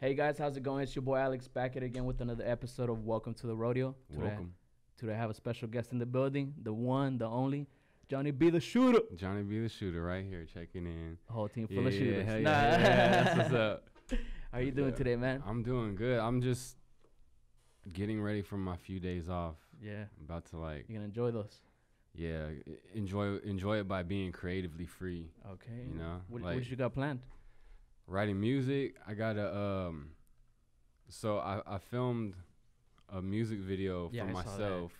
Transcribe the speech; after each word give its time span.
Hey 0.00 0.14
guys, 0.14 0.36
how's 0.38 0.56
it 0.56 0.62
going? 0.62 0.82
It's 0.82 0.94
your 0.96 1.02
boy 1.02 1.16
Alex 1.18 1.46
back 1.46 1.76
at 1.76 1.82
it 1.82 1.86
again 1.86 2.04
with 2.04 2.20
another 2.20 2.42
episode 2.46 2.90
of 2.90 3.04
Welcome 3.04 3.34
to 3.34 3.46
the 3.46 3.54
Rodeo. 3.54 3.94
Today, 4.10 4.22
Welcome, 4.24 4.54
Today 4.96 5.12
I 5.12 5.16
have 5.16 5.30
a 5.30 5.34
special 5.34 5.68
guest 5.68 5.92
in 5.92 5.98
the 5.98 6.06
building, 6.06 6.54
the 6.62 6.72
one, 6.72 7.18
the 7.18 7.26
only, 7.26 7.68
Johnny 8.08 8.32
B 8.32 8.50
the 8.50 8.58
shooter. 8.60 9.00
Johnny 9.14 9.42
B, 9.42 9.60
the 9.60 9.68
shooter, 9.68 10.02
right 10.02 10.24
here, 10.24 10.44
checking 10.52 10.86
in. 10.86 11.18
A 11.28 11.32
whole 11.32 11.48
team 11.48 11.68
full 11.68 11.82
yeah, 11.82 11.88
of 11.88 11.94
shooters. 11.94 12.26
hell 12.26 12.40
Nah. 12.40 12.50
yeah, 12.50 12.80
yeah, 12.80 13.22
that's 13.22 13.38
what's 13.38 13.52
up. 13.54 13.84
How 14.52 14.58
you 14.58 14.72
doing 14.72 14.90
Yeah. 14.90 14.96
today, 14.96 15.16
man? 15.16 15.42
I'm 15.46 15.62
doing 15.62 15.94
good. 15.94 16.18
I'm 16.18 16.40
just 16.42 16.76
getting 17.92 18.20
ready 18.20 18.42
for 18.42 18.56
my 18.56 18.76
few 18.76 18.98
days 18.98 19.28
off. 19.28 19.56
Yeah, 19.80 20.04
About 20.24 20.46
to 20.46 20.58
like, 20.58 20.86
you 20.88 20.94
gonna 20.96 21.04
enjoy 21.06 21.30
those? 21.30 21.60
yeah, 22.14 22.46
enjoy 22.94 23.36
enjoy 23.44 23.78
it 23.78 23.86
by 23.88 24.02
being 24.02 24.32
creatively 24.32 24.86
free. 24.86 25.30
Okay. 25.52 25.86
You 25.92 25.98
know, 25.98 26.20
what, 26.28 26.42
like- 26.42 26.56
what 26.56 26.68
you 26.68 26.76
got 26.76 26.92
planned? 26.92 27.20
Writing 28.10 28.40
music, 28.40 28.96
I 29.06 29.14
got 29.14 29.36
a 29.36 29.56
um. 29.56 30.08
So 31.08 31.38
I 31.38 31.60
I 31.64 31.78
filmed 31.78 32.34
a 33.08 33.22
music 33.22 33.60
video 33.60 34.10
Yeah, 34.12 34.24
for 34.24 34.30
I 34.30 34.32
myself 34.32 34.92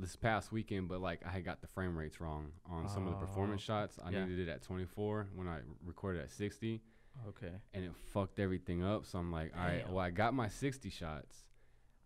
this 0.00 0.14
past 0.14 0.52
weekend, 0.52 0.86
but 0.88 1.00
like 1.00 1.26
I 1.26 1.30
had 1.30 1.44
got 1.44 1.60
the 1.62 1.66
frame 1.66 1.96
rates 1.98 2.20
wrong 2.20 2.52
on 2.70 2.88
some 2.88 3.08
of 3.08 3.18
the 3.18 3.26
performance 3.26 3.62
Oh, 3.64 3.66
shots. 3.66 3.98
I 4.04 4.10
yeah. 4.10 4.24
needed 4.24 4.48
it 4.48 4.50
at 4.52 4.62
24 4.62 5.30
when 5.34 5.48
I 5.48 5.58
recorded 5.84 6.22
at 6.22 6.30
60. 6.30 6.80
Okay. 7.28 7.50
and 7.72 7.84
it 7.84 7.92
fucked 8.12 8.38
everything 8.38 8.84
up. 8.84 9.04
So 9.06 9.18
I'm 9.18 9.30
like, 9.32 9.52
all 9.56 9.64
right, 9.64 9.88
well, 9.88 9.98
I 10.00 10.10
got 10.10 10.32
my 10.34 10.48
60 10.48 10.90
shots. 10.90 11.44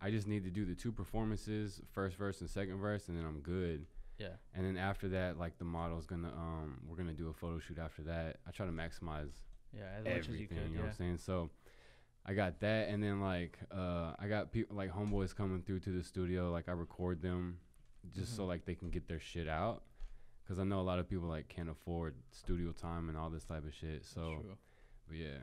I 0.03 0.11
just 0.11 0.27
need 0.27 0.45
to 0.45 0.51
do 0.51 0.65
the 0.67 0.75
two 0.75 0.93
performances, 0.93 1.81
first 1.93 2.17
verse 2.17 2.41
and 2.43 2.49
second 2.51 2.77
verse, 2.79 3.09
and 3.09 3.17
then 3.19 3.25
I'm 3.27 3.41
good. 3.41 3.87
Yeah. 4.19 4.37
And 4.55 4.65
then 4.67 4.77
after 4.77 5.09
that, 5.11 5.39
like 5.39 5.57
the 5.59 5.65
model's 5.65 6.05
gonna, 6.07 6.29
um, 6.29 6.81
we're 6.87 6.97
gonna 6.97 7.13
do 7.15 7.29
a 7.29 7.33
photo 7.35 7.59
shoot 7.59 7.79
after 7.79 8.03
that. 8.03 8.37
I 8.47 8.51
try 8.51 8.65
to 8.67 8.73
maximize 8.73 9.31
Yeah, 9.73 9.85
as 9.99 10.05
much 10.05 10.13
everything. 10.15 10.33
as 10.35 10.39
you 10.41 10.47
You, 10.49 10.69
know 10.69 10.75
Yeah. 10.75 10.81
what 10.83 10.89
I'm 10.91 10.97
saying? 10.97 11.19
So 11.19 11.51
I 12.25 12.35
got 12.35 12.61
that, 12.61 12.89
and 12.89 13.03
then 13.03 13.21
like, 13.21 13.59
uh, 13.71 14.15
I 14.19 14.29
got 14.29 14.53
people 14.53 14.77
like 14.77 14.91
homeboys 14.93 15.35
coming 15.35 15.63
through 15.63 15.81
to 15.81 15.91
the 15.91 16.03
studio. 16.03 16.51
Like 16.51 16.69
I 16.69 16.73
record 16.73 17.23
them, 17.23 17.59
just 18.13 18.37
so 18.37 18.45
Mhm. 18.45 18.49
like 18.49 18.65
they 18.65 18.75
can 18.75 18.91
get 18.91 19.09
their 19.09 19.21
shit 19.21 19.49
out. 19.49 19.83
Cause 20.47 20.59
I 20.59 20.65
know 20.65 20.81
a 20.81 20.83
lot 20.83 20.99
of 20.99 21.07
people 21.09 21.29
like 21.29 21.49
can't 21.49 21.69
afford 21.69 22.15
studio 22.31 22.73
time 22.73 23.11
and 23.11 23.19
all 23.19 23.29
this 23.29 23.45
type 23.45 23.67
of 23.67 23.75
shit. 23.75 24.05
So, 24.07 24.43
but 25.07 25.17
yeah. 25.17 25.39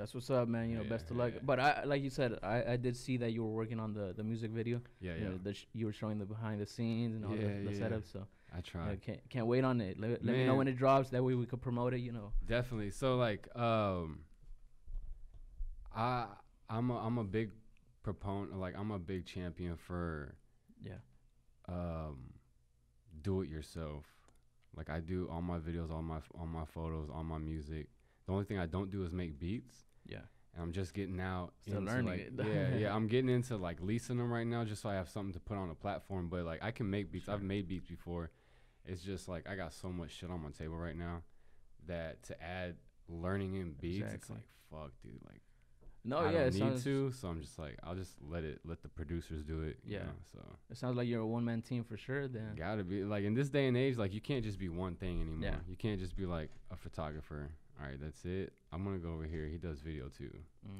That's 0.00 0.14
what's 0.14 0.30
up, 0.30 0.48
man. 0.48 0.70
You 0.70 0.76
know, 0.78 0.82
Yeah, 0.84 0.88
best 0.88 1.10
of 1.10 1.16
luck. 1.18 1.32
yeah. 1.34 1.40
But 1.42 1.60
I, 1.60 1.84
like 1.84 2.02
you 2.02 2.08
said, 2.10 2.38
I, 2.42 2.72
I 2.72 2.76
did 2.76 2.96
see 2.96 3.16
that 3.18 3.32
you 3.34 3.44
were 3.44 3.50
working 3.62 3.78
on 3.78 3.92
the, 3.92 4.14
the 4.16 4.24
music 4.24 4.50
video. 4.50 4.80
Yeah, 5.00 5.14
You, 5.16 5.22
yeah. 5.22 5.28
know, 5.28 5.38
the 5.42 5.52
sh- 5.54 5.66
you 5.74 5.84
were 5.86 5.92
showing 5.92 6.18
the 6.18 6.24
behind 6.24 6.58
the 6.60 6.66
scenes 6.66 7.14
and 7.16 7.24
all 7.26 7.36
the, 7.36 7.70
the 7.70 7.74
setup. 7.76 8.04
So 8.10 8.26
I 8.56 8.60
try. 8.62 8.96
can't 9.06 9.20
can't 9.28 9.46
wait 9.46 9.62
on 9.62 9.80
it. 9.82 10.00
Let, 10.00 10.24
let 10.24 10.34
me 10.36 10.46
know 10.46 10.54
when 10.54 10.68
it 10.68 10.76
drops. 10.78 11.10
That 11.10 11.22
way 11.22 11.34
we 11.34 11.44
could 11.46 11.60
promote 11.60 11.92
it. 11.92 12.00
You 12.00 12.12
know. 12.12 12.32
Definitely. 12.46 12.90
So 12.90 13.16
like 13.16 13.46
um 13.54 14.20
I 15.94 16.26
I'm 16.68 16.90
a 16.90 16.96
I'm 17.06 17.18
a 17.18 17.24
big 17.24 17.50
proponent 18.02 18.58
like 18.58 18.74
I'm 18.78 18.90
a 18.90 18.98
big 18.98 19.26
champion 19.26 19.76
for 19.76 20.34
Yeah. 20.82 20.94
um 21.68 22.16
do 23.22 23.42
it 23.42 23.48
yourself. 23.50 24.04
Like 24.74 24.88
I 24.88 25.00
do 25.00 25.28
all 25.30 25.42
my 25.42 25.58
videos, 25.58 25.90
all 25.90 26.02
my 26.02 26.20
all 26.38 26.46
my 26.46 26.64
photos, 26.64 27.08
all 27.12 27.24
my 27.24 27.38
music. 27.38 27.88
The 28.26 28.32
only 28.32 28.44
thing 28.44 28.58
I 28.58 28.66
don't 28.66 28.90
do 28.90 29.04
is 29.04 29.12
make 29.12 29.38
beats. 29.38 29.76
Yeah. 30.10 30.18
And 30.54 30.62
I'm 30.64 30.72
just 30.72 30.94
getting 30.94 31.20
out 31.20 31.52
Still 31.62 31.78
into 31.78 31.92
learning 31.92 32.06
like 32.06 32.20
it. 32.20 32.32
yeah, 32.38 32.76
yeah, 32.76 32.94
I'm 32.94 33.06
getting 33.06 33.30
into 33.30 33.56
like 33.56 33.78
leasing 33.80 34.16
them 34.18 34.32
right 34.32 34.46
now 34.46 34.64
just 34.64 34.82
so 34.82 34.88
I 34.88 34.94
have 34.94 35.08
something 35.08 35.32
to 35.34 35.40
put 35.40 35.56
on 35.56 35.70
a 35.70 35.74
platform, 35.74 36.28
but 36.28 36.44
like 36.44 36.62
I 36.62 36.72
can 36.72 36.90
make 36.90 37.12
beats. 37.12 37.28
I've 37.28 37.42
made 37.42 37.68
beats 37.68 37.86
before. 37.86 38.30
It's 38.84 39.02
just 39.02 39.28
like 39.28 39.48
I 39.48 39.54
got 39.54 39.72
so 39.72 39.90
much 39.90 40.10
shit 40.10 40.30
on 40.30 40.42
my 40.42 40.50
table 40.50 40.76
right 40.76 40.96
now 40.96 41.22
that 41.86 42.22
to 42.24 42.42
add 42.42 42.76
learning 43.08 43.54
in 43.54 43.72
beats, 43.80 44.12
it's 44.12 44.30
like 44.30 44.42
fuck, 44.70 44.90
dude. 45.02 45.20
Like 45.24 45.40
No, 46.04 46.18
I 46.18 46.32
yeah. 46.32 46.50
don't 46.50 46.54
need 46.54 46.82
to, 46.82 47.12
so 47.12 47.28
I'm 47.28 47.40
just 47.40 47.58
like 47.58 47.76
I'll 47.84 47.94
just 47.94 48.12
let 48.20 48.42
it 48.42 48.60
let 48.64 48.82
the 48.82 48.88
producers 48.88 49.44
do 49.44 49.62
it. 49.62 49.78
you 49.84 49.94
Yeah. 49.98 50.04
know, 50.04 50.12
so 50.32 50.40
it 50.70 50.76
sounds 50.76 50.96
like 50.96 51.06
you're 51.06 51.20
a 51.20 51.26
one 51.26 51.44
man 51.44 51.62
team 51.62 51.84
for 51.84 51.96
sure. 51.96 52.26
Then. 52.26 52.54
gotta 52.56 52.82
be 52.82 53.04
like 53.04 53.22
in 53.24 53.34
this 53.34 53.48
day 53.50 53.68
and 53.68 53.76
age, 53.76 53.96
like 53.96 54.12
you 54.12 54.20
can't 54.20 54.44
just 54.44 54.58
be 54.58 54.68
one 54.68 54.96
thing 54.96 55.20
anymore. 55.20 55.50
Yeah. 55.52 55.56
You 55.68 55.76
can't 55.76 56.00
just 56.00 56.16
be 56.16 56.26
like 56.26 56.50
a 56.72 56.76
photographer. 56.76 57.50
All 57.80 57.86
right, 57.88 57.98
that's 58.00 58.24
it. 58.24 58.52
I'm 58.72 58.84
gonna 58.84 58.98
go 58.98 59.12
over 59.14 59.24
here. 59.24 59.46
He 59.46 59.56
does 59.56 59.80
video 59.80 60.08
too. 60.08 60.30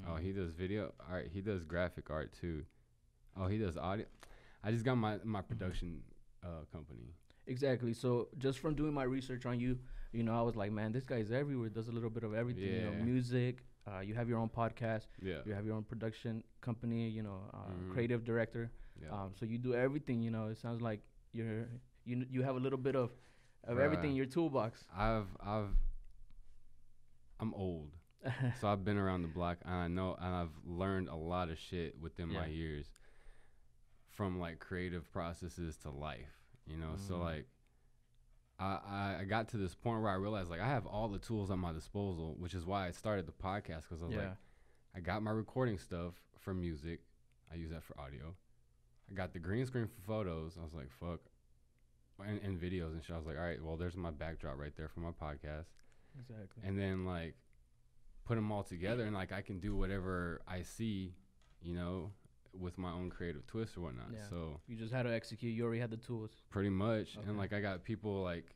Oh, 0.06 0.12
Mm. 0.12 0.20
he 0.22 0.32
does 0.32 0.52
video. 0.52 0.92
All 1.08 1.14
right, 1.14 1.28
he 1.32 1.40
does 1.40 1.64
graphic 1.64 2.10
art 2.10 2.32
too. 2.38 2.64
Oh, 3.36 3.46
he 3.46 3.58
does 3.58 3.76
audio. 3.76 4.06
I 4.62 4.70
just 4.70 4.84
got 4.84 4.96
my 4.96 5.18
my 5.24 5.40
production 5.40 6.02
uh, 6.44 6.64
company. 6.72 7.14
Exactly. 7.46 7.94
So 7.94 8.28
just 8.38 8.58
from 8.58 8.74
doing 8.74 8.92
my 8.92 9.04
research 9.04 9.46
on 9.46 9.58
you, 9.58 9.78
you 10.12 10.22
know, 10.22 10.38
I 10.38 10.42
was 10.42 10.56
like, 10.56 10.72
man, 10.72 10.92
this 10.92 11.04
guy's 11.06 11.30
everywhere. 11.32 11.68
Does 11.70 11.88
a 11.88 11.92
little 11.92 12.10
bit 12.10 12.22
of 12.22 12.34
everything. 12.34 12.64
You 12.64 12.82
know, 12.82 12.92
Yeah. 12.92 13.04
music. 13.04 13.64
Uh, 13.86 14.00
you 14.00 14.14
have 14.14 14.28
your 14.28 14.38
own 14.38 14.50
podcast. 14.50 15.06
Yeah, 15.22 15.40
You 15.46 15.54
have 15.54 15.64
your 15.64 15.74
own 15.74 15.84
production 15.84 16.44
company. 16.60 17.08
You 17.08 17.22
know, 17.22 17.40
uh, 17.54 17.70
Mhm. 17.72 17.92
creative 17.92 18.24
director. 18.24 18.70
yeah. 19.02 19.08
Um, 19.10 19.32
so 19.34 19.46
you 19.46 19.56
do 19.56 19.72
everything. 19.74 20.22
You 20.22 20.30
know, 20.30 20.48
it 20.48 20.58
sounds 20.58 20.82
like 20.82 21.00
you're 21.32 21.66
you 22.04 22.26
you 22.30 22.42
have 22.42 22.56
a 22.56 22.60
little 22.60 22.78
bit 22.78 22.94
of 22.94 23.10
of 23.64 23.76
Bruh. 23.78 23.80
everything 23.84 24.10
in 24.10 24.16
your 24.16 24.26
toolbox. 24.26 24.84
I've 24.94 25.28
I've 25.40 25.74
I'm 27.40 27.54
old, 27.54 27.90
so 28.60 28.68
I've 28.68 28.84
been 28.84 28.98
around 28.98 29.22
the 29.22 29.28
block, 29.28 29.58
and 29.64 29.74
I 29.74 29.88
know, 29.88 30.16
and 30.20 30.34
I've 30.34 30.52
learned 30.66 31.08
a 31.08 31.16
lot 31.16 31.48
of 31.48 31.58
shit 31.58 31.98
within 32.00 32.28
my 32.28 32.46
years, 32.46 32.90
from 34.10 34.38
like 34.38 34.58
creative 34.58 35.10
processes 35.12 35.76
to 35.78 35.90
life. 35.90 36.34
You 36.66 36.76
know, 36.76 36.94
so 37.08 37.14
Mm. 37.14 37.20
like. 37.20 37.46
I, 38.58 38.78
I- 38.86 39.16
I 39.20 39.24
got 39.24 39.48
to 39.48 39.56
this 39.56 39.74
point 39.74 40.02
where 40.02 40.10
I 40.10 40.16
realized 40.16 40.50
like 40.50 40.60
I 40.60 40.68
have 40.68 40.84
all 40.84 41.08
the 41.08 41.18
tools 41.18 41.50
at 41.50 41.56
my 41.56 41.72
disposal, 41.72 42.36
which 42.38 42.52
is 42.52 42.66
why 42.66 42.86
I 42.86 42.90
started 42.90 43.26
the 43.26 43.32
podcast 43.32 43.88
because 43.88 44.02
I 44.02 44.06
was 44.06 44.14
yeah. 44.14 44.20
like, 44.20 44.36
I 44.94 45.00
got 45.00 45.22
my 45.22 45.30
recording 45.30 45.78
stuff 45.78 46.12
for 46.38 46.52
music. 46.52 47.00
I 47.50 47.54
use 47.56 47.70
that 47.70 47.82
for 47.82 47.98
audio. 47.98 48.34
I 49.10 49.14
got 49.14 49.32
the 49.32 49.38
green 49.38 49.64
screen 49.64 49.86
for 49.86 50.02
photos. 50.06 50.58
I 50.60 50.62
was 50.62 50.74
like, 50.74 50.90
fuck. 50.90 51.20
And, 52.22 52.38
and 52.42 52.60
videos 52.60 52.92
and 52.92 53.02
shit. 53.02 53.14
I 53.14 53.18
was 53.18 53.26
like, 53.26 53.38
all 53.38 53.42
right, 53.44 53.64
well, 53.64 53.78
there's 53.78 53.96
my 53.96 54.10
backdrop 54.10 54.58
right 54.58 54.76
there 54.76 54.88
for 54.88 55.00
my 55.00 55.10
podcast. 55.10 55.64
Exactly. 56.18 56.62
And 56.64 56.78
then, 56.78 57.04
like, 57.04 57.34
put 58.24 58.36
them 58.36 58.50
all 58.50 58.62
together 58.62 59.04
and, 59.04 59.14
like, 59.14 59.32
I 59.32 59.42
can 59.42 59.58
do 59.60 59.76
whatever 59.76 60.40
I 60.46 60.62
see, 60.62 61.14
you 61.62 61.74
know, 61.74 62.12
with 62.52 62.78
my 62.78 62.90
own 62.90 63.10
creative 63.10 63.46
twist 63.46 63.76
or 63.76 63.82
whatnot. 63.82 64.08
Yeah. 64.12 64.28
So, 64.28 64.60
you 64.66 64.76
just 64.76 64.92
had 64.92 65.04
to 65.04 65.12
execute. 65.14 65.54
You 65.54 65.64
already 65.64 65.80
had 65.80 65.90
the 65.90 65.96
tools. 65.96 66.30
pretty 66.50 66.70
much. 66.70 67.16
Okay. 67.16 67.28
And, 67.28 67.38
like, 67.38 67.52
I 67.52 67.60
got 67.60 67.84
people, 67.84 68.22
like, 68.22 68.54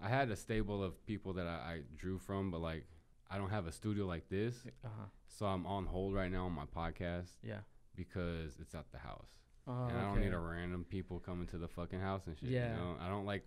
I 0.00 0.08
had 0.08 0.30
a 0.30 0.36
stable 0.36 0.82
of 0.82 1.04
people 1.06 1.32
that 1.34 1.46
I, 1.46 1.50
I 1.50 1.80
drew 1.96 2.18
from, 2.18 2.50
but, 2.50 2.60
like, 2.60 2.86
I 3.30 3.38
don't 3.38 3.50
have 3.50 3.66
a 3.66 3.72
studio 3.72 4.06
like 4.06 4.28
this. 4.28 4.54
Uh 4.84 4.88
huh. 4.98 5.06
So 5.26 5.46
I'm 5.46 5.66
on 5.66 5.86
hold 5.86 6.14
right 6.14 6.30
now 6.30 6.44
on 6.46 6.52
my 6.52 6.66
podcast 6.66 7.30
Yeah. 7.42 7.60
because 7.96 8.58
it's 8.60 8.74
at 8.74 8.84
the 8.92 8.98
house. 8.98 9.28
Oh, 9.66 9.86
and 9.88 9.96
I 9.98 10.02
don't 10.02 10.20
need 10.20 10.32
a 10.34 10.38
random 10.38 10.84
people 10.88 11.18
coming 11.18 11.46
to 11.48 11.58
the 11.58 11.66
fucking 11.66 11.98
house 12.00 12.26
and 12.26 12.38
shit. 12.38 12.50
Yeah. 12.50 12.70
You 12.72 12.76
know? 12.76 12.96
I 13.00 13.08
don't 13.08 13.24
like 13.24 13.46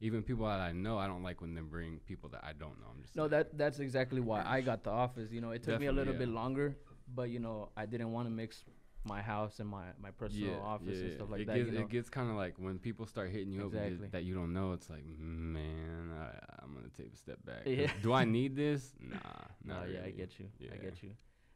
even 0.00 0.22
people 0.22 0.46
that 0.46 0.60
I 0.60 0.72
know. 0.72 0.98
I 0.98 1.06
don't 1.06 1.22
like 1.22 1.40
when 1.40 1.54
they 1.54 1.60
bring 1.60 2.00
people 2.06 2.28
that 2.30 2.42
I 2.42 2.52
don't 2.52 2.78
know. 2.80 2.86
I'm 2.94 3.02
just 3.02 3.14
No, 3.16 3.22
like, 3.22 3.30
that 3.30 3.58
that's 3.58 3.80
exactly 3.80 4.20
why 4.20 4.42
I 4.46 4.60
got 4.60 4.82
the 4.84 4.90
office. 4.90 5.30
You 5.30 5.40
know, 5.40 5.50
it 5.50 5.62
took 5.62 5.80
me 5.80 5.86
a 5.86 5.92
little 5.92 6.14
yeah. 6.14 6.20
bit 6.20 6.28
longer, 6.28 6.76
but 7.14 7.30
you 7.30 7.38
know, 7.38 7.70
I 7.76 7.86
didn't 7.86 8.12
want 8.12 8.26
to 8.26 8.30
mix 8.30 8.64
my 9.04 9.22
house 9.22 9.60
and 9.60 9.68
my 9.68 9.86
my 10.00 10.10
personal 10.10 10.60
office 10.62 11.00
and 11.00 11.12
stuff 11.12 11.30
like 11.30 11.42
it 11.42 11.46
that. 11.46 11.56
Gets, 11.56 11.70
you 11.70 11.78
know? 11.78 11.84
It 11.84 11.88
gets 11.90 12.10
kind 12.10 12.30
of 12.30 12.36
like 12.36 12.54
when 12.58 12.78
people 12.78 13.06
start 13.06 13.30
hitting 13.30 13.52
you 13.52 13.66
up 13.66 13.72
with 13.72 13.82
it 13.82 14.12
that 14.12 14.24
you 14.24 14.34
don't 14.34 14.52
know. 14.52 14.72
It's 14.72 14.90
like, 14.90 15.04
man, 15.18 16.10
I, 16.18 16.62
I'm 16.62 16.74
gonna 16.74 16.88
take 16.96 17.12
a 17.12 17.16
step 17.16 17.38
back. 17.44 17.62
Yeah. 17.66 17.90
Do 18.02 18.12
I 18.12 18.24
need 18.24 18.56
this? 18.56 18.92
Nah, 19.00 19.16
No, 19.64 19.74
not 19.74 19.82
oh, 19.86 19.90
yeah, 19.90 20.00
I 20.06 20.10
get 20.10 20.38
you. 20.38 20.46
I 20.72 20.76
get 20.76 21.02
you. 21.02 21.10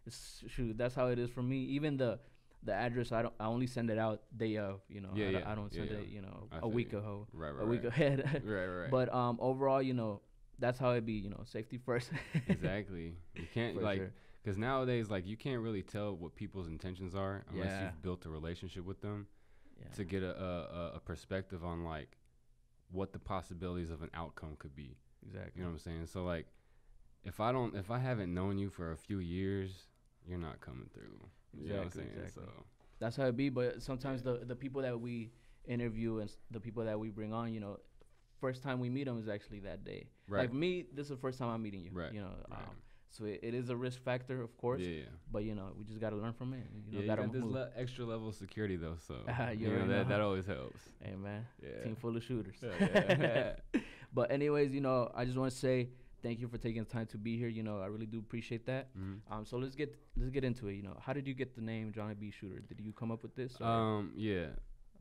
It's 0.06 0.43
shoot. 0.49 0.76
That's 0.76 0.94
how 0.94 1.09
it 1.09 1.19
is 1.19 1.31
for 1.31 1.43
me. 1.43 1.59
Even 1.76 1.97
the 1.97 2.19
the 2.64 2.72
address, 2.75 3.12
I 3.12 3.22
don't. 3.22 3.34
I 3.38 3.47
only 3.47 3.66
send 3.66 3.91
it 3.91 3.98
out 3.98 4.22
day 4.36 4.56
of. 4.56 4.80
You 4.88 5.00
know, 5.02 5.10
Yeah, 5.14 5.28
I, 5.28 5.32
don't- 5.32 5.41
yeah, 5.42 5.50
I 5.52 5.54
don't 5.54 5.72
send 5.75 5.91
yeah. 5.91 5.97
it. 5.98 6.08
You 6.08 6.22
know, 6.22 6.48
I 6.52 6.58
a 6.62 6.69
week 6.69 6.92
you. 6.92 6.98
ago, 6.98 7.26
Right, 7.32 7.50
right, 7.50 7.62
a 7.62 7.66
week 7.66 7.82
right. 7.84 7.92
ahead. 7.92 8.42
right, 8.44 8.66
right. 8.66 8.91
But 8.91 9.12
um, 9.14 9.38
overall, 9.41 9.82
you 9.82 9.94
know, 9.94 10.20
that's 10.58 10.78
how 10.78 10.91
it 10.92 11.04
be. 11.04 11.12
You 11.14 11.30
know, 11.30 11.42
safety 11.44 11.78
first. 11.78 12.10
exactly. 12.48 13.14
You 13.34 13.47
can't 13.52 13.76
For 13.76 13.82
like 13.82 13.98
sure. 13.98 14.12
because 14.42 14.56
nowadays 14.58 15.10
like 15.10 15.26
you 15.26 15.37
can't 15.37 15.61
really 15.62 15.82
tell 15.82 16.14
what 16.16 16.34
people's 16.37 16.69
intentions 16.69 17.14
are 17.14 17.44
unless 17.52 17.72
you've 17.82 18.02
built 18.02 18.25
a 18.26 18.31
relationship 18.31 18.84
with 18.84 19.00
them. 19.00 19.26
Yeah. 19.76 19.88
to 19.96 20.05
get 20.05 20.22
a, 20.22 20.32
a- 20.40 20.93
a 20.96 21.00
perspective 21.00 21.64
on 21.64 21.82
like 21.84 22.16
what 22.93 23.12
the 23.12 23.19
possibilities 23.19 23.90
of 23.90 24.02
an 24.02 24.11
outcome 24.14 24.55
could 24.61 24.76
be. 24.76 24.96
exactly. 25.26 25.52
You 25.56 25.62
know 25.62 25.70
what 25.70 25.72
I'm 25.75 25.78
saying? 25.81 26.06
So 26.06 26.22
like 26.25 26.46
if 27.25 27.40
I 27.40 27.50
don't 27.50 27.75
if 27.75 27.90
I 27.90 27.99
haven't 27.99 28.32
known 28.32 28.56
you 28.56 28.70
for 28.70 28.93
a 28.93 28.96
few 28.96 29.19
years, 29.19 29.88
you're 30.28 30.38
not 30.38 30.61
coming 30.61 30.88
through. 30.94 31.19
You 31.60 31.68
know 31.68 31.74
what 31.76 31.80
I'm 31.82 31.86
Exactly, 31.88 32.02
saying? 32.14 32.24
exactly. 32.26 32.42
So 32.44 32.64
that's 32.98 33.16
how 33.16 33.26
it 33.26 33.36
be. 33.36 33.48
But 33.50 33.82
sometimes 33.82 34.22
the 34.22 34.40
the 34.46 34.56
people 34.56 34.82
that 34.82 34.98
we 35.00 35.30
interview 35.66 36.18
and 36.18 36.30
the 36.50 36.60
people 36.60 36.84
that 36.84 36.98
we 36.98 37.10
bring 37.10 37.32
on, 37.32 37.52
you 37.54 37.60
know, 37.60 37.78
first 38.40 38.62
time 38.62 38.80
we 38.80 38.90
meet 38.90 39.04
them 39.04 39.18
is 39.18 39.28
actually 39.28 39.60
that 39.60 39.84
day. 39.84 40.08
right. 40.28 40.40
Like 40.42 40.52
me, 40.52 40.86
this 40.92 41.04
is 41.06 41.10
the 41.10 41.16
first 41.16 41.38
time 41.38 41.48
I'm 41.48 41.62
meeting 41.62 41.80
you. 41.80 41.90
Right, 41.92 42.12
You 42.12 42.20
know, 42.20 42.32
right. 42.50 42.58
um, 42.60 42.76
so 43.10 43.24
it, 43.24 43.40
it 43.42 43.54
is 43.54 43.70
a 43.70 43.76
risk 43.76 44.02
factor, 44.02 44.42
of 44.42 44.56
course. 44.58 44.80
yeah, 44.82 44.88
yeah. 44.98 45.04
But 45.32 45.44
you 45.44 45.54
know, 45.54 45.68
we 45.78 45.84
just 45.84 46.00
gotta 46.00 46.16
learn 46.16 46.32
from 46.34 46.52
it. 46.52 46.66
You 46.86 46.92
know, 46.92 47.00
yeah, 47.00 47.06
gotta 47.06 47.22
got 47.22 47.32
this 47.32 47.42
move. 47.42 47.52
le- 47.52 47.70
extra 47.76 48.04
level 48.04 48.28
of 48.28 48.34
security 48.34 48.76
though, 48.76 48.96
so 49.06 49.14
you 49.52 49.68
you 49.68 49.78
know 49.78 49.86
that 49.88 50.08
that 50.08 50.20
always 50.20 50.46
helps. 50.46 50.80
hey 51.00 51.14
man, 51.16 51.46
Yeah. 51.62 51.84
team 51.84 51.96
full 51.96 52.16
of 52.16 52.22
shooters. 52.24 52.56
Yeah, 52.62 53.54
yeah. 53.72 53.80
but 54.12 54.30
anyways, 54.30 54.72
you 54.74 54.80
know, 54.80 55.10
I 55.14 55.24
just 55.24 55.38
want 55.38 55.50
to 55.52 55.56
say 55.56 55.88
thank 56.25 56.41
you 56.41 56.49
for 56.49 56.59
taking 56.59 56.82
the 56.82 56.88
time 56.91 57.06
to 57.15 57.19
be 57.19 57.37
here. 57.38 57.49
You 57.49 57.62
know, 57.62 57.79
I 57.81 57.87
really 57.87 58.06
do 58.06 58.19
appreciate 58.19 58.65
that. 58.67 58.85
Mhm. 58.97 59.21
Um, 59.31 59.44
so 59.47 59.59
let's 59.59 59.76
get 59.76 59.94
let's 60.17 60.31
get 60.31 60.43
into 60.43 60.67
it. 60.69 60.75
You 60.75 60.82
know, 60.82 60.97
how 61.00 61.12
did 61.12 61.29
you 61.29 61.35
get 61.35 61.55
the 61.55 61.61
name 61.62 61.93
Johnny 61.93 62.15
B 62.15 62.31
Shooter? 62.32 62.61
Did 62.61 62.81
you 62.81 62.93
come 62.93 63.12
up 63.12 63.23
with 63.23 63.35
this? 63.37 63.61
or- 63.61 63.65
Um, 63.67 64.12
yeah. 64.17 64.49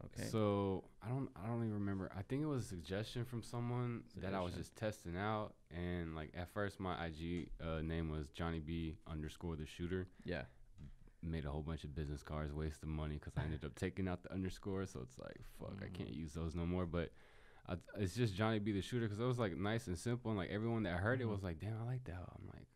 okay. 0.06 0.26
So 0.36 0.84
I 1.02 1.08
don't 1.10 1.30
I 1.36 1.48
don't 1.48 1.64
even 1.64 1.74
remember. 1.74 2.12
I 2.16 2.22
think 2.28 2.44
it 2.44 2.46
was 2.56 2.66
a 2.66 2.68
suggestion 2.68 3.26
from 3.26 3.42
someone 3.42 4.04
that 4.18 4.34
I 4.34 4.42
was 4.42 4.54
just 4.54 4.76
testing 4.76 5.18
out, 5.18 5.56
and 5.72 6.14
like 6.16 6.32
at 6.36 6.50
first 6.54 6.80
my 6.80 6.94
IG 7.08 7.50
uh, 7.62 7.82
name 7.82 8.10
was 8.10 8.30
Johnny 8.40 8.60
B 8.60 8.98
underscore 9.08 9.56
the 9.56 9.66
shooter. 9.66 10.08
yeah. 10.26 10.44
Made 11.26 11.46
a 11.46 11.52
whole 11.52 11.62
bunch 11.64 11.86
of 11.86 11.96
business 11.96 12.22
cards, 12.22 12.52
wasted 12.52 12.90
money 12.90 13.16
because 13.18 13.38
I 13.38 13.44
ended 13.46 13.64
up 13.64 13.76
taking 13.76 14.10
out 14.10 14.24
the 14.24 14.34
underscore. 14.34 14.86
So 14.86 15.00
it's 15.06 15.18
like 15.18 15.40
fuck, 15.58 15.78
I 15.82 15.88
can't 15.98 16.10
Mhm. 16.12 16.18
use 16.24 16.34
those 16.34 16.54
no 16.54 16.66
more. 16.66 16.86
But 16.86 17.14
I, 17.68 17.76
it's 17.98 18.16
just 18.16 18.36
Johnny 18.36 18.60
B 18.60 18.72
the 18.74 18.82
shooter 18.82 19.06
because 19.06 19.20
it 19.20 19.24
was 19.26 19.40
like 19.40 19.56
nice 19.56 19.88
and 19.88 19.98
simple, 19.98 20.32
and 20.32 20.38
like 20.38 20.50
everyone 20.50 20.84
that 20.84 20.98
heard 21.00 21.22
it 21.22 21.26
Mhm. 21.28 21.32
was 21.32 21.44
like, 21.44 21.60
damn, 21.60 21.80
I 21.82 21.86
like 21.86 22.04
that. 22.06 22.16
I'm 22.38 22.48
like, 22.48 22.68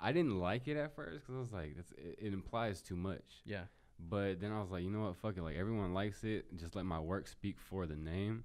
I 0.00 0.12
didn't 0.12 0.38
like 0.38 0.66
it 0.68 0.76
at 0.76 0.94
first 0.94 1.26
because 1.26 1.36
I 1.36 1.38
was 1.40 1.52
like, 1.52 1.76
that's 1.76 1.92
it, 1.92 2.16
it 2.18 2.32
implies 2.32 2.82
too 2.82 2.96
much. 2.96 3.42
Yeah. 3.44 3.64
But 3.98 4.40
then 4.40 4.52
I 4.52 4.60
was 4.60 4.70
like, 4.70 4.82
you 4.82 4.90
know 4.90 5.02
what, 5.06 5.16
fuck 5.16 5.36
it. 5.38 5.42
Like 5.42 5.56
everyone 5.56 5.94
likes 5.94 6.22
it. 6.24 6.54
Just 6.56 6.74
let 6.76 6.84
my 6.84 7.00
work 7.00 7.28
speak 7.28 7.58
for 7.60 7.86
the 7.86 7.96
name, 7.96 8.44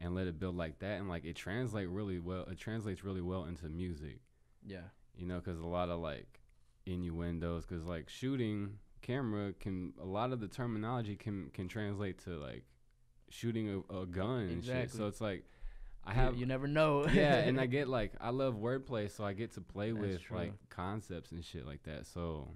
and 0.00 0.14
let 0.14 0.26
it 0.28 0.38
build 0.38 0.56
like 0.56 0.78
that. 0.78 0.98
And 1.00 1.08
like 1.08 1.24
it 1.24 1.34
translate 1.36 1.88
really 1.88 2.18
well. 2.20 2.44
It 2.44 2.58
translates 2.58 3.02
really 3.04 3.20
well 3.20 3.44
into 3.44 3.68
music. 3.68 4.20
Yeah. 4.64 4.88
You 5.16 5.26
know, 5.26 5.40
because 5.40 5.58
a 5.60 5.66
lot 5.66 5.88
of 5.90 5.98
like 6.00 6.40
innuendos. 6.86 7.66
Because 7.66 7.84
like 7.84 8.08
shooting 8.08 8.78
camera 9.02 9.52
can 9.54 9.92
a 10.00 10.04
lot 10.06 10.32
of 10.32 10.40
the 10.40 10.48
terminology 10.48 11.16
can 11.16 11.50
can 11.50 11.68
translate 11.68 12.18
to 12.18 12.30
like 12.38 12.64
shooting 13.30 13.84
a, 13.90 14.00
a 14.00 14.06
gun 14.06 14.40
and 14.48 14.64
shit. 14.64 14.90
So 14.90 15.06
it's 15.06 15.20
like 15.20 15.44
I 16.04 16.12
have 16.14 16.36
you, 16.36 16.46
never 16.46 16.66
know. 16.66 17.06
yeah, 17.12 17.34
and 17.48 17.60
I 17.60 17.66
get 17.66 17.88
like 17.88 18.12
I 18.20 18.30
love 18.30 18.54
wordplay, 18.56 19.10
so 19.10 19.24
I 19.24 19.32
get 19.34 19.52
to 19.54 19.60
play 19.60 19.90
That's 19.92 20.00
with 20.00 20.22
true. 20.22 20.36
like 20.38 20.52
concepts 20.70 21.32
and 21.32 21.44
shit 21.44 21.66
like 21.66 21.82
that. 21.84 22.06
So 22.06 22.48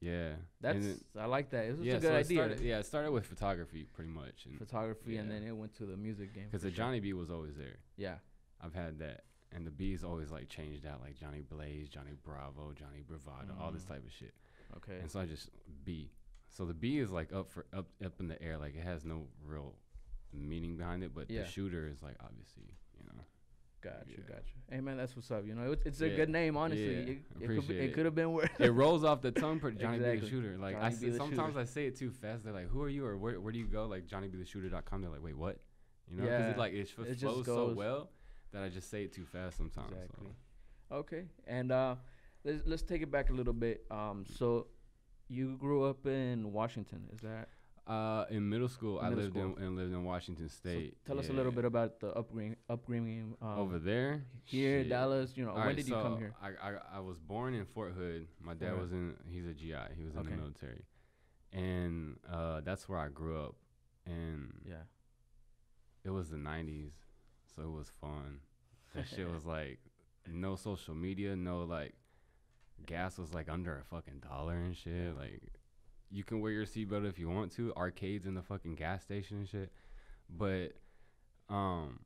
yeah, 0.00 0.32
that's 0.60 0.84
it- 0.84 1.00
I 1.18 1.26
like 1.26 1.50
that. 1.50 1.64
It 1.66 1.78
was 1.78 1.86
yeah, 1.86 1.94
a 1.94 2.00
good 2.00 2.08
so 2.08 2.14
idea. 2.16 2.38
started, 2.38 2.60
yeah, 2.60 2.78
it 2.80 2.86
started 2.86 3.12
with 3.12 3.24
photography 3.24 3.86
pretty 3.92 4.10
much, 4.10 4.46
and 4.46 4.58
Photography, 4.58 5.16
and 5.16 5.30
then 5.30 5.42
it 5.44 5.52
went 5.52 5.74
to 5.76 5.86
the 5.86 5.96
music 5.96 6.34
game. 6.34 6.46
because 6.50 6.62
the 6.62 6.70
sure. 6.70 6.76
Johnny 6.76 7.00
B 7.00 7.12
was 7.12 7.30
always 7.30 7.56
there. 7.56 7.76
Yeah. 7.96 8.16
I've 8.60 8.74
had 8.74 8.98
that, 9.00 9.22
and 9.52 9.66
the 9.66 9.70
B's 9.70 10.02
always 10.04 10.30
like 10.30 10.48
changed 10.48 10.86
out, 10.86 11.00
like 11.00 11.18
Johnny 11.18 11.42
Blaze, 11.48 11.88
Johnny 11.88 12.12
Bravo, 12.24 12.72
Johnny 12.72 13.02
Bravado, 13.06 13.54
all 13.60 13.70
this 13.70 13.84
Mm. 13.84 13.88
type 13.88 14.04
of 14.06 14.12
shit. 14.12 14.34
Okay. 14.76 14.98
And 15.00 15.10
so 15.10 15.20
I 15.20 15.26
just 15.26 15.50
B. 15.84 16.10
So 16.48 16.64
the 16.64 16.74
B 16.74 16.98
is 16.98 17.10
like 17.10 17.32
up 17.32 17.50
for 17.50 17.66
up 17.72 17.86
up 18.04 18.12
in 18.20 18.28
the 18.28 18.40
air, 18.42 18.58
like 18.58 18.74
it 18.76 18.82
has 18.84 19.04
no 19.04 19.26
real 19.44 19.74
meaning 20.32 20.76
behind 20.76 21.02
it, 21.04 21.14
but 21.14 21.30
Yeah. 21.30 21.42
the 21.42 21.48
shooter 21.48 21.86
is 21.88 22.02
like 22.02 22.16
obviously, 22.20 22.64
you 22.98 23.04
know. 23.06 23.22
Gotcha, 23.80 23.98
Yeah. 24.10 24.16
gotcha. 24.28 24.54
Hey 24.70 24.80
man, 24.80 24.96
that's 24.96 25.16
what's 25.16 25.30
up. 25.32 25.44
You 25.44 25.54
know, 25.56 25.72
it's, 25.72 25.82
it's 25.84 26.00
a 26.02 26.08
Yeah, 26.08 26.14
good 26.16 26.28
name, 26.28 26.56
honestly. 26.56 26.94
yeah, 26.94 27.12
It, 27.12 27.28
could 27.28 27.42
appreciate 27.42 27.80
it 27.80 27.84
it. 27.90 27.94
could 27.94 28.04
have 28.04 28.14
been 28.14 28.32
worse. 28.32 28.48
it 28.60 28.68
rolls 28.72 29.02
off 29.02 29.22
the 29.22 29.32
tongue 29.32 29.58
for 29.58 29.72
Johnny 29.72 29.98
B 29.98 30.20
the 30.20 30.28
Shooter. 30.28 30.56
Like 30.56 30.76
I 30.76 30.82
Johnny 30.82 30.94
s- 30.94 31.00
B 31.00 31.08
the 31.10 31.16
sometimes 31.16 31.48
Shooter. 31.54 31.60
I 31.60 31.64
say 31.64 31.86
it 31.86 31.96
too 31.96 32.10
fast. 32.12 32.44
They're 32.44 32.52
like, 32.52 32.68
"Who 32.68 32.80
are 32.82 32.88
you?" 32.88 33.04
or 33.04 33.16
"Where, 33.18 33.40
where 33.40 33.52
do 33.52 33.58
you 33.58 33.66
go?" 33.66 33.86
Like 33.86 34.06
JohnnyBTheShooter.com. 34.06 35.02
They're 35.02 35.10
like, 35.10 35.22
"Wait, 35.22 35.36
what?" 35.36 35.58
You 36.08 36.16
know, 36.18 36.22
because 36.24 36.46
Yeah. 36.46 36.50
it 36.52 36.58
like 36.58 36.72
it, 36.74 36.80
It 37.06 37.18
flows 37.18 37.44
so 37.44 37.72
well 37.74 38.10
that 38.52 38.62
I 38.62 38.68
just 38.68 38.88
say 38.88 39.02
it 39.04 39.12
too 39.12 39.24
fast 39.24 39.56
sometimes. 39.56 39.88
so. 39.90 39.94
Exactly. 39.96 40.28
Okay, 40.92 41.24
and 41.48 41.72
uh, 41.72 41.96
let's 42.44 42.62
let's 42.66 42.82
take 42.82 43.02
it 43.02 43.10
back 43.10 43.30
a 43.30 43.32
little 43.32 43.52
bit. 43.54 43.84
Um, 43.90 44.26
so 44.38 44.68
you 45.28 45.56
grew 45.56 45.84
up 45.84 46.06
in 46.06 46.52
Washington, 46.52 47.08
is 47.12 47.20
that? 47.22 47.48
Uh, 47.84 48.24
in 48.30 48.48
middle 48.48 48.68
school, 48.68 49.00
I 49.00 49.08
Middle 49.10 49.24
lived 49.24 49.34
school. 49.36 49.56
in 49.56 49.62
and 49.64 49.76
lived 49.76 49.92
in 49.92 50.04
Washington 50.04 50.48
so 50.48 50.54
State. 50.56 50.96
tell 51.04 51.18
us 51.18 51.28
a 51.28 51.32
little 51.32 51.50
bit 51.50 51.64
about 51.64 51.98
the 51.98 52.12
upbringing. 52.14 52.54
Upbringing 52.70 53.34
um, 53.42 53.58
over 53.58 53.78
there. 53.80 54.22
here 54.44 54.82
Shit. 54.82 54.88
Dallas. 54.90 55.32
You 55.36 55.44
know, 55.46 55.50
All 55.50 55.56
when 55.58 55.66
right, 55.66 55.76
did 55.76 55.88
you 55.88 55.94
come 55.94 56.16
here? 56.16 56.32
I, 56.40 56.50
I 56.70 56.98
I 56.98 57.00
was 57.00 57.18
born 57.18 57.54
in 57.54 57.64
Fort 57.66 57.92
Hood. 57.94 58.28
My 58.40 58.54
dad 58.54 58.78
was 58.78 58.92
in. 58.92 59.14
He's 59.28 59.46
a 59.46 59.52
GI. 59.52 59.94
He 59.96 60.04
was 60.04 60.14
in 60.14 60.20
Okay. 60.20 60.30
the 60.30 60.36
military, 60.36 60.84
and 61.52 62.18
uh, 62.30 62.60
that's 62.60 62.88
where 62.88 62.98
I 63.00 63.08
grew 63.08 63.40
up. 63.42 63.56
And 64.06 64.52
Yeah. 64.64 64.84
it 66.04 66.10
was 66.10 66.30
the 66.30 66.36
'90s, 66.36 66.92
so 67.54 67.62
it 67.62 67.70
was 67.70 67.90
fun. 68.00 68.40
That 68.94 69.08
shit 69.08 69.28
was 69.28 69.44
like 69.58 69.80
no 70.32 70.54
social 70.54 70.94
media, 70.94 71.34
no 71.34 71.64
like 71.64 71.94
gas 72.86 73.18
was 73.18 73.34
like 73.34 73.48
under 73.48 73.76
a 73.76 73.84
fucking 73.84 74.20
dollar 74.20 74.54
and 74.54 74.76
shit. 74.76 75.16
Like 75.16 75.42
you 76.12 76.22
can 76.24 76.40
wear 76.40 76.52
your 76.52 76.66
seatbelt 76.66 77.08
if 77.08 77.18
you 77.18 77.28
want 77.28 77.52
to. 77.52 77.72
Arcades 77.74 78.26
in 78.26 78.34
the 78.34 78.42
fucking 78.42 78.74
gas 78.74 79.02
station 79.02 79.38
and 79.38 79.48
shit. 79.48 79.72
But 80.28 80.72
um 81.48 82.00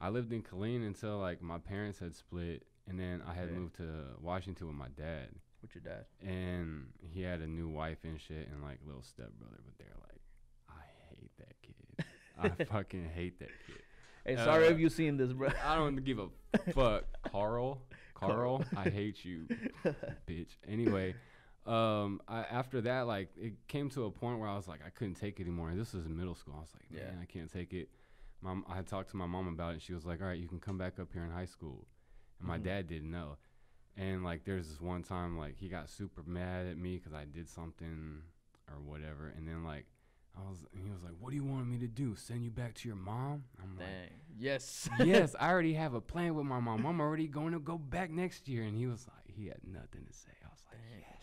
I 0.00 0.10
lived 0.10 0.32
in 0.32 0.42
Killeen 0.42 0.86
until 0.86 1.18
like 1.18 1.40
my 1.42 1.58
parents 1.58 1.98
had 1.98 2.14
split 2.14 2.66
and 2.88 3.00
then 3.00 3.22
I 3.26 3.32
had 3.34 3.44
Okay. 3.46 3.54
moved 3.54 3.76
to 3.76 3.88
Washington 4.20 4.66
with 4.66 4.76
my 4.76 4.88
dad. 4.96 5.28
With 5.62 5.74
your 5.74 5.82
dad. 5.82 6.04
And 6.20 6.88
he 7.00 7.22
had 7.22 7.40
a 7.40 7.46
new 7.46 7.68
wife 7.68 7.98
and 8.04 8.20
shit 8.20 8.48
and 8.52 8.62
like 8.62 8.78
little 8.86 9.02
stepbrother, 9.02 9.58
but 9.64 9.78
they're 9.78 9.96
like, 10.02 10.20
I 10.68 10.82
hate 11.10 11.30
that 11.38 11.54
kid. 11.62 12.04
I 12.38 12.64
fucking 12.64 13.08
hate 13.14 13.38
that 13.40 13.50
kid. 13.66 13.82
Hey, 14.26 14.36
sorry 14.36 14.66
Uh, 14.66 14.70
if 14.72 14.78
you 14.78 14.88
seen 14.90 15.16
this, 15.16 15.32
bro. 15.32 15.48
I 15.64 15.76
don't 15.76 16.04
give 16.04 16.18
a 16.18 16.28
fuck, 16.72 17.04
Carl. 17.32 17.80
Carl, 18.14 18.64
I 18.76 18.88
hate 18.90 19.24
you, 19.24 19.46
bitch. 20.28 20.56
Anyway, 20.68 21.14
um, 21.66 22.20
I, 22.28 22.40
after 22.42 22.80
that, 22.82 23.06
like, 23.06 23.30
it 23.36 23.54
came 23.68 23.90
to 23.90 24.04
a 24.04 24.10
point 24.10 24.38
where 24.38 24.48
I 24.48 24.56
was 24.56 24.68
like, 24.68 24.80
I 24.86 24.90
couldn't 24.90 25.14
take 25.14 25.38
it 25.40 25.42
anymore. 25.42 25.72
This 25.74 25.92
was 25.92 26.06
in 26.06 26.16
middle 26.16 26.34
school. 26.34 26.54
I 26.56 26.60
was 26.60 26.72
like, 26.74 26.90
man, 26.90 27.14
Yeah. 27.16 27.22
I 27.22 27.24
can't 27.26 27.52
take 27.52 27.72
it. 27.72 27.88
Mom, 28.42 28.64
I 28.68 28.76
had 28.76 28.86
talked 28.86 29.10
to 29.10 29.16
my 29.16 29.26
mom 29.26 29.48
about 29.48 29.70
it. 29.70 29.72
And 29.74 29.82
she 29.82 29.92
was 29.94 30.04
like, 30.06 30.20
all 30.20 30.28
right, 30.28 30.38
you 30.38 30.48
can 30.48 30.60
come 30.60 30.78
back 30.78 30.98
up 31.00 31.08
here 31.12 31.24
in 31.24 31.30
high 31.30 31.46
school. 31.46 31.86
And 32.38 32.46
my 32.48 32.58
Mhm. 32.58 32.64
dad 32.64 32.86
didn't 32.88 33.10
know. 33.10 33.36
And 33.96 34.22
like, 34.22 34.44
there's 34.44 34.68
this 34.68 34.80
one 34.80 35.02
time, 35.02 35.38
like, 35.38 35.56
he 35.56 35.68
got 35.68 35.88
super 35.88 36.22
mad 36.26 36.66
at 36.66 36.76
me 36.76 36.96
because 36.98 37.14
I 37.14 37.24
did 37.24 37.48
something 37.48 38.22
or 38.70 38.78
whatever. 38.80 39.32
And 39.36 39.48
then 39.48 39.64
like, 39.64 39.86
I 40.36 40.42
was, 40.50 40.66
he 40.84 40.90
was 40.90 41.02
like, 41.02 41.14
what 41.18 41.30
do 41.30 41.36
you 41.36 41.44
want 41.44 41.66
me 41.66 41.78
to 41.78 41.86
do? 41.86 42.14
Send 42.14 42.44
you 42.44 42.50
back 42.50 42.74
to 42.74 42.88
your 42.88 42.96
mom? 42.98 43.44
I'm 43.62 43.74
like 43.78 43.86
Dang. 43.86 44.10
Yes. 44.38 44.86
yes, 45.02 45.34
I 45.40 45.48
already 45.50 45.72
have 45.72 45.94
a 45.94 46.00
plan 46.02 46.34
with 46.34 46.44
my 46.44 46.60
mom. 46.60 46.84
I'm 46.84 47.00
already 47.00 47.26
going 47.26 47.54
to 47.54 47.58
go 47.58 47.78
back 47.78 48.10
next 48.10 48.46
year. 48.46 48.64
And 48.64 48.76
he 48.76 48.86
was 48.86 49.06
like, 49.08 49.34
he 49.34 49.46
had 49.46 49.60
nothing 49.66 50.04
to 50.06 50.12
say. 50.12 50.28
I 50.44 50.48
was 50.52 50.62
like, 50.70 50.78
Dang. 50.92 51.00
got 51.00 51.15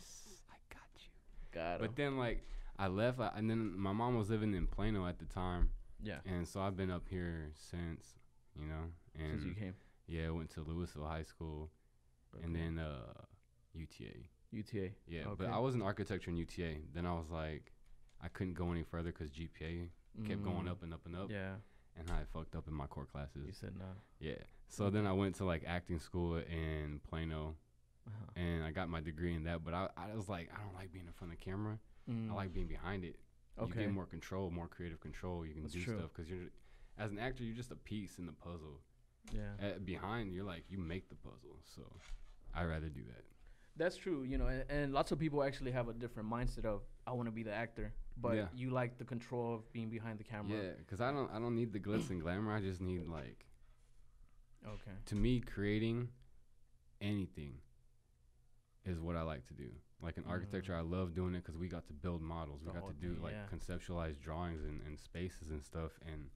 Got 1.53 1.75
him. 1.75 1.81
But 1.81 1.95
then, 1.95 2.17
like, 2.17 2.43
I 2.77 2.87
left, 2.87 3.19
I, 3.19 3.31
and 3.35 3.49
then 3.49 3.77
my 3.77 3.91
mom 3.93 4.17
was 4.17 4.29
living 4.29 4.53
in 4.53 4.67
Plano 4.67 5.05
at 5.07 5.19
the 5.19 5.25
time. 5.25 5.69
yeah. 6.01 6.17
And 6.25 6.47
so 6.47 6.61
I've 6.61 6.75
been 6.75 6.91
up 6.91 7.07
here 7.09 7.51
since, 7.69 8.15
you 8.59 8.65
know. 8.67 8.85
And 9.19 9.39
Since 9.39 9.45
you 9.45 9.53
came. 9.53 9.73
yeah, 10.07 10.29
went 10.31 10.49
to 10.51 10.61
Lewisville 10.61 11.07
High 11.07 11.23
School 11.23 11.69
and 12.43 12.55
then 12.55 12.79
uh, 12.79 13.13
UTA. 13.73 14.17
UTA. 14.51 14.89
Yeah, 15.07 15.25
but 15.37 15.47
I 15.49 15.59
was 15.59 15.75
in 15.75 15.81
architecture 15.81 16.31
in 16.31 16.37
UTA. 16.37 16.75
Then 16.93 17.05
I 17.05 17.13
was 17.13 17.29
like, 17.29 17.71
I 18.21 18.27
couldn't 18.29 18.53
go 18.55 18.71
any 18.71 18.83
further 18.83 19.11
because 19.11 19.29
GPA 19.31 19.89
kept 20.27 20.43
going 20.43 20.65
Mm, 20.65 20.71
up 20.71 20.81
and 20.83 20.93
up 20.93 21.05
and 21.05 21.15
up. 21.15 21.29
Yeah. 21.31 21.53
And 21.99 22.09
I 22.09 22.23
fucked 22.33 22.55
up 22.55 22.67
in 22.67 22.73
my 22.73 22.87
core 22.87 23.05
classes. 23.05 23.43
You 23.45 23.53
said 23.53 23.73
no. 23.77 23.85
Yeah. 24.19 24.41
So 24.69 24.89
then 24.89 25.05
I 25.05 25.13
went 25.13 25.35
to 25.35 25.45
like 25.45 25.63
acting 25.67 25.99
school 25.99 26.37
in 26.37 26.99
Plano 27.07 27.53
Uh-huh. 28.07 28.31
and 28.35 28.63
I 28.63 28.71
got 28.71 28.89
my 28.89 28.99
degree 28.99 29.33
in 29.33 29.43
that. 29.45 29.63
But 29.63 29.73
I, 29.73 29.87
I 29.95 30.13
was 30.15 30.27
like, 30.27 30.49
I 30.53 30.61
don't 30.63 30.73
like 30.75 30.91
being 30.91 31.05
in 31.07 31.13
front 31.13 31.33
of 31.33 31.39
the 31.39 31.45
camera. 31.45 31.79
Mm, 32.09 32.31
I 32.31 32.33
like 32.33 32.53
being 32.53 32.67
behind 32.67 33.03
it. 33.05 33.15
Okay. 33.59 33.81
You 33.81 33.85
get 33.87 33.93
more 33.93 34.05
control, 34.05 34.49
more 34.49 34.67
creative 34.67 34.99
control. 34.99 35.45
You 35.45 35.53
can 35.53 35.63
That's 35.63 35.73
do 35.73 35.83
true. 35.83 35.97
stuff 35.99 36.09
because 36.13 36.29
you're, 36.29 36.49
as 36.97 37.11
an 37.11 37.19
actor, 37.19 37.43
you're 37.43 37.55
just 37.55 37.71
a 37.71 37.75
piece 37.75 38.17
in 38.17 38.25
the 38.25 38.33
puzzle. 38.33 38.81
Yeah. 39.31 39.41
Uh, 39.61 39.79
behind, 39.85 40.33
you're 40.33 40.43
like, 40.43 40.63
you 40.69 40.77
make 40.79 41.07
the 41.09 41.15
puzzle. 41.15 41.59
So 41.75 41.83
I'd 42.53 42.65
rather 42.65 42.89
do 42.89 43.01
that. 43.07 43.23
That's 43.75 43.95
true, 43.95 44.23
you 44.23 44.37
know, 44.37 44.47
and, 44.47 44.63
and 44.69 44.93
lots 44.93 45.11
of 45.11 45.17
people 45.17 45.41
actually 45.43 45.71
have 45.71 45.87
a 45.87 45.93
different 45.93 46.29
mindset 46.29 46.65
of 46.65 46.81
I 47.07 47.11
want 47.13 47.27
to 47.27 47.31
be 47.31 47.41
the 47.41 47.53
actor, 47.53 47.91
but 48.17 48.35
Yeah. 48.35 48.45
you 48.55 48.69
like 48.69 48.97
the 48.99 49.03
control 49.05 49.55
of 49.55 49.71
being 49.73 49.89
behind 49.89 50.19
the 50.19 50.23
camera. 50.23 50.57
Yeah, 50.57 50.69
because 50.77 51.01
I 51.01 51.11
don't, 51.11 51.31
I 51.31 51.39
don't 51.39 51.55
need 51.55 51.73
the 51.73 51.79
glitz 51.79 52.09
and 52.11 52.21
glamour. 52.21 52.53
I 52.53 52.59
just 52.59 52.81
need 52.81 53.07
like, 53.07 53.45
Okay. 54.67 54.91
to 55.05 55.15
me, 55.15 55.39
creating 55.39 56.09
anything 57.01 57.55
is 58.85 58.99
what 58.99 59.15
I 59.15 59.21
like 59.21 59.45
to 59.47 59.53
do. 59.53 59.69
Like 60.01 60.17
in 60.17 60.25
architecture, 60.25 60.75
I 60.75 60.81
love 60.81 61.15
doing 61.15 61.33
it 61.35 61.43
because 61.43 61.57
we 61.57 61.67
got 61.67 61.87
to 61.87 61.93
build 61.93 62.21
models. 62.21 62.61
We 62.63 62.71
Mm. 62.71 62.73
The 62.75 62.79
got 62.81 62.87
to 62.89 62.93
do 63.07 63.13
thing, 63.13 63.23
like 63.23 63.33
yeah. 63.33 63.45
conceptualized 63.57 64.19
drawings 64.19 64.63
and, 64.63 64.81
and 64.85 64.99
spaces 64.99 65.49
and 65.49 65.63
stuff. 65.63 65.91
And 66.05 66.29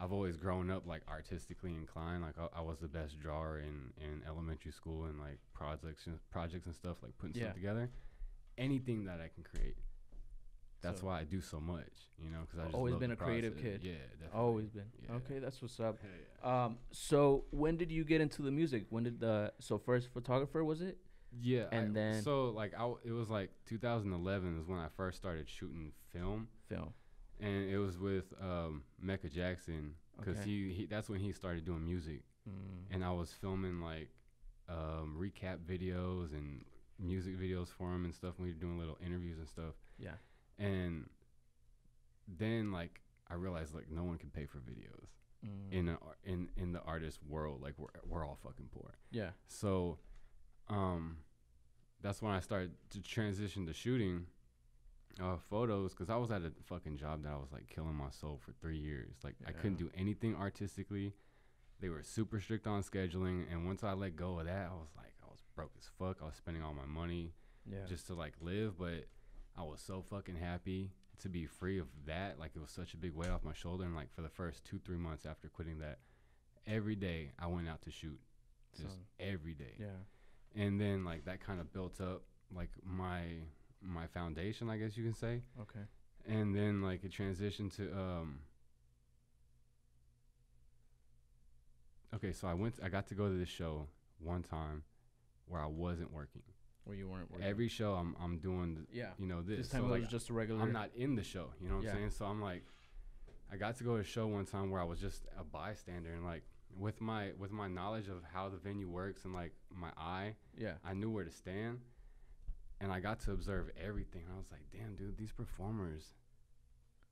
I've 0.00 0.12
always 0.12 0.36
grown 0.36 0.70
up 0.70 0.86
like 0.86 1.02
artistically 1.08 1.74
inclined. 1.74 2.22
Like 2.22 2.34
I, 2.38 2.58
I 2.58 2.60
was 2.62 2.78
the 2.80 2.88
best 2.88 3.20
drawer 3.20 3.58
in, 3.60 3.92
in 4.02 4.22
elementary 4.26 4.72
school 4.72 5.04
and 5.04 5.20
like 5.20 5.38
projects 5.54 6.06
and 6.06 6.18
projects 6.30 6.66
and 6.66 6.74
stuff 6.74 6.96
like 7.02 7.16
putting 7.18 7.36
Yeah. 7.36 7.44
stuff 7.48 7.54
together. 7.54 7.90
Anything 8.58 9.04
that 9.04 9.20
I 9.20 9.28
can 9.28 9.44
create. 9.44 9.76
That's 10.80 11.00
So- 11.00 11.06
why 11.06 11.20
I 11.20 11.22
do 11.24 11.40
so 11.40 11.60
much, 11.60 11.92
you 12.18 12.28
know, 12.28 12.40
because 12.40 12.58
I've 12.58 12.74
Always 12.74 12.96
been 12.96 13.12
a 13.12 13.16
creative 13.16 13.56
kid. 13.56 13.84
Yeah, 13.84 13.92
definitely. 14.18 14.40
Always 14.40 14.68
been. 14.70 14.90
Yeah. 15.04 15.14
Okay, 15.14 15.38
that's 15.38 15.62
what's 15.62 15.78
up. 15.78 15.98
Yeah. 16.02 16.64
Um, 16.64 16.78
so 16.90 17.44
when 17.52 17.76
did 17.76 17.92
you 17.92 18.02
get 18.02 18.20
into 18.20 18.42
the 18.42 18.50
music? 18.50 18.86
When 18.90 19.04
did 19.04 19.20
the 19.20 19.52
so 19.60 19.78
first 19.78 20.08
photographer 20.12 20.64
was 20.64 20.82
it? 20.82 20.98
Yeah, 21.40 21.68
And 21.72 21.90
I- 21.90 21.92
then- 21.92 22.22
so 22.22 22.50
like 22.50 22.74
I 22.78 22.92
it 23.04 23.12
was 23.12 23.28
like 23.30 23.50
2011 23.66 24.58
is 24.60 24.66
when 24.68 24.78
I 24.78 24.88
first 24.88 25.18
started 25.18 25.48
shooting 25.48 25.92
film, 26.12 26.48
Film. 26.68 26.92
and 27.40 27.68
it 27.70 27.78
was 27.78 27.98
with 27.98 28.32
um, 28.40 28.84
Mecca 29.00 29.28
Jackson 29.28 29.94
because 30.18 30.36
Okay. 30.38 30.48
he, 30.50 30.72
he 30.72 30.86
that's 30.86 31.08
when 31.08 31.20
he 31.20 31.32
started 31.32 31.64
doing 31.64 31.84
music, 31.84 32.22
Mm. 32.48 32.92
and 32.94 33.04
I 33.04 33.10
was 33.12 33.32
filming 33.32 33.80
like 33.80 34.10
um, 34.68 35.16
recap 35.18 35.58
videos 35.60 36.32
and 36.32 36.64
music 36.98 37.38
videos 37.38 37.68
for 37.68 37.92
him 37.94 38.04
and 38.04 38.14
stuff. 38.14 38.34
We 38.38 38.48
were 38.48 38.54
doing 38.58 38.78
little 38.78 38.98
interviews 39.04 39.38
and 39.38 39.48
stuff. 39.48 39.74
Yeah. 39.98 40.14
And 40.58 41.08
then 42.28 42.72
like 42.72 43.00
I 43.30 43.34
realized 43.34 43.74
like 43.74 43.90
no 43.90 44.04
one 44.04 44.18
can 44.18 44.30
pay 44.30 44.46
for 44.46 44.58
videos 44.58 45.10
Mm. 45.44 45.72
in 45.72 45.88
a, 45.88 45.98
in 46.24 46.48
in 46.56 46.72
the 46.72 46.80
artist 46.82 47.18
world. 47.28 47.60
Like 47.62 47.74
we're 47.76 47.88
we're 48.06 48.24
all 48.24 48.38
fucking 48.44 48.68
poor. 48.72 48.94
yeah. 49.10 49.30
So, 49.48 49.98
um, 50.68 51.18
that's 52.02 52.20
when 52.22 52.32
I 52.32 52.40
started 52.40 52.72
to 52.90 53.00
transition 53.00 53.66
to 53.66 53.72
shooting 53.72 54.26
uh, 55.22 55.36
photos 55.50 55.92
because 55.92 56.08
I 56.10 56.16
was 56.16 56.30
at 56.30 56.42
a 56.42 56.52
fucking 56.64 56.96
job 56.96 57.22
that 57.24 57.32
I 57.32 57.36
was 57.36 57.52
like 57.52 57.68
killing 57.68 57.94
my 57.94 58.10
soul 58.10 58.40
for 58.44 58.52
three 58.60 58.78
years. 58.78 59.14
Like 59.22 59.34
I 59.46 59.52
couldn't 59.52 59.78
do 59.78 59.90
anything 59.96 60.34
artistically. 60.36 61.12
They 61.80 61.88
were 61.88 62.02
super 62.02 62.40
strict 62.40 62.66
on 62.66 62.82
scheduling, 62.82 63.44
and 63.50 63.66
once 63.66 63.82
I 63.82 63.92
let 63.92 64.14
go 64.16 64.38
of 64.38 64.46
that, 64.46 64.68
I 64.70 64.74
was 64.74 64.90
like, 64.96 65.12
I 65.22 65.26
was 65.28 65.42
broke 65.56 65.72
as 65.78 65.88
fuck. 65.98 66.18
I 66.22 66.26
was 66.26 66.36
spending 66.36 66.62
all 66.62 66.74
my 66.74 66.86
money 66.86 67.32
Yeah. 67.70 67.84
just 67.88 68.06
to 68.06 68.14
like 68.14 68.34
live, 68.40 68.78
but 68.78 69.06
I 69.58 69.62
was 69.64 69.80
so 69.80 70.02
fucking 70.08 70.36
happy 70.36 70.92
to 71.18 71.28
be 71.28 71.46
free 71.46 71.78
of 71.78 71.88
that. 72.06 72.38
Like 72.38 72.52
it 72.54 72.60
was 72.60 72.70
such 72.70 72.94
a 72.94 72.96
big 72.96 73.14
weight 73.14 73.30
off 73.30 73.42
my 73.44 73.52
shoulder. 73.52 73.84
And 73.84 73.94
like 73.96 74.12
for 74.14 74.22
the 74.22 74.28
first 74.28 74.64
two, 74.64 74.78
three 74.84 74.96
months 74.96 75.26
after 75.26 75.48
quitting 75.48 75.78
that, 75.80 75.98
every 76.66 76.94
day 76.96 77.32
I 77.38 77.48
went 77.48 77.68
out 77.68 77.82
to 77.82 77.90
shoot, 77.90 78.18
just 78.76 78.88
So, 78.94 78.98
every 79.20 79.54
day 79.54 79.74
yeah. 79.78 79.86
And 80.56 80.80
then 80.80 81.04
like 81.04 81.24
that 81.24 81.40
kind 81.44 81.60
of 81.60 81.72
built 81.72 82.00
up 82.00 82.22
like 82.54 82.70
my 82.84 83.20
my 83.80 84.06
foundation 84.06 84.68
i 84.70 84.76
guess 84.76 84.96
you 84.96 85.04
can 85.04 85.14
say 85.14 85.40
Okay. 85.60 85.80
and 86.28 86.54
then 86.54 86.82
like 86.82 87.02
it 87.04 87.10
transitioned 87.12 87.74
to 87.76 87.90
um 87.92 88.38
okay 92.14 92.32
so 92.32 92.46
i 92.48 92.54
went 92.54 92.74
i 92.84 92.88
got 92.88 93.06
to 93.08 93.14
go 93.14 93.28
to 93.28 93.34
this 93.34 93.48
show 93.48 93.86
one 94.18 94.42
time 94.42 94.82
where 95.46 95.60
i 95.60 95.66
wasn't 95.66 96.12
working 96.12 96.42
Where 96.84 96.96
you 96.96 97.08
weren't 97.08 97.30
working. 97.30 97.46
every 97.46 97.68
show 97.68 97.94
i'm 97.94 98.14
i'm 98.22 98.38
doing 98.38 98.74
the, 98.74 98.96
yeah. 98.96 99.10
you 99.18 99.26
know 99.26 99.42
this, 99.42 99.58
This 99.58 99.68
time 99.68 99.82
so 99.82 99.86
like 99.88 100.02
was 100.02 100.10
just 100.10 100.28
a 100.30 100.32
regular. 100.32 100.60
i'm 100.62 100.72
not 100.72 100.90
in 100.94 101.14
the 101.16 101.24
show 101.24 101.46
you 101.60 101.68
know 101.68 101.76
what 101.76 101.84
Yeah. 101.84 101.90
i'm 101.90 101.96
saying 101.96 102.10
so 102.10 102.26
i'm 102.26 102.40
like 102.42 102.62
i 103.52 103.56
got 103.56 103.76
to 103.78 103.84
go 103.84 103.94
to 103.96 104.00
a 104.00 104.04
show 104.04 104.26
one 104.26 104.44
time 104.46 104.70
where 104.70 104.80
i 104.80 104.84
was 104.84 105.00
just 105.00 105.22
a 105.38 105.44
bystander 105.44 106.12
and 106.12 106.24
like 106.24 106.42
with 106.78 107.00
my 107.00 107.32
with 107.38 107.50
my 107.50 107.68
knowledge 107.68 108.08
of 108.08 108.22
how 108.32 108.48
the 108.48 108.56
venue 108.56 108.88
works 108.88 109.24
and 109.24 109.34
like 109.34 109.52
my 109.74 109.90
eye 109.96 110.34
Yeah. 110.56 110.74
I 110.84 110.94
knew 110.94 111.10
where 111.10 111.24
to 111.24 111.30
stand, 111.30 111.80
and 112.80 112.92
I 112.92 113.00
got 113.00 113.20
to 113.20 113.32
observe 113.32 113.70
everything. 113.82 114.24
I 114.32 114.36
was 114.36 114.46
like, 114.50 114.62
"Damn, 114.72 114.94
dude, 114.96 115.16
these 115.16 115.32
performers, 115.32 116.14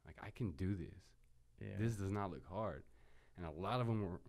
like, 0.06 0.16
I 0.22 0.30
can 0.30 0.52
do 0.52 0.74
this. 0.74 1.04
Yeah. 1.60 1.76
This 1.78 1.94
does 1.94 2.10
not 2.10 2.30
look 2.30 2.46
hard." 2.46 2.84
And 3.36 3.46
a 3.46 3.50
lot 3.50 3.80
of 3.80 3.86
them 3.86 4.02
were 4.02 4.20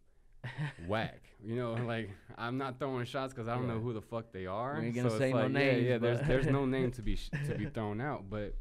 whack. 0.88 1.24
You 1.44 1.56
know, 1.56 1.74
like 1.74 2.10
I'm 2.38 2.58
not 2.58 2.80
throwing 2.80 3.06
shots 3.06 3.34
because 3.34 3.48
I 3.48 3.56
don't 3.56 3.68
know 3.68 3.80
who 3.80 3.94
the 3.94 4.02
fuck 4.02 4.32
they 4.32 4.46
are. 4.46 4.78
We 4.80 4.88
ain't 4.88 4.96
gonna 4.96 5.10
so 5.10 5.18
say 5.20 5.32
no 5.32 5.44
like, 5.44 5.52
names, 5.52 5.84
Yeah, 5.84 5.90
yeah. 5.90 5.98
There's 5.98 6.22
there's 6.28 6.48
no 6.48 6.66
name 6.78 6.92
to 6.92 7.02
be 7.02 7.16
sh- 7.16 7.30
to 7.48 7.56
be 7.56 7.66
thrown 7.66 8.02
out. 8.02 8.30
But 8.30 8.56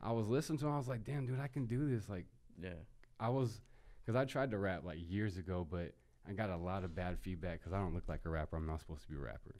I 0.00 0.12
was 0.12 0.28
listening 0.28 0.58
to. 0.60 0.66
Him, 0.66 0.72
I 0.72 0.78
was 0.78 0.88
like, 0.88 1.04
"Damn, 1.04 1.26
dude, 1.26 1.40
I 1.40 1.48
can 1.48 1.66
do 1.66 1.88
this." 1.88 2.08
Like 2.08 2.26
yeah. 2.62 2.70
I 3.18 3.28
was, 3.28 3.60
because 4.00 4.16
I 4.16 4.24
tried 4.24 4.50
to 4.52 4.58
rap 4.58 4.82
like 4.84 4.98
years 5.08 5.36
ago, 5.36 5.66
but 5.70 5.92
I 6.28 6.32
got 6.32 6.50
a 6.50 6.56
lot 6.56 6.84
of 6.84 6.94
bad 6.94 7.18
feedback 7.18 7.60
because 7.60 7.72
I 7.72 7.78
don't 7.78 7.94
look 7.94 8.08
like 8.08 8.20
a 8.24 8.28
rapper. 8.28 8.56
I'm 8.56 8.66
not 8.66 8.80
supposed 8.80 9.02
to 9.02 9.08
be 9.08 9.16
a 9.16 9.20
rapper, 9.20 9.56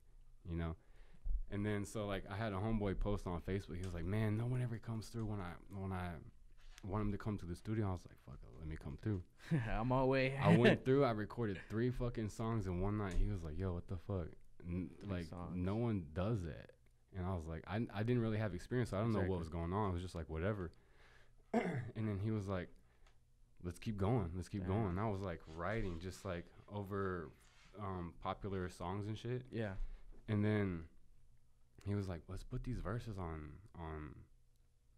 you 0.48 0.56
know. 0.56 0.76
And 1.50 1.64
then 1.66 1.84
so 1.84 2.06
like 2.06 2.24
I 2.30 2.36
had 2.36 2.52
a 2.52 2.56
homeboy 2.56 3.00
post 3.00 3.26
on 3.26 3.40
Facebook. 3.40 3.76
He 3.76 3.84
was 3.84 3.94
like, 3.94 4.04
"Man, 4.04 4.36
no 4.36 4.46
one 4.46 4.62
ever 4.62 4.78
comes 4.78 5.08
through 5.08 5.26
when 5.26 5.40
I 5.40 5.52
when 5.76 5.92
I 5.92 6.10
want 6.86 7.02
him 7.02 7.12
to 7.12 7.18
come 7.18 7.36
to 7.38 7.46
the 7.46 7.56
studio." 7.56 7.88
I 7.88 7.92
was 7.92 8.02
like, 8.06 8.16
"Fuck 8.24 8.38
it, 8.42 8.50
let 8.58 8.68
me 8.68 8.76
come 8.82 8.98
through." 9.02 9.22
I'm 9.70 9.90
on 9.90 10.06
way. 10.06 10.38
I 10.40 10.56
went 10.56 10.84
through. 10.84 11.04
I 11.04 11.10
recorded 11.10 11.58
three 11.68 11.90
fucking 11.90 12.28
songs 12.28 12.66
in 12.66 12.80
one 12.80 12.98
night. 12.98 13.14
He 13.18 13.30
was 13.30 13.42
like, 13.42 13.58
"Yo, 13.58 13.72
what 13.72 13.88
the 13.88 13.96
fuck?" 14.06 14.28
N- 14.68 14.90
like 15.08 15.24
songs. 15.24 15.52
no 15.56 15.74
one 15.74 16.04
does 16.12 16.42
that. 16.42 16.70
And 17.16 17.26
I 17.26 17.34
was 17.34 17.46
like, 17.46 17.64
I 17.66 17.80
I 17.92 18.04
didn't 18.04 18.22
really 18.22 18.38
have 18.38 18.54
experience, 18.54 18.90
so 18.90 18.98
I 18.98 19.00
don't 19.00 19.12
know 19.12 19.20
what 19.22 19.38
was 19.40 19.48
going 19.48 19.72
on. 19.72 19.90
I 19.90 19.92
was 19.92 20.02
just 20.02 20.14
like, 20.14 20.28
whatever. 20.28 20.70
and 21.52 22.06
then 22.06 22.20
he 22.22 22.30
was 22.30 22.46
like, 22.46 22.68
let's 23.64 23.78
keep 23.78 23.96
going, 23.96 24.30
let's 24.36 24.48
keep 24.48 24.62
Damn. 24.62 24.70
going. 24.70 24.86
And 24.90 25.00
I 25.00 25.08
was 25.08 25.20
like 25.20 25.40
writing 25.46 25.98
just 26.00 26.24
like 26.24 26.46
over 26.72 27.30
um, 27.80 28.12
popular 28.22 28.68
songs 28.68 29.06
and 29.06 29.16
shit. 29.18 29.42
Yeah. 29.52 29.72
And 30.28 30.44
then 30.44 30.84
he 31.84 31.94
was 31.94 32.08
like, 32.08 32.22
let's 32.28 32.42
put 32.44 32.64
these 32.64 32.78
verses 32.78 33.18
on 33.18 33.50
on 33.78 34.14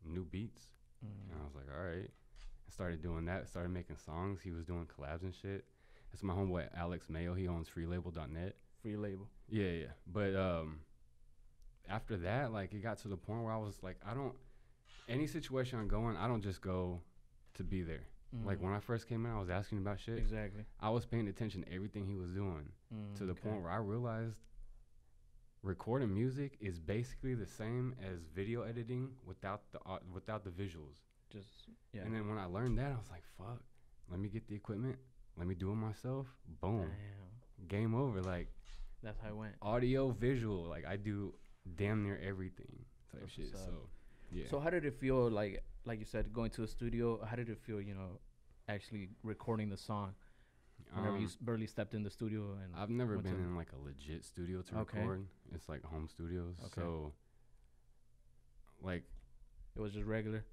new 0.04 0.25
beats. 0.25 0.66
And 1.02 1.11
I 1.33 1.40
Mm. 1.40 1.45
was 1.47 1.54
like, 1.54 1.66
all 1.76 1.85
right. 1.85 2.11
I 2.66 2.71
started 2.71 3.02
doing 3.02 3.25
that. 3.26 3.49
Started 3.49 3.71
making 3.71 3.97
songs. 3.97 4.40
He 4.42 4.50
was 4.52 4.64
doing 4.64 4.87
collabs 4.87 5.23
and 5.23 5.35
shit. 5.35 5.64
That's 6.11 6.23
my 6.23 6.33
homeboy 6.35 6.69
Alex 6.76 7.09
Mayo. 7.09 7.35
He 7.35 7.49
owns 7.49 7.69
freelabel.net. 7.69 8.54
Free 8.83 8.97
label. 8.97 9.28
Yeah, 9.49 9.71
yeah. 9.71 9.87
But 10.07 10.35
um, 10.37 10.81
after 11.88 12.16
that, 12.19 12.52
like 12.52 12.73
it 12.75 12.83
got 12.83 12.99
to 12.99 13.09
the 13.09 13.16
point 13.16 13.42
where 13.42 13.52
I 13.52 13.57
was 13.59 13.83
like, 13.83 13.97
I 14.09 14.14
don't. 14.14 14.35
Any 15.09 15.26
situation 15.26 15.78
I'm 15.78 15.88
going, 15.88 16.16
I 16.16 16.28
don't 16.28 16.42
just 16.42 16.61
go 16.61 17.00
to 17.54 17.64
be 17.64 17.83
there. 17.83 18.04
Like 18.44 18.58
Mm. 18.58 18.62
when 18.62 18.72
I 18.72 18.80
first 18.80 19.08
came 19.08 19.26
in, 19.26 19.32
I 19.32 19.38
was 19.38 19.50
asking 19.50 19.78
about 19.78 20.00
shit. 20.00 20.16
Exactly. 20.18 20.64
I 20.80 20.88
was 20.90 21.04
paying 21.04 21.28
attention 21.28 21.62
to 21.64 21.72
everything 21.72 22.06
he 22.06 22.14
was 22.14 22.30
doing 22.32 22.72
Mm, 22.94 23.14
to 23.16 23.26
the 23.26 23.32
okay. 23.32 23.42
point 23.42 23.62
where 23.62 23.70
I 23.70 23.76
realized 23.76 24.38
recording 25.62 26.12
music 26.12 26.56
is 26.60 26.78
basically 26.78 27.34
the 27.34 27.46
same 27.46 27.94
as 28.02 28.24
video 28.34 28.62
editing 28.62 29.10
without 29.24 29.70
the 29.72 29.78
au- 29.86 30.00
without 30.12 30.44
the 30.44 30.50
visuals. 30.50 31.02
Just 31.30 31.68
yeah. 31.92 32.02
And 32.02 32.14
then 32.14 32.28
when 32.28 32.38
I 32.38 32.46
learned 32.46 32.78
that, 32.78 32.92
I 32.92 32.96
was 32.96 33.10
like, 33.10 33.24
fuck, 33.38 33.62
let 34.10 34.18
me 34.20 34.28
get 34.28 34.48
the 34.48 34.54
equipment. 34.54 34.96
Let 35.36 35.46
me 35.46 35.54
do 35.54 35.70
it 35.70 35.76
myself. 35.76 36.26
Boom. 36.60 36.80
Damn. 36.90 37.68
Game 37.68 37.94
over. 37.94 38.20
Like 38.22 38.48
That's 39.02 39.18
how 39.20 39.28
it 39.28 39.36
went. 39.36 39.54
audio, 39.62 40.10
visual. 40.10 40.64
Like 40.64 40.86
I 40.86 40.96
do 40.96 41.34
damn 41.76 42.02
near 42.02 42.18
everything 42.22 42.84
type 43.10 43.20
That's 43.20 43.32
shit. 43.32 43.56
So 43.56 43.88
yeah. 44.30 44.46
So 44.50 44.58
how 44.58 44.70
did 44.70 44.84
it 44.84 44.94
feel 44.98 45.30
like 45.30 45.62
like 45.84 45.98
you 45.98 46.04
said 46.04 46.32
going 46.32 46.50
to 46.50 46.62
a 46.62 46.68
studio? 46.68 47.22
How 47.24 47.36
did 47.36 47.48
it 47.48 47.58
feel, 47.58 47.80
you 47.80 47.94
know, 47.94 48.20
actually 48.68 49.10
recording 49.22 49.68
the 49.70 49.76
song 49.76 50.14
whenever 50.94 51.16
you 51.16 51.24
Um, 51.24 51.28
s- 51.30 51.36
barely 51.40 51.66
stepped 51.66 51.94
in 51.94 52.02
the 52.02 52.10
studio 52.10 52.52
and 52.62 52.74
I've 52.76 52.90
never 52.90 53.16
been 53.18 53.34
in 53.40 53.56
like 53.56 53.72
a 53.72 53.78
legit 53.78 54.24
studio 54.24 54.62
to 54.62 54.78
Okay. 54.80 54.98
record. 55.00 55.26
It's 55.52 55.68
like 55.68 55.82
home 55.84 56.08
studios. 56.08 56.56
Okay. 56.60 56.70
So 56.80 57.12
like 58.82 59.04
it 59.76 59.80
was 59.80 59.92
just 59.92 60.06
regular? 60.06 60.44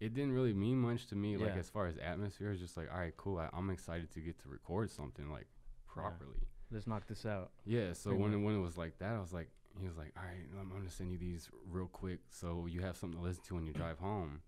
it 0.00 0.14
didn't 0.14 0.30
really 0.32 0.52
mean 0.52 0.78
much 0.78 1.08
to 1.08 1.16
me 1.16 1.36
like 1.36 1.56
as 1.56 1.68
far 1.68 1.88
as 1.88 1.96
atmosphere 1.98 2.52
it's 2.52 2.60
just 2.60 2.76
like 2.76 2.88
all 2.92 3.00
right 3.00 3.16
cool 3.16 3.36
I, 3.38 3.48
i'm 3.52 3.68
excited 3.68 4.12
to 4.12 4.20
get 4.20 4.38
to 4.42 4.48
record 4.48 4.90
something 4.90 5.28
like 5.28 5.48
properly 5.88 6.46
Let's 6.70 6.86
knock 6.86 7.08
this 7.08 7.26
out. 7.26 7.50
yeah, 7.64 7.94
so 7.94 8.10
Pretty 8.10 8.22
when 8.22 8.32
it, 8.34 8.36
when 8.36 8.54
it 8.54 8.60
was 8.60 8.76
like 8.76 8.96
that 9.00 9.16
i 9.16 9.18
was 9.20 9.32
like 9.32 9.50
he 9.80 9.88
was 9.88 9.96
like 9.96 10.12
all 10.16 10.22
right 10.22 10.46
i'm 10.60 10.68
gonna 10.70 10.88
send 10.88 11.10
you 11.10 11.18
these 11.18 11.48
real 11.68 11.88
quick 11.88 12.20
so 12.30 12.66
you 12.66 12.80
have 12.82 12.96
something 12.96 13.18
to 13.18 13.24
listen 13.24 13.42
to 13.48 13.54
when 13.56 13.66
you 13.66 13.72
drive 13.72 13.98
home 13.98 14.40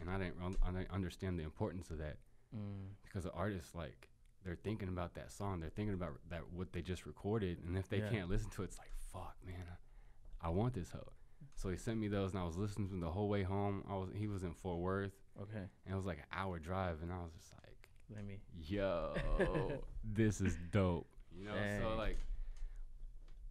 and 0.00 0.08
i 0.10 0.18
didn't 0.18 0.34
i 0.66 0.70
didn't 0.70 0.90
understand 0.90 1.38
the 1.38 1.44
importance 1.44 1.90
of 1.90 1.98
that 1.98 2.16
Mm. 2.56 2.94
because 3.04 3.24
the 3.24 3.32
artists 3.32 3.74
like 3.74 4.08
they're 4.42 4.56
thinking 4.56 4.88
about 4.88 5.12
that 5.16 5.30
song 5.30 5.60
they're 5.60 5.68
thinking 5.68 5.92
about 5.92 6.12
that 6.30 6.40
what 6.50 6.72
they 6.72 6.80
just 6.80 7.04
recorded 7.04 7.58
and 7.62 7.76
if 7.76 7.90
they 7.90 7.98
Yeah. 7.98 8.08
can't 8.08 8.30
listen 8.30 8.48
to 8.52 8.62
it 8.62 8.66
it's 8.66 8.78
like 8.78 8.90
fuck 9.12 9.36
man 9.44 9.66
i 10.40 10.48
want 10.48 10.72
this 10.72 10.90
hoe 10.92 11.12
so 11.54 11.68
he 11.68 11.76
sent 11.76 11.98
me 11.98 12.08
those 12.08 12.30
and 12.30 12.40
i 12.40 12.44
was 12.44 12.56
listening 12.56 12.86
to 12.88 12.92
them 12.92 13.00
the 13.00 13.10
whole 13.10 13.28
way 13.28 13.42
home 13.42 13.84
i 13.86 13.92
was 13.94 14.08
he 14.14 14.26
was 14.28 14.44
in 14.44 14.54
fort 14.54 14.78
worth 14.78 15.12
Okay. 15.42 15.58
and 15.84 15.92
it 15.92 15.94
was 15.94 16.06
like 16.06 16.18
an 16.18 16.24
hour 16.32 16.58
drive, 16.58 17.02
and 17.02 17.12
I 17.12 17.18
was 17.22 17.32
just 17.32 17.52
like, 17.62 17.90
Let 18.12 18.24
me. 18.24 18.40
"Yo, 18.60 19.14
this 20.02 20.40
is 20.40 20.56
dope." 20.72 21.06
You 21.32 21.44
know, 21.44 21.54
so 21.80 21.94
like, 21.96 22.18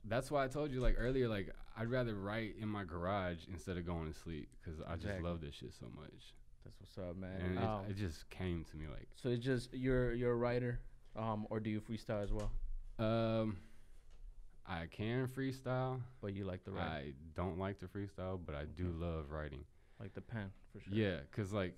that's 0.03 0.29
why 0.31 0.43
I 0.43 0.47
told 0.47 0.71
you 0.71 0.79
like 0.81 0.95
earlier, 0.97 1.27
like 1.27 1.53
I'd 1.79 1.89
rather 1.91 2.15
write 2.15 2.55
in 2.59 2.67
my 2.67 2.83
garage 2.83 3.39
instead 3.51 3.77
of 3.77 3.85
going 3.85 4.11
to 4.11 4.17
sleep 4.17 4.49
because 4.59 4.81
I 4.81 4.95
just 4.95 5.19
love 5.21 5.41
this 5.41 5.55
shit 5.55 5.73
so 5.79 5.85
much, 5.95 6.33
That's 6.65 6.79
what's 6.79 6.97
up, 6.97 7.15
man. 7.15 7.39
and 7.41 7.57
Um, 7.59 7.85
it, 7.87 7.91
it 7.91 7.97
just 7.97 8.29
came 8.29 8.65
to 8.71 8.77
me 8.77 8.87
like, 8.87 9.07
so 9.15 9.29
it's 9.29 9.45
just 9.45 9.73
you're 9.73 10.13
you're 10.13 10.31
a 10.31 10.35
writer, 10.35 10.79
um, 11.15 11.45
or 11.49 11.59
do 11.59 11.69
you 11.69 11.79
freestyle 11.79 12.23
as 12.23 12.31
well? 12.33 12.51
um, 12.99 13.57
I 14.65 14.87
can 14.87 15.27
freestyle. 15.27 16.01
But 16.21 16.33
you 16.33 16.45
like 16.45 16.63
the 16.65 16.71
write, 16.71 16.83
I 16.87 17.13
don't 17.35 17.57
like 17.59 17.77
to 17.79 17.85
freestyle, 17.87 18.39
but 18.43 18.55
I 18.55 18.65
do 18.65 18.87
love 18.89 19.29
writing. 19.31 19.63
like 19.99 20.13
the 20.13 20.21
pen 20.21 20.51
for 20.73 20.79
sure. 20.81 20.93
Yeah, 20.93 21.19
cause 21.31 21.53
like 21.53 21.75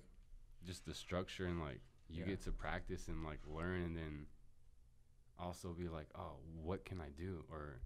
just 0.64 0.86
the 0.86 0.94
structure 0.94 1.46
and 1.46 1.60
like 1.60 1.80
you 2.08 2.20
Yeah. 2.20 2.30
get 2.30 2.42
to 2.44 2.52
practice 2.52 3.08
and 3.08 3.22
like 3.24 3.40
learn 3.46 3.82
and 3.82 3.96
then 3.96 4.26
also 5.38 5.72
be 5.72 5.88
like, 5.88 6.08
oh, 6.14 6.36
what 6.62 6.84
can 6.84 7.00
I 7.00 7.10
do? 7.10 7.44
Or 7.50 7.80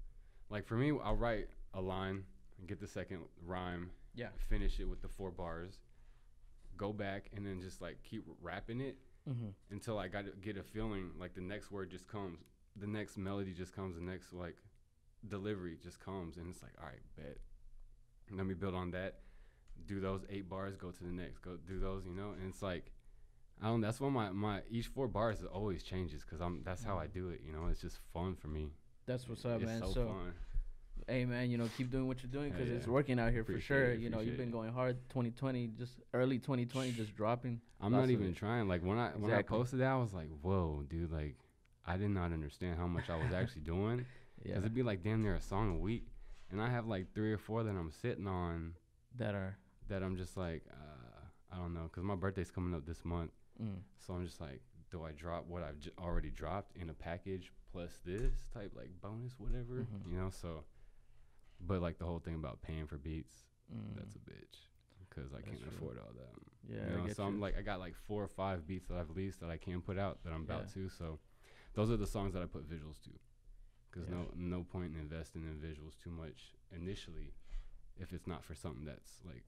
like 0.48 0.64
for 0.66 0.76
me, 0.76 0.92
I'll 1.02 1.16
write 1.16 1.48
a 1.74 1.80
line, 1.80 2.24
get 2.66 2.80
the 2.80 2.86
second 2.86 3.20
rhyme, 3.44 3.90
Yeah. 4.14 4.28
finish 4.48 4.80
it 4.80 4.84
with 4.88 5.02
the 5.02 5.08
four 5.08 5.30
bars, 5.30 5.78
go 6.76 6.92
back 6.92 7.30
and 7.36 7.44
then 7.46 7.60
just 7.60 7.80
like 7.82 8.02
keep 8.02 8.24
rapping 8.40 8.80
it 8.80 8.96
Mm-hmm. 9.28 9.48
until 9.70 9.98
I 9.98 10.08
got 10.08 10.26
to 10.26 10.32
get 10.32 10.58
a 10.58 10.62
feeling 10.62 11.12
like 11.18 11.34
the 11.34 11.40
next 11.40 11.70
word 11.70 11.90
just 11.90 12.06
comes, 12.06 12.40
the 12.76 12.86
next 12.86 13.16
melody 13.16 13.54
just 13.54 13.74
comes, 13.74 13.96
the 13.96 14.02
next 14.02 14.34
like 14.34 14.56
delivery 15.26 15.78
just 15.82 15.98
comes, 15.98 16.36
and 16.36 16.50
it's 16.50 16.60
like, 16.62 16.72
all 16.78 16.86
right, 16.86 17.00
bet. 17.16 17.38
Let 18.30 18.44
me 18.46 18.52
build 18.52 18.74
on 18.74 18.90
that. 18.90 19.20
Do 19.86 19.98
those 19.98 20.24
eight 20.28 20.46
bars, 20.50 20.76
go 20.76 20.90
to 20.90 21.02
the 21.04 21.10
next, 21.10 21.38
go 21.40 21.56
do 21.66 21.78
those, 21.80 22.04
you 22.04 22.12
know, 22.14 22.32
and 22.38 22.50
it's 22.50 22.60
like 22.60 22.92
I 23.62 23.68
don't. 23.68 23.80
That's 23.80 23.98
why 24.00 24.10
my 24.10 24.30
my 24.30 24.60
each 24.68 24.88
four 24.88 25.08
bars 25.08 25.42
always 25.50 25.82
changes 25.82 26.22
because 26.22 26.40
I'm. 26.42 26.62
That's 26.62 26.84
how 26.84 26.98
I 26.98 27.06
do 27.06 27.30
it. 27.30 27.40
You 27.46 27.52
know, 27.52 27.68
it's 27.70 27.80
just 27.80 27.98
fun 28.12 28.34
for 28.34 28.48
me. 28.48 28.72
That's 29.06 29.26
what's 29.28 29.44
up, 29.46 29.62
it's 29.62 29.64
man. 29.70 29.80
so, 29.80 29.92
So, 29.92 30.06
fun. 30.08 30.34
Hey, 31.08 31.24
man, 31.24 31.50
you 31.50 31.58
know, 31.58 31.68
keep 31.76 31.90
doing 31.90 32.06
what 32.06 32.22
you're 32.22 32.30
doing 32.32 32.50
because 32.50 32.70
it's 32.70 32.86
yeah. 32.86 32.92
working 32.92 33.18
out 33.18 33.32
here 33.32 33.44
for 33.44 33.60
sure. 33.60 33.92
it, 33.92 34.00
You 34.00 34.10
know, 34.10 34.20
you've 34.20 34.36
been 34.36 34.50
going 34.50 34.72
hard. 34.72 34.96
2020, 35.10 35.68
just 35.78 35.92
early 36.12 36.38
2020, 36.38 36.92
just 36.92 37.14
dropping. 37.14 37.60
I'm 37.80 37.92
not 37.92 38.10
even 38.10 38.28
it. 38.28 38.36
trying. 38.36 38.68
Like 38.68 38.82
when 38.82 38.98
I 38.98 39.10
when 39.10 39.32
I 39.32 39.42
posted 39.42 39.80
that, 39.80 39.88
I 39.92 39.96
was 39.96 40.12
like, 40.12 40.28
whoa, 40.42 40.84
dude. 40.88 41.12
Like 41.12 41.36
I 41.86 41.96
did 41.96 42.10
not 42.10 42.32
understand 42.32 42.78
how 42.78 42.86
much 42.86 43.10
I 43.10 43.16
was 43.16 43.32
actually 43.32 43.62
doing. 43.64 44.06
Yeah, 44.44 44.54
Cause 44.54 44.62
it'd 44.64 44.74
be 44.74 44.82
like 44.82 45.02
damn 45.02 45.22
near 45.22 45.34
a 45.34 45.40
song 45.40 45.74
a 45.74 45.78
week, 45.78 46.06
and 46.50 46.60
I 46.60 46.68
have 46.70 46.86
like 46.86 47.14
three 47.14 47.32
or 47.32 47.38
four 47.38 47.62
that 47.62 47.70
I'm 47.70 47.90
sitting 47.90 48.26
on 48.26 48.74
that 49.16 49.34
are. 49.34 49.56
that 49.88 50.02
I'm 50.02 50.16
just 50.16 50.36
like, 50.36 50.62
uh, 50.70 51.54
I 51.54 51.56
don't 51.58 51.72
know. 51.74 51.88
Cause 51.92 52.04
my 52.04 52.14
birthday's 52.14 52.50
coming 52.50 52.74
up 52.74 52.84
this 52.86 53.04
month, 53.04 53.30
Mm. 53.62 53.76
so 54.04 54.14
I'm 54.14 54.26
just 54.26 54.40
like, 54.40 54.60
do 54.90 55.04
I 55.04 55.12
drop 55.12 55.46
what 55.46 55.62
I've 55.62 55.78
j- 55.78 55.92
already 55.98 56.30
dropped 56.30 56.76
in 56.76 56.90
a 56.90 56.94
package 56.94 57.52
plus 57.72 58.00
this 58.04 58.32
type 58.52 58.72
like 58.76 58.90
bonus 59.00 59.34
whatever, 59.38 59.74
Mhm. 59.86 60.10
you 60.10 60.18
know? 60.18 60.30
So, 60.30 60.64
but 61.60 61.80
like 61.82 61.98
the 61.98 62.04
whole 62.04 62.18
thing 62.18 62.34
about 62.34 62.62
paying 62.62 62.86
for 62.86 62.96
beats, 62.96 63.44
Mm. 63.74 63.96
that's 63.96 64.14
a 64.14 64.18
bitch, 64.18 64.68
cause 65.10 65.32
I 65.32 65.36
That's 65.36 65.48
can't 65.48 65.60
true. 65.62 65.70
afford 65.76 65.98
all 65.98 66.12
that. 66.16 66.34
yeah, 66.68 66.86
you 66.90 66.96
know, 66.98 67.08
so 67.12 67.22
you. 67.22 67.28
I'm 67.28 67.40
like, 67.40 67.56
I 67.58 67.62
got 67.62 67.80
like 67.80 67.94
four 67.94 68.22
or 68.22 68.28
five 68.28 68.66
beats 68.66 68.86
that 68.88 68.98
I've 68.98 69.10
leased 69.10 69.40
that 69.40 69.48
I 69.50 69.56
can 69.56 69.80
put 69.80 69.98
out 69.98 70.22
that 70.24 70.32
I'm 70.32 70.42
about 70.42 70.64
Yeah. 70.66 70.82
to. 70.82 70.88
So, 70.90 71.18
those 71.72 71.90
are 71.90 71.96
the 71.96 72.06
songs 72.06 72.34
that 72.34 72.42
I 72.42 72.46
put 72.46 72.68
visuals 72.68 73.00
to, 73.04 73.10
because 73.90 74.06
Yeah. 74.08 74.16
no 74.16 74.30
no 74.34 74.64
point 74.64 74.94
in 74.94 75.00
investing 75.00 75.42
in 75.44 75.58
visuals 75.58 75.98
too 75.98 76.10
much 76.10 76.52
initially, 76.72 77.32
if 77.98 78.12
it's 78.12 78.26
not 78.26 78.44
for 78.44 78.54
something 78.54 78.84
that's 78.84 79.22
like 79.24 79.44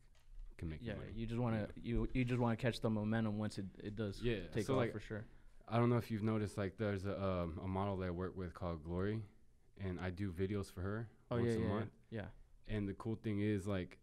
can 0.57 0.71
make 0.71 0.81
you 0.81 0.89
yeah, 0.89 0.95
money. 0.95 1.13
you 1.15 1.27
just 1.27 1.39
want 1.39 1.55
to 1.55 1.69
you 1.81 2.09
you 2.15 2.25
just 2.25 2.41
want 2.41 2.59
to 2.59 2.63
catch 2.63 2.81
the 2.81 2.89
momentum 2.89 3.37
once 3.39 3.59
it 3.59 3.67
it 3.85 3.95
does 3.97 4.23
Yeah, 4.23 4.37
take 4.53 4.65
so 4.65 4.73
off 4.73 4.79
like 4.79 4.93
for 4.93 5.01
sure. 5.01 5.27
I 5.69 5.77
don't 5.79 5.91
know 5.91 5.99
if 5.99 6.11
you've 6.11 6.23
noticed, 6.23 6.57
like 6.57 6.79
there's 6.79 7.05
a 7.05 7.23
um, 7.23 7.61
a 7.63 7.69
model 7.69 7.97
that 7.99 8.07
I 8.07 8.11
work 8.11 8.35
with 8.35 8.55
called 8.55 8.83
Glory, 8.83 9.21
and 9.79 10.01
I 10.01 10.09
do 10.11 10.33
videos 10.33 10.73
for 10.73 10.81
her 10.81 11.09
Oh 11.31 11.37
once 11.37 11.49
yeah, 11.49 11.57
a 11.57 11.61
yeah, 11.61 11.69
month. 11.69 11.91
yeah. 12.11 12.25
And 12.69 12.89
the 12.89 12.95
cool 12.95 13.17
thing 13.23 13.41
is, 13.41 13.67
like, 13.67 13.99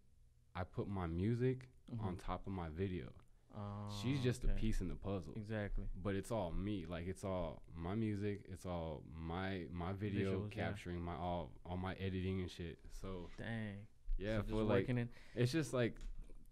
I 0.56 0.64
put 0.64 0.88
my 0.88 1.08
music 1.08 1.70
Mhm. 1.94 2.04
on 2.04 2.16
top 2.18 2.48
of 2.48 2.54
my 2.54 2.70
video. 2.70 3.12
Oh, 3.56 3.90
She's 4.02 4.22
just 4.24 4.44
a 4.46 4.48
piece 4.48 4.82
in 4.82 4.88
the 4.88 4.96
puzzle, 4.96 5.34
Exactly. 5.36 5.86
but 6.02 6.16
it's 6.16 6.32
all 6.32 6.52
me. 6.52 6.86
Like 6.88 7.06
it's 7.08 7.24
all 7.24 7.62
my 7.76 7.94
music. 7.94 8.46
It's 8.52 8.66
all 8.66 9.04
my 9.16 9.68
my 9.72 9.94
video 9.94 10.40
Visuals, 10.40 10.56
yeah. 10.56 10.64
capturing 10.66 11.00
my 11.02 11.14
all 11.16 11.52
all 11.66 11.78
my 11.78 11.94
editing 11.96 12.42
and 12.42 12.50
shit. 12.50 12.80
So 12.90 13.30
Dang. 13.38 13.86
yeah, 14.18 14.42
so 14.42 14.48
for 14.50 14.64
like 14.64 14.90
in. 14.90 15.08
it's 15.36 15.52
just 15.52 15.72
like, 15.72 15.98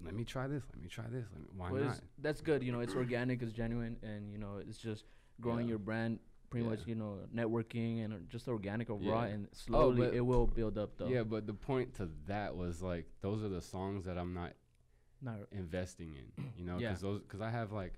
let 0.04 0.14
me 0.14 0.24
try 0.24 0.46
this. 0.48 0.64
Let 0.74 0.82
me 0.84 0.90
try 0.90 1.08
this. 1.08 1.26
Let 1.32 1.42
me, 1.42 1.48
why 1.56 1.72
Well, 1.72 1.86
not? 1.86 2.02
that's 2.20 2.42
good. 2.42 2.62
You 2.62 2.72
know, 2.72 2.82
it's 2.82 2.94
organic, 2.94 3.42
it's 3.42 3.52
genuine, 3.54 3.98
and 4.04 4.32
you 4.32 4.38
know, 4.38 4.58
it's 4.58 4.78
just 4.78 5.06
growing 5.40 5.66
Yeah. 5.66 5.70
your 5.72 5.80
brand. 5.80 6.20
Pretty 6.52 6.66
Yeah. 6.66 6.70
much, 6.72 6.86
you 6.86 6.96
know, 6.96 7.18
networking 7.34 8.04
and 8.04 8.14
uh, 8.14 8.18
just 8.30 8.48
organic 8.50 8.90
overall, 8.90 9.26
Yeah. 9.26 9.34
and 9.34 9.48
slowly 9.54 10.02
but- 10.08 10.14
it 10.14 10.20
will 10.22 10.46
build 10.46 10.78
up. 10.78 10.98
Though. 10.98 11.08
Yeah, 11.08 11.24
but 11.24 11.48
the 11.48 11.54
point 11.54 11.96
to 11.96 12.10
that 12.28 12.56
was 12.56 12.82
like 12.82 13.08
those 13.22 13.42
are 13.42 13.50
the 13.50 13.62
songs 13.62 14.06
that 14.06 14.18
I'm 14.18 14.34
not 14.34 14.54
Not, 15.22 15.40
investing 15.52 16.14
in, 16.16 16.52
you 16.58 16.66
know, 16.66 16.78
Yeah. 16.78 16.90
because 16.90 17.02
those 17.02 17.22
because 17.22 17.42
I 17.42 17.50
have 17.50 17.72
like 17.72 17.94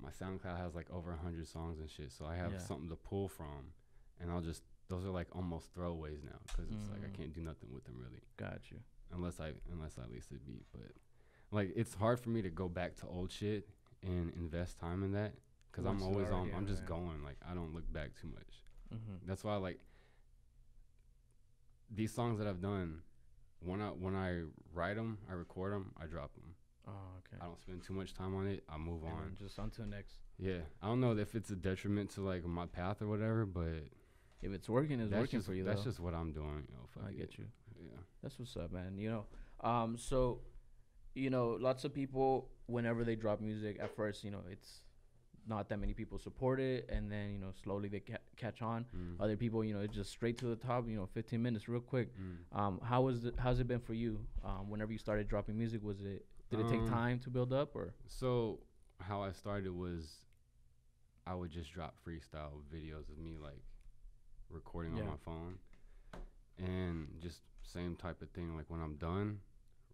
my 0.00 0.10
SoundCloud 0.10 0.56
has 0.58 0.74
like 0.76 0.88
over 0.90 1.12
a 1.12 1.16
hundred 1.16 1.48
songs 1.48 1.80
and 1.80 1.90
shit, 1.90 2.12
so 2.12 2.24
I 2.24 2.36
have 2.36 2.52
Yeah. 2.52 2.58
something 2.58 2.88
to 2.88 2.96
pull 2.96 3.26
from, 3.28 3.72
and 4.20 4.30
I'll 4.30 4.42
just 4.42 4.62
those 4.86 5.04
are 5.04 5.10
like 5.10 5.34
almost 5.34 5.74
throwaways 5.74 6.22
now 6.24 6.38
because 6.46 6.70
it's 6.70 6.88
like 6.90 7.02
I 7.04 7.08
Mm. 7.08 7.14
can't 7.14 7.32
do 7.34 7.42
nothing 7.42 7.72
with 7.72 7.84
them 7.84 7.98
really 7.98 8.22
got 8.36 8.70
you. 8.70 8.78
unless 9.10 9.40
I 9.40 9.54
unless 9.72 9.98
I 9.98 10.04
lease 10.06 10.30
a 10.30 10.34
beat, 10.34 10.66
but 10.70 10.92
like 11.50 11.72
it's 11.74 11.94
hard 11.94 12.20
for 12.20 12.28
me 12.30 12.42
to 12.42 12.50
go 12.50 12.68
back 12.68 12.94
to 12.96 13.06
old 13.08 13.32
shit 13.32 13.68
and 14.02 14.30
invest 14.34 14.78
time 14.78 15.02
in 15.02 15.12
that 15.12 15.32
because 15.70 15.86
I'm 15.86 16.02
always 16.02 16.28
on 16.30 16.50
I'm 16.56 16.66
just 16.66 16.84
going 16.86 17.22
like 17.24 17.36
I 17.50 17.54
don't 17.54 17.74
look 17.74 17.90
back 17.92 18.10
too 18.20 18.28
much. 18.28 18.64
Mm-hmm. 18.94 19.26
That's 19.26 19.44
why 19.44 19.56
like 19.56 19.78
these 21.90 22.12
songs 22.12 22.38
that 22.38 22.46
I've 22.46 22.60
done. 22.60 23.00
When 23.60 23.80
I 23.82 23.88
when 23.88 24.14
I 24.14 24.42
write 24.72 24.96
them, 24.96 25.18
I 25.28 25.32
record 25.32 25.72
them, 25.72 25.92
I 26.00 26.06
drop 26.06 26.32
them. 26.34 26.54
Oh, 26.86 26.90
okay. 27.18 27.42
I 27.42 27.46
don't 27.46 27.60
spend 27.60 27.82
too 27.82 27.92
much 27.92 28.14
time 28.14 28.34
on 28.36 28.46
it. 28.46 28.62
I 28.68 28.78
move 28.78 29.02
And 29.02 29.12
on. 29.12 29.36
just 29.38 29.58
on 29.58 29.70
to 29.70 29.80
the 29.82 29.86
next. 29.88 30.14
Yeah, 30.38 30.58
I 30.80 30.86
don't 30.86 31.00
know 31.00 31.16
if 31.16 31.34
it's 31.34 31.50
a 31.50 31.56
detriment 31.56 32.10
to 32.10 32.20
like 32.20 32.44
my 32.44 32.66
path 32.66 33.02
or 33.02 33.08
whatever, 33.08 33.44
but 33.44 33.82
If 34.42 34.52
it's 34.52 34.68
working, 34.68 35.00
it's 35.00 35.12
working 35.12 35.40
just 35.40 35.46
for 35.46 35.54
you. 35.54 35.64
that's 35.64 35.80
though. 35.82 35.90
just 35.90 36.00
what 36.00 36.14
I'm 36.14 36.32
doing. 36.32 36.66
You 36.68 36.74
know, 36.76 37.06
I 37.06 37.10
it. 37.10 37.18
get 37.18 37.36
you. 37.36 37.46
Yeah, 37.80 37.98
That's 38.22 38.38
what's 38.38 38.56
up, 38.56 38.72
man. 38.72 38.96
You 38.96 39.10
know, 39.10 39.68
um, 39.68 39.98
so, 39.98 40.40
you 41.14 41.28
know, 41.30 41.58
lots 41.60 41.84
of 41.84 41.92
people, 41.92 42.48
whenever 42.66 43.02
they 43.04 43.16
drop 43.16 43.40
music, 43.40 43.78
at 43.80 43.94
first, 43.94 44.22
you 44.24 44.30
know, 44.30 44.42
it's 44.50 44.80
not 45.48 45.68
that 45.70 45.78
many 45.78 45.94
people 45.94 46.18
support 46.18 46.60
it, 46.60 46.88
and 46.90 47.10
then 47.10 47.30
you 47.32 47.38
know, 47.38 47.52
slowly 47.64 47.88
they 47.88 48.00
ca- 48.00 48.18
catch 48.36 48.60
on. 48.62 48.84
Mm. 48.96 49.20
Other 49.22 49.36
people, 49.36 49.64
you 49.64 49.72
know, 49.74 49.80
it's 49.80 49.94
just 49.94 50.10
straight 50.10 50.36
to 50.38 50.46
the 50.46 50.56
top. 50.56 50.86
You 50.88 50.96
know, 50.96 51.06
15 51.14 51.40
minutes, 51.42 51.68
real 51.68 51.80
quick. 51.80 52.08
Mm. 52.16 52.58
Um, 52.58 52.80
how 52.84 53.02
was 53.02 53.24
it? 53.24 53.34
How's 53.38 53.58
it 53.60 53.66
been 53.68 53.80
for 53.80 53.94
you? 53.94 54.20
Um, 54.44 54.68
whenever 54.70 54.92
you 54.92 54.98
started 54.98 55.28
dropping 55.28 55.56
music, 55.56 55.82
was 55.82 56.00
it? 56.02 56.26
Did 56.50 56.60
it 56.60 56.68
take 56.68 56.80
Um, 56.80 56.88
time 56.90 57.18
to 57.20 57.30
build 57.30 57.52
up, 57.52 57.74
or? 57.74 57.94
So 58.06 58.60
how 59.00 59.22
I 59.22 59.32
started 59.32 59.72
was 59.74 60.24
I 61.26 61.34
would 61.34 61.50
just 61.50 61.72
drop 61.72 61.94
freestyle 62.06 62.62
videos 62.74 63.08
of 63.10 63.18
me 63.18 63.36
like 63.38 63.62
recording 64.50 64.96
Yeah. 64.96 65.02
on 65.02 65.08
my 65.08 65.16
phone, 65.24 65.58
and 66.58 67.08
just 67.20 67.40
same 67.62 67.96
type 67.96 68.22
of 68.22 68.30
thing. 68.30 68.56
Like 68.56 68.66
when 68.68 68.80
I'm 68.80 68.96
done, 68.96 69.40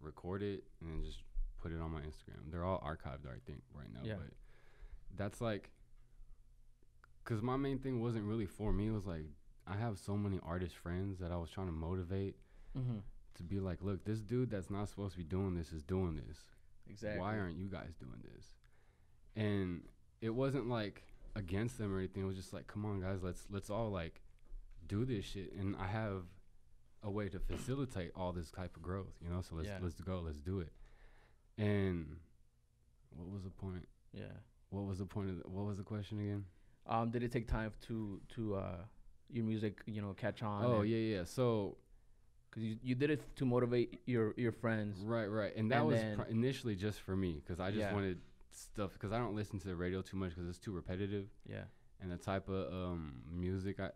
record 0.01 0.41
it 0.41 0.63
and 0.81 1.03
just 1.03 1.19
put 1.61 1.71
it 1.71 1.79
on 1.81 1.91
my 1.91 2.01
Instagram. 2.01 2.51
They're 2.51 2.63
all 2.63 2.79
archived, 2.81 3.27
I 3.27 3.39
think, 3.45 3.61
right 3.73 3.91
now. 3.93 4.01
Yeah. 4.03 4.15
But 4.17 4.27
that's 5.17 5.41
like, 5.41 5.69
cause 7.23 7.41
my 7.41 7.57
main 7.57 7.79
thing 7.79 8.01
wasn't 8.01 8.25
really 8.25 8.45
for 8.45 8.71
me. 8.71 8.87
It 8.87 8.91
was 8.91 9.05
like 9.05 9.25
I 9.67 9.75
have 9.77 9.97
so 9.97 10.15
many 10.15 10.39
artist 10.43 10.75
friends 10.75 11.19
that 11.19 11.31
I 11.31 11.37
was 11.37 11.49
trying 11.49 11.67
to 11.67 11.73
motivate 11.73 12.35
Mm-hmm. 12.77 12.97
to 13.35 13.43
be 13.43 13.61
like, 13.61 13.81
look, 13.81 14.03
this 14.03 14.19
dude 14.19 14.49
that's 14.51 14.69
not 14.69 14.89
supposed 14.89 15.13
to 15.13 15.17
be 15.19 15.23
doing 15.23 15.55
this 15.55 15.71
is 15.71 15.81
doing 15.81 16.17
this. 16.27 16.43
Exactly. 16.89 17.21
Why 17.21 17.37
aren't 17.39 17.55
you 17.57 17.67
guys 17.69 17.93
doing 17.97 18.21
this? 18.21 18.47
And 19.37 19.83
it 20.19 20.31
wasn't 20.31 20.67
like 20.67 21.03
against 21.37 21.77
them 21.77 21.95
or 21.95 21.99
anything. 21.99 22.23
It 22.23 22.25
was 22.25 22.35
just 22.35 22.51
like, 22.51 22.67
come 22.67 22.83
on, 22.85 22.99
guys, 22.99 23.19
let's 23.23 23.45
let's 23.49 23.69
all 23.69 23.89
like 23.91 24.19
do 24.87 25.05
this 25.05 25.23
shit. 25.23 25.53
And 25.53 25.77
I 25.77 25.87
have 25.87 26.23
a 27.01 27.09
way 27.09 27.29
to 27.29 27.39
facilitate 27.39 28.11
all 28.13 28.33
this 28.33 28.51
type 28.51 28.75
of 28.75 28.81
growth, 28.81 29.13
you 29.21 29.29
know. 29.29 29.39
So 29.41 29.55
let's 29.55 29.69
Yeah. 29.69 29.79
let's 29.81 30.01
go, 30.01 30.19
let's 30.19 30.41
do 30.41 30.59
it. 30.59 30.73
And 31.57 32.17
what 33.15 33.29
was 33.29 33.43
the 33.43 33.49
point? 33.51 33.87
Yeah. 34.11 34.23
What 34.75 34.85
was 34.85 34.97
the 34.99 35.05
point 35.05 35.29
of 35.29 35.37
the, 35.41 35.49
what 35.49 35.65
was 35.65 35.77
the 35.77 35.83
question 35.83 36.19
again? 36.19 36.45
Um, 36.87 37.09
did 37.09 37.23
it 37.23 37.31
take 37.31 37.47
time 37.47 37.71
to 37.87 38.19
to 38.35 38.55
uh 38.55 38.77
your 39.29 39.45
music, 39.45 39.81
you 39.85 40.01
know, 40.01 40.13
catch 40.13 40.43
on? 40.43 40.63
Oh 40.65 40.81
yeah, 40.81 40.97
yeah. 41.17 41.23
So 41.23 41.77
Cause 42.51 42.63
you, 42.63 42.77
you 42.81 42.95
did 42.95 43.09
it 43.09 43.21
to 43.35 43.45
motivate 43.45 43.99
your 44.05 44.33
your 44.37 44.51
friends. 44.53 44.99
Right, 45.03 45.25
right, 45.27 45.53
and 45.57 45.69
that 45.71 45.79
And 45.79 45.87
was 45.87 45.99
pr- 46.15 46.31
initially 46.31 46.75
just 46.75 47.01
for 47.01 47.13
me 47.15 47.41
because 47.43 47.59
I 47.59 47.69
just 47.69 47.79
Yeah. 47.81 47.93
wanted 47.93 48.17
stuff 48.51 48.93
because 48.93 49.11
I 49.11 49.17
don't 49.17 49.35
listen 49.35 49.59
to 49.59 49.67
the 49.67 49.75
radio 49.75 50.01
too 50.01 50.15
much 50.15 50.29
because 50.35 50.47
it's 50.47 50.57
too 50.59 50.71
repetitive 50.71 51.27
Yeah. 51.45 51.65
and 51.99 52.09
the 52.09 52.17
type 52.17 52.47
of 52.47 52.71
um, 52.73 53.23
music 53.29 53.79
I 53.81 53.89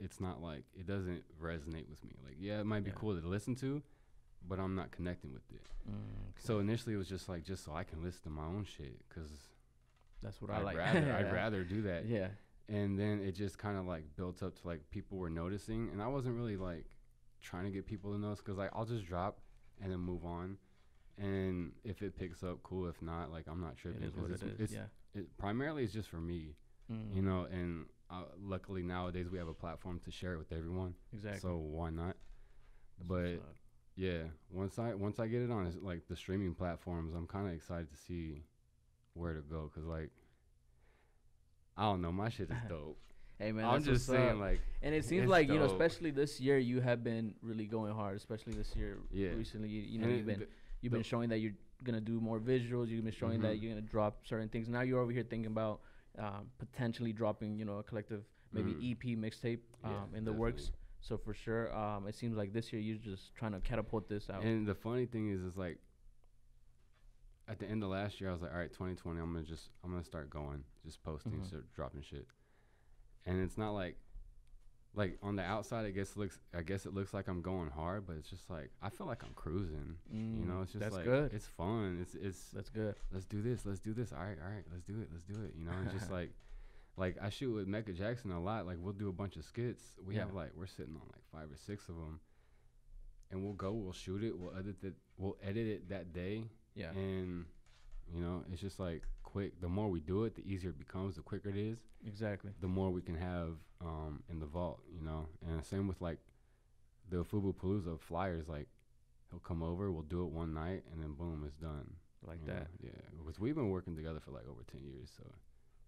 it's 0.00 0.18
not 0.20 0.42
like 0.42 0.64
it 0.74 0.86
doesn't 0.88 1.22
resonate 1.40 1.88
with 1.88 2.02
me. 2.04 2.14
Like 2.26 2.36
yeah, 2.40 2.58
it 2.60 2.66
might 2.66 2.82
be 2.84 2.90
Yeah. 2.90 2.96
cool 3.00 3.20
to 3.20 3.24
listen 3.36 3.54
to, 3.56 3.80
but 4.48 4.58
I'm 4.58 4.74
not 4.74 4.90
connecting 4.90 5.32
with 5.32 5.48
it. 5.52 5.62
Mm, 5.88 6.32
So 6.46 6.58
initially 6.58 6.94
it 6.94 6.98
was 6.98 7.08
just 7.08 7.28
like 7.28 7.44
just 7.44 7.62
so 7.64 7.70
I 7.74 7.84
can 7.84 8.02
listen 8.02 8.22
to 8.24 8.30
my 8.30 8.46
own 8.46 8.64
shit 8.64 8.94
because 9.08 9.30
that's 10.22 10.40
what 10.40 10.50
I 10.50 10.58
I'd 10.58 10.64
like. 10.64 10.76
rather 10.78 11.12
I'd 11.12 11.32
rather 11.32 11.64
do 11.64 11.82
that. 11.82 12.06
Yeah. 12.06 12.28
And 12.68 12.98
then 12.98 13.20
it 13.20 13.32
just 13.32 13.58
kind 13.58 13.76
of 13.78 13.86
like 13.86 14.04
built 14.16 14.42
up 14.42 14.54
to 14.60 14.66
like 14.66 14.88
people 14.90 15.18
were 15.18 15.30
noticing, 15.30 15.88
and 15.92 16.00
I 16.02 16.06
wasn't 16.06 16.36
really 16.36 16.56
like 16.56 16.86
trying 17.42 17.64
to 17.64 17.70
get 17.70 17.86
people 17.86 18.12
to 18.12 18.18
notice 18.18 18.38
because 18.40 18.58
like 18.58 18.70
I'll 18.74 18.84
just 18.84 19.06
drop 19.06 19.40
and 19.82 19.90
then 19.90 19.98
move 20.00 20.24
on, 20.24 20.56
and 21.18 21.72
if 21.84 22.02
it 22.02 22.16
picks 22.16 22.42
up, 22.42 22.62
cool. 22.62 22.88
If 22.88 23.00
not, 23.02 23.32
like 23.32 23.46
I'm 23.48 23.60
not 23.60 23.76
tripping. 23.76 24.02
is 24.02 24.12
'cause 24.14 24.22
what 24.22 24.30
it's, 24.30 24.42
it 24.42 24.48
is. 24.52 24.60
it's 24.60 24.72
yeah. 24.72 24.84
it, 25.14 25.36
primarily 25.38 25.84
it's 25.84 25.92
just 25.92 26.08
for 26.08 26.20
me, 26.20 26.54
Mm, 26.92 27.14
you 27.14 27.22
know. 27.22 27.46
And 27.50 27.86
uh, 28.10 28.24
luckily 28.40 28.82
nowadays 28.82 29.28
we 29.30 29.38
have 29.38 29.48
a 29.48 29.54
platform 29.54 30.00
to 30.04 30.10
share 30.10 30.34
it 30.34 30.38
with 30.38 30.52
everyone, 30.52 30.94
Exactly. 31.12 31.40
so 31.40 31.56
why 31.56 31.90
not? 31.90 32.16
That's 32.98 33.08
but 33.08 33.42
yeah, 33.96 34.22
once 34.50 34.78
I 34.78 34.94
once 34.94 35.18
I 35.18 35.26
get 35.26 35.42
it 35.42 35.50
on 35.50 35.72
like 35.82 36.06
the 36.08 36.16
streaming 36.16 36.54
platforms, 36.54 37.14
I'm 37.14 37.26
kind 37.26 37.48
of 37.48 37.54
excited 37.54 37.90
to 37.90 37.96
see 37.96 38.44
where 39.14 39.34
to 39.34 39.40
go 39.40 39.70
because 39.72 39.86
like. 39.88 40.10
I 41.76 41.84
don't 41.84 42.02
know, 42.02 42.12
my 42.12 42.28
shit 42.28 42.50
is 42.50 42.56
dope. 42.68 42.98
hey 43.38 43.52
man, 43.52 43.64
I'm 43.64 43.82
just 43.82 44.06
saying, 44.06 44.32
up. 44.32 44.38
like, 44.40 44.60
and 44.82 44.94
it 44.94 45.04
seems 45.04 45.28
like 45.28 45.48
you 45.48 45.58
know, 45.58 45.64
especially 45.64 46.10
this 46.10 46.40
year, 46.40 46.58
you 46.58 46.80
have 46.80 47.02
been 47.02 47.34
really 47.42 47.64
going 47.66 47.94
hard. 47.94 48.16
Especially 48.16 48.52
this 48.52 48.74
year, 48.76 48.98
Yeah. 49.10 49.30
recently, 49.30 49.68
you, 49.68 49.82
you 49.82 49.98
know, 49.98 50.08
and 50.08 50.16
you've 50.16 50.26
been 50.26 50.38
th- 50.38 50.50
you've 50.82 50.92
been 50.92 51.02
showing 51.02 51.28
that 51.30 51.38
you're 51.38 51.54
gonna 51.84 52.00
do 52.00 52.20
more 52.20 52.38
visuals. 52.38 52.88
You've 52.88 53.04
been 53.04 53.14
showing 53.14 53.40
that 53.42 53.56
Mhm. 53.56 53.62
you're 53.62 53.70
gonna 53.74 53.86
drop 53.86 54.26
certain 54.26 54.48
things. 54.48 54.68
Now 54.68 54.82
you're 54.82 55.00
over 55.00 55.12
here 55.12 55.22
thinking 55.22 55.50
about 55.50 55.80
um, 56.18 56.50
potentially 56.58 57.12
dropping, 57.12 57.56
you 57.56 57.64
know, 57.64 57.78
a 57.78 57.82
collective 57.84 58.24
maybe 58.52 58.74
Mhm. 58.74 58.90
EP 58.92 59.16
mixtape 59.16 59.60
um, 59.84 60.08
Yeah, 60.12 60.18
in 60.18 60.24
the 60.24 60.32
works. 60.32 60.72
So 60.98 61.16
for 61.16 61.32
sure, 61.32 61.72
um, 61.74 62.08
it 62.08 62.16
seems 62.16 62.36
like 62.36 62.52
this 62.52 62.72
year 62.72 62.82
you're 62.82 62.98
just 62.98 63.32
trying 63.36 63.52
to 63.52 63.60
catapult 63.60 64.08
this 64.08 64.28
out. 64.28 64.42
And 64.42 64.66
the 64.66 64.74
funny 64.74 65.06
thing 65.06 65.30
is, 65.30 65.40
is 65.40 65.56
like, 65.56 65.78
at 67.50 67.58
the 67.58 67.66
end 67.66 67.82
of 67.82 67.90
last 67.90 68.20
year, 68.20 68.30
I 68.30 68.32
was 68.32 68.42
like, 68.42 68.52
all 68.52 68.58
right, 68.58 68.72
2020, 68.72 69.20
I'm 69.20 69.32
gonna 69.32 69.44
just 69.44 69.70
I'm 69.84 69.90
gonna 69.90 70.04
start 70.04 70.30
going, 70.30 70.64
just 70.84 71.02
posting, 71.02 71.32
Mhm. 71.32 71.46
start 71.46 71.72
dropping 71.74 72.02
shit. 72.02 72.26
And 73.26 73.42
it's 73.42 73.58
not 73.58 73.72
like 73.72 73.96
like 74.92 75.18
on 75.22 75.36
the 75.36 75.42
outside, 75.44 75.84
I 75.86 75.90
guess 75.92 76.10
it 76.12 76.16
looks 76.16 76.38
I 76.54 76.62
guess 76.62 76.84
it 76.86 76.92
looks 76.94 77.14
like 77.14 77.28
I'm 77.28 77.42
going 77.42 77.70
hard, 77.70 78.06
but 78.06 78.16
it's 78.16 78.28
just 78.30 78.48
like 78.50 78.70
I 78.82 78.88
feel 78.90 79.06
like 79.06 79.22
I'm 79.24 79.34
cruising. 79.34 79.98
you 80.10 80.44
know, 80.46 80.54
Mm, 80.54 80.62
it's 80.64 80.72
just 80.72 80.80
that's 80.80 80.94
like 80.96 81.04
good. 81.04 81.32
it's 81.32 81.46
fun. 81.46 81.98
It's 82.00 82.14
it's 82.14 82.50
That's 82.50 82.70
good. 82.70 82.94
let's 83.12 83.24
do 83.26 83.40
this, 83.42 83.64
let's 83.66 83.80
do 83.80 83.94
this. 83.94 84.12
All 84.12 84.18
right, 84.24 84.38
all 84.44 84.50
right, 84.50 84.64
let's 84.70 84.82
do 84.84 85.00
it, 85.00 85.08
let's 85.12 85.24
do 85.24 85.40
it. 85.44 85.54
You 85.56 85.64
know, 85.64 85.72
it's 85.84 85.92
just 85.92 86.10
like 86.18 86.32
like 86.96 87.16
I 87.22 87.30
shoot 87.30 87.52
with 87.52 87.66
Mecca 87.68 87.92
Jackson 87.92 88.30
a 88.32 88.40
lot. 88.40 88.66
Like 88.66 88.78
we'll 88.80 88.92
do 88.92 89.08
a 89.08 89.12
bunch 89.12 89.36
of 89.36 89.44
skits. 89.44 89.82
We 90.04 90.14
Yeah. 90.16 90.20
have 90.26 90.34
like 90.34 90.52
we're 90.56 90.66
sitting 90.66 90.94
on 90.96 91.06
like 91.12 91.24
five 91.32 91.50
or 91.52 91.56
six 91.56 91.88
of 91.88 91.94
them, 91.96 92.20
and 93.30 93.42
we'll 93.44 93.54
go, 93.54 93.72
we'll 93.72 93.92
shoot 93.92 94.24
it, 94.24 94.36
we'll 94.38 94.56
edit 94.56 94.82
it, 94.82 94.94
we'll 95.16 95.36
edit 95.42 95.66
it 95.68 95.88
that 95.90 96.12
day, 96.12 96.50
Yeah. 96.74 96.90
and 96.90 97.44
you 98.14 98.20
know 98.20 98.44
it's 98.52 98.60
just 98.60 98.78
like 98.80 99.02
quick. 99.22 99.60
The 99.60 99.68
more 99.68 99.88
we 99.88 100.00
do 100.00 100.24
it, 100.24 100.34
the 100.34 100.42
easier 100.46 100.70
it 100.70 100.78
becomes. 100.78 101.16
The 101.16 101.22
quicker 101.22 101.48
it 101.50 101.56
is, 101.56 101.78
Exactly. 102.06 102.52
the 102.60 102.68
more 102.68 102.90
we 102.90 103.02
can 103.02 103.14
have 103.16 103.54
um 103.80 104.22
in 104.30 104.38
the 104.40 104.46
vault. 104.46 104.80
You 104.92 105.02
know, 105.04 105.28
and 105.46 105.64
same 105.64 105.86
with 105.88 106.00
like 106.00 106.18
the 107.08 107.24
Fubu 107.24 107.54
Palooza 107.54 107.98
flyers. 108.00 108.48
Like 108.48 108.68
he'll 109.30 109.40
come 109.40 109.62
over, 109.62 109.90
we'll 109.92 110.02
do 110.02 110.22
it 110.24 110.30
one 110.30 110.52
night, 110.54 110.82
and 110.92 111.02
then 111.02 111.12
boom, 111.14 111.44
it's 111.46 111.56
done. 111.56 111.94
Like 112.26 112.38
you 112.42 112.48
know? 112.48 112.54
that. 112.60 112.68
Yeah, 112.82 112.90
because 113.18 113.38
we've 113.40 113.54
been 113.54 113.70
working 113.70 113.96
together 113.96 114.20
for 114.20 114.30
like 114.32 114.46
over 114.48 114.62
ten 114.70 114.82
years, 114.84 115.10
so 115.16 115.24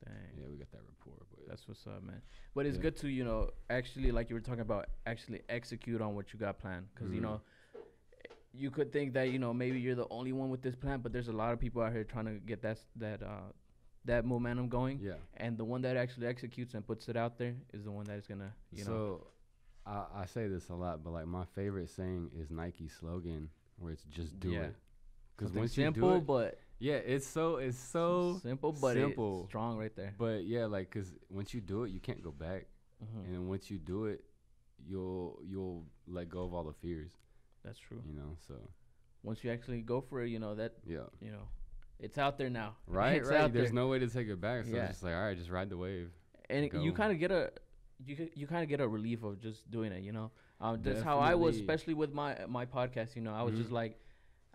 Dang. 0.04 0.14
yeah, 0.40 0.46
we 0.50 0.56
got 0.56 0.70
that 0.72 0.80
rapport. 0.88 1.26
But 1.30 1.46
That's 1.48 1.66
what's 1.68 1.86
up, 1.86 2.02
man. 2.02 2.22
But 2.54 2.66
it's 2.66 2.76
Yeah. 2.76 2.82
good 2.82 2.96
to 2.98 3.08
you 3.08 3.24
know 3.24 3.50
actually 3.70 4.10
like 4.12 4.30
you 4.30 4.34
were 4.36 4.40
talking 4.40 4.60
about 4.62 4.86
actually 5.06 5.42
execute 5.48 6.00
on 6.00 6.14
what 6.14 6.32
you 6.32 6.38
got 6.38 6.58
planned 6.58 6.86
because 6.94 7.12
you 7.12 7.20
Mhm. 7.20 7.24
know 7.24 7.40
you 8.54 8.70
could 8.70 8.92
think 8.92 9.14
that 9.14 9.30
you 9.30 9.38
know 9.38 9.52
maybe 9.54 9.78
you're 9.80 9.94
the 9.94 10.08
only 10.10 10.32
one 10.32 10.50
with 10.50 10.62
this 10.62 10.74
plan, 10.76 11.00
but 11.00 11.12
there's 11.12 11.28
a 11.28 11.32
lot 11.32 11.52
of 11.52 11.60
people 11.60 11.82
out 11.82 11.92
here 11.92 12.04
trying 12.04 12.26
to 12.26 12.32
get 12.34 12.62
that 12.62 12.78
that 12.96 13.22
uh 13.22 13.50
that 14.04 14.24
momentum 14.24 14.68
going, 14.68 14.98
yeah. 15.00 15.12
and 15.36 15.56
the 15.56 15.64
one 15.64 15.82
that 15.82 15.96
actually 15.96 16.26
executes 16.26 16.74
and 16.74 16.84
puts 16.86 17.08
it 17.08 17.16
out 17.16 17.38
there 17.38 17.54
is 17.72 17.84
the 17.84 17.90
one 17.90 18.04
that 18.06 18.16
is 18.18 18.26
gonna 18.26 18.52
you 18.72 18.84
know 18.84 18.90
so 18.90 19.26
I, 19.86 20.04
I 20.22 20.26
say 20.26 20.48
this 20.48 20.68
a 20.68 20.74
lot, 20.74 21.02
but 21.04 21.12
like 21.12 21.26
my 21.26 21.44
favorite 21.54 21.88
saying 21.90 22.30
is 22.38 22.50
Nike's 22.50 22.96
slogan, 22.98 23.48
where 23.78 23.92
it's 23.92 24.04
just 24.04 24.38
do 24.38 24.50
Yeah. 24.52 24.62
it. 24.64 24.76
Because 25.36 25.52
once 25.54 25.72
simple 25.74 26.08
you 26.10 26.14
do 26.14 26.16
it, 26.18 26.26
but 26.26 26.58
yeah, 26.78 26.94
it's 26.94 27.26
so 27.26 27.56
it's 27.56 27.78
so 27.78 28.38
simple 28.42 28.72
but 28.72 28.94
simple. 28.94 29.40
it's 29.40 29.48
strong 29.50 29.78
right 29.78 29.94
there. 29.96 30.14
But 30.18 30.44
yeah, 30.44 30.66
like 30.66 30.90
because 30.90 31.12
once 31.30 31.54
you 31.54 31.60
do 31.60 31.84
it, 31.84 31.90
you 31.90 32.00
can't 32.00 32.22
go 32.22 32.30
back, 32.32 32.66
Mhm. 33.02 33.24
and 33.24 33.34
then 33.34 33.48
once 33.48 33.70
you 33.70 33.78
do 33.78 34.06
it, 34.06 34.24
you'll 34.84 35.40
you'll 35.44 35.86
let 36.06 36.28
go 36.28 36.42
of 36.44 36.54
all 36.54 36.64
the 36.64 36.72
fears, 36.74 37.12
That's 37.64 37.78
true. 37.78 38.02
you 38.06 38.14
know. 38.14 38.36
So 38.46 38.54
Once 39.22 39.44
you 39.44 39.50
actually 39.50 39.82
go 39.82 40.00
for 40.00 40.22
it, 40.22 40.28
you 40.30 40.38
know 40.38 40.54
that 40.56 40.72
yeah, 40.86 41.06
you 41.20 41.30
know 41.30 41.46
it's 42.00 42.18
out 42.18 42.36
there 42.38 42.50
now. 42.50 42.74
right, 42.86 43.16
It's 43.20 43.28
right. 43.30 43.52
There's 43.52 43.66
there. 43.68 43.74
no 43.74 43.88
way 43.88 43.98
to 44.00 44.08
take 44.08 44.28
it 44.28 44.40
back. 44.40 44.64
So 44.64 44.70
Yeah. 44.74 44.82
it's 44.84 44.92
just 44.94 45.02
like 45.04 45.14
all 45.14 45.22
right, 45.22 45.36
just 45.36 45.50
ride 45.50 45.68
the 45.70 45.76
wave. 45.76 46.10
and 46.50 46.70
you 46.84 46.92
kind 46.92 47.12
of 47.12 47.18
get 47.18 47.30
a 47.30 47.50
you 48.04 48.28
you 48.34 48.46
kind 48.48 48.62
of 48.64 48.68
get 48.68 48.80
a 48.80 48.88
relief 48.88 49.22
of 49.22 49.38
just 49.40 49.70
doing 49.70 49.92
it 49.92 50.02
you 50.02 50.10
know 50.12 50.32
um, 50.60 50.80
that's 50.82 51.02
how 51.02 51.18
i 51.20 51.34
was 51.36 51.54
especially 51.56 51.94
with 51.94 52.12
my 52.12 52.30
my 52.48 52.66
podcast 52.66 53.14
you 53.14 53.22
know 53.22 53.32
i 53.32 53.42
was 53.42 53.54
just 53.54 53.70
Mhm. 53.70 53.80
like 53.80 53.92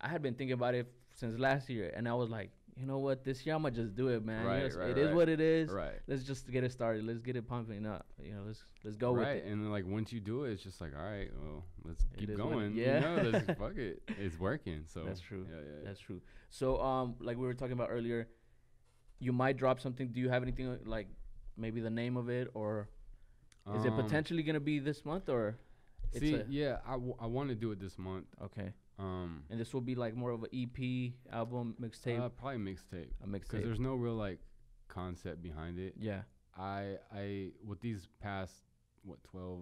i 0.06 0.08
had 0.14 0.22
been 0.22 0.34
thinking 0.36 0.54
about 0.62 0.76
it 0.76 0.86
since 1.20 1.40
last 1.40 1.70
year 1.70 1.88
and 1.96 2.10
i 2.10 2.14
was 2.22 2.30
like 2.30 2.52
you 2.80 2.86
know 2.86 3.00
what 3.00 3.24
this 3.24 3.46
year 3.46 3.56
i'm 3.56 3.64
gonna 3.64 3.74
just 3.74 3.96
do 3.96 4.08
it 4.10 4.24
man 4.24 4.38
You 4.40 4.44
know, 4.44 4.50
Right, 4.50 4.58
it's- 4.64 4.76
right, 4.76 4.90
it 4.92 4.98
is 4.98 5.08
right. 5.08 5.16
what 5.16 5.30
it 5.30 5.40
is 5.42 5.70
Right. 5.70 6.00
let's 6.08 6.24
just 6.24 6.50
get 6.52 6.64
it 6.64 6.72
started 6.72 7.04
let's 7.06 7.22
get 7.22 7.36
it 7.36 7.48
pumping 7.48 7.86
up 7.86 8.06
you 8.22 8.34
know 8.34 8.44
let's 8.46 8.64
let's 8.84 8.96
go 8.98 9.14
right, 9.14 9.36
with 9.38 9.46
it 9.46 9.52
and 9.52 9.64
then 9.64 9.72
like 9.72 9.86
once 9.88 10.14
you 10.14 10.20
do 10.20 10.44
it, 10.44 10.52
it's 10.54 10.64
just 10.64 10.80
like, 10.80 10.92
all 10.96 11.04
right, 11.04 11.30
well, 11.42 11.64
let's 11.84 12.04
It 12.14 12.20
keep 12.20 12.30
what 12.30 12.34
it- 12.36 12.38
going. 12.38 12.74
yeah. 12.76 12.96
you 13.18 13.24
know, 13.24 13.30
let's 13.30 13.46
fuck 13.60 13.78
it. 13.78 14.02
It's 14.20 14.40
working. 14.40 14.84
So 14.86 15.04
That's 15.06 15.20
true. 15.20 15.46
Yeah, 15.50 15.56
yeah. 15.58 15.84
that's 15.86 16.00
true 16.00 16.22
so 16.50 16.80
um 16.82 17.16
like 17.20 17.36
we 17.38 17.46
were 17.46 17.54
talking 17.54 17.74
about 17.74 17.90
earlier 17.92 18.30
you 19.20 19.34
might 19.34 19.58
drop 19.58 19.80
something 19.82 20.08
do 20.14 20.20
you 20.20 20.30
have 20.30 20.44
anything 20.44 20.78
like 20.86 21.08
maybe 21.58 21.82
the 21.82 21.90
name 21.90 22.16
of 22.16 22.30
it 22.30 22.48
or 22.54 22.88
is 23.76 23.84
it 23.84 23.92
Um, 23.92 24.02
potentially 24.04 24.44
gonna 24.44 24.60
be 24.62 24.80
this 24.80 25.04
month 25.04 25.28
or 25.30 25.58
it's 26.14 26.20
See, 26.22 26.42
yeah, 26.48 26.78
I, 26.88 26.92
w- 26.94 27.18
I 27.20 27.26
want 27.26 27.50
to 27.50 27.56
do 27.56 27.72
it 27.74 27.80
this 27.82 27.98
month. 27.98 28.28
okay 28.42 28.72
Um, 29.00 29.44
And 29.50 29.60
this 29.60 29.74
will 29.74 29.82
be 29.82 29.96
like 29.96 30.16
more 30.16 30.32
of 30.32 30.44
an 30.44 30.50
EP 30.54 31.14
album 31.32 31.76
mixtape, 31.80 32.20
uh, 32.20 32.30
probably 32.30 32.58
mixtape 32.74 33.10
a 33.24 33.28
mixtape. 33.28 33.32
because 33.42 33.64
there's 33.64 33.80
no 33.80 33.94
real 33.96 34.16
like 34.16 34.40
concept 34.88 35.42
behind 35.44 35.78
it. 35.80 35.94
Yeah. 36.00 36.22
I 36.58 36.98
I 37.14 37.52
with 37.64 37.80
these 37.82 38.08
past 38.20 38.54
what 39.04 39.24
12, 39.24 39.60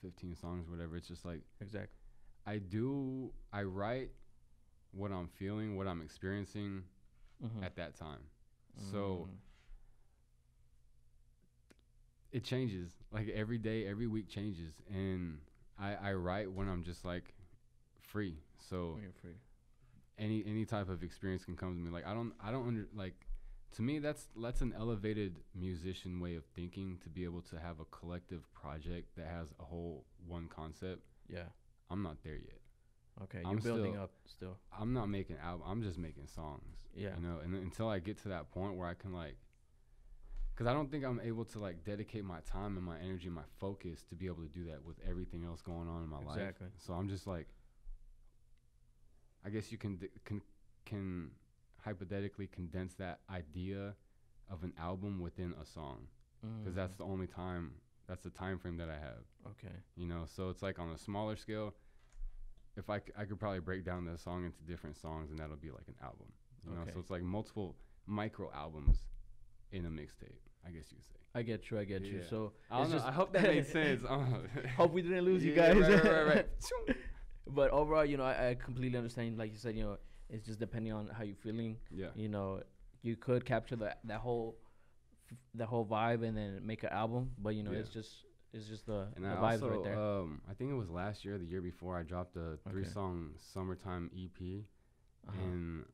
15 0.00 0.36
songs, 0.36 0.68
whatever. 0.70 0.96
It's 0.96 1.08
just 1.08 1.24
like 1.24 1.42
Exactly. 1.60 1.98
I 2.46 2.58
do. 2.58 3.32
I 3.52 3.64
write 3.64 4.10
what 4.92 5.10
I'm 5.12 5.28
feeling, 5.28 5.76
what 5.76 5.86
I'm 5.88 6.00
experiencing 6.02 6.84
Mm-hmm. 7.44 7.62
at 7.64 7.76
that 7.76 7.94
time. 7.96 8.20
So 8.92 9.28
it 12.32 12.44
changes 12.44 12.90
like 13.12 13.28
every 13.28 13.58
day 13.58 13.86
every 13.86 14.06
week 14.06 14.28
changes 14.28 14.72
and 14.90 15.38
i 15.78 15.94
i 15.94 16.12
write 16.12 16.50
when 16.52 16.68
i'm 16.68 16.82
just 16.82 17.04
like 17.04 17.32
free 18.12 18.34
so 18.68 18.76
oh, 18.76 18.92
when 18.94 19.02
you're 19.02 19.12
free. 19.22 19.36
any 20.18 20.42
any 20.46 20.64
type 20.64 20.88
of 20.88 21.02
experience 21.02 21.44
can 21.44 21.56
come 21.56 21.74
to 21.76 21.80
me 21.80 21.90
like 21.90 22.06
i 22.06 22.14
don't 22.14 22.32
i 22.42 22.50
don't 22.50 22.66
under 22.66 22.86
like 22.94 23.14
to 23.76 23.82
me 23.82 23.98
that's 23.98 24.28
that's 24.42 24.60
an 24.62 24.72
elevated 24.78 25.36
musician 25.54 26.20
way 26.20 26.34
of 26.34 26.44
thinking 26.56 26.98
to 27.02 27.08
be 27.08 27.22
able 27.24 27.42
to 27.42 27.56
have 27.58 27.80
a 27.80 27.84
collective 27.86 28.42
project 28.54 29.14
that 29.16 29.26
has 29.26 29.48
a 29.60 29.64
whole 29.64 30.04
one 30.26 30.48
concept 30.48 31.02
Yeah. 31.28 31.48
i'm 31.90 32.02
not 32.02 32.16
there 32.24 32.36
yet 32.36 32.60
Okay. 33.24 33.40
I'm 33.44 33.54
You're 33.58 33.60
building 33.74 33.92
still- 33.94 34.02
up 34.04 34.10
still. 34.26 34.56
i'm 34.80 34.92
not 34.92 35.08
making 35.08 35.36
album 35.42 35.66
i'm 35.70 35.82
just 35.82 35.98
making 35.98 36.26
songs 36.28 36.76
Yeah. 36.94 37.14
you 37.16 37.22
know 37.26 37.38
and 37.44 37.54
until 37.54 37.88
i 37.88 37.98
get 37.98 38.16
to 38.22 38.28
that 38.28 38.50
point 38.50 38.76
where 38.76 38.88
i 38.88 38.94
can 38.94 39.12
like 39.12 39.36
because 40.54 40.66
i 40.66 40.72
don't 40.72 40.90
think 40.90 41.04
i'm 41.04 41.20
able 41.22 41.44
to 41.46 41.58
like 41.58 41.84
dedicate 41.84 42.24
my 42.24 42.38
time 42.40 42.76
and 42.76 42.84
my 42.86 42.98
energy 43.00 43.26
and 43.26 43.34
my 43.34 43.48
focus 43.58 44.04
to 44.08 44.14
be 44.14 44.26
able 44.26 44.42
to 44.42 44.48
do 44.48 44.64
that 44.70 44.84
with 44.84 44.96
everything 45.08 45.44
else 45.44 45.60
going 45.62 45.88
on 45.88 46.02
in 46.04 46.08
my 46.08 46.18
life 46.18 46.38
Exactly. 46.38 46.68
so 46.78 46.92
i'm 46.94 47.08
just 47.08 47.26
like 47.26 47.46
i 49.44 49.48
guess 49.50 49.70
you 49.72 49.78
can 49.78 49.98
can 50.24 50.40
can 50.84 51.30
hypothetically 51.84 52.46
condense 52.46 52.94
that 52.94 53.20
idea 53.30 53.94
of 54.50 54.62
an 54.64 54.72
album 54.78 55.20
within 55.20 55.54
a 55.62 55.66
song 55.66 56.06
because 56.60 56.74
that's 56.74 56.94
the 56.96 57.04
only 57.04 57.26
time 57.26 57.72
that's 58.06 58.22
the 58.22 58.30
time 58.30 58.58
frame 58.58 58.76
that 58.76 58.88
i 58.88 58.94
have 58.94 59.24
Mm, 59.46 59.50
okay. 59.52 59.74
you 59.96 60.06
know 60.06 60.24
so 60.26 60.48
it's 60.50 60.62
like 60.62 60.78
on 60.78 60.90
a 60.90 60.98
smaller 60.98 61.36
scale 61.36 61.74
if 62.76 62.88
I, 62.90 62.98
c- 62.98 63.12
I 63.18 63.24
could 63.24 63.40
probably 63.40 63.58
break 63.60 63.84
down 63.84 64.04
the 64.04 64.16
song 64.18 64.44
into 64.44 64.62
different 64.62 64.96
songs 64.96 65.30
and 65.30 65.38
that'll 65.38 65.56
be 65.56 65.70
like 65.70 65.88
an 65.88 65.94
album 66.02 66.26
you 66.68 66.74
know 66.74 66.82
so 66.92 66.98
it's 67.00 67.10
like 67.10 67.22
multiple 67.22 67.76
micro 68.06 68.50
albums 68.54 68.98
in 69.72 69.84
a 69.86 69.88
mixtape 69.88 70.40
i 70.66 70.70
guess 70.70 70.84
you 70.90 70.96
could 70.96 71.06
say 71.06 71.14
I 71.34 71.42
get 71.42 71.70
you. 71.70 71.78
I 71.78 71.84
get 71.84 72.02
you. 72.04 72.22
So 72.28 72.52
I, 72.70 72.80
it's 72.80 72.90
don't 72.90 72.90
know, 72.90 72.96
just 72.96 73.06
I 73.08 73.12
hope 73.12 73.32
that 73.34 73.42
made 73.42 73.66
sense 73.78 74.02
I 74.08 74.16
don't 74.16 74.30
know. 74.32 74.40
hope 74.76 74.92
we 74.92 75.02
didn't 75.02 75.24
lose 75.24 75.44
you 75.44 75.52
Yeah, 75.52 75.72
guys. 75.74 75.82
right, 75.82 76.04
right, 76.04 76.12
right, 76.12 76.26
right. 76.88 76.96
But 77.48 77.70
overall, 77.70 78.04
you 78.04 78.16
know, 78.16 78.24
I, 78.24 78.50
I 78.50 78.54
completely 78.54 78.98
understand. 78.98 79.38
Like 79.38 79.52
you 79.52 79.58
said, 79.58 79.76
you 79.76 79.84
know, 79.84 79.98
it's 80.30 80.46
just 80.46 80.58
depending 80.58 80.92
on 80.92 81.08
how 81.08 81.22
you're 81.24 81.36
feeling. 81.36 81.76
yeah 81.90 82.08
You 82.14 82.28
know, 82.28 82.62
you 83.02 83.16
could 83.16 83.44
capture 83.44 83.76
that 83.76 84.00
that 84.04 84.20
whole 84.20 84.56
f- 85.30 85.38
that 85.54 85.66
whole 85.66 85.86
vibe 85.86 86.22
and 86.26 86.36
then 86.36 86.60
make 86.64 86.82
an 86.82 86.90
album. 86.90 87.30
But 87.38 87.54
you 87.54 87.62
know, 87.62 87.72
Yeah. 87.72 87.78
it's 87.80 87.90
just 87.90 88.10
it's 88.52 88.66
just 88.66 88.86
the, 88.86 89.08
and 89.16 89.24
the 89.24 89.28
I 89.28 89.32
vibes 89.34 89.62
also, 89.62 89.70
right 89.70 89.84
there. 89.84 89.98
um, 89.98 90.40
I 90.50 90.54
think 90.54 90.70
it 90.70 90.74
was 90.74 90.88
last 90.88 91.24
year, 91.24 91.36
the 91.38 91.44
year 91.44 91.60
before, 91.60 91.98
I 91.98 92.02
dropped 92.02 92.34
a 92.36 92.40
Okay. 92.40 92.70
three-song 92.70 93.34
summertime 93.36 94.10
EP, 94.16 94.64
Uh-huh. 95.28 95.36
and 95.42 95.84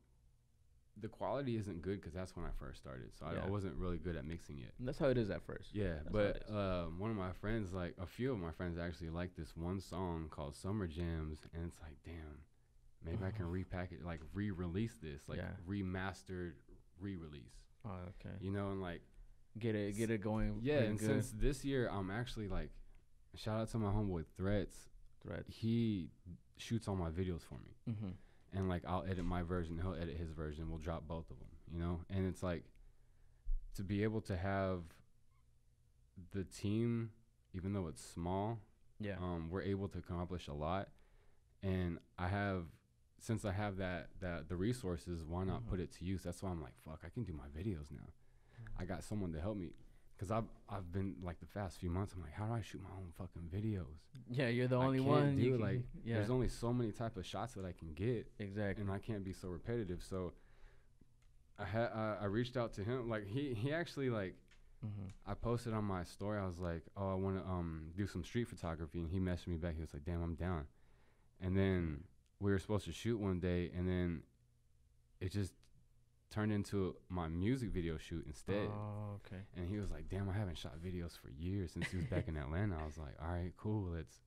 the 1.01 1.07
quality 1.09 1.57
isn't 1.57 1.81
good 1.81 1.99
because 1.99 2.13
that's 2.13 2.35
when 2.35 2.45
I 2.45 2.49
first 2.59 2.79
started, 2.81 3.09
so 3.19 3.25
I, 3.25 3.33
Yeah. 3.33 3.45
I 3.45 3.49
wasn't 3.49 3.75
really 3.75 3.97
good 3.97 4.15
at 4.15 4.25
mixing 4.25 4.59
it. 4.59 4.73
And 4.79 4.87
that's 4.87 4.97
how 4.97 5.07
it 5.09 5.17
is 5.17 5.29
at 5.29 5.41
first. 5.43 5.73
Yeah, 5.75 5.95
That's 6.03 6.09
but 6.09 6.49
um, 6.49 6.99
one 6.99 7.11
of 7.11 7.17
my 7.17 7.33
friends, 7.33 7.73
like 7.73 7.95
a 8.01 8.05
few 8.05 8.31
of 8.31 8.39
my 8.39 8.51
friends, 8.51 8.77
actually 8.77 9.09
like 9.09 9.35
this 9.35 9.55
one 9.57 9.79
song 9.81 10.27
called 10.29 10.55
"Summer 10.55 10.87
Jams," 10.87 11.39
and 11.53 11.65
it's 11.67 11.79
like, 11.81 11.97
damn, 12.05 12.39
maybe 13.03 13.25
I 13.25 13.31
can 13.31 13.45
repackage, 13.51 14.03
like 14.05 14.21
re-release 14.33 14.97
this, 15.01 15.21
like 15.27 15.39
Yeah. 15.39 15.51
remastered 15.67 16.53
re-release, 16.99 17.55
Oh, 17.85 17.89
okay. 18.19 18.35
you 18.39 18.51
know, 18.51 18.71
and 18.71 18.81
like 18.81 19.01
Get 19.59 19.75
it 19.75 19.95
get 19.97 20.09
it 20.09 20.21
going. 20.21 20.59
yeah, 20.61 20.79
and 20.79 20.97
good. 20.97 21.07
since 21.07 21.31
this 21.31 21.63
year, 21.65 21.89
I'm 21.89 22.09
actually 22.09 22.47
like, 22.47 22.69
shout 23.35 23.59
out 23.59 23.69
to 23.71 23.77
my 23.77 23.89
homeboy 23.91 24.25
Threats, 24.37 24.87
threads. 25.21 25.45
he 25.49 26.09
shoots 26.57 26.87
all 26.87 26.95
my 26.95 27.09
videos 27.09 27.41
for 27.41 27.55
me, 27.55 27.75
Mm-hmm. 27.89 28.09
And 28.55 28.69
like 28.69 28.83
I'll 28.87 29.03
edit 29.03 29.25
my 29.25 29.43
version, 29.43 29.77
he'll 29.81 29.95
edit 29.95 30.17
his 30.17 30.31
version, 30.31 30.69
we'll 30.69 30.79
drop 30.79 31.07
both 31.07 31.29
of 31.29 31.37
them, 31.39 31.49
you 31.71 31.79
know, 31.79 31.99
and 32.09 32.25
it's 32.27 32.41
like 32.41 32.63
to 33.75 33.83
be 33.83 34.03
able 34.03 34.21
to 34.21 34.37
have 34.37 34.81
the 36.31 36.43
team, 36.45 37.11
even 37.53 37.73
though 37.73 37.87
it's 37.87 38.03
small, 38.03 38.59
Yeah. 38.99 39.17
um, 39.19 39.49
we're 39.49 39.61
able 39.63 39.87
to 39.89 39.97
accomplish 39.99 40.47
a 40.47 40.53
lot. 40.53 40.89
And 41.61 41.99
I 42.17 42.27
have, 42.29 42.65
since 43.19 43.43
I 43.43 43.51
have 43.51 43.77
that 43.77 44.09
that 44.21 44.47
the 44.49 44.55
resources, 44.55 45.23
why 45.25 45.43
not 45.43 45.63
Mhm. 45.63 45.67
put 45.69 45.79
it 45.79 45.91
to 45.93 46.05
use? 46.05 46.23
That's 46.23 46.41
why 46.41 46.51
I'm 46.51 46.61
like, 46.61 46.77
fuck, 46.85 47.01
I 47.03 47.09
can 47.09 47.23
do 47.23 47.33
my 47.33 47.47
videos 47.49 47.91
now. 47.91 48.07
I 48.77 48.85
got 48.85 49.03
someone 49.03 49.33
to 49.33 49.41
help 49.41 49.57
me, 49.57 49.73
cause 50.19 50.31
I've 50.31 50.45
I've 50.69 50.91
been 50.91 51.15
like 51.23 51.39
the 51.39 51.45
past 51.45 51.79
few 51.79 51.89
months. 51.89 52.13
I'm 52.15 52.21
like, 52.21 52.33
how 52.33 52.45
do 52.47 52.53
I 52.53 52.61
shoot 52.61 52.81
my 52.81 52.89
own 52.97 53.11
fucking 53.17 53.49
videos? 53.53 53.85
Yeah, 54.29 54.47
you're 54.47 54.67
the 54.67 54.79
I 54.79 54.85
only 54.85 54.99
one. 54.99 55.35
do 55.35 55.41
you 55.41 55.51
can- 55.53 55.61
like, 55.61 55.81
yeah, 56.05 56.15
There's 56.15 56.29
only 56.29 56.47
so 56.49 56.71
many 56.73 56.91
type 56.91 57.17
of 57.17 57.25
shots 57.25 57.53
that 57.53 57.65
I 57.65 57.71
can 57.73 57.93
get, 57.93 58.27
exactly. 58.39 58.81
and 58.81 58.91
I 58.91 58.97
can't 58.99 59.23
be 59.23 59.33
so 59.33 59.47
repetitive. 59.49 60.01
So 60.03 60.33
I 61.57 61.65
had 61.65 61.85
uh, 61.93 62.17
I 62.21 62.25
reached 62.25 62.57
out 62.57 62.73
to 62.73 62.83
him. 62.83 63.09
Like 63.09 63.27
he 63.27 63.53
he 63.53 63.73
actually 63.73 64.09
like 64.09 64.35
Mm-hmm. 64.85 65.07
I 65.25 65.33
posted 65.33 65.73
on 65.73 65.85
my 65.85 66.03
story. 66.03 66.37
I 66.39 66.45
was 66.45 66.59
like, 66.59 66.83
oh, 66.95 67.09
I 67.09 67.15
want 67.15 67.41
to 67.41 67.49
um 67.49 67.87
do 67.97 68.05
some 68.05 68.23
street 68.23 68.47
photography, 68.47 68.99
and 68.99 69.09
he 69.09 69.19
messaged 69.19 69.47
me 69.47 69.55
back. 69.55 69.73
He 69.75 69.81
was 69.81 69.93
like, 69.93 70.03
damn, 70.05 70.21
I'm 70.21 70.35
down. 70.35 70.65
And 71.41 71.57
then 71.57 72.03
we 72.39 72.51
were 72.51 72.59
supposed 72.59 72.85
to 72.85 72.91
shoot 72.91 73.17
one 73.19 73.39
day, 73.39 73.71
and 73.75 73.87
then 73.87 74.21
it 75.21 75.31
just 75.31 75.53
turned 76.31 76.51
into 76.51 76.95
my 77.09 77.27
music 77.27 77.69
video 77.71 77.97
shoot 77.97 78.25
instead. 78.27 78.69
Oh, 78.69 79.19
okay. 79.25 79.41
And 79.55 79.67
he 79.69 79.77
was 79.77 79.89
like, 79.91 80.09
"Damn, 80.09 80.29
I 80.29 80.33
haven't 80.33 80.57
shot 80.57 80.73
videos 80.83 81.17
for 81.17 81.29
years 81.29 81.71
since 81.71 81.89
he 81.91 81.97
was 81.97 82.05
back 82.07 82.27
in 82.27 82.35
Atlanta." 82.37 82.77
I 82.81 82.85
was 82.85 82.97
like, 82.97 83.15
"All 83.21 83.27
right, 83.29 83.53
cool. 83.57 83.91
Let's." 83.91 84.19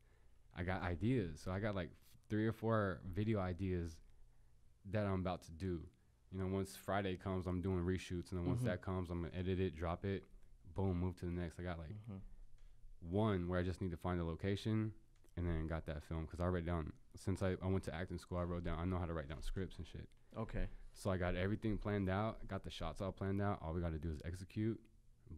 I 0.57 0.63
got 0.65 0.83
ideas, 0.83 1.41
so 1.41 1.51
I 1.53 1.61
got 1.61 1.75
like 1.75 1.91
three 2.29 2.47
or 2.47 2.53
four 2.53 3.01
video 3.13 3.39
ideas 3.39 3.97
that 4.91 5.07
I'm 5.07 5.21
about 5.21 5.43
to 5.45 5.53
do. 5.53 5.81
You 6.33 6.39
know, 6.41 6.47
once 6.47 6.75
Friday 6.77 7.17
comes, 7.17 7.47
I'm 7.47 7.61
doing 7.61 7.81
reshoots, 7.85 8.33
and 8.33 8.41
then 8.41 8.47
once 8.47 8.63
Mhm. 8.63 8.67
that 8.67 8.83
comes, 8.83 9.09
I'm 9.11 9.23
gonna 9.23 9.35
edit 9.35 9.61
it, 9.61 9.75
drop 9.77 10.05
it, 10.05 10.25
boom, 10.75 10.99
move 11.01 11.17
to 11.21 11.27
the 11.27 11.31
next. 11.33 11.59
I 11.61 11.63
got 11.63 11.79
like 11.79 11.91
Mhm. 12.11 12.21
one 13.01 13.49
where 13.49 13.59
I 13.59 13.63
just 13.63 13.81
need 13.81 13.91
to 13.93 13.97
find 13.97 14.19
the 14.19 14.25
location, 14.25 14.93
and 15.37 15.47
then 15.47 15.67
got 15.67 15.87
that 15.87 16.03
film 16.05 16.23
because 16.25 16.41
I 16.41 16.47
wrote 16.49 16.65
down 16.65 16.93
since 17.15 17.43
I, 17.43 17.53
I 17.63 17.67
went 17.67 17.85
to 17.85 17.95
acting 17.95 18.19
school. 18.19 18.39
I 18.39 18.43
wrote 18.45 18.65
down 18.65 18.79
I 18.79 18.85
know 18.85 18.99
how 18.99 19.07
to 19.07 19.13
write 19.13 19.29
down 19.29 19.43
scripts 19.43 19.77
and 19.79 19.87
shit. 19.87 20.09
Okay. 20.37 20.69
So 20.99 21.11
I 21.11 21.17
got 21.17 21.37
everything 21.37 21.79
planned 21.79 22.11
out. 22.11 22.47
Got 22.49 22.65
the 22.65 22.71
shots 22.71 23.01
all 23.01 23.13
planned 23.13 23.41
out. 23.41 23.61
All 23.63 23.73
we 23.73 23.81
got 23.81 23.93
to 23.93 23.99
do 23.99 24.11
is 24.11 24.21
execute. 24.25 24.81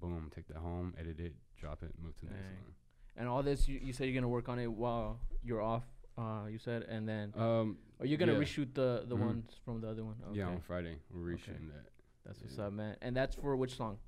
Boom, 0.01 0.31
take 0.35 0.49
that 0.49 0.57
home, 0.57 0.95
edit 0.99 1.21
it, 1.21 1.35
drop 1.59 1.83
it, 1.83 1.91
move 2.03 2.17
to 2.21 2.25
the 2.25 2.31
next 2.33 2.45
Dang. 2.45 2.75
And 3.19 3.29
all 3.29 3.43
this, 3.43 3.69
you, 3.69 3.79
you 3.83 3.93
said 3.93 4.05
you're 4.07 4.15
gonna 4.15 4.29
work 4.29 4.49
on 4.49 4.59
it 4.59 4.69
while 4.73 5.19
you're 5.45 5.61
off. 5.61 5.83
Uh, 6.17 6.47
you 6.51 6.59
said, 6.59 6.85
and 6.85 7.07
then. 7.07 7.35
Um, 7.37 7.77
are 7.99 8.07
you 8.07 8.17
gonna 8.17 8.33
yeah. 8.33 8.39
reshoot 8.39 8.73
the 8.73 9.05
the 9.07 9.17
Mhm. 9.17 9.27
ones 9.27 9.51
from 9.65 9.81
the 9.83 9.89
other 9.89 10.05
one? 10.05 10.15
Okay. 10.29 10.39
yeah, 10.39 10.47
on 10.47 10.61
Friday 10.61 10.97
we're 11.13 11.33
Okay. 11.35 11.43
reshooting 11.53 11.69
that. 11.73 11.91
That's 12.25 12.41
what's 12.41 12.59
up, 12.59 12.73
man. 12.73 12.97
And 13.03 13.15
that's 13.15 13.35
for 13.35 13.55
which 13.57 13.77
song? 13.77 13.99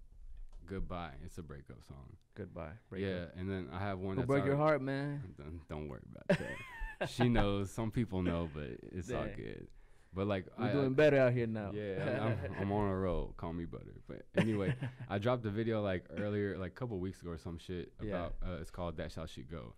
Goodbye. 0.67 1.13
It's 1.25 1.37
a 1.37 1.43
breakup 1.43 1.83
song. 1.85 2.17
Goodbye. 2.35 2.73
Yeah, 2.97 3.25
and 3.37 3.51
then 3.51 3.69
I 3.73 3.81
have 3.81 3.99
one 3.99 4.17
that's 4.17 4.27
broke 4.27 4.47
your 4.47 4.57
heart, 4.57 4.81
man? 4.81 5.23
Don't, 5.37 5.69
don't 5.69 5.89
worry 5.89 6.01
about 6.11 6.39
that. 6.39 7.11
she 7.11 7.29
knows. 7.29 7.71
Some 7.71 7.91
people 7.91 8.23
know, 8.23 8.49
but 8.55 8.69
it's 8.93 9.11
all 9.11 9.27
good. 9.37 9.67
But 10.15 10.27
like 10.27 10.47
We're 10.59 10.67
I, 10.67 10.73
doing 10.73 10.93
better 10.95 11.19
out 11.19 11.33
here 11.33 11.47
now. 11.47 11.71
Yeah, 11.75 12.37
I'm, 12.51 12.55
I'm 12.61 12.73
on 12.73 12.89
a 12.91 12.97
roll. 12.97 13.33
Call 13.39 13.53
me 13.55 13.65
butter. 13.65 13.95
But 14.07 14.27
anyway, 14.37 14.75
I 15.09 15.19
dropped 15.19 15.45
a 15.47 15.51
video 15.51 15.81
like 15.83 16.05
earlier, 16.19 16.59
like 16.59 16.73
a 16.73 16.75
couple 16.75 16.99
weeks 16.99 17.21
ago 17.23 17.31
or 17.31 17.39
some 17.39 17.59
shit 17.59 17.93
Yeah. 18.03 18.09
about. 18.11 18.35
Uh, 18.47 18.57
it's 18.61 18.71
called 18.71 18.97
"That's 18.99 19.15
How 19.15 19.25
She 19.27 19.43
Go," 19.43 19.75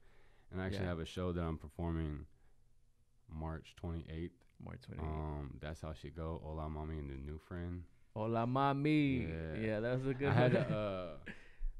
and 0.50 0.60
I 0.60 0.66
actually 0.66 0.82
Yeah. 0.82 0.88
have 0.88 0.98
a 0.98 1.04
show 1.06 1.30
that 1.32 1.40
I'm 1.40 1.56
performing 1.58 2.26
March 3.32 3.74
28th. 3.82 4.30
March 4.64 4.80
28th. 4.90 5.02
Um, 5.02 5.54
"That's 5.60 5.80
How 5.82 5.92
She 5.92 6.10
Go." 6.10 6.40
Hola, 6.42 6.68
mami, 6.68 6.98
and 6.98 7.10
the 7.10 7.16
new 7.16 7.38
friend. 7.38 7.84
Hola, 8.14 8.46
mami. 8.46 9.28
Yeah. 9.28 9.60
Yeah, 9.66 9.80
that 9.80 9.98
was 9.98 10.06
a 10.06 10.14
good 10.14 10.28
one. 10.28 10.36
I 10.36 10.40
had 10.40 10.54
a, 10.54 11.18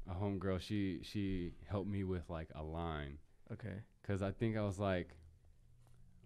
uh, 0.07 0.11
a 0.11 0.15
homegirl. 0.15 0.61
She 0.61 0.99
she 1.03 1.51
helped 1.67 1.89
me 1.89 2.03
with 2.03 2.29
like 2.29 2.49
a 2.55 2.63
line 2.63 3.17
okay. 3.51 3.81
because 4.01 4.21
I 4.21 4.31
think 4.31 4.55
I 4.57 4.61
was 4.61 4.79
like, 4.79 5.09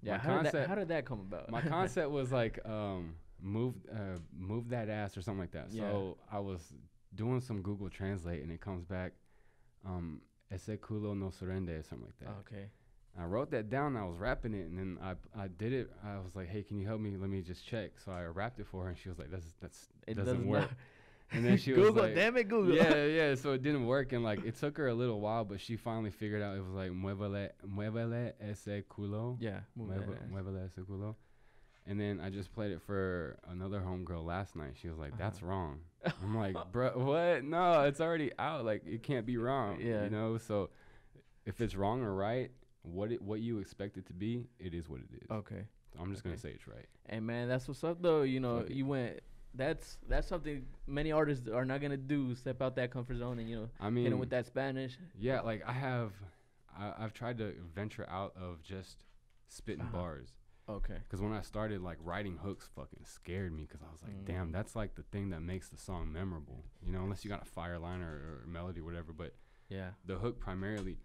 Yeah. 0.02 0.18
How 0.18 0.42
did, 0.42 0.52
that, 0.52 0.68
how 0.68 0.76
did 0.76 0.88
that 0.90 1.06
come 1.06 1.20
about? 1.20 1.50
my 1.50 1.62
concept 1.76 2.10
was 2.12 2.32
like 2.32 2.60
um 2.66 3.16
move 3.42 3.76
uh 3.92 4.18
move 4.38 4.70
that 4.70 4.90
ass 4.90 5.18
or 5.18 5.22
something 5.22 5.40
like 5.42 5.52
that. 5.52 5.68
Yeah. 5.72 5.90
So 5.90 6.18
I 6.32 6.40
was 6.40 6.74
doing 7.16 7.42
some 7.42 7.62
Google 7.62 7.90
Translate 7.90 8.42
and 8.44 8.52
it 8.52 8.62
comes 8.62 8.86
back 8.86 9.14
um 9.86 10.22
ese 10.52 10.78
culo 10.82 11.18
no 11.18 11.28
surrende 11.28 11.80
or 11.80 11.84
something 11.84 12.08
like 12.08 12.20
that. 12.20 12.30
okay. 12.42 12.66
I 13.20 13.26
wrote 13.26 13.52
that 13.52 13.70
down. 13.70 13.98
I 13.98 14.06
was 14.06 14.18
rapping 14.18 14.54
it 14.54 14.68
and 14.68 14.78
then 14.78 14.98
I 15.02 15.16
I 15.38 15.48
did 15.48 15.74
it. 15.74 15.92
I 16.06 16.18
was 16.20 16.36
like, 16.36 16.48
hey, 16.48 16.64
can 16.64 16.78
you 16.80 16.88
help 16.88 17.02
me? 17.02 17.18
Let 17.18 17.30
me 17.30 17.42
just 17.42 17.66
check. 17.66 17.92
So 18.04 18.12
I 18.12 18.24
rapped 18.26 18.60
it 18.60 18.68
for 18.68 18.84
her 18.84 18.90
and 18.90 18.98
she 18.98 19.10
was 19.10 19.18
like, 19.20 19.32
that's 19.32 19.48
that's 19.62 19.90
It 20.08 20.16
doesn't 20.16 20.38
does 20.38 20.46
work. 20.46 20.70
And 21.32 21.46
then 21.46 21.58
she 21.58 21.74
was 21.74 21.88
Google, 21.90 22.04
like, 22.04 22.16
damn 22.16 22.36
it, 22.38 22.48
Google. 22.48 22.74
yeah, 22.76 23.06
yeah. 23.06 23.36
So 23.36 23.52
it 23.54 23.62
didn't 23.62 23.86
work, 23.86 24.14
and 24.14 24.24
like 24.24 24.44
it 24.46 24.58
took 24.58 24.78
her 24.78 24.88
a 24.88 24.94
little 24.96 25.20
while, 25.20 25.46
but 25.46 25.62
she 25.62 25.76
finally 25.76 26.10
figured 26.10 26.42
out 26.42 26.56
it 26.58 26.64
was 26.64 26.74
like 26.74 26.92
muévele, 26.92 27.50
muévele 27.68 28.34
ese 28.42 28.84
culo. 28.90 29.38
Yeah. 29.40 29.60
Move 29.76 29.90
that 29.90 30.08
Mueve- 30.08 30.18
ass. 30.18 30.30
muévele 30.32 30.66
ese 30.66 30.84
culo. 30.86 31.16
And 31.86 32.00
then 32.00 32.20
I 32.20 32.30
just 32.30 32.52
played 32.54 32.72
it 32.72 32.82
for 32.82 33.38
another 33.50 33.80
homegirl 33.80 34.24
last 34.26 34.56
night. 34.56 34.74
She 34.82 34.90
was 34.90 34.98
like, 34.98 35.18
"That's 35.18 35.38
Uh-huh. 35.40 35.48
wrong." 35.48 35.80
I'm 36.24 36.36
like, 36.36 36.56
"Bro, 36.72 36.92
what? 36.98 37.44
No, 37.44 37.82
it's 37.84 38.02
already 38.02 38.32
out. 38.40 38.66
Like 38.66 38.86
it 38.86 39.04
can't 39.04 39.26
be 39.26 39.38
wrong." 39.38 39.80
Yeah. 39.82 40.04
You 40.06 40.10
know. 40.10 40.38
So 40.38 40.70
if 41.46 41.62
it's 41.62 41.76
wrong 41.76 42.02
or 42.02 42.14
right, 42.14 42.52
what 42.84 43.12
it 43.12 43.22
what 43.22 43.40
you 43.40 43.60
expect 43.60 43.98
it 43.98 44.06
to 44.08 44.14
be, 44.14 44.46
it 44.60 44.74
is 44.74 44.90
what 44.90 45.00
it 45.02 45.10
is. 45.24 45.30
Okay. 45.32 45.64
I'm 46.00 46.12
just 46.12 46.24
gonna 46.24 46.38
say 46.38 46.50
it's 46.52 46.68
right. 46.68 46.86
Hey 47.08 47.20
man, 47.20 47.48
that's 47.48 47.68
what's 47.68 47.84
up 47.84 48.02
though. 48.02 48.22
You 48.22 48.40
know, 48.40 48.60
it. 48.60 48.72
you 48.72 48.86
went. 48.86 49.20
That's 49.56 49.98
that's 50.08 50.28
something 50.28 50.66
many 50.88 51.12
artists 51.12 51.48
are 51.50 51.66
not 51.66 51.82
gonna 51.82 51.98
do. 51.98 52.36
Step 52.36 52.62
out 52.62 52.76
that 52.76 52.92
comfort 52.92 53.18
zone 53.18 53.40
and 53.40 53.50
you 53.50 53.56
know 53.56 53.70
I 53.80 53.86
hit 53.86 53.94
mean, 53.94 54.10
them 54.12 54.20
with 54.20 54.30
that 54.30 54.46
Spanish. 54.46 54.98
yeah, 55.20 55.42
like 55.42 55.64
I 55.68 55.72
have, 55.74 56.12
I, 56.78 56.94
I've 57.00 57.14
tried 57.14 57.38
to 57.40 57.54
venture 57.74 58.08
out 58.10 58.34
of 58.40 58.62
just 58.64 59.04
spitting 59.48 59.82
Uh-huh. 59.86 59.98
bars. 59.98 60.30
Okay. 60.70 60.98
Because 61.04 61.20
when 61.20 61.34
I 61.34 61.42
started 61.42 61.82
like 61.82 61.98
writing 62.04 62.38
hooks, 62.38 62.70
fucking 62.76 63.04
scared 63.04 63.52
me. 63.52 63.64
Because 63.68 63.82
I 63.82 63.92
was 63.92 64.04
like, 64.04 64.14
Mm. 64.22 64.26
damn, 64.26 64.52
that's 64.52 64.76
like 64.76 64.94
the 64.94 65.02
thing 65.02 65.32
that 65.32 65.42
makes 65.42 65.68
the 65.70 65.78
song 65.78 66.12
memorable. 66.14 66.64
You 66.86 66.92
know, 66.92 67.02
unless 67.04 67.26
you 67.26 67.30
got 67.32 67.42
a 67.42 67.46
fire 67.50 67.80
line 67.80 68.02
or, 68.02 68.14
or 68.44 68.44
melody, 68.48 68.82
or 68.82 68.84
whatever. 68.84 69.12
But 69.12 69.34
Yeah. 69.70 69.90
the 70.06 70.18
hook 70.20 70.40
primarily, 70.40 71.00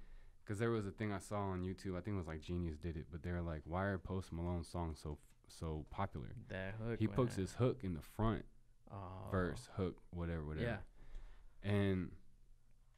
because 0.44 0.58
there 0.58 0.70
was 0.70 0.86
a 0.86 0.90
thing 0.90 1.12
I 1.14 1.18
saw 1.18 1.38
on 1.48 1.62
YouTube. 1.62 1.96
I 1.96 2.02
think 2.02 2.14
it 2.16 2.18
was 2.18 2.26
like 2.26 2.42
Genius 2.42 2.76
did 2.76 2.98
it, 2.98 3.06
but 3.10 3.22
they 3.22 3.32
were 3.32 3.40
like, 3.40 3.62
why 3.64 3.84
are 3.84 3.96
Post 3.96 4.32
Malone 4.34 4.64
songs 4.64 5.00
so 5.02 5.16
so 5.48 5.84
popular? 5.90 6.34
That 6.48 6.74
hook. 6.82 6.98
he 7.00 7.06
puts 7.06 7.36
his 7.36 7.52
hook 7.54 7.80
in 7.82 7.94
the 7.94 8.02
front 8.02 8.44
Oh. 8.92 9.28
verse, 9.30 9.68
hook, 9.76 9.98
whatever, 10.10 10.44
whatever. 10.44 10.66
Yeah. 11.64 11.68
And 11.68 12.10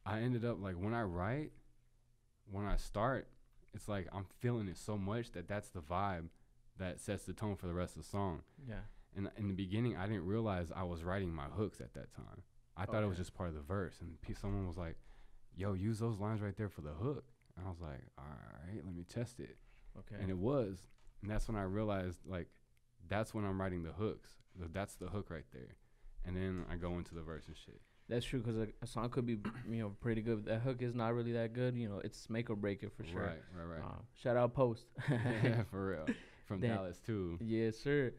I 0.05 0.19
ended 0.21 0.45
up 0.45 0.61
like 0.61 0.75
when 0.75 0.93
I 0.93 1.01
write, 1.03 1.51
when 2.51 2.65
I 2.65 2.75
start, 2.75 3.27
it's 3.73 3.87
like 3.87 4.07
I'm 4.13 4.25
feeling 4.39 4.67
it 4.67 4.77
so 4.77 4.97
much 4.97 5.31
that 5.31 5.47
that's 5.47 5.69
the 5.69 5.81
vibe 5.81 6.29
that 6.77 6.99
sets 6.99 7.23
the 7.23 7.33
tone 7.33 7.55
for 7.55 7.67
the 7.67 7.73
rest 7.73 7.95
of 7.95 8.03
the 8.03 8.07
song. 8.07 8.41
Yeah. 8.67 8.81
And 9.15 9.29
in 9.37 9.47
the 9.47 9.53
beginning, 9.53 9.95
I 9.97 10.05
didn't 10.05 10.25
realize 10.25 10.71
I 10.75 10.83
was 10.83 11.03
writing 11.03 11.33
my 11.33 11.45
hooks 11.45 11.81
at 11.81 11.93
that 11.95 12.13
time. 12.13 12.43
I 12.75 12.85
thought 12.85 13.01
it 13.01 13.07
was 13.07 13.17
just 13.17 13.33
part 13.33 13.49
of 13.49 13.55
the 13.55 13.61
verse. 13.61 13.95
And 14.01 14.17
someone 14.37 14.67
was 14.67 14.77
like, 14.77 14.97
"Yo, 15.55 15.73
use 15.73 15.97
those 15.97 16.19
lines 16.19 16.41
right 16.41 16.55
there 16.55 16.69
for 16.69 16.81
the 16.81 16.93
hook." 16.93 17.25
And 17.55 17.65
I 17.65 17.69
was 17.69 17.81
like, 17.81 18.01
"All 18.19 18.25
right, 18.67 18.85
let 18.85 18.93
me 18.93 19.03
test 19.03 19.39
it." 19.39 19.57
Okay. 19.97 20.21
And 20.21 20.29
it 20.29 20.37
was, 20.37 20.85
and 21.21 21.29
that's 21.31 21.47
when 21.47 21.57
I 21.57 21.63
realized 21.63 22.19
like, 22.25 22.47
that's 23.07 23.33
when 23.33 23.45
I'm 23.45 23.59
writing 23.59 23.83
the 23.83 23.91
hooks. 23.91 24.29
That's 24.73 24.95
the 24.95 25.07
hook 25.07 25.29
right 25.29 25.45
there. 25.53 25.75
And 26.25 26.35
then 26.35 26.65
I 26.71 26.75
go 26.75 26.97
into 26.97 27.13
the 27.15 27.21
verse 27.21 27.43
and 27.47 27.55
shit. 27.55 27.79
That's 28.09 28.25
true 28.25 28.39
because 28.39 28.57
a, 28.57 28.67
a 28.81 28.87
song 28.87 29.09
could 29.09 29.25
be 29.25 29.37
you 29.69 29.81
know 29.81 29.89
pretty 30.01 30.21
good. 30.21 30.45
That 30.45 30.61
hook 30.61 30.81
is 30.81 30.95
not 30.95 31.13
really 31.13 31.33
that 31.33 31.53
good. 31.53 31.75
You 31.75 31.89
know, 31.89 31.99
it's 32.03 32.29
make 32.29 32.49
or 32.49 32.55
break 32.55 32.81
it 32.83 32.91
for 32.95 33.03
sure. 33.03 33.21
Right, 33.21 33.41
right, 33.57 33.75
right. 33.75 33.83
Um, 33.83 34.03
shout 34.21 34.37
out 34.37 34.53
Post. 34.53 34.85
yeah, 35.09 35.63
for 35.69 35.89
real. 35.89 36.05
From 36.47 36.61
Damn. 36.61 36.75
Dallas 36.75 36.99
too. 37.05 37.37
yes, 37.41 37.77
sir. 37.77 38.13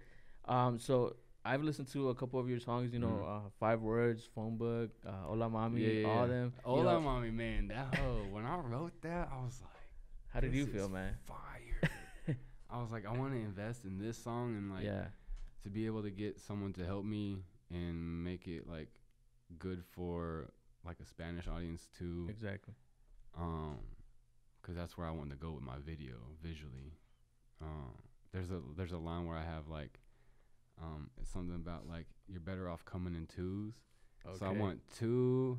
Um, 0.47 0.79
so 0.79 1.17
I've 1.45 1.63
listened 1.63 1.89
to 1.93 2.11
a 2.11 2.15
couple 2.15 2.39
of 2.39 2.49
your 2.51 2.61
songs. 2.61 2.93
You 2.93 2.99
know, 2.99 3.09
Mhm. 3.25 3.47
uh, 3.47 3.49
Five 3.59 3.81
Words, 3.81 4.29
Phone 4.35 4.57
Book, 4.59 4.91
uh, 5.07 5.11
Hola 5.25 5.49
Mami, 5.49 5.81
yeah, 5.81 5.89
yeah, 6.03 6.09
all 6.09 6.21
yeah. 6.23 6.27
them. 6.35 6.53
you 6.55 6.63
Hola, 6.65 7.01
know, 7.01 7.01
mami, 7.01 7.33
man. 7.33 7.69
That 7.69 7.95
hoe. 7.97 8.27
When 8.31 8.45
I 8.45 8.59
wrote 8.59 8.93
that, 9.03 9.31
I 9.33 9.37
was 9.43 9.59
like, 9.63 9.73
how 10.29 10.41
did 10.41 10.53
you 10.55 10.67
feel, 10.67 10.89
man? 10.91 11.15
fire. 11.27 11.91
I 12.71 12.81
was 12.81 12.91
like, 12.91 13.07
I 13.07 13.13
want 13.13 13.33
to 13.33 13.39
invest 13.39 13.85
in 13.85 13.99
this 13.99 14.19
song 14.19 14.55
and 14.57 14.71
like 14.71 14.85
yeah. 14.85 15.07
to 15.63 15.71
be 15.71 15.87
able 15.87 16.03
to 16.03 16.11
get 16.11 16.39
someone 16.39 16.73
to 16.75 16.85
help 16.85 17.05
me 17.05 17.39
and 17.71 18.25
make 18.25 18.47
it 18.47 18.69
like 18.69 18.91
good 19.59 19.83
for 19.93 20.51
like 20.85 20.97
a 21.01 21.07
Spanish 21.07 21.49
audience 21.49 21.89
too. 21.99 22.27
Exactly. 22.29 22.75
Um, 23.39 23.79
cause 24.63 24.75
that's 24.75 24.99
where 24.99 25.07
I 25.07 25.11
wanted 25.11 25.31
to 25.31 25.37
go 25.37 25.53
with 25.53 25.63
my 25.63 25.79
video 25.85 26.15
visually. 26.43 26.93
Um, 27.63 27.95
there's 28.33 28.51
a 28.51 28.61
there's 28.77 28.93
a 28.93 28.99
line 28.99 29.27
where 29.27 29.37
I 29.37 29.45
have 29.45 29.69
like, 29.69 30.01
um, 30.81 31.11
it's 31.21 31.31
something 31.31 31.57
about 31.57 31.89
like 31.89 32.07
you're 32.29 32.41
better 32.41 32.69
off 32.69 32.85
coming 32.85 33.15
in 33.15 33.27
twos. 33.27 33.75
Okay. 34.27 34.39
So 34.39 34.47
I 34.47 34.51
want 34.51 34.81
two 34.99 35.59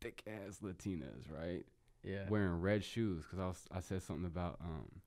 thick 0.00 0.22
ass 0.26 0.58
Latinas, 0.62 1.30
right? 1.30 1.64
Yeah. 2.02 2.28
Wearing 2.28 2.60
red 2.60 2.84
shoes, 2.84 3.24
cause 3.30 3.38
I 3.38 3.46
was 3.46 3.64
I 3.72 3.80
said 3.80 4.02
something 4.02 4.26
about 4.26 4.58
um, 4.60 5.00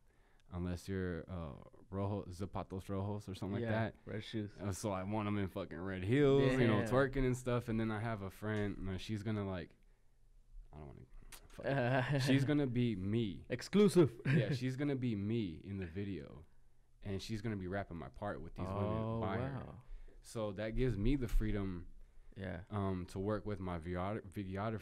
unless 0.55 0.87
you're 0.87 1.25
uh 1.29 1.53
rojo 1.91 2.25
zapatos 2.31 2.87
rojos 2.89 3.27
or 3.27 3.35
something 3.35 3.61
yeah. 3.61 3.67
like 3.67 3.69
that. 3.69 3.93
Red 4.05 4.23
shoes. 4.23 4.49
Uh, 4.65 4.71
so 4.71 4.91
I 4.91 5.03
want 5.03 5.27
them 5.27 5.37
in 5.37 5.47
fucking 5.47 5.79
red 5.79 6.03
heels, 6.03 6.51
you 6.59 6.67
know, 6.67 6.83
twerking 6.83 7.25
and 7.25 7.35
stuff. 7.35 7.69
And 7.69 7.79
then 7.79 7.91
I 7.91 7.99
have 7.99 8.21
a 8.21 8.29
friend, 8.29 8.75
you 8.79 8.91
know, 8.91 8.97
she's 8.97 9.23
gonna 9.23 9.47
like, 9.47 9.69
I 10.73 10.77
don't 10.77 10.87
want 10.87 10.99
to. 10.99 11.05
She's 12.25 12.43
gonna 12.43 12.67
be 12.67 12.97
me. 12.97 13.45
exclusive. 13.49 14.11
Yeah, 14.25 14.47
she's 14.53 14.75
gonna 14.75 14.95
be 14.95 15.15
me 15.15 15.61
in 15.65 15.77
the 15.77 15.85
video, 15.85 16.43
and 17.05 17.21
she's 17.21 17.41
gonna 17.41 17.55
be 17.55 17.67
rapping 17.67 17.97
my 17.97 18.09
part 18.19 18.41
with 18.41 18.53
these 18.55 18.65
oh 18.69 18.75
women 18.75 19.21
by 19.21 19.37
her. 19.37 19.63
wow. 19.65 19.75
So 20.21 20.51
that 20.57 20.75
gives 20.75 20.97
me 20.97 21.15
the 21.15 21.29
freedom 21.29 21.85
Yeah. 22.37 22.57
um, 22.71 23.05
to 23.11 23.19
work 23.19 23.45
with 23.45 23.59
my 23.59 23.77
videog- 23.79 24.21
videographer, 24.33 24.81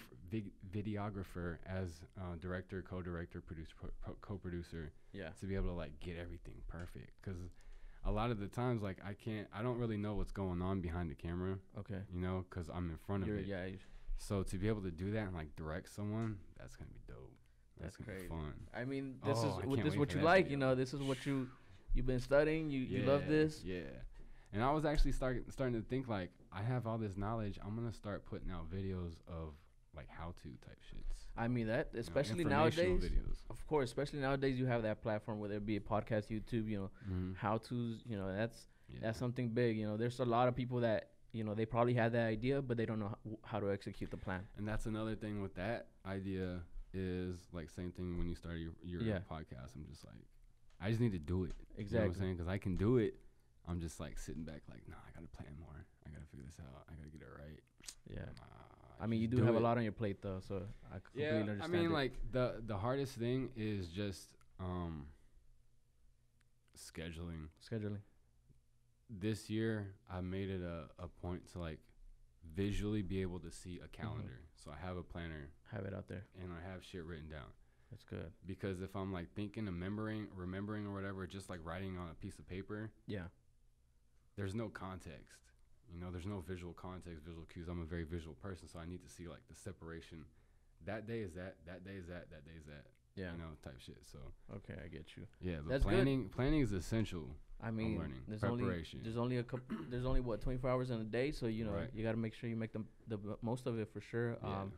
videographer 0.71 1.57
as 1.67 2.01
uh, 2.17 2.35
director, 2.39 2.81
co-director, 2.87 3.41
producer, 3.41 3.73
pro- 3.79 3.89
pro- 4.03 4.15
co-producer 4.21 4.91
Yeah. 5.11 5.29
to 5.39 5.45
be 5.45 5.55
able 5.55 5.67
to 5.69 5.73
like 5.75 5.99
get 5.99 6.17
everything 6.17 6.55
perfect. 6.67 7.11
Because 7.21 7.39
a 8.05 8.11
lot 8.11 8.31
of 8.31 8.39
the 8.39 8.47
times, 8.47 8.81
like 8.81 8.97
I 9.05 9.13
can't, 9.13 9.47
I 9.53 9.61
don't 9.61 9.77
really 9.77 9.97
know 9.97 10.15
what's 10.15 10.31
going 10.31 10.61
on 10.61 10.81
behind 10.81 11.09
the 11.11 11.15
camera, 11.15 11.57
Okay. 11.77 11.99
you 12.13 12.19
know, 12.19 12.45
because 12.49 12.69
I'm 12.69 12.89
in 12.89 12.97
front 12.97 13.23
of 13.23 13.29
You're, 13.29 13.37
it. 13.37 13.45
yeah. 13.45 13.67
So 14.17 14.43
to 14.43 14.57
be 14.57 14.67
able 14.67 14.81
to 14.81 14.91
do 14.91 15.11
that 15.11 15.27
and 15.27 15.35
like 15.35 15.55
direct 15.55 15.89
someone, 15.93 16.37
that's 16.57 16.75
gonna 16.75 16.91
be 16.91 17.01
dope. 17.07 17.31
That's 17.79 17.97
gonna 17.97 18.11
crazy. 18.11 18.23
be 18.23 18.29
fun. 18.29 18.53
I 18.73 18.85
mean, 18.85 19.15
this 19.25 19.37
Oh, 19.41 19.59
is 19.59 19.65
what 19.65 19.83
this 19.83 19.95
what 19.95 20.13
you 20.13 20.21
like. 20.21 20.49
You 20.49 20.57
know, 20.57 20.75
this 20.75 20.93
is 20.93 21.01
what 21.01 21.25
you 21.25 21.49
you've 21.93 22.05
been 22.05 22.19
studying. 22.19 22.69
You 22.69 22.79
you 22.81 23.03
love 23.03 23.27
this. 23.27 23.61
Yeah. 23.63 23.81
And 24.53 24.61
I 24.63 24.71
was 24.71 24.85
actually 24.85 25.13
start, 25.13 25.43
starting 25.51 25.81
to 25.81 25.87
think 25.87 26.07
like 26.07 26.29
I 26.55 26.61
have 26.61 26.85
all 26.87 26.97
this 26.97 27.17
knowledge. 27.17 27.57
I'm 27.65 27.75
gonna 27.75 27.93
start 27.93 28.25
putting 28.25 28.51
out 28.51 28.69
videos 28.71 29.13
of 29.27 29.53
like 29.95 30.07
how 30.09 30.33
to 30.43 30.49
type 30.67 30.79
shits. 30.89 31.25
I 31.37 31.47
mean 31.47 31.67
that, 31.67 31.89
you 31.93 31.97
know, 31.97 32.01
especially 32.01 32.43
nowadays. 32.45 33.03
Videos. 33.03 33.37
Of 33.49 33.65
course, 33.67 33.89
especially 33.89 34.19
nowadays, 34.19 34.57
you 34.59 34.65
have 34.65 34.83
that 34.83 35.01
platform, 35.01 35.39
whether 35.39 35.55
it 35.55 35.65
be 35.65 35.77
a 35.77 35.79
podcast, 35.79 36.27
YouTube. 36.29 36.67
You 36.67 36.77
know, 36.77 36.91
Mhm. 37.09 37.35
how 37.35 37.57
tos. 37.57 38.01
You 38.05 38.17
know, 38.17 38.31
that's 38.35 38.67
Yeah. 38.89 38.99
that's 39.01 39.17
something 39.19 39.49
big. 39.49 39.77
You 39.77 39.85
know, 39.87 39.97
there's 39.97 40.19
a 40.19 40.25
lot 40.25 40.47
of 40.47 40.55
people 40.55 40.79
that 40.81 41.09
you 41.31 41.43
know 41.43 41.53
they 41.55 41.65
probably 41.65 41.93
had 41.95 42.11
that 42.13 42.27
idea, 42.27 42.61
but 42.61 42.77
they 42.77 42.85
don't 42.85 42.99
know 42.99 43.09
how, 43.09 43.37
how 43.43 43.59
to 43.59 43.71
execute 43.71 44.11
the 44.11 44.17
plan. 44.17 44.47
And 44.57 44.67
that's 44.67 44.85
another 44.85 45.15
thing 45.15 45.41
with 45.41 45.55
that 45.55 45.87
idea 46.05 46.61
is 46.93 47.47
like 47.51 47.69
same 47.71 47.91
thing 47.91 48.17
when 48.19 48.27
you 48.29 48.35
start 48.35 48.57
your, 48.57 48.73
your 48.83 49.01
Yeah. 49.01 49.19
podcast. 49.29 49.75
I'm 49.75 49.85
just 49.89 50.05
like, 50.05 50.23
I 50.79 50.89
just 50.89 51.01
need 51.01 51.13
to 51.13 51.19
do 51.19 51.43
it. 51.45 51.47
You 51.47 51.53
know 51.53 51.65
what 51.69 51.75
I'm 51.77 51.81
Exactly. 51.81 52.19
saying? 52.19 52.33
Because 52.35 52.47
I 52.47 52.57
can 52.59 52.75
do 52.77 52.97
it. 52.97 53.15
I'm 53.67 53.79
just 53.79 53.99
like 53.99 54.19
sitting 54.19 54.43
back, 54.43 54.61
like, 54.69 54.87
nah, 54.87 54.97
I 54.97 55.11
gotta 55.15 55.27
plan 55.27 55.55
more. 55.59 55.82
I 56.33 56.37
gotta 56.37 56.45
figure 56.45 56.45
this 56.45 56.59
out. 56.59 56.85
I 56.89 56.93
gotta 56.95 57.09
get 57.09 57.21
it 57.21 57.27
right. 57.37 57.59
Yeah. 58.09 58.25
Nah, 58.37 59.03
I 59.03 59.07
mean, 59.07 59.21
you 59.21 59.27
just 59.27 59.39
do 59.41 59.45
have 59.45 59.55
a 59.55 59.59
lot 59.59 59.77
on 59.77 59.83
your 59.83 59.91
plate 59.91 60.21
though, 60.21 60.39
so 60.47 60.63
I 60.91 60.99
completely 60.99 61.55
Yeah, 61.55 61.63
I 61.63 61.67
mean, 61.67 61.85
it. 61.85 61.91
like 61.91 62.13
the 62.31 62.61
the 62.65 62.77
hardest 62.77 63.15
thing 63.15 63.49
is 63.55 63.87
just 63.89 64.29
um 64.59 65.07
scheduling. 66.77 67.47
scheduling. 67.69 67.99
This 69.09 69.49
year, 69.49 69.93
I 70.11 70.21
made 70.21 70.49
it 70.49 70.61
a, 70.61 70.85
a 71.03 71.07
point 71.07 71.51
to 71.53 71.59
like 71.59 71.79
visually 72.55 73.01
be 73.01 73.21
able 73.21 73.39
to 73.39 73.51
see 73.51 73.79
a 73.83 73.87
calendar. 73.87 74.39
So 74.55 74.71
I 74.71 74.85
have 74.85 74.97
a 74.97 75.03
planner 75.03 75.49
Have 75.71 75.85
it 75.85 75.93
out 75.93 76.07
there. 76.07 76.25
and 76.41 76.51
I 76.51 76.71
have 76.71 76.83
shit 76.83 77.03
written 77.03 77.29
down. 77.29 77.51
That's 77.91 78.03
good. 78.05 78.31
because 78.47 78.81
if 78.81 78.95
I'm 78.95 79.13
like 79.13 79.27
thinking, 79.35 79.65
remembering, 79.65 80.27
remembering 80.35 80.87
or 80.87 80.93
whatever, 80.93 81.27
just 81.27 81.47
like 81.49 81.59
writing 81.63 81.95
on 81.97 82.09
a 82.09 82.15
piece 82.15 82.39
of 82.39 82.47
paper, 82.47 82.89
Yeah. 83.05 83.25
there's 84.35 84.55
no 84.55 84.67
context. 84.69 85.52
You 85.93 85.99
know, 86.01 86.10
there's 86.12 86.25
no 86.25 86.39
visual 86.39 86.73
context, 86.73 87.23
visual 87.23 87.45
cues. 87.53 87.67
I'm 87.67 87.82
a 87.82 87.86
very 87.86 88.03
visual 88.03 88.36
person, 88.41 88.67
so 88.67 88.79
I 88.79 88.86
need 88.86 89.03
to 89.03 89.10
see 89.10 89.27
like 89.27 89.47
the 89.47 89.56
separation. 89.56 90.25
That 90.86 91.08
day 91.08 91.19
is 91.19 91.34
that. 91.34 91.56
That 91.67 91.86
day 91.86 91.95
is 91.95 92.08
that. 92.08 92.29
That 92.32 92.45
day 92.45 92.53
is 92.58 92.65
that. 92.65 92.86
Yeah. 93.15 93.32
You 93.34 93.38
know, 93.38 93.49
type 93.63 93.79
shit. 93.79 93.97
So 94.12 94.17
Okay, 94.56 94.73
I 94.84 94.88
get 94.88 95.06
you. 95.15 95.23
yeah, 95.39 95.58
but 95.63 95.69
That's 95.69 95.84
good. 95.84 95.91
planning 95.93 96.29
planning 96.29 96.62
is 96.62 96.71
essential. 96.71 97.27
I 97.62 97.69
mean, 97.71 97.97
learning. 97.99 98.17
there's 98.27 98.43
only 98.43 98.63
Preparation. 98.65 98.99
there's 99.03 99.17
only 99.17 99.38
a 99.38 99.43
couple. 99.43 99.77
There's 99.89 100.06
only 100.06 100.19
what 100.19 100.41
24 100.41 100.69
hours 100.69 100.89
in 100.89 100.99
a 100.99 101.03
day, 101.06 101.32
so 101.32 101.45
you 101.45 101.63
know 101.63 101.71
Right. 101.73 101.89
you 101.93 102.03
got 102.03 102.12
to 102.12 102.17
make 102.17 102.34
sure 102.34 102.49
you 102.49 102.58
make 102.58 102.73
the 102.73 102.84
the 103.08 103.17
most 103.41 103.67
of 103.67 103.77
it 103.79 103.88
for 103.93 104.01
sure. 104.01 104.38
Yeah. 104.43 104.62
Um, 104.62 104.73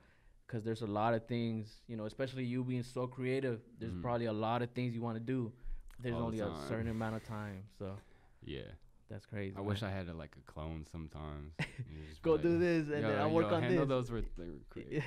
because 0.45 0.63
there's 0.63 0.83
a 0.83 0.87
lot 1.01 1.15
of 1.15 1.25
things, 1.25 1.81
you 1.87 1.97
know, 1.97 2.05
especially 2.05 2.43
you 2.43 2.63
being 2.63 2.83
so 2.83 3.07
creative. 3.07 3.61
There's 3.79 3.93
Mhm. 3.93 4.01
probably 4.03 4.27
a 4.27 4.33
lot 4.33 4.61
of 4.61 4.69
things 4.71 4.93
you 4.93 5.01
want 5.01 5.17
to 5.17 5.23
do. 5.23 5.51
There's 5.99 6.13
All 6.13 6.29
the 6.29 6.41
only 6.43 6.55
a 6.55 6.67
certain 6.67 6.87
amount 6.97 7.15
of 7.15 7.23
time, 7.23 7.63
so 7.79 7.97
yeah. 8.43 8.61
That's 9.09 9.25
crazy. 9.25 9.55
I 9.57 9.61
wish 9.61 9.83
I 9.83 9.89
had 9.89 10.07
a, 10.09 10.13
like 10.13 10.35
a 10.37 10.51
clone 10.51 10.85
sometimes. 10.91 11.53
You 11.87 12.01
go 12.23 12.33
like, 12.33 12.41
do 12.41 12.57
this 12.59 12.87
and 12.89 13.03
then 13.03 13.19
yo, 13.19 13.29
work 13.29 13.51
on 13.51 13.61
handle 13.61 13.85
this. 13.85 13.89
those 13.89 14.11
were, 14.11 14.21
they 14.37 14.45
were 14.49 14.59
great. 14.69 15.03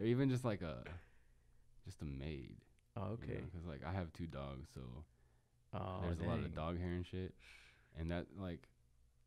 or 0.00 0.04
even 0.04 0.30
just 0.30 0.44
like 0.44 0.62
a 0.62 0.84
just 1.84 2.00
a 2.02 2.04
maid. 2.04 2.56
oh, 2.96 3.12
okay. 3.14 3.40
Because 3.44 3.66
like 3.66 3.82
I 3.86 3.92
have 3.92 4.12
two 4.12 4.26
dogs, 4.26 4.68
so 4.74 4.80
Oh, 5.72 6.00
there's 6.02 6.18
a 6.20 6.24
lot 6.24 6.38
of 6.38 6.54
dog 6.54 6.78
hair 6.80 6.90
and 6.92 7.06
shit. 7.06 7.34
And 7.98 8.10
that 8.10 8.26
like 8.38 8.68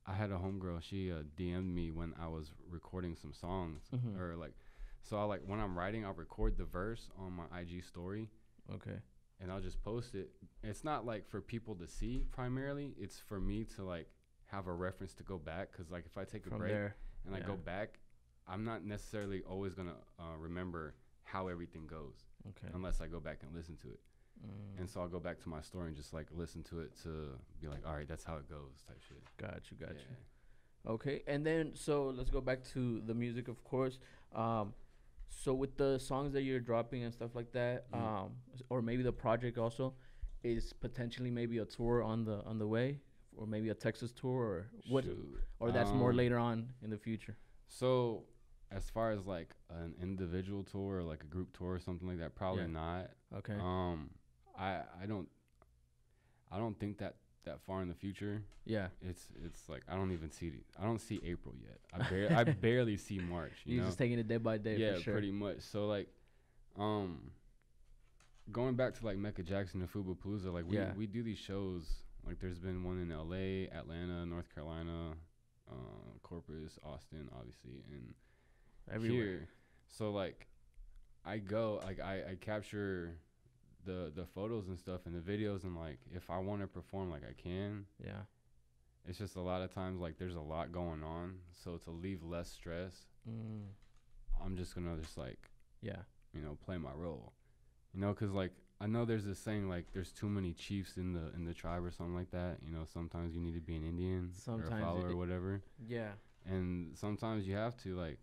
I 0.06 0.14
had 0.14 0.32
a 0.32 0.36
homegirl, 0.36 0.82
she 0.82 1.12
uh, 1.12 1.24
DM'd 1.38 1.74
me 1.74 1.92
when 1.92 2.14
I 2.20 2.28
was 2.28 2.52
recording 2.70 3.16
some 3.16 3.34
songs 3.34 3.84
Mhm. 3.94 4.20
or 4.20 4.36
like 4.36 4.54
so 5.02 5.18
I 5.18 5.24
like 5.24 5.42
when 5.46 5.60
I'm 5.60 5.78
writing 5.78 6.06
I'll 6.06 6.14
record 6.14 6.58
the 6.58 6.66
verse 6.66 7.10
on 7.20 7.34
my 7.34 7.60
IG 7.60 7.84
story 7.84 8.30
Okay. 8.74 9.00
And 9.40 9.52
I'll 9.52 9.60
just 9.62 9.82
post 9.84 10.16
it. 10.16 10.30
It's 10.64 10.84
not 10.84 11.06
like 11.06 11.28
for 11.28 11.42
people 11.42 11.76
to 11.76 11.88
see 11.88 12.26
primarily, 12.32 12.94
it's 12.98 13.20
for 13.20 13.40
me 13.40 13.64
to 13.76 13.84
like 13.84 14.08
have 14.46 14.68
a 14.68 14.74
reference 14.74 15.14
to 15.16 15.24
go 15.24 15.38
back 15.38 15.72
cuz 15.74 15.90
like 15.92 16.06
if 16.06 16.18
I 16.18 16.24
take 16.24 16.46
a 16.48 16.50
break 16.52 16.72
there. 16.72 16.96
and 17.26 17.36
I 17.36 17.40
go 17.40 17.56
back, 17.56 18.00
I'm 18.48 18.64
not 18.64 18.84
necessarily 18.86 19.42
always 19.44 19.74
going 19.74 19.88
to 19.90 19.96
uh, 20.24 20.36
remember 20.38 20.96
how 21.24 21.48
everything 21.48 21.88
goes 21.88 22.26
Okay. 22.50 22.68
unless 22.74 23.00
I 23.02 23.08
go 23.08 23.20
back 23.20 23.40
and 23.44 23.54
listen 23.56 23.78
to 23.78 23.90
it. 23.90 24.00
Mm, 24.46 24.80
And 24.80 24.90
so 24.90 25.00
I'll 25.02 25.08
go 25.08 25.20
back 25.20 25.40
to 25.44 25.50
my 25.50 25.62
story 25.62 25.88
and 25.88 25.96
just 25.96 26.14
like 26.14 26.28
listen 26.32 26.62
to 26.64 26.82
it 26.82 26.92
to 27.04 27.40
be 27.62 27.68
like, 27.68 27.86
all 27.88 27.96
right, 27.96 28.08
that's 28.08 28.24
how 28.26 28.36
it 28.38 28.50
goes, 28.50 28.84
type 28.88 29.02
shit. 29.08 29.24
got 29.38 29.72
you. 29.72 29.78
Got 29.78 29.96
Yeah. 29.96 30.02
you. 30.12 30.92
Okay, 30.92 31.24
and 31.28 31.46
then 31.46 31.74
so 31.76 32.10
let's 32.10 32.30
go 32.30 32.42
back 32.42 32.62
to 32.74 33.00
the 33.02 33.14
music, 33.14 33.48
of 33.48 33.64
course. 33.64 34.00
Um, 34.34 34.74
so 35.36 35.54
with 35.54 35.78
the 35.78 35.98
songs 36.00 36.34
that 36.34 36.44
you're 36.44 36.60
dropping 36.60 37.04
and 37.04 37.14
stuff 37.14 37.36
like 37.36 37.52
that, 37.54 37.90
Mhm. 37.92 37.98
um, 38.00 38.36
or 38.70 38.82
maybe 38.82 39.04
the 39.04 39.12
project 39.14 39.58
also 39.58 39.96
is 40.44 40.74
potentially 40.74 41.32
maybe 41.32 41.58
a 41.60 41.66
tour 41.66 42.04
on 42.04 42.26
the 42.26 42.42
on 42.44 42.58
the 42.60 42.68
way, 42.68 43.00
or 43.36 43.46
maybe 43.48 43.70
a 43.70 43.76
Texas 43.76 44.12
tour, 44.14 44.44
or 44.46 44.72
what, 44.90 45.04
Shoot. 45.06 45.40
or 45.60 45.72
that's 45.72 45.92
more 45.94 46.12
Um, 46.12 46.18
later 46.18 46.38
on 46.38 46.74
in 46.82 46.90
the 46.90 46.98
future. 46.98 47.38
So 47.68 48.26
as 48.72 48.90
far 48.90 49.12
as 49.12 49.26
like 49.26 49.56
an 49.70 49.96
individual 50.02 50.64
tour 50.64 50.98
or 51.00 51.04
like 51.04 51.24
a 51.24 51.28
group 51.28 51.56
tour 51.58 51.74
or 51.76 51.80
something 51.80 52.08
like 52.08 52.20
that, 52.20 52.36
probably 52.36 52.64
Yeah. 52.64 52.68
not. 52.84 53.12
Okay. 53.34 53.56
Um, 53.60 54.14
I 54.56 54.84
I 55.02 55.06
don't 55.08 55.30
I 56.52 56.58
don't 56.60 56.78
think 56.80 57.00
that 57.00 57.16
that 57.46 57.60
far 57.62 57.82
in 57.82 57.88
the 57.90 57.94
future. 57.96 58.44
yeah. 58.66 58.88
It's 59.02 59.28
it's 59.46 59.68
like 59.70 59.84
I 59.90 59.96
don't 59.96 60.12
even 60.12 60.32
see. 60.32 60.52
I 60.80 60.84
don't 60.86 61.00
see 61.02 61.22
April 61.26 61.54
yet. 61.62 61.80
I 61.94 62.10
bar- 62.10 62.38
I 62.40 62.44
barely 62.68 62.98
see 62.98 63.20
March. 63.20 63.54
You 63.66 63.76
You're 63.76 63.84
know? 63.84 63.88
just 63.90 63.98
taking 63.98 64.20
it 64.20 64.28
day 64.28 64.38
by 64.38 64.58
day. 64.58 64.78
yeah, 64.78 64.96
for 64.96 65.02
sure. 65.02 65.14
pretty 65.14 65.32
much. 65.32 65.62
So 65.62 65.88
like, 65.88 66.08
um, 66.78 67.32
going 68.52 68.76
back 68.76 68.94
to 69.00 69.06
like 69.06 69.18
Mecca 69.18 69.44
Jackson 69.44 69.82
and 69.82 69.92
Fubu 69.92 70.16
Palooza, 70.18 70.52
like 70.54 70.66
we 70.68 70.78
Yeah. 70.78 70.94
we 70.98 71.08
do 71.08 71.24
these 71.24 71.38
shows. 71.40 71.84
Like 72.26 72.40
there's 72.40 72.60
been 72.60 72.84
one 72.86 73.00
in 73.02 73.12
L.A., 73.12 73.68
Atlanta, 73.68 74.26
North 74.26 74.54
Carolina, 74.56 75.12
uh, 75.70 75.74
Corpus, 76.22 76.80
Austin, 76.82 77.30
obviously, 77.38 77.84
and 77.92 78.14
Everywhere. 78.90 79.26
here. 79.26 79.48
So 79.90 80.12
like, 80.12 80.48
I 81.26 81.38
go 81.40 81.82
like 81.86 82.00
I 82.00 82.24
I 82.32 82.36
capture 82.40 83.18
the 83.86 84.12
the 84.16 84.26
photos 84.26 84.68
and 84.68 84.78
stuff 84.78 85.02
and 85.06 85.16
the 85.16 85.20
videos 85.32 85.64
and 85.64 85.76
like 85.76 86.00
if 86.14 86.30
I 86.30 86.38
want 86.40 86.62
to 86.62 86.68
perform 86.68 87.10
like 87.12 87.24
I 87.28 87.34
can. 87.34 87.86
Yeah. 88.04 88.22
It's 89.06 89.18
just 89.18 89.36
a 89.36 89.42
lot 89.42 89.62
of 89.62 89.74
times 89.74 90.00
like 90.00 90.18
there's 90.18 90.36
a 90.36 90.40
lot 90.42 90.72
going 90.72 91.04
on. 91.04 91.36
So 91.52 91.78
to 91.78 91.92
leave 91.92 92.24
less 92.24 92.50
stress, 92.50 92.94
Mm, 93.30 93.68
I'm 94.44 94.58
just 94.58 94.76
gonna 94.76 94.98
just 94.98 95.18
like 95.18 95.50
yeah. 95.82 96.02
you 96.34 96.42
know, 96.42 96.58
play 96.66 96.78
my 96.78 96.92
role. 96.94 97.32
You 97.94 98.02
know, 98.02 98.10
because 98.14 98.32
like 98.32 98.52
I 98.82 98.88
know 98.88 99.06
there's 99.06 99.24
this 99.26 99.40
saying 99.40 99.70
like 99.70 99.86
there's 99.94 100.12
too 100.12 100.28
many 100.28 100.52
chiefs 100.54 100.98
in 100.98 101.14
the 101.14 101.32
in 101.36 101.46
the 101.46 101.54
tribe 101.54 101.84
or 101.86 101.92
something 101.92 102.16
like 102.16 102.32
that. 102.32 102.58
You 102.62 102.72
know, 102.72 102.84
sometimes 102.86 103.34
you 103.34 103.42
need 103.42 103.54
to 103.56 103.62
be 103.62 103.76
an 103.76 103.84
Indian 103.86 104.32
or 104.48 104.62
a 104.64 104.70
follower 104.82 105.10
or 105.12 105.16
whatever, 105.16 105.62
Yeah. 105.88 106.12
and 106.46 106.98
sometimes 106.98 107.48
you 107.48 107.56
have 107.56 107.78
to 107.84 107.96
like. 107.96 108.20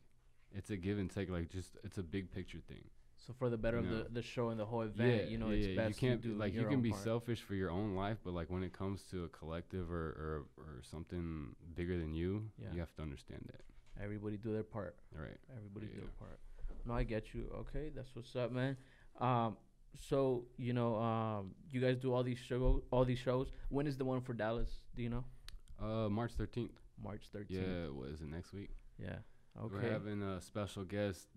It's 0.53 0.69
a 0.71 0.77
give 0.77 0.99
and 0.99 1.09
take. 1.09 1.31
Like 1.31 1.49
just 1.49 1.77
it's 1.85 1.97
a 1.99 2.03
big 2.03 2.33
picture 2.33 2.59
thing. 2.67 2.85
So 3.31 3.35
for 3.39 3.49
the 3.49 3.57
better 3.57 3.79
You 3.81 3.85
of 3.85 3.91
the, 3.91 4.07
the 4.15 4.23
show 4.23 4.49
and 4.49 4.59
the 4.59 4.65
whole 4.67 4.83
event, 4.83 5.31
you 5.31 5.39
know, 5.39 5.51
it's 5.51 5.69
You 5.69 5.77
best 5.77 6.01
can't 6.01 6.21
to 6.23 6.29
do 6.31 6.35
like 6.35 6.53
you 6.53 6.65
can 6.67 6.81
be 6.81 6.91
part. 6.91 7.05
selfish 7.05 7.41
for 7.43 7.55
your 7.55 7.71
own 7.71 7.95
life, 7.95 8.19
but 8.25 8.35
like 8.35 8.51
when 8.51 8.65
it 8.65 8.73
comes 8.73 9.03
to 9.13 9.23
a 9.25 9.29
collective 9.29 9.89
or 9.93 10.09
or, 10.25 10.45
or 10.59 10.83
something 10.83 11.55
bigger 11.77 11.97
than 11.97 12.13
you, 12.13 12.51
Yeah. 12.61 12.73
you 12.73 12.81
have 12.81 12.93
to 12.97 13.03
understand 13.03 13.43
that. 13.53 13.61
Everybody 14.03 14.37
do 14.37 14.53
their 14.53 14.65
part. 14.65 14.97
All 15.17 15.23
right. 15.23 15.39
Everybody 15.57 15.87
do 15.87 15.93
Yeah. 15.95 16.01
their 16.01 16.11
part. 16.19 16.41
No, 16.87 16.95
I 16.95 17.05
get 17.05 17.33
you. 17.35 17.45
Okay, 17.61 17.91
that's 17.95 18.17
what's 18.17 18.35
up, 18.35 18.51
man. 18.51 18.77
Um, 19.21 19.57
so 20.09 20.47
you 20.57 20.73
know, 20.73 20.97
um, 20.97 21.55
you 21.71 21.81
guys 21.81 21.99
do 21.99 22.13
all 22.13 22.25
these 22.25 22.39
show, 22.39 22.83
all 22.91 23.05
these 23.05 23.19
shows. 23.21 23.53
When 23.69 23.87
is 23.87 23.97
the 23.97 24.05
one 24.05 24.23
for 24.23 24.33
Dallas? 24.33 24.71
Do 24.97 25.03
you 25.05 25.11
know? 25.11 25.25
Uh, 25.81 26.09
March 26.09 26.33
13th. 26.37 26.71
March 27.03 27.23
thirteenth. 27.33 27.67
Yeah, 27.67 27.89
what 27.91 28.09
is 28.09 28.21
it 28.23 28.29
next 28.29 28.53
week? 28.53 28.71
Yeah. 28.99 29.19
Okay. 29.59 29.75
We're 29.75 29.91
having 29.93 30.21
a 30.23 30.41
special 30.41 30.85
guest, 30.85 31.29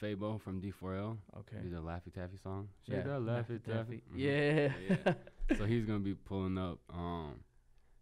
Fabo 0.00 0.38
from 0.40 0.60
D4L. 0.60 1.16
Okay. 1.38 1.56
He's 1.62 1.72
a 1.72 1.76
Laffy 1.76 2.12
Taffy 2.12 2.36
song. 2.42 2.68
Yeah. 2.86 3.02
That 3.02 3.20
Laffy 3.20 3.60
Laffy 3.60 3.64
Taffy. 3.64 3.72
Taffy. 3.72 4.02
Mhm. 4.12 4.16
Yeah. 4.16 4.72
Yeah, 5.06 5.14
so 5.58 5.64
he's 5.66 5.84
gonna 5.84 5.98
be 6.00 6.14
pulling 6.14 6.58
up. 6.58 6.78
Um, 6.92 7.40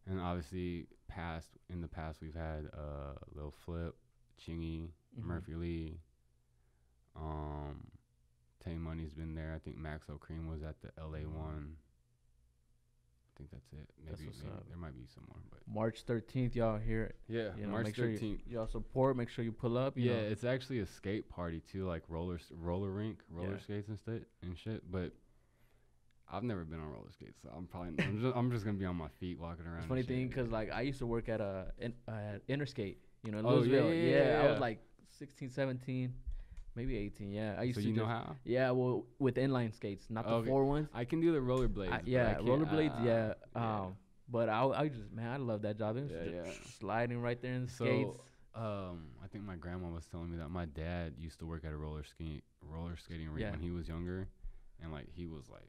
and 0.06 0.20
obviously, 0.20 0.86
past 1.08 1.48
in 1.68 1.80
the 1.80 1.88
past 1.88 2.20
we've 2.20 2.34
had 2.34 2.68
uh 2.76 3.14
Lil 3.34 3.52
Flip, 3.64 3.94
Chingy, 4.40 4.88
Mhm. 5.18 5.24
Murphy 5.24 5.54
Lee. 5.54 6.00
Um, 7.16 7.88
Tay 8.64 8.76
Money's 8.76 9.12
been 9.12 9.34
there. 9.34 9.52
I 9.54 9.58
think 9.58 9.76
Maxo 9.76 10.18
Kream 10.18 10.48
was 10.48 10.62
at 10.62 10.76
the 10.80 10.90
LA 11.02 11.26
one. 11.28 11.76
I 13.34 13.38
think 13.38 13.50
that's 13.50 13.72
it. 13.72 13.88
That's 14.06 14.20
Maybe, 14.20 14.28
what's 14.28 14.42
maybe 14.42 14.54
there 14.68 14.76
might 14.78 14.94
be 14.94 15.06
some 15.14 15.24
more, 15.28 15.38
but 15.50 15.60
March 15.72 16.02
thirteenth, 16.02 16.54
y'all 16.54 16.78
hear 16.78 17.04
it. 17.04 17.16
yeah, 17.28 17.50
You 17.56 17.64
know, 17.64 17.70
March 17.72 17.86
make 17.86 17.94
sure 17.94 18.06
you- 18.08 18.16
thirteenth. 18.16 18.40
Y'all 18.46 18.66
support. 18.66 19.16
Make 19.16 19.30
sure 19.30 19.44
you 19.44 19.52
pull 19.52 19.78
up. 19.78 19.96
You 19.96 20.10
Yeah, 20.10 20.16
know. 20.22 20.28
it's 20.28 20.44
actually 20.44 20.80
a 20.80 20.86
skate 20.86 21.28
party 21.30 21.60
too, 21.60 21.86
like 21.86 22.02
roller 22.08 22.38
roller 22.50 22.90
rink, 22.90 23.22
roller 23.30 23.52
Yeah. 23.54 23.58
skates 23.60 23.88
and 23.88 23.98
shit 24.04 24.28
and 24.42 24.58
shit. 24.58 24.90
But 24.90 25.12
I've 26.30 26.42
never 26.44 26.64
been 26.64 26.80
on 26.80 26.88
roller 26.90 27.10
skates, 27.10 27.40
so 27.42 27.48
I'm 27.56 27.66
probably 27.66 27.94
I'm 28.04 28.20
just, 28.20 28.36
I'm 28.36 28.50
just 28.50 28.64
gonna 28.64 28.78
be 28.78 28.84
on 28.86 28.96
my 28.96 29.08
feet 29.18 29.38
walking 29.38 29.66
around. 29.66 29.78
It's 29.78 29.86
funny 29.86 30.02
thing 30.02 30.28
because 30.28 30.50
like 30.50 30.70
I 30.70 30.82
used 30.82 30.98
to 30.98 31.06
work 31.06 31.28
at 31.30 31.40
a 31.40 31.72
in, 31.78 31.94
uh, 32.08 32.10
at 32.12 32.42
you 32.48 32.56
know, 33.32 33.38
in 33.38 33.46
Oh, 33.46 33.62
yeah, 33.62 33.78
Lewisville. 33.80 34.10
yeah, 34.10 34.32
yeah, 34.42 34.42
I 34.42 34.50
was 34.50 34.60
like 34.60 34.78
16, 35.10 35.48
17, 35.50 36.12
maybe 36.74 36.96
18. 36.98 37.30
Yeah, 37.32 37.54
I 37.58 37.62
used 37.64 37.76
so 37.78 37.82
to 37.82 37.88
you 37.88 37.94
know 37.94 38.06
how 38.06 38.36
Yeah, 38.44 38.70
well, 38.70 39.04
with 39.18 39.36
inline 39.36 39.74
skates, 39.74 40.06
not 40.10 40.26
the 40.26 40.34
Okay. 40.34 40.48
four 40.48 40.64
ones. 40.64 40.88
I 40.94 41.04
can 41.04 41.20
do 41.20 41.32
the 41.32 41.38
rollerblades. 41.38 41.92
I, 41.92 42.00
yeah, 42.04 42.34
rollerblades. 42.36 43.00
uh, 43.00 43.04
yeah. 43.04 43.34
yeah. 43.56 43.78
Um, 43.80 43.96
but 44.28 44.48
I, 44.48 44.64
I 44.64 44.88
just 44.88 45.10
man, 45.12 45.30
I 45.30 45.36
love 45.36 45.62
that 45.62 45.78
job. 45.78 45.96
It 45.96 46.02
was 46.04 46.10
Yeah, 46.12 46.24
just 46.24 46.34
yeah. 46.34 46.52
sliding 46.78 47.20
right 47.20 47.40
there 47.40 47.54
in 47.54 47.66
the 47.66 47.70
So, 47.72 47.84
skates. 47.84 48.18
Um, 48.54 49.08
I 49.24 49.28
think 49.28 49.44
my 49.44 49.56
grandma 49.56 49.88
was 49.88 50.04
telling 50.06 50.30
me 50.30 50.36
that 50.36 50.50
my 50.50 50.66
dad 50.66 51.14
used 51.18 51.38
to 51.38 51.46
work 51.46 51.64
at 51.64 51.72
a 51.72 51.76
roller 51.76 52.04
ski 52.04 52.42
roller 52.60 52.96
skating 52.96 53.28
rink 53.28 53.40
Yeah. 53.40 53.50
when 53.50 53.60
he 53.60 53.70
was 53.70 53.88
younger, 53.88 54.28
and 54.82 54.92
like 54.92 55.06
he 55.14 55.26
was 55.26 55.48
like 55.50 55.68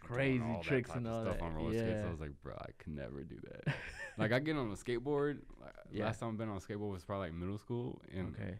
Crazy 0.00 0.42
tricks 0.62 0.90
and 0.94 1.06
all 1.08 1.22
stuff 1.22 1.38
that. 1.38 1.44
on 1.44 1.54
roller 1.54 1.72
skates. 1.72 1.98
Yeah. 2.02 2.06
I 2.06 2.10
was 2.10 2.20
like, 2.20 2.30
bro, 2.42 2.54
I 2.60 2.70
could 2.78 2.94
never 2.94 3.24
do 3.24 3.36
that. 3.50 3.74
like 4.18 4.32
I 4.32 4.38
get 4.38 4.56
on 4.56 4.70
a 4.70 4.74
skateboard. 4.74 5.38
Like, 5.60 5.72
Yeah. 5.92 6.04
Last 6.06 6.20
time 6.20 6.30
I've 6.30 6.38
been 6.38 6.48
on 6.48 6.56
a 6.56 6.60
skateboard 6.60 6.92
was 6.92 7.04
probably 7.04 7.28
like 7.28 7.36
middle 7.36 7.58
school, 7.58 8.00
and 8.14 8.34
okay, 8.34 8.58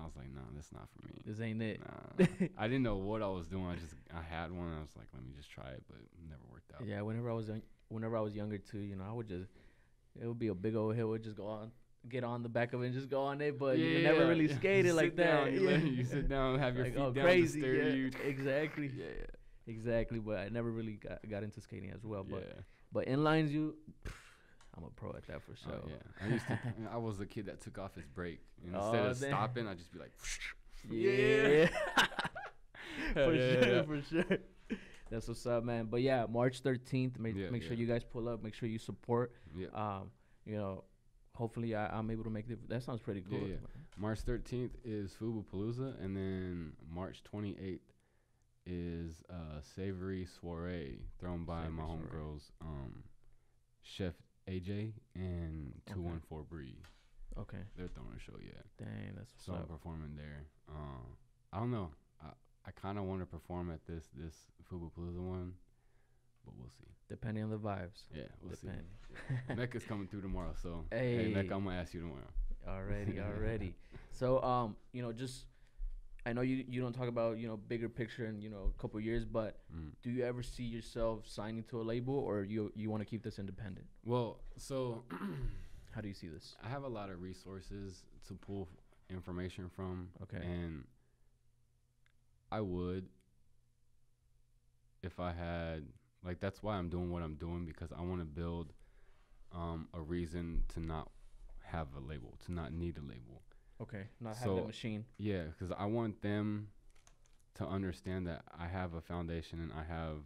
I 0.00 0.04
was 0.04 0.16
like, 0.16 0.32
nah, 0.34 0.40
that's 0.54 0.72
not 0.72 0.88
for 0.90 1.06
me. 1.06 1.14
this 1.26 1.40
ain't 1.40 1.62
it. 1.62 1.80
Nah. 1.80 2.26
I 2.58 2.66
didn't 2.68 2.82
know 2.82 2.96
what 2.96 3.22
I 3.22 3.28
was 3.28 3.46
doing. 3.46 3.66
I 3.66 3.74
just 3.76 3.94
I 4.14 4.22
had 4.22 4.50
one. 4.52 4.72
I 4.76 4.80
was 4.80 4.94
like, 4.96 5.06
let 5.14 5.22
me 5.24 5.32
just 5.36 5.50
try 5.50 5.68
it, 5.68 5.82
but 5.88 5.98
it 5.98 6.08
never 6.28 6.42
worked 6.50 6.72
out. 6.74 6.86
Yeah, 6.86 7.02
whenever 7.02 7.30
I 7.30 7.34
was 7.34 7.48
young, 7.48 7.62
whenever 7.88 8.16
I 8.16 8.20
was 8.20 8.34
younger 8.34 8.58
too, 8.58 8.78
you 8.78 8.96
know, 8.96 9.04
I 9.08 9.12
would 9.12 9.28
just 9.28 9.50
it 10.20 10.26
would 10.26 10.38
be 10.38 10.48
a 10.48 10.54
big 10.54 10.74
old 10.76 10.94
hill. 10.96 11.08
Would 11.08 11.22
just 11.24 11.36
go 11.36 11.46
on, 11.46 11.70
get 12.08 12.24
on 12.24 12.42
the 12.42 12.48
back 12.48 12.72
of 12.72 12.82
it, 12.82 12.86
and 12.86 12.94
just 12.94 13.08
go 13.10 13.22
on 13.22 13.40
it. 13.40 13.58
But 13.58 13.78
you 13.78 14.02
never 14.02 14.26
really 14.26 14.42
You 14.48 14.54
skated 14.54 14.86
sit 14.92 14.94
like 14.96 15.16
down, 15.16 15.44
that. 15.46 15.52
You, 15.52 15.60
let- 15.68 15.82
you 15.86 16.04
sit 16.04 16.28
down, 16.28 16.58
have 16.58 16.74
your 16.76 16.84
Like, 16.84 16.94
feet 16.94 17.00
oh, 17.00 17.12
down, 17.12 17.24
crazy. 17.24 17.60
yeah, 17.60 17.66
you. 17.88 18.10
Exactly. 18.24 18.90
Yeah, 18.96 19.04
Exactly. 19.66 20.18
But 20.18 20.38
I 20.38 20.48
never 20.48 20.70
really 20.70 20.94
got, 20.94 21.18
got 21.30 21.42
into 21.44 21.60
skating 21.60 21.90
as 21.94 22.04
well. 22.04 22.26
yeah. 22.28 22.36
But 22.36 22.56
but 22.92 23.06
inlines, 23.06 23.50
you, 23.50 23.76
I'm 24.76 24.84
a 24.84 24.90
pro 24.90 25.10
at 25.10 25.26
that 25.26 25.42
for 25.42 25.52
Oh, 25.52 25.70
sure. 25.70 25.80
yeah. 25.88 25.94
I 26.26 26.32
used 26.32 26.46
to. 26.46 26.58
I 26.92 26.96
was 26.96 27.18
the 27.18 27.26
kid 27.26 27.46
that 27.46 27.60
took 27.60 27.78
off 27.78 27.94
his 27.94 28.06
brake. 28.06 28.40
And 28.64 28.74
Oh, 28.76 28.86
instead 28.92 29.06
of 29.06 29.20
damn. 29.20 29.28
stopping, 29.30 29.68
I'd 29.68 29.78
just 29.78 29.92
be 29.92 29.98
like, 29.98 30.12
Yeah. 30.90 31.66
for 33.12 33.34
Yeah, 33.34 33.52
sure, 33.62 33.74
yeah. 33.74 33.82
for 33.82 34.02
sure. 34.02 34.38
That's 35.10 35.28
what's 35.28 35.44
up, 35.46 35.62
man. 35.64 35.86
But 35.90 36.00
yeah, 36.00 36.24
March 36.28 36.62
13th. 36.62 37.18
Make, 37.18 37.36
Yeah, 37.36 37.50
make 37.50 37.62
sure 37.62 37.74
you 37.74 37.86
guys 37.86 38.02
pull 38.02 38.28
up. 38.28 38.42
Make 38.42 38.54
sure 38.54 38.68
you 38.68 38.78
support. 38.78 39.34
yeah. 39.54 39.66
Um, 39.74 40.10
you 40.46 40.56
know, 40.56 40.84
hopefully 41.34 41.74
I, 41.74 41.86
I'm 41.98 42.10
able 42.10 42.24
to 42.24 42.30
make 42.30 42.48
it. 42.48 42.66
That 42.68 42.82
sounds 42.82 43.00
pretty 43.00 43.22
Yeah, 43.28 43.38
cool. 43.38 43.48
yeah. 43.48 43.56
March 43.98 44.24
13th 44.24 44.70
is 44.84 45.12
Fubu 45.20 45.44
Palooza, 45.44 46.02
and 46.02 46.16
then 46.16 46.72
March 46.90 47.22
28th 47.30 47.80
is 48.64 49.22
uh, 49.28 49.60
Savory 49.76 50.26
Soiree 50.40 51.00
thrown 51.20 51.44
by 51.44 51.68
my 51.68 51.82
Savory 51.84 51.98
Soiree. 51.98 51.98
homegirls, 52.08 52.50
um, 52.62 53.02
Chef 53.82 54.14
AJ 54.48 54.92
and 55.14 55.72
214 55.86 56.46
Bree. 56.48 56.76
Okay. 57.38 57.58
They're 57.76 57.88
throwing 57.88 58.10
a 58.16 58.20
show, 58.20 58.36
yeah. 58.44 58.60
Dang, 58.78 59.14
that's 59.16 59.30
So 59.44 59.52
I'm 59.54 59.60
up. 59.62 59.68
performing 59.68 60.14
there. 60.16 60.44
Uh, 60.68 61.06
I 61.52 61.58
don't 61.60 61.70
know. 61.70 61.90
I, 62.22 62.28
I 62.66 62.70
kind 62.72 62.98
of 62.98 63.04
want 63.04 63.20
to 63.20 63.26
perform 63.26 63.70
at 63.70 63.84
this 63.86 64.08
this 64.14 64.34
Fubu 64.70 64.90
Palooza 64.92 65.20
one, 65.20 65.54
but 66.44 66.54
we'll 66.58 66.68
see. 66.70 66.88
Depending 67.08 67.44
on 67.44 67.50
the 67.50 67.58
vibes. 67.58 68.02
Yeah, 68.14 68.24
we'll 68.42 68.50
Depending. 68.52 68.84
see. 69.48 69.54
Mecca's 69.54 69.84
coming 69.88 70.08
through 70.08 70.22
tomorrow, 70.22 70.54
so 70.60 70.84
hey, 70.90 71.24
Hey. 71.26 71.32
Mecca, 71.32 71.54
I'm 71.54 71.64
gonna 71.64 71.76
ask 71.76 71.94
you 71.94 72.00
tomorrow. 72.00 72.28
Already, 72.68 73.20
already. 73.20 73.74
So, 74.14 74.42
um, 74.42 74.76
you 74.92 75.00
know, 75.02 75.10
just 75.10 75.46
I 76.24 76.32
know 76.32 76.40
you 76.42 76.64
you 76.68 76.80
don't 76.80 76.92
talk 76.92 77.08
about 77.08 77.38
you 77.38 77.48
know 77.48 77.56
bigger 77.56 77.88
picture 77.88 78.26
in 78.26 78.40
you 78.40 78.48
know 78.50 78.72
a 78.76 78.80
couple 78.80 79.00
years, 79.00 79.24
but 79.24 79.58
Mm. 79.74 79.90
do 80.02 80.10
you 80.10 80.24
ever 80.24 80.42
see 80.42 80.62
yourself 80.64 81.26
signing 81.26 81.64
to 81.64 81.80
a 81.80 81.84
label, 81.84 82.14
or 82.14 82.44
you 82.44 82.70
you 82.76 82.90
want 82.90 83.00
to 83.00 83.06
keep 83.06 83.22
this 83.22 83.38
independent? 83.38 83.86
Well, 84.04 84.40
so 84.56 85.04
How 85.94 86.00
do 86.00 86.08
you 86.08 86.14
see 86.14 86.28
this? 86.28 86.56
I 86.64 86.68
have 86.68 86.84
a 86.84 86.88
lot 86.88 87.10
of 87.10 87.20
resources 87.20 88.04
to 88.28 88.34
pull 88.34 88.68
information 89.10 89.68
from. 89.68 90.08
Okay. 90.22 90.38
And 90.42 90.84
I 92.50 92.60
would 92.60 93.08
if 95.02 95.18
I 95.20 95.32
had 95.32 95.84
like 96.24 96.40
that's 96.40 96.62
why 96.62 96.76
I'm 96.76 96.88
doing 96.88 97.10
what 97.10 97.22
I'm 97.22 97.34
doing 97.34 97.66
because 97.66 97.90
I 97.92 98.00
want 98.02 98.20
to 98.20 98.24
build 98.24 98.72
um, 99.52 99.88
a 99.92 100.00
reason 100.00 100.62
to 100.74 100.80
not 100.80 101.10
have 101.64 101.88
a 101.96 102.00
label, 102.00 102.38
to 102.46 102.52
not 102.52 102.72
need 102.72 102.96
a 102.96 103.00
label. 103.02 103.42
Okay, 103.82 104.04
not 104.20 104.36
have 104.36 104.48
that 104.48 104.60
So- 104.60 104.66
machine. 104.66 105.04
Yeah, 105.18 105.44
because 105.44 105.70
I 105.72 105.86
want 105.86 106.22
them 106.22 106.68
to 107.54 107.66
understand 107.66 108.26
that 108.28 108.44
I 108.56 108.66
have 108.68 108.94
a 108.94 109.00
foundation 109.00 109.60
and 109.60 109.72
I 109.72 109.82
have 109.84 110.24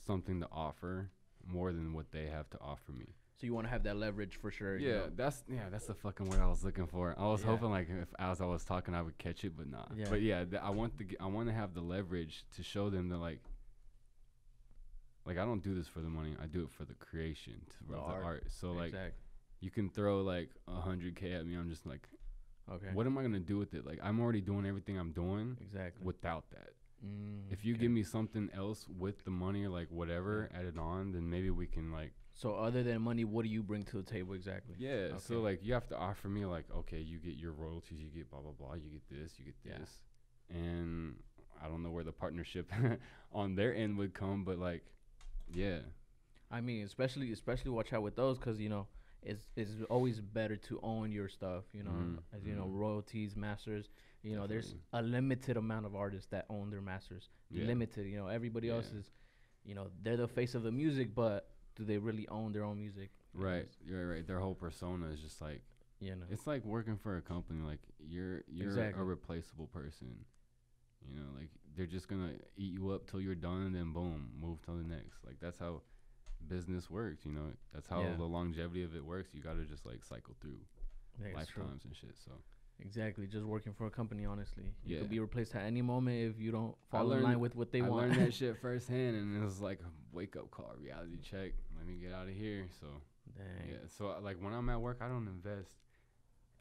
something 0.00 0.40
to 0.40 0.48
offer 0.50 1.10
more 1.46 1.72
than 1.72 1.92
what 1.92 2.10
they 2.10 2.26
have 2.26 2.48
to 2.50 2.60
offer 2.60 2.92
me. 2.92 3.14
So 3.36 3.46
you 3.46 3.54
want 3.54 3.66
to 3.66 3.70
have 3.70 3.84
that 3.84 3.96
leverage 3.96 4.34
for 4.36 4.50
sure. 4.50 4.76
you 4.78 4.88
Yeah, 4.88 4.94
know? 4.96 5.10
that's 5.14 5.44
yeah, 5.48 5.68
that's 5.68 5.86
the 5.86 5.94
fucking 5.94 6.28
word 6.28 6.40
I 6.40 6.48
was 6.48 6.64
looking 6.64 6.86
for. 6.88 7.14
I 7.16 7.26
was 7.26 7.40
Yeah. 7.42 7.46
hoping 7.46 7.70
like 7.70 7.88
if 7.88 8.12
as 8.18 8.40
I 8.40 8.46
was 8.46 8.64
talking 8.64 8.94
I 8.94 9.02
would 9.02 9.16
catch 9.18 9.44
it, 9.44 9.56
but 9.56 9.68
not. 9.68 9.92
Yeah. 9.94 10.08
But 10.10 10.22
yeah, 10.22 10.44
th- 10.44 10.60
I 10.60 10.70
want 10.70 10.98
the 10.98 11.04
g- 11.04 11.16
I 11.20 11.26
want 11.26 11.48
to 11.48 11.54
have 11.54 11.72
the 11.74 11.80
leverage 11.80 12.44
to 12.56 12.62
show 12.64 12.90
them 12.90 13.08
that 13.10 13.18
like 13.18 13.42
like 15.24 15.38
I 15.38 15.44
don't 15.44 15.62
do 15.62 15.74
this 15.74 15.86
for 15.86 16.00
the 16.00 16.08
money. 16.08 16.34
I 16.42 16.46
do 16.46 16.62
it 16.62 16.70
for 16.70 16.84
the 16.84 16.94
creation 16.94 17.60
to 17.78 17.84
The 17.92 17.96
art. 17.98 18.20
the 18.20 18.24
art. 18.26 18.44
So 18.50 18.72
like 18.72 18.94
you 19.60 19.70
can 19.70 19.88
throw 19.90 20.22
like 20.22 20.50
a 20.66 20.80
hundred 20.80 21.14
k 21.16 21.32
at 21.32 21.46
me. 21.46 21.54
I'm 21.54 21.68
just 21.68 21.86
like, 21.86 22.08
Okay. 22.70 22.88
what 22.92 23.06
am 23.06 23.16
I 23.18 23.22
gonna 23.22 23.38
do 23.38 23.58
with 23.58 23.74
it? 23.74 23.86
Like 23.86 23.98
I'm 24.02 24.20
already 24.20 24.40
doing 24.40 24.66
everything 24.66 24.98
I'm 24.98 25.12
doing 25.12 25.56
Exactly. 25.60 26.04
without 26.04 26.50
that. 26.50 26.70
Mm, 27.04 27.50
If 27.52 27.64
you 27.64 27.74
okay. 27.74 27.82
give 27.82 27.90
me 27.92 28.02
something 28.02 28.50
else 28.54 28.86
with 28.88 29.24
the 29.24 29.30
money 29.30 29.64
or 29.64 29.68
like 29.70 29.88
whatever 29.90 30.50
added 30.54 30.78
on, 30.78 31.12
then 31.12 31.28
maybe 31.30 31.50
we 31.50 31.66
can 31.66 31.92
like 31.92 32.12
So 32.34 32.54
other 32.54 32.82
than 32.82 33.02
money, 33.02 33.24
what 33.24 33.44
do 33.44 33.48
you 33.48 33.62
bring 33.62 33.84
to 33.84 33.96
the 33.98 34.02
table 34.02 34.34
exactly? 34.34 34.74
Yeah. 34.78 35.16
So 35.18 35.40
like 35.40 35.60
you 35.62 35.72
have 35.74 35.86
to 35.88 35.96
offer 35.96 36.28
me 36.28 36.44
like, 36.44 36.64
okay, 36.76 36.98
you 36.98 37.18
get 37.18 37.34
your 37.36 37.52
royalties, 37.52 38.00
you 38.00 38.08
get 38.08 38.30
blah 38.30 38.40
blah 38.40 38.52
blah, 38.52 38.74
you 38.74 38.90
get 38.90 39.08
this, 39.08 39.38
you 39.38 39.44
get 39.44 39.54
Yeah. 39.64 39.78
this, 39.78 40.02
and 40.50 41.16
I 41.62 41.68
don't 41.68 41.82
know 41.82 41.90
where 41.90 42.04
the 42.04 42.12
partnership 42.12 42.70
on 43.32 43.54
their 43.54 43.74
end 43.74 43.96
would 43.98 44.12
come, 44.14 44.44
but 44.44 44.58
like, 44.58 44.84
yeah, 45.52 45.78
I 46.50 46.60
mean, 46.60 46.84
especially 46.84 47.32
especially 47.32 47.70
watch 47.70 47.92
out 47.92 48.02
with 48.02 48.16
those 48.16 48.38
because 48.38 48.58
you 48.60 48.68
know 48.68 48.86
it's 49.22 49.48
it's 49.56 49.72
always 49.90 50.20
better 50.20 50.56
to 50.56 50.78
own 50.82 51.10
your 51.12 51.28
stuff. 51.28 51.64
You 51.72 51.82
know, 51.82 51.90
Mhm, 51.90 52.18
as 52.32 52.44
you 52.44 52.54
know, 52.54 52.66
mhm. 52.66 52.78
royalties, 52.78 53.36
masters. 53.36 53.90
You 54.22 54.36
know, 54.36 54.46
there's 54.46 54.74
a 54.92 55.02
limited 55.02 55.56
amount 55.56 55.86
of 55.86 55.94
artists 55.94 56.28
that 56.30 56.46
own 56.50 56.70
their 56.70 56.80
masters. 56.80 57.30
Yeah. 57.50 57.66
Limited. 57.66 58.06
You 58.06 58.16
know, 58.18 58.26
everybody 58.28 58.68
else 58.68 58.90
is, 58.92 59.10
you 59.64 59.74
know, 59.74 59.90
they're 60.02 60.16
the 60.16 60.28
face 60.28 60.54
of 60.54 60.62
the 60.62 60.72
music, 60.72 61.14
but 61.14 61.50
do 61.76 61.84
they 61.84 61.98
really 61.98 62.26
own 62.28 62.52
their 62.52 62.64
own 62.64 62.78
music? 62.78 63.10
Right, 63.34 63.68
you're 63.84 64.08
right. 64.08 64.26
Their 64.26 64.40
whole 64.40 64.54
persona 64.54 65.06
is 65.08 65.20
just 65.20 65.40
like 65.40 65.62
You 66.00 66.16
know. 66.16 66.26
it's 66.30 66.46
like 66.46 66.64
working 66.64 66.96
for 66.96 67.16
a 67.16 67.22
company. 67.22 67.62
Like 67.62 67.80
you're 68.00 68.42
you're 68.48 68.66
Exactly. 68.68 69.00
a 69.00 69.04
replaceable 69.04 69.66
person. 69.68 70.24
You 71.08 71.14
know, 71.20 71.28
like 71.38 71.50
they're 71.76 71.86
just 71.86 72.08
gonna 72.08 72.32
eat 72.56 72.72
you 72.74 72.90
up 72.90 73.08
till 73.08 73.20
you're 73.20 73.34
done, 73.36 73.62
and 73.66 73.74
then 73.74 73.92
boom, 73.92 74.32
move 74.40 74.60
to 74.62 74.72
the 74.72 74.82
next. 74.82 75.24
Like 75.24 75.38
that's 75.40 75.58
how 75.58 75.82
business 76.46 76.88
works. 76.90 77.24
You 77.24 77.32
know, 77.32 77.52
that's 77.72 77.86
how 77.86 78.02
Yeah. 78.02 78.14
the 78.16 78.24
longevity 78.24 78.82
of 78.82 78.94
it 78.94 79.04
works. 79.04 79.34
You 79.34 79.40
gotta 79.40 79.64
just 79.64 79.84
like 79.86 80.04
cycle 80.04 80.34
through 80.40 80.60
Yeah, 81.18 81.26
true. 81.28 81.34
lifetimes 81.64 81.84
and 81.84 81.94
shit. 81.96 82.16
So. 82.24 82.32
Exactly. 82.80 83.26
Just 83.26 83.44
working 83.44 83.72
for 83.72 83.86
a 83.86 83.90
company, 83.90 84.24
honestly. 84.24 84.72
You 84.84 84.94
Yeah. 84.96 85.00
could 85.00 85.10
be 85.10 85.18
replaced 85.18 85.54
at 85.56 85.62
any 85.62 85.82
moment 85.82 86.30
if 86.30 86.40
you 86.40 86.52
don't 86.52 86.76
I 86.92 86.98
fall 86.98 87.12
in 87.12 87.22
line 87.24 87.40
with 87.40 87.56
what 87.56 87.72
they 87.72 87.82
I 87.82 87.88
want. 87.88 88.10
learned 88.10 88.20
that 88.20 88.34
shit 88.34 88.56
firsthand, 88.58 89.16
and 89.16 89.36
it 89.36 89.44
was 89.44 89.60
like 89.60 89.80
a 89.80 89.90
wake 90.14 90.36
up 90.36 90.50
call, 90.52 90.74
reality 90.78 91.18
check. 91.20 91.54
Let 91.76 91.86
me 91.86 91.96
get 91.96 92.12
out 92.12 92.28
of 92.28 92.34
here. 92.34 92.68
So 92.80 92.86
Dang. 93.36 93.68
yeah, 93.68 93.78
so 93.88 94.10
uh, 94.10 94.20
like 94.20 94.40
when 94.40 94.52
I'm 94.52 94.68
at 94.68 94.80
work, 94.80 94.98
I 95.00 95.08
don't 95.08 95.26
invest 95.26 95.72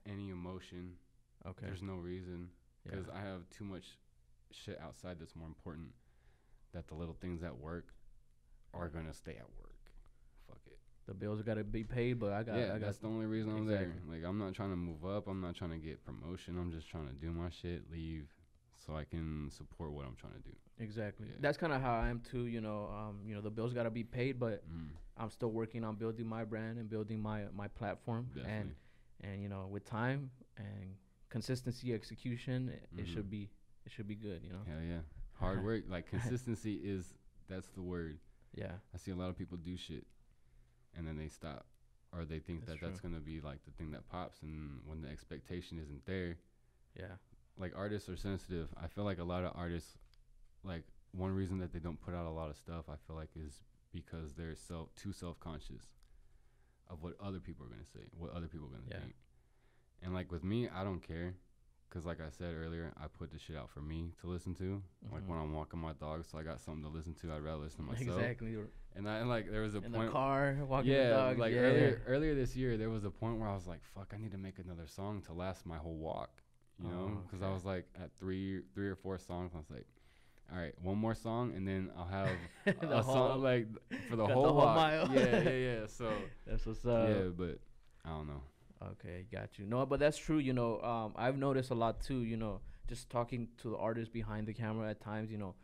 any 0.08 0.30
emotion. 0.30 0.98
Okay. 1.46 1.68
There's 1.68 1.84
no 1.84 1.96
reason 1.98 2.50
because 2.84 3.08
I 3.10 3.20
have 3.22 3.48
too 3.52 3.64
much 3.64 4.00
shit 4.52 4.80
outside 4.82 5.20
that's 5.20 5.36
more 5.36 5.48
important. 5.48 5.94
That 6.74 6.88
the 6.88 6.96
little 6.96 7.14
things 7.14 7.44
at 7.44 7.56
work 7.58 7.94
are 8.74 8.90
gonna 8.90 9.14
stay 9.14 9.36
at 9.38 9.50
work. 9.58 9.67
Fuck 10.48 10.60
it. 10.68 10.78
the 11.06 11.14
bills 11.14 11.42
gotta 11.42 11.64
be 11.64 11.84
paid, 11.84 12.20
but 12.20 12.32
I 12.34 12.44
got. 12.44 12.58
yeah, 12.58 12.66
I 12.66 12.68
got. 12.80 12.82
that's 12.82 12.98
the 12.98 13.08
only 13.08 13.26
reason 13.26 13.52
I'm 13.56 13.66
there. 13.66 13.94
Like 14.10 14.24
I'm 14.26 14.38
not 14.38 14.54
trying 14.54 14.70
to 14.72 14.76
move 14.76 15.06
up. 15.06 15.28
I'm 15.28 15.42
not 15.42 15.56
trying 15.56 15.72
to 15.72 15.78
get 15.78 16.04
promotion. 16.06 16.58
I'm 16.58 16.72
just 16.72 16.90
trying 16.90 17.08
to 17.08 17.14
do 17.14 17.32
my 17.32 17.50
shit, 17.50 17.84
leave, 17.92 18.28
so 18.86 18.96
I 18.96 19.04
can 19.04 19.50
support 19.52 19.92
what 19.92 20.06
I'm 20.06 20.16
trying 20.16 20.34
to 20.34 20.40
do. 20.40 20.56
Exactly. 20.80 21.28
Yeah. 21.30 21.38
That's 21.40 21.58
kind 21.58 21.74
of 21.74 21.82
how 21.82 21.96
I 21.96 22.10
am 22.10 22.20
too. 22.22 22.46
You 22.46 22.62
know, 22.62 22.90
um, 22.96 23.20
you 23.26 23.34
know, 23.36 23.42
the 23.42 23.50
bills 23.50 23.74
gotta 23.74 23.90
be 23.90 24.04
paid, 24.04 24.40
but 24.40 24.64
Mm, 24.70 24.90
I'm 25.18 25.30
still 25.32 25.50
working 25.50 25.84
on 25.84 25.96
building 25.96 26.28
my 26.28 26.44
brand 26.44 26.78
and 26.78 26.90
building 26.90 27.20
my 27.22 27.46
my 27.56 27.68
platform. 27.68 28.28
definitely. 28.36 28.54
And 28.54 28.76
and 29.22 29.42
you 29.42 29.50
know, 29.50 29.68
with 29.72 29.86
time 29.86 30.30
and 30.58 30.96
consistency, 31.30 31.94
execution, 31.94 32.70
it, 32.70 33.02
it 33.02 33.08
should 33.08 33.30
be 33.30 33.50
it 33.86 33.92
should 33.92 34.08
be 34.08 34.16
good. 34.16 34.42
You 34.44 34.52
know. 34.52 34.60
Hell 34.68 34.84
yeah. 34.88 35.00
Hard 35.40 35.64
work. 35.70 35.84
Like 35.90 36.08
consistency 36.10 36.76
is 36.84 37.16
that's 37.50 37.68
the 37.70 37.82
word. 37.82 38.20
Yeah. 38.56 38.74
I 38.94 38.98
see 38.98 39.12
a 39.12 39.16
lot 39.16 39.30
of 39.30 39.38
people 39.38 39.58
do 39.58 39.76
shit 39.78 40.06
and 40.98 41.08
then 41.08 41.18
they 41.18 41.30
stop. 41.30 41.66
Or 42.14 42.26
they 42.26 42.40
think 42.40 42.66
That's 42.66 42.80
that 42.80 42.86
that's 42.88 43.00
gonna 43.02 43.20
be 43.20 43.40
like 43.42 43.64
the 43.66 43.72
thing 43.72 43.92
that 43.92 44.08
pops 44.10 44.42
and 44.42 44.80
when 44.86 45.02
the 45.02 45.10
expectation 45.10 45.78
isn't 45.80 46.06
there, 46.06 46.38
Yeah. 46.98 47.16
like 47.58 47.74
artists 47.76 48.10
are 48.10 48.16
sensitive. 48.18 48.70
I 48.82 48.88
feel 48.88 49.04
like 49.04 49.20
a 49.20 49.24
lot 49.24 49.44
of 49.44 49.52
artists 49.56 49.98
like 50.64 50.84
one 51.12 51.32
reason 51.32 51.60
that 51.60 51.72
they 51.74 51.80
don't 51.80 52.00
put 52.02 52.14
out 52.14 52.26
a 52.26 52.30
lot 52.32 52.50
of 52.50 52.56
stuff, 52.58 52.86
I 52.90 52.96
feel 53.06 53.16
like, 53.16 53.30
is 53.36 53.62
because 53.92 54.34
they're 54.34 54.56
self 54.56 54.94
too 54.96 55.12
self 55.12 55.40
conscious 55.40 55.84
of 56.90 57.04
what 57.04 57.14
other 57.22 57.40
people 57.40 57.66
are 57.66 57.70
gonna 57.70 57.86
say, 57.86 58.08
what 58.18 58.32
other 58.32 58.48
people 58.48 58.68
are 58.68 58.72
gonna 58.72 58.84
Yeah. 58.90 59.00
think. 59.02 59.16
And 60.02 60.14
like 60.14 60.32
with 60.32 60.44
me, 60.44 60.70
I 60.70 60.84
don't 60.84 61.02
care, 61.02 61.36
cause 61.90 62.06
like 62.06 62.22
I 62.22 62.30
said 62.30 62.56
earlier, 62.56 62.94
I 62.98 63.08
put 63.08 63.32
the 63.32 63.40
shit 63.40 63.56
out 63.58 63.70
for 63.70 63.82
me 63.82 64.14
to 64.22 64.28
listen 64.28 64.56
to. 64.56 64.82
Like 65.12 65.24
Mhm. 65.24 65.28
when 65.28 65.40
I'm 65.40 65.54
walking 65.54 65.80
my 65.80 65.94
dog, 65.94 66.24
so 66.26 66.38
I 66.38 66.44
got 66.44 66.62
something 66.62 66.84
to 66.84 66.90
listen 66.90 67.16
to. 67.16 67.34
I'd 67.34 67.44
rather 67.44 67.64
listen 67.64 67.80
to 67.86 67.92
myself. 67.92 68.20
Exactly. 68.22 68.56
And 68.98 69.08
I 69.08 69.18
and 69.20 69.30
like 69.30 69.52
there 69.52 69.62
was 69.62 69.76
a 69.76 69.78
In 69.78 69.92
point 69.94 70.08
the 70.08 70.12
car, 70.12 70.58
walking 70.68 70.92
yeah, 70.92 71.10
the 71.10 71.16
dog. 71.16 71.38
like 71.40 71.54
yeah. 71.54 71.60
earlier 71.60 72.02
earlier 72.08 72.36
this 72.36 72.56
year, 72.56 72.78
there 72.78 72.90
was 72.90 73.04
a 73.06 73.12
point 73.12 73.38
where 73.40 73.48
I 73.48 73.54
was 73.56 73.68
like, 73.68 73.82
"Fuck, 73.96 74.12
I 74.14 74.18
need 74.18 74.32
to 74.32 74.38
make 74.38 74.58
another 74.60 74.88
song 74.88 75.22
to 75.28 75.34
last 75.34 75.66
my 75.66 75.78
whole 75.78 75.96
walk," 75.98 76.42
you 76.82 76.90
know, 76.90 77.12
Oh, 77.14 77.22
because 77.26 77.42
I 77.44 77.52
was 77.52 77.64
like 77.64 77.86
at 78.02 78.10
three 78.20 78.62
three 78.74 78.88
or 78.88 78.96
four 78.96 79.20
songs. 79.20 79.52
I 79.54 79.58
was 79.58 79.70
like, 79.70 79.86
"All 80.52 80.58
right, 80.58 80.74
one 80.82 80.98
more 80.98 81.14
song, 81.14 81.54
and 81.56 81.68
then 81.68 81.92
I'll 81.96 82.08
have 82.08 82.30
a 82.82 83.02
whole- 83.04 83.14
song 83.16 83.42
like 83.44 83.68
for 84.10 84.16
the 84.16 84.24
got 84.24 84.28
the 84.30 84.34
whole, 84.34 84.46
whole 84.46 84.56
walk." 84.56 84.76
mile. 84.76 85.10
yeah, 85.14 85.42
yeah, 85.44 85.50
yeah. 85.82 85.86
So 85.88 86.12
That's 86.48 86.66
what's 86.66 86.84
up. 86.86 87.08
yeah, 87.10 87.24
but 87.38 87.60
I 88.04 88.10
don't 88.10 88.28
know. 88.28 88.42
Okay, 88.94 89.26
got 89.32 89.58
you. 89.60 89.66
No, 89.68 89.86
but 89.86 90.00
that's 90.00 90.18
true. 90.18 90.38
You 90.40 90.54
know, 90.54 90.82
um, 90.82 91.14
I've 91.16 91.38
noticed 91.38 91.70
a 91.72 91.76
lot 91.76 92.02
too. 92.02 92.22
You 92.24 92.38
know, 92.38 92.62
just 92.88 93.10
talking 93.10 93.48
to 93.62 93.70
the 93.72 93.78
artists 93.78 94.12
behind 94.12 94.48
the 94.48 94.54
camera 94.54 94.90
at 94.90 95.02
times. 95.02 95.32
You 95.32 95.38
know, 95.38 95.56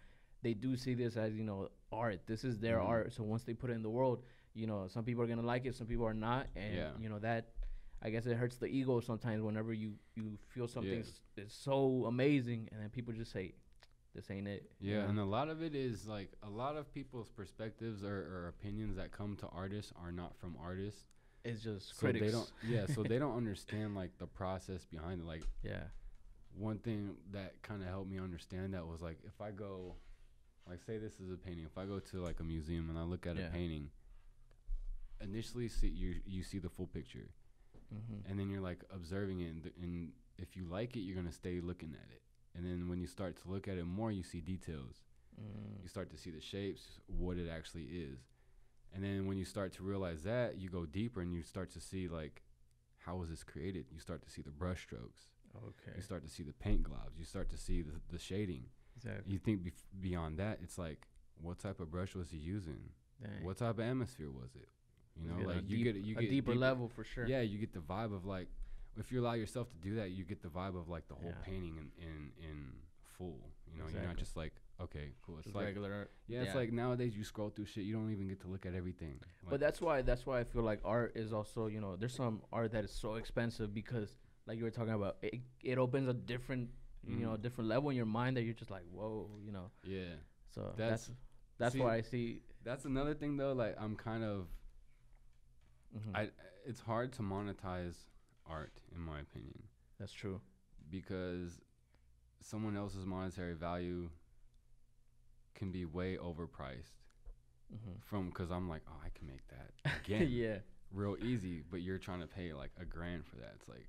they 0.43 0.53
do 0.53 0.75
see 0.75 0.93
this 0.95 1.15
as 1.15 1.34
you 1.34 1.43
know 1.43 1.69
art. 1.93 2.25
This 2.27 2.43
is 2.43 2.59
their 2.59 2.79
Mhm. 2.79 2.85
art. 2.87 3.13
So 3.13 3.23
once 3.23 3.43
they 3.43 3.53
put 3.53 3.69
it 3.69 3.73
in 3.73 3.83
the 3.83 3.89
world, 3.89 4.23
you 4.53 4.67
know, 4.67 4.87
some 4.87 5.03
people 5.05 5.23
are 5.23 5.27
gonna 5.27 5.41
like 5.41 5.65
it, 5.65 5.75
some 5.75 5.87
people 5.87 6.05
are 6.05 6.13
not, 6.13 6.47
and 6.55 6.75
Yeah. 6.75 6.97
you 6.99 7.09
know 7.09 7.19
that. 7.19 7.49
I 8.05 8.09
guess 8.09 8.25
it 8.25 8.35
hurts 8.35 8.57
the 8.57 8.67
ego 8.67 8.99
sometimes 8.99 9.41
whenever 9.41 9.71
you 9.71 9.97
you 10.15 10.37
feel 10.49 10.67
something 10.67 11.03
Yeah. 11.05 11.43
is 11.43 11.53
so 11.53 12.05
amazing, 12.05 12.67
and 12.71 12.81
then 12.81 12.89
people 12.89 13.13
just 13.13 13.31
say, 13.31 13.55
"This 14.13 14.29
ain't 14.29 14.47
it." 14.47 14.69
you 14.79 14.91
Yeah, 14.91 15.03
know? 15.03 15.09
and 15.09 15.19
a 15.19 15.23
lot 15.25 15.47
of 15.49 15.61
it 15.63 15.73
is 15.73 16.05
like 16.05 16.31
a 16.43 16.49
lot 16.49 16.75
of 16.75 16.91
people's 16.93 17.29
perspectives 17.29 18.03
or, 18.03 18.17
or 18.35 18.47
opinions 18.49 18.97
that 18.97 19.11
come 19.13 19.37
to 19.37 19.47
artists 19.47 19.93
are 19.95 20.11
not 20.11 20.35
from 20.37 20.57
artists. 20.57 21.05
it's 21.45 21.61
just 21.63 21.95
So 21.95 21.99
critics. 22.01 22.25
they 22.25 22.31
don't. 22.31 22.51
Yeah, 22.63 22.85
so 22.87 23.03
they 23.03 23.19
don't 23.19 23.35
understand 23.43 23.95
like 23.95 24.17
the 24.17 24.27
process 24.27 24.85
behind 24.85 25.21
it. 25.21 25.25
Like 25.25 25.43
yeah. 25.61 25.87
one 26.55 26.79
thing 26.79 27.17
that 27.31 27.61
kind 27.63 27.81
of 27.81 27.87
helped 27.87 28.09
me 28.09 28.19
understand 28.19 28.73
that 28.73 28.85
was 28.85 29.01
like 29.01 29.19
if 29.25 29.39
I 29.41 29.51
go, 29.51 29.95
like 30.70 30.82
say 30.84 30.97
this 30.97 31.20
is 31.20 31.32
a 31.32 31.38
painting. 31.38 31.66
If 31.66 31.78
I 31.78 31.86
go 31.86 31.99
to 31.99 32.18
like 32.22 32.39
a 32.39 32.43
museum 32.43 32.89
and 32.89 32.97
I 32.97 33.03
look 33.03 33.28
at 33.28 33.36
Yeah. 33.38 33.47
a 33.47 33.49
painting, 33.49 33.89
initially 35.22 35.68
see 35.70 35.88
you 35.88 36.16
you 36.26 36.43
see 36.43 36.59
the 36.59 36.70
full 36.70 36.88
picture, 36.88 37.30
Mm-hmm. 37.93 38.30
and 38.30 38.39
then 38.39 38.49
you're 38.49 38.61
like 38.61 38.84
observing 38.91 39.41
it, 39.41 39.49
and, 39.51 39.64
th- 39.64 39.76
and 39.82 40.11
if 40.39 40.55
you 40.55 40.66
like 40.66 40.95
it, 40.95 41.01
you're 41.01 41.16
gonna 41.16 41.32
stay 41.32 41.61
looking 41.61 41.93
at 41.93 42.09
it. 42.11 42.22
And 42.55 42.66
then 42.66 42.88
when 42.89 42.99
you 42.99 43.05
start 43.07 43.36
to 43.43 43.49
look 43.51 43.68
at 43.68 43.78
it 43.78 43.86
more, 43.86 44.11
you 44.11 44.24
see 44.24 44.41
details. 44.41 45.03
Mm. 45.39 45.82
You 45.84 45.88
start 45.89 46.09
to 46.11 46.18
see 46.18 46.32
the 46.32 46.41
shapes, 46.41 46.99
what 47.07 47.38
it 47.38 47.47
actually 47.49 47.84
is. 47.86 48.20
And 48.93 49.03
then 49.03 49.26
when 49.28 49.38
you 49.38 49.45
start 49.45 49.74
to 49.74 49.84
realize 49.84 50.24
that, 50.24 50.57
you 50.57 50.70
go 50.70 50.86
deeper 50.86 51.22
and 51.22 51.34
you 51.34 51.43
start 51.43 51.72
to 51.72 51.80
see 51.80 52.07
like 52.07 52.41
how 52.97 53.18
was 53.18 53.30
this 53.30 53.43
created? 53.43 53.86
You 53.91 53.99
start 53.99 54.22
to 54.24 54.30
see 54.30 54.41
the 54.41 54.49
brush 54.51 54.84
strokes. 54.84 55.24
Okay. 55.55 55.95
You 55.95 56.01
start 56.01 56.24
to 56.24 56.30
see 56.30 56.41
the 56.43 56.53
paint 56.53 56.84
globs. 56.84 57.18
You 57.20 57.26
start 57.26 57.49
to 57.51 57.57
see 57.57 57.82
the, 57.84 57.91
the 58.11 58.18
shading. 58.20 58.66
Exactly. 58.97 59.31
You 59.33 59.39
think 59.39 59.63
bef- 59.63 60.01
beyond 60.01 60.37
that, 60.37 60.59
it's 60.63 60.77
like, 60.77 61.07
what 61.41 61.59
type 61.59 61.79
of 61.79 61.91
brush 61.91 62.15
was 62.15 62.29
he 62.31 62.37
using? 62.37 62.79
Dang. 63.21 63.43
What 63.43 63.57
type 63.57 63.71
of 63.71 63.79
atmosphere 63.81 64.29
was 64.31 64.55
it? 64.55 64.67
You 65.21 65.29
know, 65.29 65.37
get 65.37 65.47
like 65.47 65.55
you 65.69 65.77
deep- 65.77 65.83
get 65.93 65.95
you 66.03 66.17
a 66.17 66.21
get 66.21 66.29
deeper 66.29 66.55
level 66.55 66.87
for 66.89 67.03
sure. 67.03 67.25
Yeah, 67.27 67.41
you 67.41 67.57
get 67.57 67.73
the 67.73 67.79
vibe 67.79 68.13
of 68.15 68.25
like, 68.25 68.47
if 68.97 69.11
you 69.11 69.21
allow 69.21 69.33
yourself 69.33 69.69
to 69.71 69.77
do 69.77 69.95
that, 69.95 70.11
you 70.11 70.23
get 70.23 70.41
the 70.41 70.49
vibe 70.49 70.75
of 70.79 70.89
like 70.89 71.07
the 71.07 71.15
whole 71.15 71.29
Yeah. 71.29 71.45
painting 71.45 71.77
in 71.77 71.91
in 72.03 72.31
in 72.49 72.71
full. 73.17 73.39
You 73.71 73.79
know, 73.79 73.87
you're 73.91 74.01
not 74.07 74.17
just 74.17 74.35
like, 74.37 74.53
okay, 74.81 75.13
cool. 75.23 75.37
It's 75.39 75.53
like 75.53 75.65
regular. 75.65 75.93
art. 75.93 76.11
yeah, 76.27 76.41
it's 76.43 76.53
like 76.55 76.71
nowadays 76.71 77.15
you 77.17 77.23
scroll 77.23 77.49
through 77.49 77.65
shit, 77.65 77.83
you 77.85 77.93
don't 77.93 78.11
even 78.11 78.27
get 78.27 78.39
to 78.41 78.47
look 78.47 78.65
at 78.65 78.73
everything. 78.75 79.19
But 79.49 79.59
that's 79.59 79.81
why 79.81 80.01
that's 80.03 80.25
why 80.25 80.39
I 80.39 80.43
feel 80.43 80.61
like 80.63 80.79
art 80.85 81.13
is 81.15 81.33
also 81.33 81.67
you 81.67 81.79
know 81.81 81.95
there's 81.95 82.13
some 82.15 82.41
art 82.51 82.71
that 82.71 82.83
is 82.83 82.91
so 82.91 83.15
expensive 83.15 83.73
because 83.73 84.15
like 84.47 84.57
you 84.57 84.63
were 84.63 84.71
talking 84.71 84.93
about 84.93 85.17
it, 85.21 85.41
it 85.63 85.77
opens 85.77 86.07
a 86.07 86.13
different 86.13 86.69
you 87.07 87.17
know 87.17 87.31
Mhm. 87.35 87.41
different 87.41 87.69
level 87.69 87.89
in 87.89 87.95
your 87.95 88.05
mind 88.05 88.37
that 88.37 88.43
you're 88.43 88.53
just 88.53 88.71
like 88.71 88.83
whoa 88.91 89.29
you 89.45 89.51
know? 89.51 89.71
Yeah, 89.83 90.15
so 90.51 90.73
That's- 90.77 91.07
that's 91.07 91.11
that's 91.57 91.73
see, 91.73 91.79
why 91.81 91.95
I 91.95 92.01
see 92.01 92.41
that's 92.63 92.85
another 92.85 93.13
thing 93.13 93.37
though. 93.37 93.53
Like 93.53 93.75
I'm 93.79 93.95
kind 93.95 94.23
of, 94.23 94.47
mhm, 95.95 96.15
I 96.15 96.29
it's 96.65 96.79
hard 96.79 97.11
to 97.13 97.21
monetize 97.21 97.95
art 98.45 98.73
in 98.95 99.01
my 99.01 99.19
opinion. 99.19 99.63
That's 99.99 100.13
true. 100.13 100.41
Because 100.89 101.61
someone 102.41 102.75
else's 102.77 103.05
monetary 103.05 103.53
value 103.55 104.09
can 105.55 105.71
be 105.71 105.85
way 105.85 106.17
overpriced 106.17 106.93
hmm 107.69 107.93
from 108.01 108.29
because 108.29 108.51
I'm 108.51 108.69
like, 108.69 108.81
oh, 108.87 109.01
I 109.05 109.09
can 109.17 109.27
make 109.27 109.47
that 109.49 109.71
again. 110.05 110.27
Yeah. 110.29 110.57
Real 110.91 111.17
easy, 111.23 111.63
but 111.69 111.81
you're 111.81 111.97
trying 111.97 112.19
to 112.21 112.27
pay 112.27 112.53
like 112.53 112.71
a 112.79 112.85
grand 112.85 113.25
for 113.25 113.37
that. 113.37 113.53
It's 113.55 113.67
like 113.67 113.87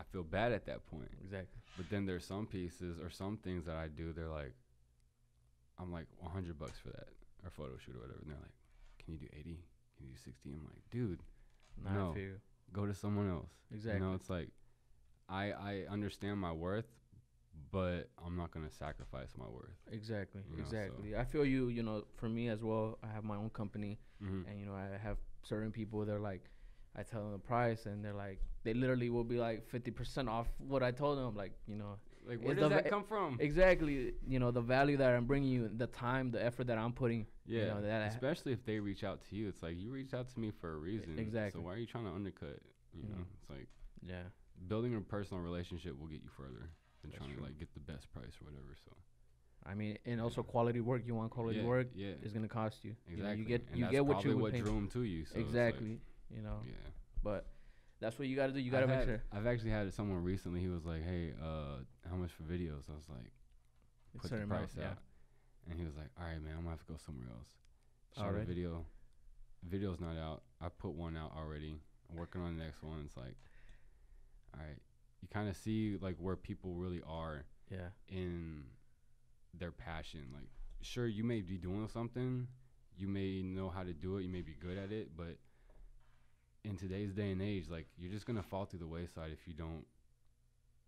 I 0.00 0.02
feel 0.12 0.22
bad 0.22 0.52
at 0.52 0.64
that 0.66 0.86
point. 0.86 1.10
exactly 1.22 1.60
But 1.76 1.90
then 1.90 2.06
there's 2.06 2.24
some 2.24 2.46
pieces 2.46 2.98
or 2.98 3.10
some 3.10 3.36
things 3.36 3.66
that 3.66 3.76
I 3.76 3.88
do. 3.88 4.12
They're 4.12 4.28
like, 4.28 4.54
I'm 5.78 5.92
like 5.92 6.06
100 6.18 6.58
bucks 6.58 6.78
for 6.78 6.88
that 6.90 7.08
or 7.44 7.50
photo 7.50 7.76
shoot 7.78 7.96
or 7.96 8.00
whatever. 8.00 8.20
And 8.22 8.30
they're 8.30 8.38
like, 8.40 8.56
can 9.04 9.12
you 9.14 9.18
do 9.20 9.26
80? 9.32 9.42
Can 9.96 10.06
you 10.06 10.12
do 10.14 10.18
60? 10.24 10.50
I'm 10.50 10.64
like, 10.64 10.90
dude, 10.90 11.20
I 11.86 11.94
No. 11.94 12.16
go 12.72 12.86
to 12.86 12.94
someone 12.94 13.28
else. 13.30 13.52
exactly 13.72 14.00
You 14.00 14.06
know, 14.06 14.14
it's 14.14 14.30
like 14.30 14.48
I 15.28 15.52
I 15.52 15.86
understand 15.88 16.38
my 16.38 16.52
worth, 16.52 16.88
but 17.70 18.10
I'm 18.24 18.36
not 18.36 18.50
gonna 18.52 18.70
sacrifice 18.70 19.32
my 19.36 19.46
worth. 19.48 19.76
exactly 19.92 20.42
you 20.50 20.56
know, 20.56 20.64
so- 20.64 20.76
exactly 20.76 21.16
I 21.16 21.24
feel 21.24 21.44
you 21.44 21.68
you 21.68 21.82
know 21.82 22.04
for 22.16 22.28
me 22.28 22.48
as 22.48 22.62
well 22.62 22.98
I 23.02 23.08
have 23.08 23.24
my 23.24 23.36
own 23.36 23.50
company 23.50 23.98
Mm-hmm. 24.22 24.48
and 24.48 24.58
you 24.60 24.66
know 24.66 24.74
I 24.74 24.98
have 25.02 25.18
certain 25.42 25.72
people 25.72 26.04
they're 26.04 26.20
like 26.32 26.44
I 26.96 27.02
tell 27.02 27.22
them 27.22 27.32
the 27.32 27.38
price 27.38 27.86
and 27.86 28.04
they're 28.04 28.12
like 28.14 28.40
they 28.64 28.74
literally 28.74 29.10
will 29.10 29.24
be 29.24 29.38
like 29.38 29.66
50% 29.70 30.28
off 30.28 30.48
what 30.58 30.82
I 30.82 30.90
told 30.90 31.18
them 31.18 31.34
like 31.36 31.52
you 31.66 31.76
know 31.76 31.96
Like, 32.26 32.42
where 32.44 32.54
does 32.54 32.68
that 32.70 32.84
va- 32.84 32.90
come 32.90 33.04
from? 33.04 33.36
exactly 33.40 34.14
you 34.26 34.38
know 34.38 34.50
the 34.50 34.60
value 34.60 34.96
that 34.98 35.10
i'm 35.14 35.24
bringing 35.26 35.50
you 35.50 35.70
the 35.74 35.86
time 35.86 36.30
the 36.30 36.44
effort 36.44 36.66
that 36.66 36.78
i'm 36.78 36.92
putting 36.92 37.26
Yeah, 37.46 37.66
know, 37.68 37.82
that 37.82 38.12
especially 38.12 38.52
if 38.52 38.64
they 38.64 38.78
reach 38.80 39.02
out 39.04 39.18
to 39.28 39.36
you. 39.36 39.48
It's 39.48 39.62
like 39.62 39.76
you 39.78 39.90
reached 39.90 40.14
out 40.14 40.28
to 40.32 40.38
me 40.40 40.50
for 40.60 40.68
a 40.74 40.76
reason. 40.76 41.18
exactly. 41.18 41.60
So 41.60 41.64
why 41.66 41.72
are 41.74 41.78
you 41.78 41.86
trying 41.86 42.04
to 42.04 42.14
undercut? 42.20 42.58
You 42.94 43.02
know, 43.10 43.22
Mhm. 43.22 43.34
it's 43.36 43.48
like 43.50 43.68
yeah 44.02 44.24
building 44.68 44.94
a 44.94 45.00
personal 45.00 45.42
relationship 45.42 45.92
will 45.98 46.06
get 46.14 46.22
you 46.22 46.28
further 46.40 46.64
than 47.00 47.10
That's 47.10 47.16
trying 47.18 47.30
true. 47.34 47.42
to 47.42 47.46
like 47.48 47.58
get 47.58 47.72
the 47.74 47.80
best 47.92 48.12
price 48.12 48.34
or 48.40 48.44
whatever. 48.48 48.72
So 48.86 48.92
i 49.66 49.74
mean 49.74 49.92
and 50.06 50.20
also 50.20 50.42
quality 50.42 50.80
work 50.80 51.02
you 51.06 51.14
want 51.14 51.30
quality 51.30 51.60
yeah, 51.60 51.72
work 51.74 51.88
Yeah, 51.94 52.14
is 52.24 52.32
going 52.32 52.46
to 52.50 52.54
cost 52.60 52.78
you 52.86 52.92
exactly. 53.08 53.16
you, 53.16 53.22
know, 53.22 53.32
you 53.40 53.44
get 53.44 53.62
And 53.70 53.78
you 53.80 53.86
get 53.96 54.06
what 54.06 54.24
you 54.24 54.30
would 54.36 54.42
what 54.46 54.52
pay 54.52 54.60
drew 54.60 54.86
to 54.96 55.02
you. 55.02 55.24
So 55.24 55.32
it's 55.32 55.36
like, 55.36 55.46
exactly 55.46 55.92
you 56.34 56.42
know 56.42 56.60
yeah. 56.64 56.72
but 57.22 57.46
that's 58.00 58.18
what 58.18 58.28
you 58.28 58.36
got 58.36 58.46
to 58.46 58.52
do 58.52 58.60
you 58.60 58.70
got 58.70 58.80
to 58.80 58.86
make 58.86 59.04
sure 59.04 59.22
I've 59.32 59.46
actually 59.46 59.70
had 59.70 59.92
someone 59.92 60.22
recently. 60.24 60.60
He 60.60 60.68
was 60.68 60.86
like, 60.86 61.04
"Hey, 61.04 61.34
uh, 61.42 61.84
how 62.08 62.16
much 62.16 62.30
for 62.32 62.44
videos?" 62.44 62.88
I 62.88 62.94
was 62.94 63.08
like, 63.08 63.30
it's 64.14 64.22
"Put 64.22 64.40
the 64.40 64.46
price 64.46 64.74
amount, 64.74 64.92
out," 64.92 64.98
and 65.68 65.78
he 65.78 65.84
was 65.84 65.96
like, 65.96 66.08
"All 66.18 66.24
right, 66.24 66.42
man, 66.42 66.54
I'm 66.56 66.62
gonna 66.62 66.70
have 66.70 66.86
to 66.86 66.92
go 66.92 66.98
somewhere 67.04 67.28
else." 67.36 67.48
Shot 68.16 68.34
a 68.34 68.44
video. 68.44 68.86
Video's 69.68 70.00
not 70.00 70.16
out. 70.16 70.42
I 70.60 70.68
put 70.68 70.92
one 70.92 71.16
out 71.16 71.32
already. 71.36 71.78
I'm 72.10 72.16
working 72.16 72.40
on 72.40 72.56
the 72.56 72.64
next 72.64 72.82
one. 72.82 73.02
It's 73.04 73.16
like, 73.16 73.36
all 74.54 74.64
right, 74.66 74.78
you 75.20 75.28
kind 75.28 75.48
of 75.48 75.56
see 75.56 75.98
like 76.00 76.16
where 76.18 76.36
people 76.36 76.74
really 76.74 77.02
are 77.06 77.44
yeah 77.70 77.88
in 78.08 78.64
their 79.58 79.70
passion. 79.72 80.22
Like, 80.32 80.48
sure, 80.80 81.06
you 81.06 81.22
may 81.22 81.42
be 81.42 81.58
doing 81.58 81.88
something, 81.92 82.48
you 82.96 83.08
may 83.08 83.42
know 83.42 83.68
how 83.68 83.82
to 83.82 83.92
do 83.92 84.16
it, 84.16 84.22
you 84.22 84.30
may 84.30 84.42
be 84.42 84.54
good 84.58 84.78
at 84.78 84.90
it, 84.90 85.10
but 85.16 85.36
in 86.64 86.76
today's 86.76 87.12
day 87.12 87.30
and 87.30 87.40
age, 87.42 87.68
like 87.70 87.86
you're 87.98 88.12
just 88.12 88.26
gonna 88.26 88.42
fall 88.42 88.64
through 88.66 88.80
the 88.80 88.86
wayside 88.86 89.30
if 89.32 89.46
you 89.46 89.54
don't 89.54 89.84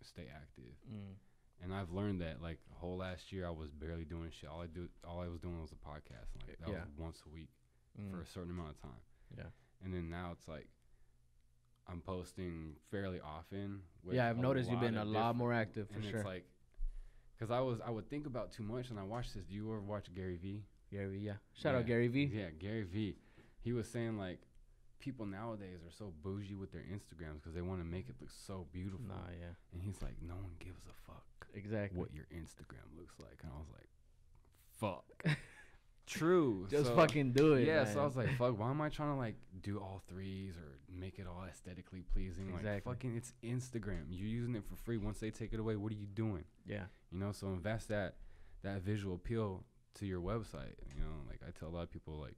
stay 0.02 0.26
active. 0.34 0.74
mm. 0.90 1.14
And 1.62 1.72
I've 1.72 1.92
learned 1.92 2.20
that 2.22 2.42
like 2.42 2.58
whole 2.72 2.96
last 2.96 3.32
year 3.32 3.46
I 3.46 3.50
was 3.50 3.70
barely 3.70 4.04
doing 4.04 4.30
shit. 4.30 4.50
All 4.50 4.60
I 4.62 4.66
do, 4.66 4.88
all 5.06 5.20
I 5.20 5.28
was 5.28 5.38
doing 5.40 5.60
was 5.60 5.70
a 5.72 5.76
podcast. 5.76 6.34
Like 6.46 6.58
that 6.58 6.68
Yeah. 6.68 6.80
was 6.80 6.88
once 6.98 7.22
a 7.26 7.28
week 7.30 7.50
Mm. 8.00 8.10
for 8.10 8.20
a 8.20 8.26
certain 8.26 8.50
amount 8.50 8.70
of 8.70 8.82
time. 8.82 9.00
yeah 9.36 9.50
And 9.84 9.92
then 9.94 10.08
now 10.10 10.32
it's 10.32 10.48
like 10.48 10.66
I'm 11.86 12.00
posting 12.00 12.76
fairly 12.90 13.20
often. 13.20 13.82
With 14.04 14.14
yeah 14.16 14.28
i've 14.28 14.38
noticed 14.38 14.70
you've 14.70 14.80
been 14.80 14.96
a 14.96 15.04
lot 15.04 15.36
more 15.36 15.52
active 15.52 15.88
for 15.88 15.94
and 15.96 16.04
sure 16.04 16.16
it's 16.20 16.24
like, 16.26 16.44
cause 17.38 17.50
I 17.50 17.60
was 17.60 17.80
I 17.80 17.90
would 17.90 18.08
think 18.08 18.26
about 18.26 18.50
too 18.52 18.62
much, 18.62 18.90
and 18.90 18.98
I 18.98 19.02
watched 19.04 19.34
this. 19.34 19.44
Do 19.44 19.54
you 19.54 19.66
ever 19.70 19.80
watch 19.80 20.12
Gary 20.14 20.36
Vee? 20.36 20.64
gary 20.90 21.08
vee 21.08 21.18
yeah 21.24 21.36
shout 21.54 21.74
out 21.74 21.86
gary 21.86 22.08
vee 22.08 22.24
Yeah, 22.26 22.50
Gary 22.50 22.82
Vee. 22.82 23.16
He 23.60 23.72
was 23.72 23.88
saying 23.88 24.18
like, 24.18 24.40
people 25.02 25.26
nowadays 25.26 25.80
are 25.86 25.90
so 25.90 26.12
bougie 26.22 26.54
with 26.54 26.70
their 26.72 26.82
Instagrams 26.96 27.34
because 27.42 27.54
they 27.54 27.60
want 27.70 27.80
to 27.80 27.84
make 27.84 28.08
it 28.08 28.14
look 28.20 28.30
so 28.46 28.66
beautiful. 28.72 29.04
nah 29.08 29.28
yeah 29.38 29.54
And 29.72 29.82
he's 29.82 30.00
like, 30.00 30.14
no 30.22 30.34
one 30.34 30.54
gives 30.60 30.84
a 30.86 30.94
fuck 31.06 31.26
exactly 31.54 31.98
what 32.00 32.14
your 32.14 32.24
Instagram 32.32 32.86
looks 32.96 33.16
like. 33.18 33.38
And 33.42 33.50
I 33.54 33.58
was 33.58 33.68
like, 33.78 33.90
fuck. 34.80 35.36
True. 36.06 36.66
just 36.70 36.86
So- 36.86 36.96
fucking 36.96 37.32
do 37.32 37.54
it 37.54 37.66
Yeah, 37.66 37.84
so 37.84 38.00
I 38.00 38.04
was 38.04 38.16
like, 38.16 38.36
fuck, 38.36 38.58
why 38.58 38.70
am 38.70 38.80
I 38.80 38.88
trying 38.88 39.10
to 39.12 39.16
like 39.18 39.36
do 39.62 39.78
all 39.78 40.02
threes 40.08 40.54
or 40.56 40.78
make 40.92 41.18
it 41.18 41.26
all 41.26 41.44
aesthetically 41.48 42.02
pleasing? 42.12 42.46
Like, 42.52 42.60
Exactly. 42.60 42.92
fucking, 42.92 43.16
it's 43.16 43.32
Instagram. 43.42 44.04
You're 44.10 44.28
using 44.28 44.54
it 44.56 44.64
for 44.68 44.76
free. 44.76 44.98
Once 44.98 45.20
they 45.20 45.30
take 45.30 45.52
it 45.52 45.60
away, 45.60 45.76
what 45.76 45.92
are 45.92 45.96
you 45.96 46.06
doing? 46.06 46.44
yeah 46.66 46.84
You 47.10 47.18
know, 47.18 47.32
so 47.32 47.48
invest 47.48 47.88
that 47.88 48.14
that 48.62 48.82
visual 48.82 49.14
appeal 49.16 49.64
to 49.98 50.06
your 50.06 50.20
website. 50.20 50.76
You 50.88 51.00
know, 51.00 51.14
like 51.28 51.40
I 51.46 51.50
tell 51.58 51.68
a 51.68 51.74
lot 51.76 51.82
of 51.82 51.90
people, 51.90 52.14
like 52.20 52.36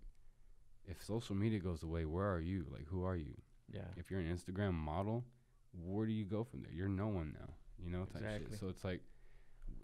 if 0.86 1.02
social 1.02 1.34
media 1.34 1.58
goes 1.58 1.82
away, 1.82 2.04
where 2.04 2.30
are 2.32 2.40
you? 2.40 2.66
Like 2.70 2.86
who 2.88 3.04
are 3.04 3.16
you? 3.16 3.34
Yeah. 3.72 3.80
If 3.96 4.10
you're 4.10 4.20
an 4.20 4.26
Instagram 4.36 4.74
model, 4.74 5.24
where 5.72 6.06
do 6.06 6.12
you 6.12 6.24
go 6.24 6.44
from 6.44 6.62
there? 6.62 6.72
You're 6.72 6.88
no 6.88 7.08
one 7.08 7.34
now. 7.38 7.54
You 7.82 7.90
know, 7.90 8.04
type 8.04 8.22
Exactly. 8.22 8.50
shit. 8.50 8.60
So 8.60 8.68
it's 8.68 8.84
like 8.84 9.00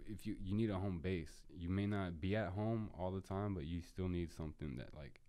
if 0.07 0.25
you 0.27 0.35
you 0.41 0.53
need 0.55 0.69
a 0.69 0.77
home 0.77 0.99
base. 0.99 1.31
You 1.55 1.69
may 1.69 1.85
not 1.87 2.19
be 2.21 2.35
at 2.35 2.49
home 2.49 2.89
all 2.97 3.11
the 3.11 3.21
time, 3.21 3.53
but 3.55 3.65
you 3.65 3.81
still 3.81 4.07
need 4.07 4.31
something 4.31 4.77
that 4.77 4.93
like 4.95 5.19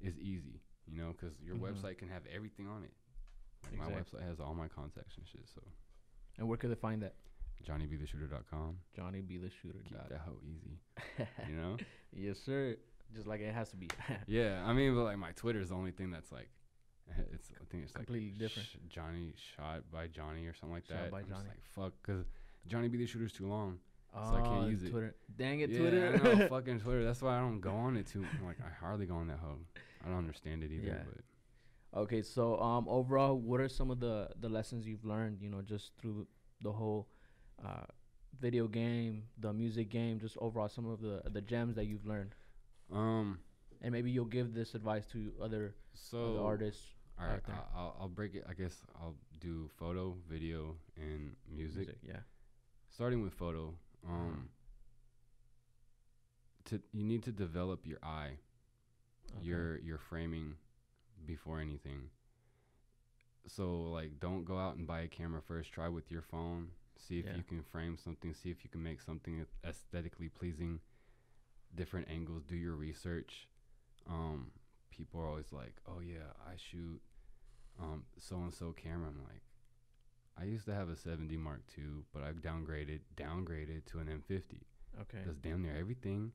is 0.00 0.18
easy. 0.18 0.60
You 0.86 0.98
know, 0.98 1.12
because 1.12 1.40
your 1.40 1.56
Mhm. 1.56 1.60
website 1.74 1.98
can 1.98 2.08
have 2.08 2.22
everything 2.34 2.66
on 2.66 2.82
it. 2.84 2.92
Like 3.64 3.78
My 3.78 3.90
website 3.92 4.22
has 4.26 4.40
all 4.40 4.54
my 4.54 4.66
contacts 4.68 5.16
and 5.16 5.26
shit. 5.26 5.48
So 5.54 5.62
And 6.38 6.48
where 6.48 6.56
could 6.58 6.70
they 6.70 6.74
find 6.74 7.02
that? 7.02 7.14
JohnnyBeTheShooter.com. 7.64 8.78
Johnny 8.96 9.20
be 9.20 9.38
the 9.38 9.50
shooter. 9.50 9.78
Keep 9.84 10.08
that 10.08 10.20
hoe 10.26 10.38
easy. 10.42 10.80
You 11.48 11.54
know. 11.56 11.76
yes, 12.12 12.38
sir. 12.40 12.76
Just 13.14 13.26
like 13.26 13.40
it 13.40 13.52
has 13.54 13.70
to 13.70 13.76
be. 13.76 13.88
yeah, 14.26 14.62
I 14.66 14.72
mean, 14.72 14.94
but 14.94 15.04
like 15.04 15.18
my 15.18 15.32
Twitter 15.32 15.60
is 15.60 15.68
the 15.70 15.74
only 15.74 15.90
thing 15.90 16.10
that's 16.10 16.32
like, 16.32 16.48
it's 17.32 17.50
I 17.60 17.64
think 17.70 17.84
it's 17.84 17.92
Completely 17.92 18.30
like 18.30 18.38
different. 18.38 18.68
Sh- 18.68 18.76
Johnny 18.88 19.34
shot 19.56 19.82
by 19.92 20.06
Johnny 20.06 20.46
or 20.46 20.54
something 20.54 20.74
like 20.74 20.86
Shot 20.86 20.96
that. 20.96 21.10
by 21.10 21.18
I'm 21.20 21.24
just 21.26 21.36
Johnny. 21.40 21.48
like 21.48 21.62
fuck, 21.74 21.92
cause 22.02 22.24
Johnny 22.66 22.88
be 22.88 22.98
the 22.98 23.06
shooter's 23.06 23.32
too 23.32 23.46
long. 23.46 23.78
oh, 24.16 24.30
So 24.30 24.36
I 24.36 24.40
can't 24.46 24.70
use 24.70 24.82
it. 24.84 24.90
Twitter. 24.90 25.14
Dang 25.36 25.60
it, 25.60 25.70
yeah, 25.70 25.78
Twitter. 25.78 26.20
I 26.24 26.34
know, 26.34 26.48
fucking 26.48 26.80
Twitter. 26.80 27.04
That's 27.04 27.20
why 27.22 27.36
I 27.36 27.40
don't 27.40 27.60
go 27.60 27.72
on 27.72 27.96
it 27.96 28.06
too. 28.06 28.24
I'm 28.38 28.46
like 28.46 28.58
I 28.60 28.70
hardly 28.84 29.06
go 29.06 29.16
on 29.16 29.26
that 29.28 29.38
hoe. 29.38 29.58
I 30.04 30.08
don't 30.08 30.18
understand 30.18 30.62
it 30.64 30.70
either. 30.72 30.86
Yeah. 30.86 31.02
But 31.04 31.24
Okay, 31.94 32.22
so 32.22 32.58
um, 32.58 32.88
overall, 32.88 33.36
what 33.38 33.60
are 33.60 33.68
some 33.68 33.90
of 33.90 34.00
the 34.00 34.30
the 34.40 34.48
lessons 34.48 34.86
you've 34.86 35.04
learned? 35.04 35.42
You 35.42 35.50
know, 35.50 35.60
just 35.60 35.92
through 36.00 36.26
the 36.62 36.72
whole 36.72 37.06
uh, 37.62 37.84
video 38.40 38.66
game, 38.66 39.24
the 39.38 39.52
music 39.52 39.90
game, 39.90 40.18
just 40.18 40.38
overall 40.40 40.68
some 40.70 40.86
of 40.88 41.02
the 41.02 41.20
the 41.30 41.42
gems 41.42 41.74
that 41.76 41.84
you've 41.84 42.06
learned, 42.06 42.34
um, 42.92 43.38
and 43.80 43.92
maybe 43.92 44.10
you'll 44.10 44.24
give 44.24 44.54
this 44.54 44.74
advice 44.74 45.06
to 45.06 45.32
other, 45.40 45.46
other 45.46 45.74
so 45.94 46.44
artists. 46.44 46.84
all 47.18 47.26
right, 47.26 47.34
out 47.34 47.46
there. 47.46 47.54
I- 47.56 47.78
I'll 47.78 47.96
I'll 48.00 48.08
break 48.08 48.34
it. 48.34 48.44
I 48.48 48.54
guess 48.54 48.76
I'll 49.00 49.16
do 49.40 49.68
photo, 49.78 50.16
video, 50.28 50.76
and 50.96 51.34
music. 51.52 51.88
yeah. 52.06 52.18
starting 52.90 53.22
with 53.22 53.32
photo 53.32 53.74
um 54.06 54.48
to 56.64 56.80
you 56.92 57.04
need 57.04 57.22
to 57.24 57.32
develop 57.32 57.86
your 57.86 57.98
eye 58.02 58.38
Okay. 59.36 59.46
your 59.46 59.78
your 59.78 59.98
framing 59.98 60.54
before 61.24 61.60
anything 61.60 62.10
so 63.46 63.82
like 63.90 64.20
don't 64.20 64.44
go 64.44 64.58
out 64.58 64.76
and 64.76 64.86
buy 64.86 65.00
a 65.02 65.08
camera 65.08 65.40
first 65.40 65.72
try 65.72 65.88
with 65.88 66.10
your 66.10 66.22
phone 66.22 66.68
see 66.96 67.18
if 67.18 67.26
Yeah. 67.26 67.36
you 67.36 67.42
can 67.42 67.62
frame 67.62 67.96
something 67.96 68.34
see 68.34 68.50
if 68.50 68.62
you 68.64 68.70
can 68.70 68.82
make 68.82 69.00
something 69.00 69.46
aesthetically 69.64 70.28
pleasing 70.28 70.80
different 71.74 72.08
angles 72.10 72.42
do 72.44 72.56
your 72.56 72.74
research. 72.74 73.48
Um 74.08 74.50
people 74.90 75.20
are 75.20 75.26
always 75.26 75.52
like 75.52 75.74
oh 75.88 76.00
yeah 76.00 76.32
i 76.46 76.52
shoot 76.54 77.00
um 77.80 78.02
so 78.18 78.36
and 78.36 78.52
so 78.52 78.72
camera. 78.72 79.08
I'm 79.08 79.22
like 79.24 79.40
i 80.38 80.44
used 80.44 80.66
to 80.66 80.74
have 80.74 80.88
a 80.90 80.92
7D 80.94 81.38
Mark 81.38 81.62
II 81.78 81.84
but 82.12 82.22
I've 82.22 82.36
downgraded 82.42 83.00
downgraded 83.16 83.86
to 83.86 84.00
an 84.00 84.08
m50 84.08 84.60
okay. 85.00 85.24
does 85.24 85.38
damn 85.38 85.62
near 85.62 85.76
everything. 85.76 86.32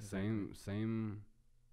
Same 0.00 0.52
same 0.54 1.22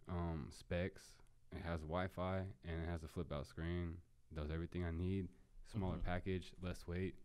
um 0.08 0.48
specs. 0.52 1.14
It 1.56 1.64
has 1.66 1.82
wi-fi 1.82 2.38
and 2.68 2.84
it 2.84 2.90
has 2.90 3.04
a 3.04 3.08
flip 3.08 3.32
out 3.34 3.48
screen 3.48 3.96
does 4.36 4.52
everything 4.52 4.86
i 4.86 4.92
need. 4.92 5.28
Smaller 5.72 5.98
Mhm. 5.98 6.04
package 6.04 6.52
less 6.62 6.88
weight. 6.88 7.16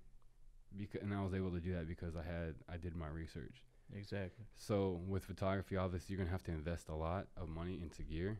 Because 0.77 1.03
and 1.03 1.12
i 1.14 1.22
was 1.22 1.35
able 1.35 1.51
to 1.51 1.61
do 1.61 1.74
that 1.74 1.87
because 1.87 2.16
i 2.16 2.22
had 2.22 2.55
i 2.68 2.77
did 2.79 2.95
my 2.97 3.09
research 3.09 3.62
Exactly. 3.95 4.45
so 4.57 5.01
with 5.07 5.24
photography 5.24 5.76
obviously 5.76 6.14
you're 6.14 6.18
gonna 6.24 6.30
have 6.32 6.43
to 6.45 6.51
invest 6.51 6.89
a 6.89 6.95
lot 6.95 7.26
of 7.37 7.49
money 7.49 7.80
into 7.82 8.03
gear 8.03 8.39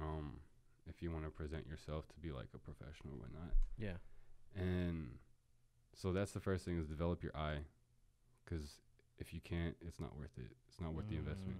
um 0.00 0.40
if 0.88 1.02
you 1.02 1.10
want 1.12 1.24
to 1.24 1.30
present 1.30 1.66
yourself 1.66 2.08
to 2.08 2.14
be 2.20 2.30
like 2.32 2.48
a 2.54 2.58
professional 2.58 3.14
or 3.14 3.18
whatnot 3.20 3.52
Yeah. 3.78 3.98
and 4.56 5.10
so 5.94 6.12
that's 6.12 6.32
the 6.32 6.40
first 6.40 6.64
thing 6.64 6.78
is 6.78 6.86
develop 6.86 7.22
your 7.22 7.36
eye 7.36 7.58
because 8.44 8.80
if 9.18 9.34
you 9.34 9.40
can't 9.40 9.76
it's 9.86 10.00
not 10.00 10.16
worth 10.16 10.36
it 10.38 10.50
it's 10.68 10.80
not 10.80 10.94
worth 10.94 11.08
the 11.08 11.16
investment 11.16 11.58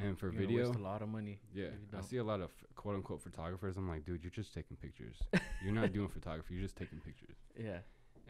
Mm. 0.00 0.04
and 0.08 0.18
for 0.18 0.30
You're 0.32 0.40
video 0.40 0.66
waste 0.68 0.78
a 0.78 0.82
lot 0.82 1.02
of 1.02 1.08
money. 1.10 1.38
yeah, 1.54 1.66
I 1.96 2.00
see 2.00 2.16
a 2.16 2.24
lot 2.24 2.40
of 2.40 2.50
quote 2.76 2.94
unquote 2.96 3.20
photographers. 3.20 3.76
I'm 3.76 3.86
like, 3.90 4.06
dude, 4.06 4.22
you're 4.22 4.30
just 4.30 4.54
taking 4.54 4.74
pictures. 4.78 5.16
you're 5.62 5.74
not 5.74 5.92
doing 5.98 6.08
photography. 6.08 6.54
You're 6.54 6.62
just 6.62 6.76
taking 6.76 6.98
pictures. 7.00 7.36
Yeah. 7.60 7.80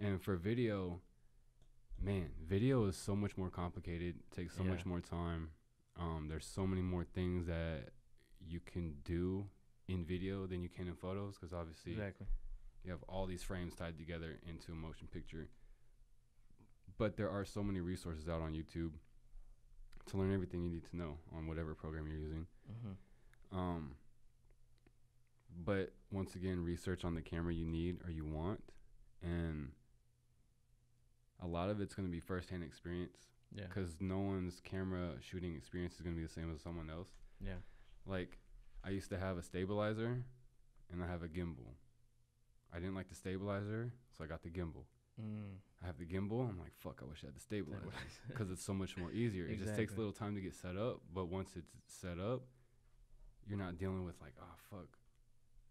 And 0.04 0.20
for 0.20 0.34
video, 0.34 0.98
man, 2.02 2.30
video 2.48 2.86
is 2.86 2.96
so 2.96 3.14
much 3.14 3.36
more 3.36 3.50
complicated. 3.50 4.16
Takes 4.34 4.56
so 4.56 4.64
much 4.64 4.84
more 4.84 5.00
time. 5.00 5.50
Um, 5.98 6.26
there's 6.28 6.46
so 6.46 6.66
many 6.66 6.82
more 6.82 7.04
things 7.04 7.46
that 7.46 7.90
you 8.40 8.60
can 8.60 8.94
do 9.04 9.46
in 9.88 10.04
video 10.04 10.46
than 10.46 10.62
you 10.62 10.68
can 10.68 10.88
in 10.88 10.94
photos 10.94 11.36
because 11.36 11.52
obviously 11.52 11.92
Exactly. 11.92 12.26
you 12.84 12.90
have 12.90 13.02
all 13.08 13.26
these 13.26 13.42
frames 13.42 13.74
tied 13.74 13.98
together 13.98 14.38
into 14.48 14.72
a 14.72 14.74
motion 14.74 15.08
picture. 15.12 15.48
But 16.98 17.16
there 17.16 17.30
are 17.30 17.44
so 17.44 17.62
many 17.62 17.80
resources 17.80 18.28
out 18.28 18.40
on 18.40 18.52
YouTube 18.52 18.92
to 20.06 20.16
learn 20.16 20.32
everything 20.32 20.62
you 20.62 20.70
need 20.70 20.84
to 20.90 20.96
know 20.96 21.18
on 21.36 21.46
whatever 21.46 21.74
program 21.74 22.06
you're 22.06 22.18
using. 22.18 22.46
Mm-hmm. 22.70 23.58
Um, 23.58 23.92
but 25.64 25.92
once 26.10 26.34
again, 26.34 26.64
research 26.64 27.04
on 27.04 27.14
the 27.14 27.20
camera 27.22 27.52
you 27.52 27.66
need 27.66 27.98
or 28.04 28.10
you 28.10 28.24
want, 28.24 28.62
and 29.22 29.72
a 31.42 31.46
lot 31.46 31.68
of 31.70 31.80
it's 31.80 31.94
going 31.94 32.06
to 32.08 32.12
be 32.12 32.20
firsthand 32.20 32.62
experience 32.62 33.18
Yeah. 33.54 33.64
because 33.66 33.96
no 34.00 34.18
one's 34.20 34.60
camera 34.60 35.10
shooting 35.20 35.54
experience 35.56 35.94
is 35.94 36.00
going 36.02 36.14
to 36.14 36.20
be 36.20 36.26
the 36.26 36.32
same 36.32 36.52
as 36.54 36.60
someone 36.60 36.88
else. 36.88 37.08
Yeah. 37.44 37.56
Like, 38.06 38.38
I 38.84 38.90
used 38.90 39.10
to 39.10 39.18
have 39.18 39.36
a 39.38 39.42
stabilizer, 39.42 40.22
and 40.92 41.02
I 41.02 41.06
have 41.06 41.22
a 41.22 41.28
gimbal. 41.28 41.74
I 42.72 42.78
didn't 42.78 42.94
like 42.94 43.08
the 43.08 43.14
stabilizer, 43.14 43.92
so 44.16 44.24
I 44.24 44.26
got 44.26 44.42
the 44.42 44.48
gimbal. 44.50 44.84
Mm. 45.20 45.58
I 45.82 45.86
have 45.86 45.98
the 45.98 46.06
gimbal. 46.06 46.48
I'm 46.48 46.58
like, 46.58 46.72
fuck, 46.78 47.00
I 47.02 47.08
wish 47.08 47.18
I 47.22 47.26
had 47.26 47.36
the 47.36 47.40
stabilizer 47.40 47.90
because 48.28 48.50
it's 48.50 48.64
so 48.64 48.72
much 48.72 48.96
more 48.96 49.12
easier. 49.12 49.46
It 49.46 49.58
just 49.58 49.76
takes 49.76 49.92
a 49.94 49.96
little 49.96 50.12
time 50.12 50.34
to 50.36 50.40
get 50.40 50.54
set 50.54 50.76
up, 50.76 51.00
but 51.14 51.26
once 51.26 51.50
it's 51.56 51.70
set 51.86 52.18
up, 52.18 52.42
you're 53.46 53.58
not 53.58 53.76
dealing 53.78 54.04
with 54.04 54.14
like, 54.22 54.34
oh 54.40 54.54
fuck, 54.70 54.88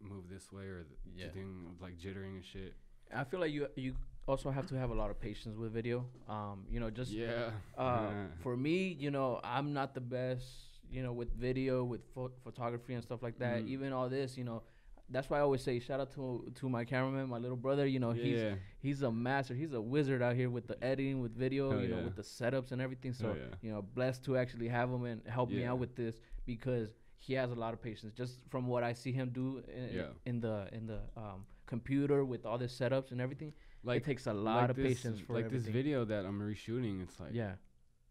move 0.02 0.26
this 0.30 0.52
way 0.52 0.64
or 0.66 0.84
the 0.84 0.96
Yeah. 1.24 1.30
thing 1.30 1.76
like 1.82 1.98
jittering 1.98 2.36
and 2.36 2.46
shit. 2.46 2.76
I 3.14 3.24
feel 3.24 3.40
like 3.40 3.52
you 3.52 3.68
you 3.76 3.96
also 4.28 4.50
I 4.50 4.54
have 4.54 4.68
to 4.68 4.76
have 4.76 4.92
a 4.92 4.94
lot 4.94 5.10
of 5.10 5.20
patience 5.20 5.58
with 5.58 5.72
video. 5.72 6.06
Um, 6.30 6.66
you 6.70 6.80
know, 6.80 6.90
just 6.90 7.12
yeah. 7.12 7.52
uh, 7.78 8.10
yeah. 8.12 8.26
for 8.42 8.56
me, 8.56 8.96
you 9.00 9.12
know, 9.12 9.40
I'm 9.44 9.74
not 9.74 9.94
the 9.94 10.02
best, 10.02 10.46
you 10.92 11.04
know, 11.04 11.14
with 11.14 11.34
video, 11.34 11.84
with 11.84 12.02
pho- 12.14 12.32
photography 12.44 12.94
and 12.94 13.04
stuff 13.04 13.24
like 13.24 13.40
that. 13.40 13.64
Mhm. 13.64 13.70
Even 13.70 13.94
all 13.94 14.10
this, 14.10 14.38
you 14.38 14.44
know, 14.44 14.64
that's 15.10 15.30
why 15.30 15.40
I 15.40 15.42
always 15.42 15.62
say 15.62 15.80
shout 15.80 16.00
out 16.00 16.12
to 16.14 16.52
to 16.56 16.70
my 16.70 16.86
cameraman, 16.86 17.30
my 17.30 17.38
little 17.38 17.58
brother. 17.58 17.86
You 17.86 18.00
know, 18.00 18.12
yeah. 18.12 18.24
he's 18.24 18.42
he's 18.80 19.02
a 19.02 19.12
master. 19.12 19.54
He's 19.54 19.74
a 19.74 19.82
wizard 19.82 20.22
out 20.22 20.36
here 20.36 20.50
with 20.50 20.68
the 20.68 20.82
editing, 20.84 21.22
with 21.22 21.36
video, 21.36 21.72
Hell 21.72 21.82
you 21.82 21.88
know, 21.90 21.98
yeah. 21.98 22.04
with 22.04 22.16
the 22.16 22.22
setups 22.24 22.72
and 22.72 22.82
everything. 22.82 23.14
So 23.14 23.36
yeah. 23.38 23.56
you 23.62 23.72
know, 23.72 23.82
blessed 23.82 24.24
to 24.26 24.38
actually 24.38 24.70
have 24.70 24.90
him 24.90 25.06
and 25.06 25.22
help 25.28 25.50
me 25.50 25.66
out 25.66 25.80
with 25.80 25.96
this 25.96 26.16
because 26.46 26.90
he 27.18 27.34
has 27.34 27.52
a 27.52 27.56
lot 27.56 27.74
of 27.74 27.82
patience. 27.82 28.14
Just 28.16 28.40
from 28.50 28.68
what 28.68 28.84
I 28.84 28.94
see 28.94 29.12
him 29.12 29.30
do 29.30 29.64
in, 29.68 30.06
in 30.26 30.40
the 30.40 30.70
in 30.72 30.88
the 30.88 31.00
um, 31.18 31.46
computer 31.66 32.24
with 32.26 32.46
all 32.46 32.58
the 32.58 32.66
setups 32.66 33.12
and 33.12 33.22
everything, 33.22 33.54
Like 33.84 34.02
it 34.02 34.06
takes 34.06 34.28
a 34.28 34.34
lot 34.34 34.62
like 34.62 34.70
of 34.72 34.76
this, 34.76 34.88
patience 34.88 35.20
for 35.20 35.34
like 35.34 35.46
everything. 35.46 35.66
this 35.66 35.74
video 35.74 36.06
that 36.06 36.26
I'm 36.26 36.40
reshooting. 36.40 37.02
It's 37.02 37.20
like 37.20 37.32
yeah, 37.34 37.54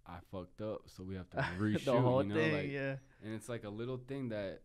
I 0.07 0.17
fucked 0.33 0.61
up, 0.61 0.83
so 0.87 1.03
we 1.03 1.15
have 1.15 1.31
to 1.31 1.37
reshoot. 1.59 1.85
the 1.85 2.01
whole 2.01 2.23
you 2.23 2.29
know, 2.31 2.35
thing. 2.35 2.53
like, 2.53 2.71
yeah, 2.71 2.97
and 3.23 3.35
it's 3.35 3.49
like 3.49 3.65
a 3.65 3.69
little 3.69 3.99
thing 3.99 4.31
that 4.31 4.63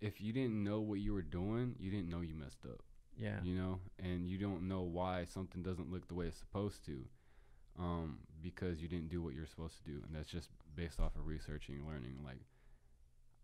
if 0.00 0.20
you 0.20 0.32
didn't 0.32 0.62
know 0.62 0.80
what 0.80 0.98
you 0.98 1.12
were 1.12 1.22
doing, 1.22 1.76
you 1.78 1.90
didn't 1.90 2.08
know 2.08 2.20
you 2.20 2.34
messed 2.34 2.64
up. 2.64 2.82
yeah, 3.16 3.40
you 3.42 3.54
know, 3.54 3.80
and 3.98 4.26
you 4.26 4.38
don't 4.38 4.66
know 4.66 4.82
why 4.82 5.24
something 5.24 5.62
doesn't 5.62 5.90
look 5.90 6.08
the 6.08 6.14
way 6.14 6.26
it's 6.26 6.36
supposed 6.38 6.84
to, 6.86 7.04
um, 7.78 8.18
because 8.42 8.80
you 8.80 8.88
didn't 8.88 9.08
do 9.08 9.22
what 9.22 9.34
you're 9.34 9.46
supposed 9.46 9.76
to 9.76 9.84
do, 9.84 10.02
and 10.04 10.16
that's 10.16 10.30
just 10.30 10.50
based 10.74 10.98
off 10.98 11.14
of 11.14 11.26
researching 11.26 11.76
and 11.76 11.86
learning. 11.86 12.18
Like, 12.24 12.40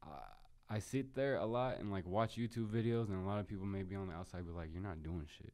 I, 0.02 0.74
I 0.74 0.78
sit 0.80 1.14
there 1.14 1.36
a 1.36 1.46
lot 1.46 1.78
and 1.78 1.92
like 1.92 2.06
watch 2.06 2.36
YouTube 2.36 2.68
videos, 2.68 3.08
and 3.10 3.24
a 3.24 3.28
lot 3.28 3.38
of 3.38 3.46
people 3.46 3.66
may 3.66 3.82
be 3.82 3.94
on 3.94 4.08
the 4.08 4.14
outside 4.14 4.44
be 4.44 4.52
like, 4.52 4.70
"You're 4.72 4.82
not 4.82 5.02
doing 5.04 5.26
shit," 5.38 5.52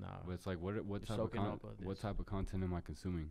no, 0.00 0.08
but 0.26 0.32
it's 0.32 0.46
like, 0.46 0.60
what 0.60 0.84
what 0.84 1.06
type 1.06 1.18
of 1.18 1.30
con- 1.32 1.60
what 1.82 2.00
type 2.00 2.18
of 2.18 2.26
content 2.26 2.62
am 2.62 2.74
I 2.74 2.80
consuming? 2.80 3.30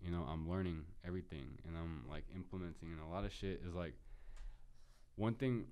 You 0.00 0.10
know, 0.10 0.22
I'm 0.28 0.48
learning 0.48 0.82
everything, 1.06 1.58
and 1.66 1.76
I'm 1.76 2.04
like 2.08 2.24
implementing, 2.34 2.92
and 2.92 3.00
a 3.00 3.06
lot 3.06 3.24
of 3.24 3.32
shit 3.32 3.62
is 3.66 3.74
like 3.74 3.94
one 5.16 5.34
thing 5.34 5.66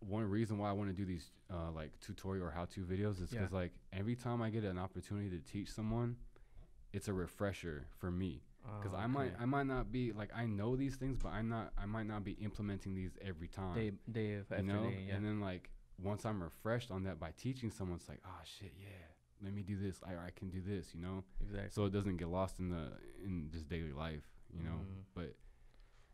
one 0.00 0.24
reason 0.24 0.56
why 0.56 0.70
I 0.70 0.72
want 0.72 0.88
to 0.88 0.96
do 0.96 1.04
these 1.04 1.30
uh, 1.52 1.70
like 1.74 1.90
tutorial 2.00 2.46
or 2.46 2.50
how-to 2.50 2.80
videos 2.80 3.22
is 3.22 3.30
Yeah. 3.32 3.40
because 3.40 3.52
like 3.52 3.72
every 3.92 4.16
time 4.16 4.40
I 4.40 4.48
get 4.50 4.64
an 4.64 4.78
opportunity 4.78 5.28
to 5.30 5.38
teach 5.38 5.70
someone, 5.70 6.16
it's 6.92 7.08
a 7.08 7.12
refresher 7.12 7.86
for 7.98 8.10
me. 8.10 8.42
Because 8.78 8.94
I 8.94 9.06
might 9.06 9.32
I 9.40 9.46
might 9.46 9.66
not 9.66 9.90
be 9.90 10.12
like 10.12 10.30
I 10.36 10.44
know 10.46 10.76
these 10.76 10.96
things, 10.96 11.18
but 11.18 11.30
I'm 11.30 11.48
not 11.48 11.72
I 11.78 11.86
might 11.86 12.06
not 12.06 12.24
be 12.24 12.32
implementing 12.32 12.94
these 12.94 13.12
every 13.22 13.48
time. 13.48 13.74
day 13.74 13.92
day 14.10 14.34
of 14.34 14.46
you 14.50 14.62
know, 14.64 14.82
day, 14.82 15.04
yeah, 15.08 15.14
and 15.14 15.24
then 15.24 15.40
like 15.40 15.70
once 15.98 16.24
I'm 16.26 16.42
refreshed 16.42 16.90
on 16.90 17.04
that 17.04 17.18
by 17.18 17.32
teaching 17.36 17.70
someone, 17.70 17.96
it's 17.96 18.08
like 18.08 18.20
oh 18.24 18.40
shit 18.44 18.74
yeah, 18.78 18.88
let 19.42 19.52
me 19.54 19.62
do 19.62 19.76
this. 19.76 20.00
I 20.04 20.12
I 20.26 20.30
can 20.34 20.50
do 20.50 20.60
this. 20.60 20.94
You 20.94 21.00
know, 21.02 21.24
exactly. 21.40 21.70
so 21.70 21.84
it 21.86 21.92
doesn't 21.92 22.16
get 22.16 22.28
lost 22.28 22.58
in 22.60 22.70
the 22.70 22.92
in 23.24 23.48
just 23.52 23.68
daily 23.68 23.92
life. 23.92 24.24
You 24.56 24.64
know, 24.64 24.78
Mm. 24.84 25.04
but 25.14 25.34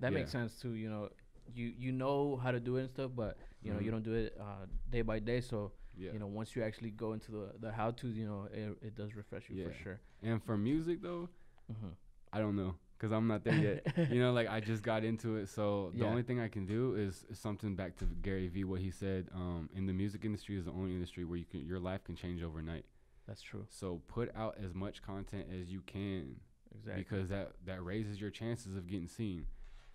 That 0.01 0.13
Yeah. 0.13 0.19
makes 0.19 0.31
sense 0.31 0.61
too. 0.61 0.73
You 0.75 0.91
know, 0.91 1.09
you 1.55 1.67
you 1.79 1.93
know 1.93 2.37
how 2.37 2.51
to 2.51 2.61
do 2.61 2.77
it 2.77 2.81
and 2.83 2.91
stuff, 2.91 3.13
but 3.15 3.39
you 3.63 3.73
know 3.73 3.79
you 3.79 3.89
Mhm. 3.91 3.95
don't 3.95 4.03
do 4.05 4.15
it 4.15 4.37
uh, 4.39 4.67
day 4.91 5.03
by 5.03 5.19
day. 5.21 5.41
So 5.41 5.73
Yeah. 5.97 6.13
you 6.13 6.19
know 6.19 6.27
once 6.27 6.55
you 6.55 6.63
actually 6.63 6.91
go 6.91 7.13
into 7.15 7.31
the 7.33 7.45
the 7.61 7.73
how 7.73 7.91
to, 7.93 8.09
you 8.09 8.27
know, 8.27 8.49
it, 8.53 8.77
it 8.83 8.95
does 8.95 9.15
refresh 9.17 9.49
you 9.49 9.57
for 9.65 9.73
sure. 9.73 10.01
and 10.23 10.43
for 10.43 10.57
music 10.57 11.01
though, 11.03 11.29
hmm 11.69 11.93
I 12.33 12.39
don't 12.41 12.57
know 12.57 12.75
because 12.99 13.13
I'm 13.13 13.27
not 13.27 13.45
there 13.45 13.55
yet. 13.55 13.87
you 14.11 14.21
know, 14.21 14.33
like 14.33 14.49
I 14.49 14.61
just 14.61 14.83
got 14.83 15.05
into 15.05 15.37
it, 15.37 15.49
so 15.49 15.91
the 15.95 16.05
only 16.05 16.23
thing 16.23 16.41
I 16.41 16.49
can 16.49 16.67
do 16.67 16.95
is, 16.97 17.25
is 17.31 17.39
something 17.39 17.75
back 17.77 17.97
to 17.97 18.05
Gary 18.23 18.49
Vee. 18.49 18.65
What 18.65 18.81
he 18.81 18.91
said, 18.91 19.29
um, 19.35 19.69
in 19.75 19.87
the 19.87 19.93
music 19.93 20.25
industry 20.25 20.57
is 20.59 20.65
the 20.65 20.73
only 20.73 20.93
industry 20.93 21.25
where 21.25 21.39
you 21.39 21.45
can 21.47 21.65
your 21.65 21.79
life 21.81 22.03
can 22.05 22.17
change 22.17 22.43
overnight. 22.43 22.85
That's 23.27 23.43
true. 23.43 23.67
So 23.69 24.03
put 24.09 24.35
out 24.37 24.57
as 24.63 24.75
much 24.75 25.03
content 25.03 25.47
as 25.61 25.71
you 25.71 25.83
can 25.87 26.37
Exactly. 26.75 27.03
because 27.03 27.29
that 27.29 27.53
that 27.65 27.83
raises 27.85 28.21
your 28.21 28.31
chances 28.31 28.77
of 28.77 28.87
getting 28.87 29.09
seen. 29.09 29.47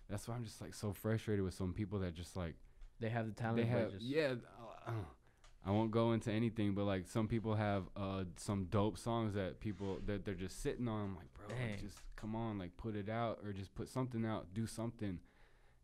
That's 0.08 0.28
why 0.28 0.34
I'm 0.34 0.44
just 0.44 0.60
like 0.60 0.74
so 0.74 0.92
frustrated 0.92 1.44
with 1.44 1.54
some 1.54 1.72
people 1.72 2.00
that 2.00 2.14
just 2.14 2.36
like 2.36 2.54
they 3.00 3.08
have 3.08 3.26
the 3.26 3.32
talent. 3.32 3.56
they 3.56 3.64
have 3.64 3.90
just, 3.92 4.02
yeah. 4.04 4.34
uh, 4.86 4.90
I 5.64 5.70
won't 5.70 5.90
go 5.90 6.12
into 6.12 6.30
anything, 6.30 6.74
but 6.74 6.84
like 6.84 7.06
some 7.06 7.28
people 7.28 7.54
have 7.54 7.84
uh 7.96 8.24
some 8.36 8.64
dope 8.64 8.98
songs 8.98 9.34
that 9.34 9.60
people 9.60 10.00
that 10.06 10.24
they're 10.24 10.34
just 10.34 10.62
sitting 10.62 10.88
on. 10.88 11.04
I'm 11.04 11.16
like, 11.16 11.32
bro, 11.34 11.46
like, 11.48 11.80
just 11.80 11.98
come 12.16 12.34
on, 12.34 12.58
like 12.58 12.76
put 12.76 12.96
it 12.96 13.08
out 13.08 13.38
or 13.44 13.52
just 13.52 13.74
put 13.74 13.88
something 13.88 14.24
out, 14.26 14.52
do 14.52 14.66
something. 14.66 15.20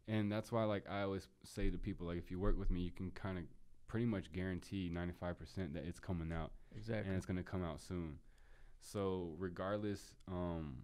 And 0.06 0.32
that's 0.32 0.50
why 0.50 0.64
like 0.64 0.84
I 0.90 1.02
always 1.02 1.28
say 1.44 1.70
to 1.70 1.78
people 1.78 2.06
like 2.08 2.18
if 2.18 2.30
you 2.30 2.38
work 2.38 2.58
with 2.58 2.70
me, 2.70 2.80
you 2.80 2.90
can 2.90 3.10
kind 3.12 3.38
of 3.38 3.44
pretty 3.86 4.06
much 4.06 4.32
guarantee 4.32 4.90
95% 4.92 5.72
that 5.72 5.84
it's 5.86 5.98
coming 5.98 6.30
out 6.32 6.52
Exactly. 6.76 7.08
and 7.08 7.16
it's 7.16 7.26
gonna 7.26 7.42
come 7.42 7.64
out 7.64 7.80
soon. 7.80 8.18
So 8.80 9.34
regardless, 9.38 10.14
um, 10.28 10.76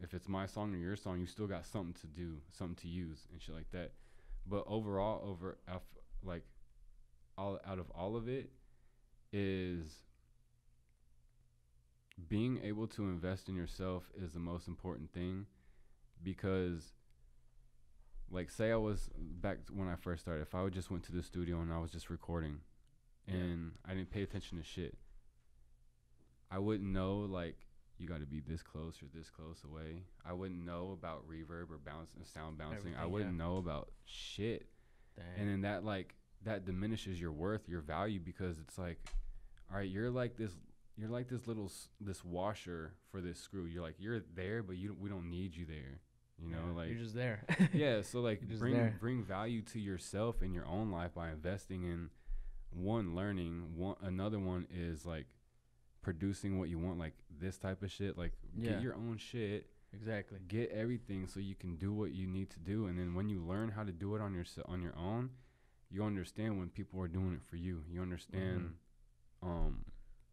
if 0.00 0.14
it's 0.14 0.28
my 0.28 0.46
song 0.46 0.72
or 0.74 0.78
your 0.78 0.96
song, 0.96 1.18
you 1.18 1.26
still 1.26 1.46
got 1.46 1.66
something 1.66 1.94
to 2.00 2.06
do, 2.06 2.40
something 2.52 2.76
to 2.76 2.88
use, 2.88 3.26
and 3.32 3.42
shit 3.42 3.54
like 3.54 3.70
that. 3.72 3.92
But 4.46 4.64
overall, 4.66 5.20
over 5.28 5.58
like 6.22 6.44
all 7.36 7.58
out 7.66 7.78
of 7.78 7.90
all 7.90 8.16
of 8.16 8.28
it, 8.28 8.50
is 9.32 10.04
being 12.28 12.60
able 12.62 12.86
to 12.88 13.04
invest 13.04 13.48
in 13.48 13.54
yourself 13.56 14.10
is 14.16 14.32
the 14.32 14.40
most 14.40 14.68
important 14.68 15.12
thing, 15.12 15.46
because. 16.22 16.92
Like, 18.30 18.50
say 18.50 18.70
I 18.72 18.76
was 18.76 19.08
back 19.16 19.56
when 19.72 19.88
I 19.88 19.96
first 19.96 20.20
started. 20.20 20.42
If 20.42 20.54
I 20.54 20.62
would 20.62 20.74
just 20.74 20.90
went 20.90 21.02
to 21.04 21.12
the 21.12 21.22
studio 21.22 21.62
and 21.62 21.72
I 21.72 21.78
was 21.78 21.90
just 21.90 22.10
recording, 22.10 22.60
Yeah. 23.28 23.34
and 23.34 23.72
I 23.86 23.94
didn't 23.94 24.10
pay 24.10 24.22
attention 24.22 24.58
to 24.58 24.64
shit, 24.64 24.96
I 26.50 26.58
wouldn't 26.58 26.88
know 26.90 27.18
like 27.18 27.56
you 27.98 28.08
got 28.08 28.20
to 28.20 28.26
be 28.26 28.40
this 28.40 28.62
close 28.62 29.02
or 29.02 29.06
this 29.14 29.28
close 29.28 29.62
away. 29.64 30.04
I 30.24 30.32
wouldn't 30.32 30.64
know 30.64 30.96
about 30.98 31.28
reverb 31.28 31.70
or 31.70 31.78
bounce 31.84 32.14
and 32.14 32.22
uh, 32.22 32.26
sound 32.26 32.56
bouncing. 32.58 32.94
I 32.98 33.06
wouldn't 33.06 33.32
yeah. 33.32 33.44
know 33.44 33.56
about 33.58 33.90
shit, 34.04 34.66
Dang. 35.16 35.24
and 35.38 35.48
then 35.50 35.60
that 35.62 35.84
like 35.84 36.14
that 36.44 36.64
diminishes 36.64 37.20
your 37.20 37.32
worth, 37.32 37.68
your 37.68 37.80
value 37.80 38.20
because 38.20 38.58
it's 38.60 38.78
like, 38.78 38.98
all 39.70 39.78
right, 39.78 39.88
you're 39.88 40.10
like 40.10 40.36
this. 40.36 40.52
You're 40.96 41.10
like 41.10 41.28
this 41.28 41.46
little 41.46 41.66
s- 41.66 41.88
this 42.00 42.24
washer 42.24 42.94
for 43.10 43.20
this 43.20 43.38
screw. 43.38 43.66
You're 43.66 43.82
like 43.82 43.96
you're 43.98 44.20
there, 44.34 44.62
but 44.62 44.76
you 44.76 44.88
don't, 44.88 45.00
we 45.00 45.08
don't 45.08 45.28
need 45.30 45.54
you 45.56 45.64
there. 45.66 46.00
You 46.40 46.50
know, 46.50 46.58
Yeah, 46.68 46.76
like 46.76 46.88
you're 46.90 46.98
just 46.98 47.14
there. 47.16 47.44
yeah 47.72 48.02
so 48.02 48.20
like 48.20 48.40
bring 48.58 48.74
there. 48.74 48.96
bring 49.00 49.24
value 49.24 49.60
to 49.62 49.80
yourself 49.80 50.40
in 50.42 50.54
your 50.54 50.66
own 50.66 50.90
life 50.92 51.14
by 51.14 51.30
investing 51.30 51.82
in 51.82 52.10
one 52.70 53.14
learning 53.14 53.76
one 53.76 53.96
another 54.02 54.38
one 54.38 54.66
is 54.74 55.04
like 55.06 55.26
producing 56.02 56.58
what 56.58 56.68
you 56.68 56.78
want 56.78 56.98
like 56.98 57.14
this 57.40 57.58
type 57.58 57.82
of 57.82 57.90
shit 57.90 58.16
like 58.16 58.32
Yeah. 58.56 58.72
get 58.72 58.82
your 58.82 58.94
own 58.94 59.16
shit 59.18 59.68
exactly. 59.92 60.38
get 60.48 60.70
everything 60.70 61.26
so 61.26 61.40
you 61.40 61.54
can 61.54 61.76
do 61.76 61.92
what 61.92 62.12
you 62.12 62.26
need 62.26 62.50
to 62.50 62.58
do 62.60 62.86
and 62.86 62.98
then 62.98 63.14
when 63.14 63.28
you 63.28 63.40
learn 63.42 63.70
how 63.70 63.84
to 63.84 63.92
do 63.92 64.14
it 64.14 64.20
on 64.22 64.34
your 64.34 64.44
on 64.66 64.80
your 64.82 64.94
own 64.96 65.30
you 65.90 66.04
understand 66.04 66.58
when 66.58 66.68
people 66.68 67.00
are 67.00 67.08
doing 67.08 67.32
it 67.34 67.42
for 67.48 67.56
you 67.56 67.82
you 67.90 68.00
understand 68.02 68.74
um 69.42 69.84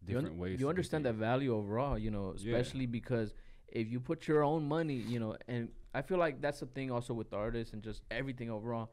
You 0.08 0.18
un- 0.18 0.24
different 0.24 0.40
ways 0.40 0.60
You 0.60 0.70
understand 0.70 1.06
things. 1.06 1.18
value 1.18 1.56
overall, 1.56 1.98
you 1.98 2.12
know, 2.12 2.36
Yeah. 2.38 2.58
especially 2.58 2.86
because 2.86 3.34
if 3.68 3.90
you 3.90 4.00
put 4.00 4.28
your 4.28 4.44
own 4.44 4.68
money, 4.68 4.96
you 4.96 5.20
know, 5.20 5.36
and 5.48 5.70
I 5.94 6.02
feel 6.04 6.18
like 6.20 6.40
that's 6.42 6.60
the 6.60 6.68
thing 6.68 6.92
also 6.92 7.14
with 7.16 7.34
artists 7.34 7.74
and 7.74 7.82
just 7.82 8.04
everything 8.12 8.50
overall. 8.52 8.92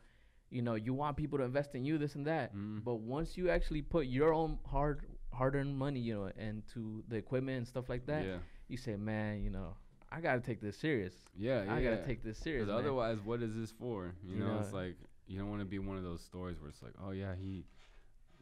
You 0.52 0.62
know, 0.62 0.74
you 0.74 0.92
want 0.92 1.16
people 1.16 1.38
to 1.38 1.44
invest 1.44 1.74
in 1.74 1.84
you, 1.84 1.98
this 1.98 2.14
and 2.14 2.26
that. 2.26 2.54
Mm. 2.54 2.84
But 2.84 2.96
once 3.00 3.36
you 3.36 3.50
actually 3.50 3.82
put 3.82 4.06
your 4.06 4.32
own 4.32 4.58
hard 4.66 5.06
hard 5.32 5.56
earned 5.56 5.76
money, 5.76 5.98
you 5.98 6.14
know, 6.14 6.30
into 6.38 7.02
the 7.08 7.16
equipment 7.16 7.56
and 7.56 7.66
stuff 7.66 7.88
like 7.88 8.06
that, 8.06 8.24
yeah 8.24 8.36
you 8.72 8.78
say, 8.78 8.96
Man, 8.96 9.42
you 9.42 9.50
know, 9.50 9.76
I 10.10 10.20
gotta 10.20 10.40
take 10.40 10.60
this 10.60 10.76
serious. 10.78 11.14
yeah 11.36 11.64
yeah 11.64 11.74
I 11.74 11.82
gotta 11.82 12.04
take 12.06 12.24
this 12.24 12.38
serious. 12.38 12.64
Because 12.64 12.74
man." 12.74 12.84
otherwise, 12.84 13.18
what 13.22 13.42
is 13.42 13.54
this 13.54 13.70
for? 13.70 14.14
You, 14.24 14.36
You 14.36 14.44
know, 14.44 14.58
it's 14.62 14.72
like 14.72 14.96
you 15.26 15.38
don't 15.38 15.50
want 15.50 15.60
to 15.60 15.66
be 15.66 15.78
one 15.78 15.98
of 15.98 16.02
those 16.02 16.22
stories 16.22 16.58
where 16.58 16.70
it's 16.70 16.82
like, 16.82 16.94
oh 17.04 17.10
yeah, 17.10 17.34
he, 17.38 17.64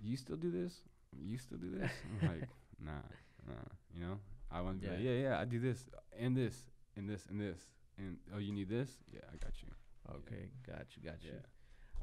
you 0.00 0.16
still 0.16 0.36
do 0.36 0.50
this? 0.50 0.72
You 1.18 1.36
still 1.36 1.58
do 1.58 1.70
this? 1.70 1.90
I'm 2.22 2.28
like, 2.32 2.48
nah, 2.84 3.02
nah. 3.46 3.66
You 3.92 4.00
know, 4.06 4.18
I 4.50 4.61
want 4.61 4.80
to 4.80 4.86
be 4.86 4.92
like, 4.92 5.02
Yeah. 5.02 5.11
yeah, 5.11 5.22
yeah, 5.30 5.40
I 5.40 5.44
do 5.44 5.58
this 5.58 5.84
and 6.18 6.36
this 6.36 6.54
and 6.96 7.08
this 7.08 7.26
and 7.28 7.40
this 7.40 7.58
and 7.98 8.16
oh, 8.34 8.38
you 8.38 8.52
need 8.52 8.68
this? 8.68 8.88
Yeah, 9.12 9.20
I 9.32 9.36
got 9.36 9.52
you. 9.62 9.68
Okay, 10.16 10.50
got 10.66 10.86
you, 10.96 11.02
got 11.02 11.22
you. 11.24 11.32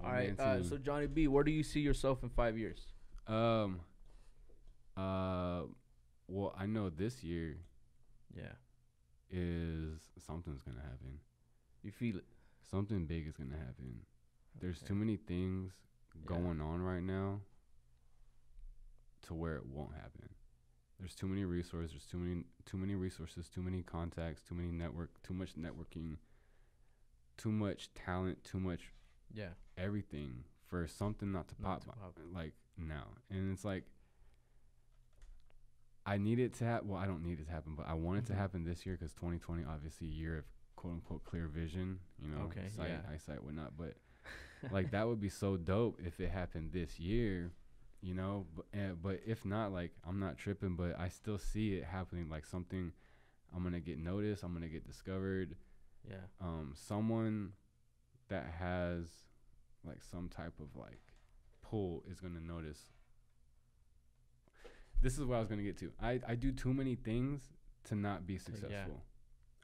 All 0.03 0.11
right, 0.11 0.37
man 0.37 0.59
uh, 0.59 0.63
so 0.63 0.77
Johnny 0.77 1.07
B, 1.07 1.27
where 1.27 1.43
do 1.43 1.51
you 1.51 1.63
see 1.63 1.79
yourself 1.79 2.23
in 2.23 2.29
five 2.29 2.57
years? 2.57 2.81
um, 3.27 3.81
uh, 4.95 5.63
well, 6.27 6.53
I 6.57 6.65
know 6.65 6.89
this 6.89 7.23
year 7.23 7.57
Yeah, 8.35 8.53
is 9.29 9.99
something's 10.25 10.61
gonna 10.61 10.81
happen. 10.81 11.19
you 11.83 11.91
feel 11.91 12.17
it. 12.17 12.25
Something 12.69 13.05
big 13.05 13.27
is 13.27 13.35
gonna 13.37 13.57
happen. 13.57 14.01
There's 14.59 14.81
too 14.81 14.95
many 14.95 15.17
things 15.17 15.73
Yeah. 16.15 16.25
going 16.37 16.61
on 16.61 16.81
right 16.81 17.03
now 17.03 17.41
to 19.23 19.33
where 19.33 19.55
it 19.55 19.65
won't 19.65 19.93
happen. 19.93 20.29
There's 20.99 21.13
too 21.15 21.27
many 21.27 21.43
resources, 21.45 21.91
there's 21.91 22.05
too 22.07 22.17
many 22.17 22.43
too 22.65 22.77
many 22.77 22.95
resources, 22.95 23.49
too 23.49 23.61
many 23.61 23.83
contacts, 23.83 24.41
too 24.41 24.55
many 24.55 24.71
network, 24.71 25.21
too 25.21 25.33
much 25.33 25.55
networking, 25.55 26.17
too 27.37 27.51
much 27.51 27.93
talent, 27.93 28.43
too 28.43 28.59
much 28.59 28.91
Yeah, 29.33 29.49
everything 29.77 30.43
for 30.69 30.87
something 30.87 31.31
not 31.31 31.47
to 31.49 31.55
Not 31.61 31.85
pop, 31.85 31.95
to 31.95 32.01
pop. 32.01 32.13
like 32.33 32.53
now. 32.77 33.05
And 33.29 33.51
it's 33.53 33.63
like 33.65 33.83
I 36.05 36.17
need 36.17 36.39
it 36.39 36.53
to 36.55 36.63
happen. 36.63 36.87
Well, 36.89 36.99
I 36.99 37.05
don't 37.05 37.23
need 37.23 37.39
it 37.39 37.45
to 37.47 37.51
happen, 37.51 37.73
but 37.75 37.85
I 37.87 37.93
want 37.93 38.19
it 38.19 38.25
to 38.27 38.33
happen 38.35 38.63
this 38.63 38.85
year 38.85 38.95
because 38.97 39.13
2020, 39.13 39.63
obviously, 39.69 40.07
a 40.07 40.11
year 40.11 40.37
of 40.37 40.45
quote 40.75 40.93
unquote 40.93 41.23
clear 41.25 41.47
vision, 41.47 41.99
you 42.21 42.29
know, 42.29 42.43
Okay, 42.45 42.67
sight, 42.75 42.89
yeah. 42.89 42.99
eyesight, 43.13 43.43
whatnot. 43.43 43.73
But 43.77 43.95
like 44.71 44.91
that 44.91 45.07
would 45.07 45.19
be 45.19 45.29
so 45.29 45.57
dope 45.57 45.99
if 46.05 46.19
it 46.19 46.29
happened 46.29 46.71
this 46.71 46.97
year, 46.99 47.51
you 48.01 48.13
know. 48.13 48.45
But 48.55 48.65
uh, 48.79 48.93
but 49.01 49.19
if 49.25 49.43
not, 49.43 49.73
like 49.73 49.91
I'm 50.07 50.19
not 50.19 50.37
tripping, 50.37 50.75
but 50.77 50.97
I 50.97 51.09
still 51.09 51.37
see 51.37 51.73
it 51.75 51.83
happening. 51.83 52.29
Like 52.29 52.45
something, 52.45 52.93
I'm 53.53 53.63
gonna 53.63 53.81
get 53.81 53.99
noticed. 53.99 54.43
I'm 54.43 54.53
gonna 54.53 54.67
get 54.69 54.87
discovered. 54.87 55.55
yeah, 56.09 56.15
Um, 56.39 56.71
someone 56.73 57.51
that 58.29 58.45
has 58.59 59.07
like 59.85 60.03
some 60.03 60.29
type 60.29 60.53
of 60.59 60.75
like 60.75 60.99
pull 61.61 62.03
is 62.09 62.19
gonna 62.19 62.39
notice. 62.41 62.79
This 65.01 65.17
is 65.17 65.25
what 65.25 65.35
I 65.35 65.39
was 65.39 65.47
gonna 65.47 65.63
get 65.63 65.77
to. 65.79 65.91
I 66.01 66.19
I 66.27 66.35
do 66.35 66.51
too 66.51 66.73
many 66.73 66.95
things 66.95 67.41
to 67.85 67.95
not 67.95 68.25
be 68.25 68.33
yeah. 68.33 68.39
successful. 68.39 69.03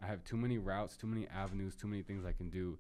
I 0.02 0.06
have 0.08 0.24
too 0.24 0.38
many 0.38 0.58
routes, 0.58 0.98
too 0.98 1.08
many 1.08 1.28
avenues, 1.28 1.76
too 1.76 1.88
many 1.88 2.02
things 2.04 2.26
I 2.26 2.34
can 2.34 2.50
do 2.50 2.78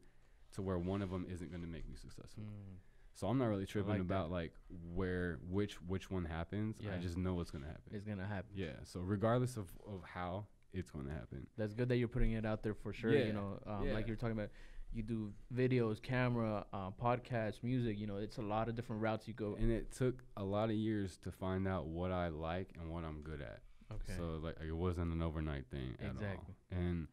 to 0.54 0.62
where 0.62 0.78
one 0.78 1.02
of 1.02 1.10
them 1.10 1.26
isn't 1.32 1.50
going 1.52 1.62
to 1.64 1.68
make 1.68 1.88
me 1.88 1.96
successful. 1.96 2.44
Mm, 2.44 2.76
So 3.14 3.28
I'm 3.28 3.38
not 3.38 3.46
really 3.46 3.66
tripping 3.66 3.90
like 3.90 4.00
that. 4.00 4.04
about 4.14 4.30
like 4.32 4.52
where 4.94 5.40
which 5.50 5.76
which 5.88 6.12
one 6.12 6.26
happens. 6.26 6.76
I 6.92 6.98
just 6.98 7.18
know 7.18 7.34
what's 7.36 7.50
going 7.50 7.64
to 7.64 7.70
happen. 7.70 7.92
it's 7.94 8.04
gonna 8.06 8.26
happen. 8.28 8.52
yeah. 8.56 8.74
So 8.84 9.00
regardless 9.00 9.58
of 9.58 9.68
of 9.88 10.04
how 10.04 10.46
it's 10.74 10.90
going 10.90 11.06
to 11.06 11.12
happen. 11.14 11.46
That's 11.58 11.74
good 11.74 11.88
that 11.90 11.98
you're 11.98 12.08
putting 12.08 12.32
it 12.34 12.46
out 12.46 12.64
there 12.64 12.74
for 12.74 12.94
sure. 12.94 13.12
Yeah, 13.14 13.26
You 13.26 13.34
know, 13.34 13.60
um, 13.68 13.88
yeah. 13.88 13.94
like 13.94 14.08
you're 14.08 14.16
talking 14.16 14.36
about, 14.36 14.50
you 14.94 15.04
do 15.04 15.34
videos, 15.54 16.02
camera, 16.02 16.66
uh, 16.74 16.92
podcasts, 16.92 17.64
music. 17.64 17.98
You 18.00 18.08
know, 18.08 18.18
it's 18.18 18.38
a 18.38 18.42
lot 18.42 18.70
of 18.70 18.76
different 18.76 19.02
routes 19.02 19.28
you 19.28 19.34
go. 19.34 19.56
And 19.60 19.72
it 19.72 19.92
took 19.92 20.24
a 20.38 20.44
lot 20.44 20.70
of 20.70 20.76
years 20.76 21.18
to 21.24 21.32
find 21.32 21.68
out 21.68 21.88
what 21.88 22.12
I 22.12 22.28
like 22.30 22.70
and 22.80 22.92
what 22.92 23.04
I'm 23.04 23.22
good 23.22 23.42
at. 23.42 23.62
Okay. 23.92 24.14
So 24.18 24.40
like 24.42 24.56
it 24.68 24.72
wasn't 24.76 25.12
an 25.14 25.22
overnight 25.22 25.66
thing 25.72 25.96
at 26.00 26.12
Exactly. 26.12 26.56
all. 26.72 26.78
And 26.80 27.08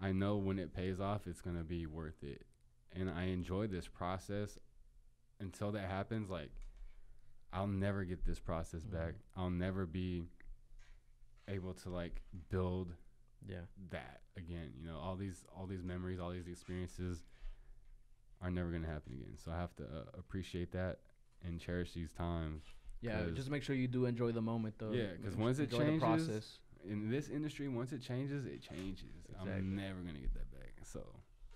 I 0.00 0.12
know 0.12 0.36
when 0.36 0.58
it 0.58 0.74
pays 0.74 1.00
off, 1.00 1.26
it's 1.26 1.40
gonna 1.40 1.64
be 1.64 1.86
worth 1.86 2.22
it. 2.22 2.44
And 2.92 3.08
I 3.08 3.24
enjoy 3.24 3.66
this 3.68 3.88
process 3.88 4.58
until 5.40 5.72
that 5.72 5.88
happens. 5.88 6.28
Like 6.30 6.50
I'll 7.52 7.66
never 7.68 8.04
get 8.04 8.24
this 8.24 8.38
process 8.40 8.82
back. 8.84 9.14
Mhm. 9.14 9.20
I'll 9.36 9.50
never 9.50 9.86
be 9.86 10.24
able 11.48 11.74
to 11.74 11.90
like 11.90 12.22
build 12.48 12.94
yeah. 13.48 13.60
that 13.90 14.20
again. 14.36 14.72
You 14.78 14.86
know, 14.86 14.98
all 14.98 15.16
these 15.16 15.44
all 15.56 15.66
these 15.66 15.82
memories, 15.82 16.18
all 16.20 16.30
these 16.30 16.48
experiences 16.48 17.22
are 18.40 18.50
never 18.50 18.70
gonna 18.70 18.86
happen 18.86 19.12
again. 19.12 19.36
So 19.42 19.50
I 19.52 19.56
have 19.58 19.74
to 19.76 19.84
uh, 19.84 20.04
appreciate 20.18 20.72
that 20.72 20.98
and 21.44 21.60
cherish 21.60 21.92
these 21.92 22.10
times. 22.12 22.62
yeah 23.00 23.30
Just 23.34 23.50
make 23.50 23.62
sure 23.62 23.74
you 23.76 23.88
do 23.88 24.06
enjoy 24.06 24.32
the 24.32 24.40
moment 24.42 24.74
though. 24.78 24.92
Yeah, 24.92 25.14
'cause 25.22 25.34
Enjoy 25.34 25.42
once 25.44 25.58
it 25.58 25.70
the 25.70 25.76
changes, 25.78 26.00
process. 26.00 26.58
in 26.84 27.10
this 27.10 27.28
industry, 27.28 27.68
once 27.68 27.92
it 27.92 28.00
changes, 28.02 28.46
it 28.46 28.60
changes. 28.62 29.04
Exactly. 29.28 29.52
I'm 29.52 29.76
never 29.76 30.00
gonna 30.00 30.18
get 30.18 30.34
that 30.34 30.50
back. 30.52 30.74
So 30.84 31.00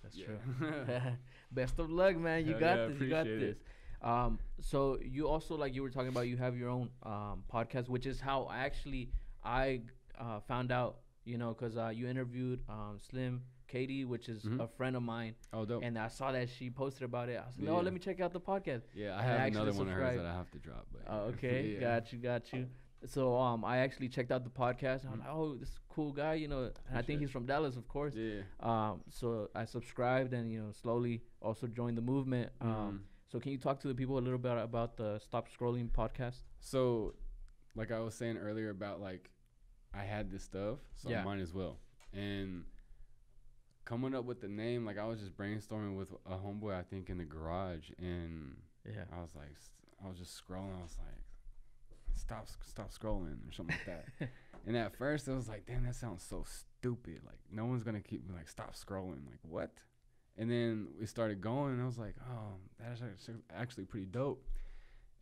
That's 0.03 0.17
Yeah. 0.17 0.27
true. 0.27 0.87
Best 1.51 1.79
of 1.81 1.91
luck, 1.91 2.17
man. 2.17 2.47
You 2.47 2.53
Hell 2.53 2.61
got 2.61 2.77
yeah, 2.79 2.87
this. 2.89 3.01
You 3.01 3.09
got 3.11 3.25
this. 3.25 3.57
it. 3.57 3.63
Um, 4.03 4.39
so 4.61 4.99
you 5.03 5.27
also 5.27 5.57
like 5.57 5.75
you 5.75 5.83
were 5.83 5.91
talking 5.91 6.11
about 6.11 6.29
you 6.29 6.37
have 6.37 6.57
your 6.57 6.69
own 6.71 6.91
um 7.03 7.43
podcast, 7.53 7.89
which 7.89 8.07
is 8.07 8.21
how 8.21 8.45
I 8.45 8.59
actually 8.59 9.11
I 9.43 9.83
uh, 10.19 10.41
found 10.41 10.71
out. 10.71 10.99
You 11.27 11.37
know, 11.39 11.51
because 11.55 11.77
uh, 11.77 11.89
you 11.95 12.09
interviewed 12.09 12.61
um 12.69 12.99
Slim 13.11 13.43
Katie, 13.69 14.05
which 14.05 14.29
is 14.29 14.45
Mhm. 14.45 14.61
a 14.63 14.69
friend 14.69 14.95
of 14.97 15.03
mine, 15.03 15.35
oh, 15.53 15.65
dope. 15.65 15.83
and 15.83 15.99
I 15.99 16.07
saw 16.09 16.31
that 16.33 16.49
she 16.49 16.71
posted 16.71 17.03
about 17.03 17.29
it. 17.29 17.37
I 17.43 17.47
was 17.47 17.59
like, 17.59 17.69
oh, 17.69 17.77
Yeah. 17.79 17.83
let 17.83 17.93
me 17.93 17.99
check 17.99 18.21
out 18.21 18.33
the 18.33 18.41
podcast. 18.41 18.85
yeah, 18.95 19.17
I 19.17 19.19
I 19.19 19.23
have 19.23 19.41
actually 19.41 19.61
another 19.63 19.79
one 19.79 19.89
of 19.89 19.95
hers 19.95 20.17
that 20.19 20.27
I 20.27 20.35
have 20.35 20.51
to 20.53 20.59
drop. 20.59 20.87
But 20.93 21.03
Oh, 21.13 21.21
okay, 21.33 21.59
yeah. 21.75 21.81
got 21.81 22.13
you, 22.13 22.19
got 22.21 22.53
you. 22.53 22.69
So 23.05 23.37
um, 23.37 23.65
I 23.65 23.79
actually 23.79 24.09
checked 24.09 24.31
out 24.33 24.43
the 24.45 24.51
podcast. 24.65 25.03
And 25.05 25.13
I'm 25.15 25.19
like, 25.21 25.29
oh, 25.31 25.55
this 25.57 25.79
cool 25.89 26.13
guy, 26.13 26.35
you 26.35 26.49
know. 26.49 26.71
And 26.89 26.97
I 27.01 27.03
think 27.03 27.21
he's 27.21 27.31
from 27.31 27.45
Dallas, 27.45 27.77
of 27.77 27.87
course. 27.89 28.15
Yeah. 28.15 28.43
Um, 28.61 29.03
so 29.11 29.51
I 29.55 29.65
subscribed 29.65 30.33
and 30.33 30.51
you 30.53 30.61
know 30.63 30.71
slowly 30.73 31.23
also 31.43 31.67
joined 31.67 31.99
the 31.99 32.03
movement. 32.15 32.53
Um, 32.61 32.71
Mhm. 32.71 32.99
so 33.31 33.41
can 33.41 33.51
you 33.53 33.59
talk 33.59 33.81
to 33.81 33.89
the 33.89 33.95
people 33.95 34.17
a 34.19 34.25
little 34.29 34.39
bit 34.39 34.57
about 34.59 34.97
the 34.97 35.19
Stop 35.19 35.49
Scrolling 35.49 35.91
podcast? 35.91 36.39
So, 36.61 37.15
like 37.75 37.91
I 37.91 37.99
was 38.01 38.15
saying 38.15 38.39
earlier 38.39 38.71
about 38.71 39.01
like, 39.01 39.31
I 39.97 40.05
had 40.05 40.31
this 40.31 40.43
stuff, 40.45 40.79
so 40.97 41.09
Yeah. 41.11 41.23
I 41.23 41.25
might 41.25 41.41
as 41.41 41.53
well. 41.55 41.79
And 42.13 42.65
coming 43.85 44.15
up 44.15 44.25
with 44.25 44.41
the 44.41 44.49
name, 44.49 44.85
like 44.85 44.99
I 44.99 45.05
was 45.07 45.21
just 45.21 45.37
brainstorming 45.37 45.97
with 45.97 46.13
a 46.27 46.37
homeboy, 46.37 46.75
I 46.75 46.83
think, 46.83 47.09
in 47.11 47.19
the 47.19 47.25
garage, 47.25 47.91
and 47.99 48.57
Yeah. 48.85 49.05
I 49.13 49.21
was 49.21 49.35
like, 49.35 49.55
I 50.05 50.09
was 50.09 50.19
just 50.19 50.41
scrolling. 50.43 50.79
I 50.79 50.83
was 50.83 50.99
like, 50.99 51.23
stop, 52.15 52.47
stop 52.67 52.93
scrolling 52.93 53.49
or 53.49 53.53
something 53.53 53.77
like 53.77 54.05
that. 54.19 54.29
and 54.67 54.77
at 54.77 54.95
first, 54.97 55.27
it 55.29 55.33
was 55.33 55.49
like, 55.49 55.67
damn, 55.67 55.85
that 55.85 55.95
sounds 55.95 56.23
so 56.23 56.45
stupid. 56.47 57.21
Like 57.25 57.39
no 57.51 57.65
one's 57.67 57.83
gonna 57.83 58.01
keep 58.01 58.27
me 58.29 58.35
like 58.35 58.49
stop 58.49 58.75
scrolling. 58.75 59.27
Like 59.27 59.41
what? 59.43 59.73
And 60.39 60.51
then 60.51 60.89
we 61.01 61.07
started 61.07 61.41
going, 61.41 61.73
and 61.73 61.83
I 61.83 61.87
was 61.87 61.99
like, 61.99 62.15
oh, 62.31 62.57
that's 62.79 63.01
actually 63.57 63.87
pretty 63.87 64.05
dope. 64.07 64.45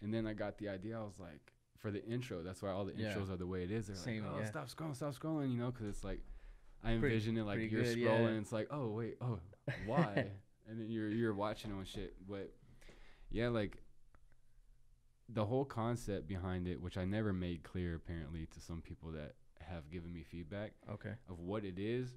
And 0.03 0.13
then 0.13 0.27
I 0.27 0.33
got 0.35 0.59
the 0.59 0.69
idea. 0.69 0.99
I 0.99 1.03
was 1.05 1.19
like, 1.21 1.53
for 1.85 1.91
the 1.91 2.03
intro, 2.07 2.43
that's 2.43 2.63
why 2.63 2.71
all 2.71 2.87
the 2.87 2.95
Yeah. 2.97 3.13
intros 3.13 3.29
are 3.31 3.37
the 3.37 3.47
way 3.47 3.63
it 3.63 3.71
is. 3.71 3.89
They're 3.89 3.95
Same, 3.97 4.25
like, 4.25 4.33
oh, 4.37 4.39
yeah. 4.39 4.47
stop 4.47 4.69
scrolling, 4.71 4.97
stop 4.97 5.15
scrolling, 5.15 5.53
you 5.53 5.59
know, 5.59 5.71
because 5.71 5.87
it's 5.87 6.03
like, 6.03 6.23
I 6.83 6.97
Pretty- 6.97 7.17
envision 7.17 7.37
it 7.37 7.45
like 7.45 7.59
you're 7.61 7.83
good, 7.83 7.99
yeah. 7.99 8.09
scrolling. 8.09 8.41
It's 8.41 8.53
like, 8.53 8.69
oh 8.71 8.89
wait, 8.89 9.19
oh 9.21 9.39
why? 9.85 10.31
and 10.67 10.81
then 10.81 10.89
you're 10.89 11.11
you're 11.11 11.35
watching 11.35 11.73
on 11.73 11.85
shit. 11.85 12.15
But 12.27 12.55
yeah, 13.31 13.49
like 13.49 13.83
the 15.29 15.45
whole 15.45 15.67
concept 15.67 16.27
behind 16.27 16.67
it, 16.69 16.81
which 16.81 16.97
I 16.97 17.05
never 17.05 17.33
made 17.35 17.63
clear 17.65 17.95
apparently 17.97 18.47
to 18.47 18.61
some 18.61 18.81
people 18.81 19.11
that 19.13 19.35
have 19.61 19.91
given 19.91 20.11
me 20.13 20.23
feedback 20.23 20.73
Okay. 20.91 21.15
of 21.29 21.39
what 21.39 21.65
it 21.67 21.79
is. 21.79 22.17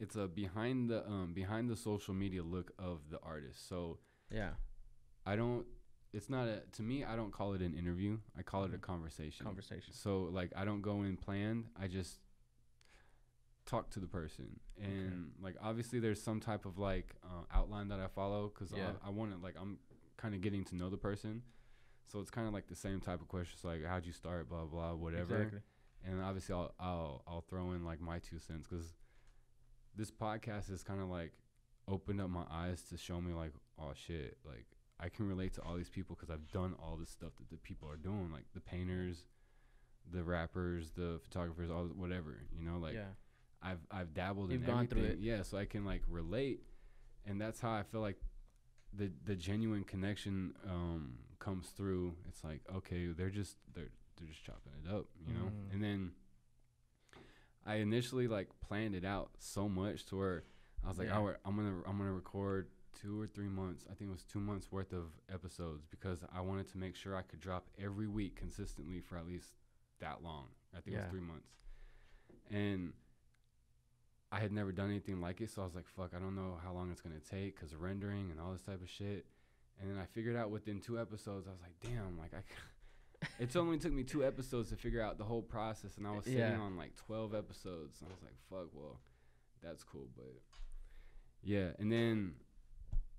It's 0.00 0.16
a 0.16 0.26
behind 0.26 0.88
the 0.88 1.06
um 1.06 1.34
behind 1.34 1.68
the 1.68 1.76
social 1.76 2.14
media 2.14 2.42
look 2.42 2.72
of 2.78 3.10
the 3.10 3.18
artist. 3.20 3.68
So 3.68 3.98
Yeah. 4.30 4.52
I 5.26 5.36
don't. 5.36 5.66
It's 6.12 6.28
not 6.28 6.46
a 6.46 6.62
to 6.72 6.82
me. 6.82 7.04
I 7.04 7.16
don't 7.16 7.32
call 7.32 7.54
it 7.54 7.62
an 7.62 7.74
interview. 7.74 8.18
I 8.38 8.42
call 8.42 8.64
it 8.64 8.74
a 8.74 8.78
Mhm. 8.78 8.82
conversation. 8.82 9.46
Conversation. 9.46 9.94
So 9.94 10.24
like 10.24 10.52
I 10.54 10.64
don't 10.64 10.82
go 10.82 11.02
in 11.02 11.16
planned. 11.16 11.70
I 11.76 11.88
just 11.88 12.18
talk 13.64 13.90
to 13.90 14.00
the 14.00 14.06
person, 14.08 14.58
and 14.76 15.32
like 15.40 15.56
obviously 15.62 16.00
there's 16.00 16.20
some 16.20 16.40
type 16.40 16.66
of 16.66 16.78
like 16.78 17.14
uh, 17.22 17.44
outline 17.50 17.88
that 17.88 18.00
I 18.00 18.08
follow 18.08 18.48
because 18.48 18.72
Yeah. 18.72 18.92
I, 19.02 19.08
I 19.08 19.10
want 19.10 19.32
to 19.32 19.38
like 19.38 19.54
I'm 19.58 19.78
kind 20.16 20.34
of 20.34 20.40
getting 20.40 20.64
to 20.66 20.76
know 20.76 20.90
the 20.90 20.98
person. 20.98 21.42
So 22.08 22.20
it's 22.20 22.30
kind 22.30 22.46
of 22.46 22.52
like 22.52 22.66
the 22.66 22.76
same 22.76 23.00
type 23.00 23.20
of 23.22 23.28
questions 23.28 23.64
like 23.64 23.84
how'd 23.84 24.04
you 24.04 24.12
start, 24.12 24.48
blah 24.48 24.64
blah 24.66 24.94
whatever. 24.94 25.36
Exactly. 25.36 25.60
And 26.04 26.20
obviously 26.20 26.54
I'll 26.54 26.74
I'll 26.78 27.22
I'll 27.26 27.40
throw 27.42 27.72
in 27.72 27.84
like 27.84 28.00
my 28.00 28.18
two 28.18 28.38
cents 28.38 28.66
because 28.68 28.94
this 29.96 30.10
podcast 30.10 30.70
is 30.70 30.82
kind 30.82 31.00
of 31.00 31.08
like 31.08 31.32
opened 31.88 32.20
up 32.20 32.28
my 32.30 32.44
eyes 32.50 32.82
to 32.90 32.96
show 32.96 33.20
me 33.20 33.32
like 33.32 33.52
oh 33.78 33.92
shit 33.94 34.36
like 34.44 34.66
I 35.02 35.08
can 35.08 35.26
relate 35.28 35.54
to 35.54 35.62
all 35.62 35.76
these 35.76 35.90
people 35.90 36.14
because 36.14 36.30
I've 36.30 36.50
done 36.52 36.74
all 36.82 36.96
this 36.96 37.10
stuff 37.10 37.32
that 37.38 37.50
the 37.50 37.56
people 37.56 37.88
are 37.90 37.96
doing 37.96 38.30
like 38.32 38.44
the 38.54 38.60
painters, 38.60 39.26
the 40.12 40.22
rappers, 40.22 40.92
the 40.92 41.18
photographers, 41.24 41.70
all 41.70 41.84
whatever 41.96 42.38
you 42.56 42.64
know 42.64 42.78
like 42.78 42.94
yeah. 42.94 43.12
I've 43.62 43.80
I've 43.90 44.14
dabbled 44.14 44.50
You've 44.52 44.62
in 44.62 44.66
gone 44.66 44.86
through 44.86 45.02
everything. 45.02 45.22
it. 45.24 45.26
Yeah, 45.26 45.42
so 45.42 45.56
I 45.58 45.64
can 45.64 45.84
like 45.84 46.02
relate, 46.08 46.60
and 47.26 47.40
that's 47.40 47.60
how 47.60 47.72
I 47.72 47.82
feel 47.82 48.00
like 48.00 48.16
the 48.92 49.10
the 49.24 49.34
genuine 49.34 49.84
connection 49.84 50.54
um 50.68 51.14
comes 51.38 51.68
through. 51.68 52.14
It's 52.28 52.42
like 52.44 52.60
okay, 52.74 53.06
they're 53.16 53.30
just 53.30 53.56
they're 53.74 53.90
they're 54.18 54.28
just 54.28 54.44
chopping 54.44 54.72
it 54.84 54.92
up, 54.92 55.06
you 55.26 55.34
know. 55.34 55.46
Mm. 55.46 55.74
And 55.74 55.82
then 55.82 56.12
I 57.66 57.76
initially 57.76 58.28
like 58.28 58.48
planned 58.60 58.94
it 58.94 59.04
out 59.04 59.30
so 59.38 59.68
much 59.68 60.06
to 60.06 60.16
where 60.16 60.44
I 60.84 60.88
was 60.88 60.98
like, 60.98 61.08
Yeah. 61.08 61.18
I'm 61.44 61.56
gonna 61.56 61.82
I'm 61.86 61.98
gonna 61.98 62.12
record 62.12 62.68
two 63.00 63.20
or 63.20 63.26
three 63.26 63.48
months. 63.48 63.84
I 63.90 63.94
think 63.94 64.10
it 64.10 64.12
was 64.12 64.24
two 64.24 64.40
months 64.40 64.70
worth 64.70 64.92
of 64.92 65.06
episodes 65.32 65.86
because 65.90 66.20
I 66.34 66.40
wanted 66.40 66.68
to 66.72 66.78
make 66.78 66.94
sure 66.96 67.16
I 67.16 67.22
could 67.22 67.40
drop 67.40 67.66
every 67.82 68.06
week 68.08 68.36
consistently 68.36 69.00
for 69.00 69.16
at 69.16 69.26
least 69.26 69.48
that 70.00 70.22
long. 70.22 70.46
I 70.76 70.80
think 70.80 70.96
it 70.96 71.00
was 71.00 71.10
three 71.10 71.20
months, 71.20 71.48
and 72.50 72.92
I 74.30 74.40
had 74.40 74.52
never 74.52 74.72
done 74.72 74.88
anything 74.90 75.20
like 75.20 75.40
it, 75.40 75.50
so 75.50 75.62
I 75.62 75.64
was 75.66 75.74
like, 75.74 75.86
"Fuck, 75.86 76.12
I 76.16 76.18
don't 76.18 76.34
know 76.34 76.58
how 76.64 76.72
long 76.72 76.90
it's 76.90 77.00
gonna 77.02 77.20
take 77.20 77.54
because 77.56 77.74
rendering 77.74 78.30
and 78.30 78.40
all 78.40 78.52
this 78.52 78.62
type 78.62 78.80
of 78.82 78.88
shit." 78.88 79.26
And 79.80 79.90
then 79.90 79.98
I 79.98 80.06
figured 80.06 80.36
out 80.36 80.50
within 80.50 80.80
two 80.80 80.98
episodes, 81.00 81.46
I 81.46 81.50
was 81.50 81.60
like, 81.60 81.78
"Damn!" 81.80 82.18
Like 82.18 82.32
I, 82.34 82.42
it 83.38 83.54
only 83.56 83.78
took 83.78 83.92
me 83.92 84.02
two 84.04 84.24
episodes 84.24 84.70
to 84.70 84.76
figure 84.76 85.02
out 85.02 85.18
the 85.18 85.24
whole 85.24 85.42
process, 85.42 85.96
and 85.98 86.06
I 86.06 86.12
was 86.12 86.24
sitting 86.24 86.38
Yeah. 86.38 86.58
on 86.58 86.76
like 86.76 86.94
twelve 86.96 87.34
episodes. 87.34 88.00
And 88.00 88.08
I 88.08 88.12
was 88.12 88.22
like, 88.22 88.36
"Fuck, 88.48 88.70
well, 88.74 89.00
that's 89.62 89.84
cool," 89.84 90.08
but 90.16 90.32
yeah. 91.42 91.70
And 91.78 91.92
then, 91.92 92.34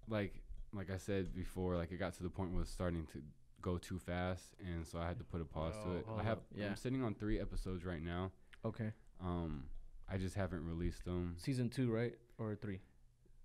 like, 0.09 0.41
like 0.73 0.89
I 0.91 0.97
said 0.97 1.33
before, 1.35 1.75
like 1.75 1.91
it 1.91 1.97
got 1.97 2.13
to 2.15 2.23
the 2.23 2.29
point 2.29 2.49
where 2.51 2.57
it 2.59 2.63
was 2.65 2.69
starting 2.69 3.05
to 3.13 3.21
go 3.61 3.77
too 3.77 3.99
fast, 3.99 4.55
and 4.59 4.85
so 4.85 4.99
I 4.99 5.07
had 5.07 5.17
to 5.19 5.23
put 5.23 5.41
a 5.41 5.45
pause 5.45 5.75
Oh, 5.85 5.91
to 5.91 5.97
it. 5.97 6.05
I 6.19 6.23
have 6.23 6.39
yeah. 6.55 6.67
I'm 6.67 6.75
sitting 6.75 7.03
on 7.03 7.15
three 7.15 7.39
episodes 7.39 7.85
right 7.85 8.01
now. 8.01 8.31
Okay. 8.65 8.91
Um, 9.21 9.65
I 10.09 10.17
just 10.17 10.35
haven't 10.35 10.65
released 10.67 11.05
them. 11.05 11.35
Season 11.37 11.69
two, 11.69 11.91
right? 11.91 12.13
Or 12.37 12.55
three? 12.55 12.79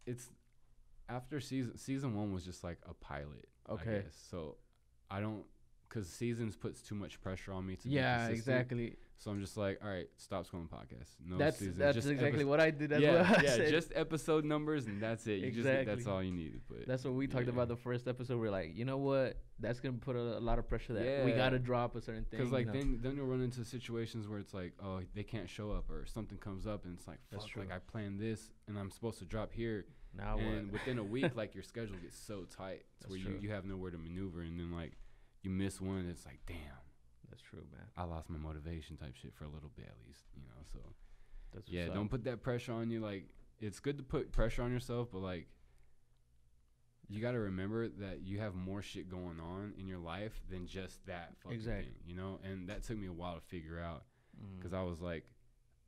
It's 0.06 0.30
after 1.09 1.40
season 1.40 1.76
season 1.78 2.14
one 2.14 2.32
was 2.32 2.44
just 2.44 2.64
like 2.64 2.78
a 2.88 2.94
pilot. 2.94 3.48
I 3.68 3.72
Okay. 3.74 4.02
guess. 4.02 4.16
So 4.30 4.56
I 5.11 5.20
don't 5.20 5.44
because 5.89 6.09
seasons 6.09 6.57
puts 6.57 6.82
too 6.82 6.95
much 6.95 7.20
pressure 7.20 7.53
on 7.53 7.66
me 7.66 7.76
to. 7.76 7.89
Yeah, 7.89 8.28
exactly. 8.28 8.97
So 9.16 9.32
I'm 9.32 9.41
just 9.41 9.57
like, 9.57 9.80
all 9.82 9.91
right, 9.91 10.07
stop 10.16 10.47
scrolling 10.47 10.68
podcasts. 10.68 11.16
No 11.24 11.39
that's 11.39 11.59
seasons. 11.59 11.78
that's 11.78 11.97
just 11.97 12.09
exactly 12.09 12.41
epi- 12.41 12.45
what 12.45 12.61
I 12.61 12.70
did. 12.70 12.91
That's 12.91 13.03
yeah, 13.03 13.41
yeah, 13.43 13.68
just 13.68 13.91
episode 13.97 14.45
numbers 14.45 14.86
and 14.86 15.03
that's 15.03 15.26
it. 15.26 15.41
You 15.41 15.51
just 15.51 15.64
that's 15.64 16.07
all 16.07 16.22
you 16.22 16.30
need. 16.30 16.61
But 16.68 16.86
That's 16.86 17.05
what 17.05 17.14
we 17.14 17.26
talked 17.26 17.49
about 17.49 17.66
the 17.66 17.76
first 17.76 18.07
episode. 18.07 18.39
We're 18.39 18.51
like, 18.51 18.76
you 18.76 18.84
know 18.84 18.97
what? 18.97 19.39
That's 19.59 19.80
gonna 19.80 19.99
put 19.99 20.14
a, 20.14 20.39
a 20.39 20.41
lot 20.41 20.61
of 20.61 20.68
pressure 20.68 20.93
that 20.93 21.24
we 21.24 21.32
gotta 21.32 21.59
drop 21.59 21.97
a 21.97 22.01
certain 22.01 22.24
thing. 22.24 22.39
Because 22.39 22.53
like 22.53 22.66
you 22.66 22.72
know? 22.72 22.78
then 22.78 22.99
then 23.03 23.16
you'll 23.16 23.26
run 23.26 23.43
into 23.43 23.64
situations 23.64 24.28
where 24.28 24.39
it's 24.39 24.55
like 24.55 24.72
oh 24.84 25.01
they 25.14 25.24
can't 25.24 25.51
show 25.51 25.72
up 25.72 25.91
or 25.91 26.07
something 26.07 26.39
comes 26.39 26.66
up 26.66 26.84
and 26.84 26.97
it's 26.97 27.09
like 27.09 27.18
That's 27.32 27.43
fuck 27.43 27.53
true. 27.53 27.62
like 27.62 27.72
I 27.72 27.78
planned 27.78 28.20
this 28.20 28.53
and 28.68 28.78
I'm 28.78 28.91
supposed 28.91 29.18
to 29.18 29.24
drop 29.24 29.53
here 29.53 29.86
now 30.16 30.39
and 30.39 30.70
within 30.70 30.99
a 30.99 31.05
week 31.05 31.30
like 31.34 31.55
your 31.55 31.64
schedule 31.64 31.97
gets 32.01 32.16
so 32.16 32.45
tight 32.57 32.80
to 32.80 32.84
That's 33.01 33.11
where 33.11 33.18
you, 33.18 33.39
you 33.43 33.51
have 33.51 33.64
nowhere 33.64 33.91
to 33.91 33.99
maneuver 33.99 34.43
and 34.43 34.59
then 34.59 34.72
like 34.72 34.93
you 35.43 35.51
miss 35.51 35.80
one 35.80 36.07
it's 36.11 36.24
like 36.26 36.41
damn 36.47 36.57
That's 37.30 37.43
true, 37.43 37.64
man. 37.72 37.86
I 37.97 38.05
lost 38.05 38.28
my 38.30 38.39
motivation 38.39 38.97
type 38.97 39.14
shit 39.20 39.32
for 39.34 39.45
a 39.45 39.49
little 39.49 39.70
bit 39.76 39.86
at 39.86 40.07
least 40.07 40.24
you 40.36 40.43
know 40.43 40.62
so 40.72 40.78
That's 41.55 41.68
yeah 41.68 41.86
don't 41.86 42.05
up. 42.07 42.11
put 42.11 42.24
that 42.24 42.43
pressure 42.43 42.72
on 42.72 42.91
you 42.91 43.01
like 43.01 43.24
it's 43.61 43.80
good 43.80 43.97
to 43.99 44.05
put 44.05 44.32
pressure 44.32 44.62
on 44.62 44.72
yourself 44.72 45.09
but 45.12 45.18
like 45.20 45.47
you 47.11 47.20
got 47.22 47.32
to 47.32 47.39
remember 47.39 47.89
that 47.89 48.20
you 48.22 48.39
have 48.39 48.55
more 48.55 48.82
shit 48.82 49.09
going 49.11 49.41
on 49.41 49.72
in 49.78 49.86
your 49.89 49.99
life 49.99 50.43
than 50.51 50.66
just 50.66 51.05
that 51.07 51.32
fucking 51.43 51.57
Exactly. 51.57 51.84
thing, 51.84 51.95
you 52.07 52.14
know 52.14 52.39
and 52.45 52.68
that 52.68 52.82
took 52.82 52.99
me 52.99 53.07
a 53.07 53.12
while 53.12 53.34
to 53.34 53.41
figure 53.41 53.80
out 53.80 54.05
Mm. 54.39 54.57
because 54.61 54.72
I 54.72 54.82
was 54.82 55.01
like, 55.01 55.24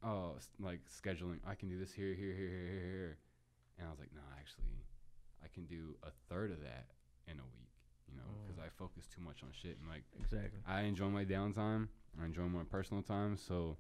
oh, 0.03 0.32
s- 0.36 0.48
like 0.59 0.80
scheduling. 0.90 1.38
I 1.46 1.55
can 1.55 1.68
do 1.68 1.78
this 1.78 1.92
here, 1.92 2.14
here, 2.14 2.34
here, 2.34 2.48
here, 2.48 2.66
here, 2.66 2.80
here, 2.90 3.18
and 3.78 3.86
I 3.86 3.90
was 3.92 4.01
like, 4.01 4.11
no, 4.12 4.22
actually, 4.40 4.82
I 5.44 5.46
can 5.55 5.66
do 5.66 5.94
a 6.03 6.11
third 6.28 6.51
of 6.51 6.61
that 6.62 6.86
in 7.28 7.38
a 7.38 7.46
week, 7.55 7.69
you 8.11 8.16
know, 8.18 8.24
because 8.42 8.58
Mm. 8.58 8.64
I 8.66 8.68
focus 8.70 9.06
too 9.06 9.20
much 9.22 9.42
on 9.42 9.50
shit. 9.52 9.78
And 9.78 9.88
like, 9.88 10.04
exactly. 10.18 10.61
I 10.66 10.82
enjoy 10.82 11.08
my 11.08 11.24
downtime. 11.24 11.88
I 12.20 12.24
enjoy 12.24 12.42
my 12.48 12.64
personal 12.64 13.02
time, 13.02 13.36
so 13.36 13.76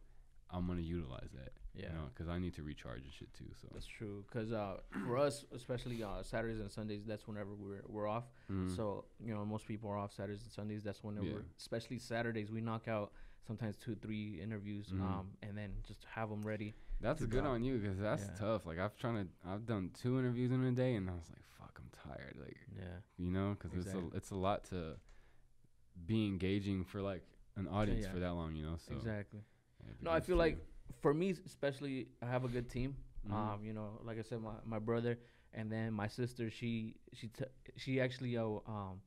I'm 0.50 0.66
gonna 0.66 0.80
utilize 0.80 1.30
that, 1.34 1.52
Yeah. 1.74 1.88
you 1.88 1.94
know, 1.94 2.04
because 2.12 2.28
I 2.28 2.38
need 2.38 2.54
to 2.54 2.62
recharge 2.62 3.02
and 3.02 3.12
shit 3.12 3.32
too. 3.34 3.50
So 3.60 3.68
That's 3.72 3.86
true. 3.86 4.24
Cause 4.32 4.50
uh, 4.52 4.78
for 5.06 5.16
us, 5.16 5.44
especially 5.52 6.02
uh, 6.02 6.22
Saturdays 6.22 6.60
and 6.60 6.70
Sundays, 6.70 7.04
that's 7.06 7.26
whenever 7.28 7.54
we're 7.54 7.82
we're 7.86 8.06
off. 8.08 8.24
Mhm. 8.50 8.74
So 8.74 9.04
you 9.20 9.34
know, 9.34 9.44
most 9.44 9.66
people 9.66 9.90
are 9.90 9.96
off 9.96 10.12
Saturdays 10.12 10.42
and 10.42 10.50
Sundays. 10.52 10.82
That's 10.82 11.02
whenever, 11.04 11.26
Yeah. 11.26 11.32
we're, 11.34 11.44
especially 11.58 11.98
Saturdays, 11.98 12.50
we 12.50 12.60
knock 12.60 12.88
out 12.88 13.12
sometimes 13.46 13.76
two, 13.76 13.94
three 13.96 14.40
interviews, 14.40 14.88
Mhm. 14.88 15.00
um, 15.00 15.36
and 15.42 15.56
then 15.56 15.72
just 15.86 16.04
have 16.04 16.30
them 16.30 16.42
ready. 16.42 16.74
that's 17.02 17.24
good 17.24 17.46
on 17.46 17.64
you 17.64 17.78
because 17.78 17.98
that's 17.98 18.26
Yeah. 18.26 18.34
tough. 18.34 18.66
Like 18.66 18.78
I've 18.78 18.94
trying 18.98 19.24
to, 19.26 19.48
I've 19.48 19.64
done 19.64 19.90
two 19.94 20.18
interviews 20.18 20.50
in 20.52 20.62
a 20.62 20.72
day, 20.72 20.96
and 20.96 21.08
I 21.08 21.14
was 21.14 21.30
like, 21.30 21.42
fuck, 21.58 21.80
I'm 21.82 21.88
tired. 22.10 22.36
Like 22.38 22.58
Yeah. 22.76 22.98
you 23.16 23.30
know, 23.30 23.54
because 23.58 23.72
Exactly. 23.74 24.02
it's 24.06 24.12
a 24.14 24.16
it's 24.18 24.30
a 24.32 24.36
lot 24.36 24.64
to 24.64 24.98
be 26.06 26.26
engaging 26.26 26.84
for 26.84 27.00
like 27.00 27.24
an 27.56 27.66
audience 27.68 28.04
yeah. 28.04 28.12
for 28.12 28.18
that 28.20 28.32
long, 28.34 28.54
you 28.54 28.64
know. 28.64 28.76
So 28.76 28.94
Exactly. 28.94 29.40
yeah, 29.84 29.92
No, 30.02 30.10
I 30.10 30.20
feel 30.20 30.34
too- 30.36 30.40
like 30.40 30.58
for 31.00 31.14
me, 31.14 31.30
especially, 31.46 32.08
I 32.20 32.26
have 32.26 32.44
a 32.44 32.48
good 32.48 32.68
team. 32.68 32.96
Mhm. 33.26 33.32
Um, 33.32 33.64
you 33.64 33.72
know, 33.72 34.00
like 34.04 34.18
I 34.18 34.22
said, 34.22 34.40
my, 34.40 34.54
my 34.64 34.78
brother 34.78 35.18
and 35.52 35.70
then 35.70 35.92
my 35.92 36.06
sister. 36.08 36.50
She 36.50 36.96
she 37.14 37.28
t- 37.28 37.44
she 37.76 38.00
actually 38.00 38.36
uh, 38.36 38.44
um 38.66 39.00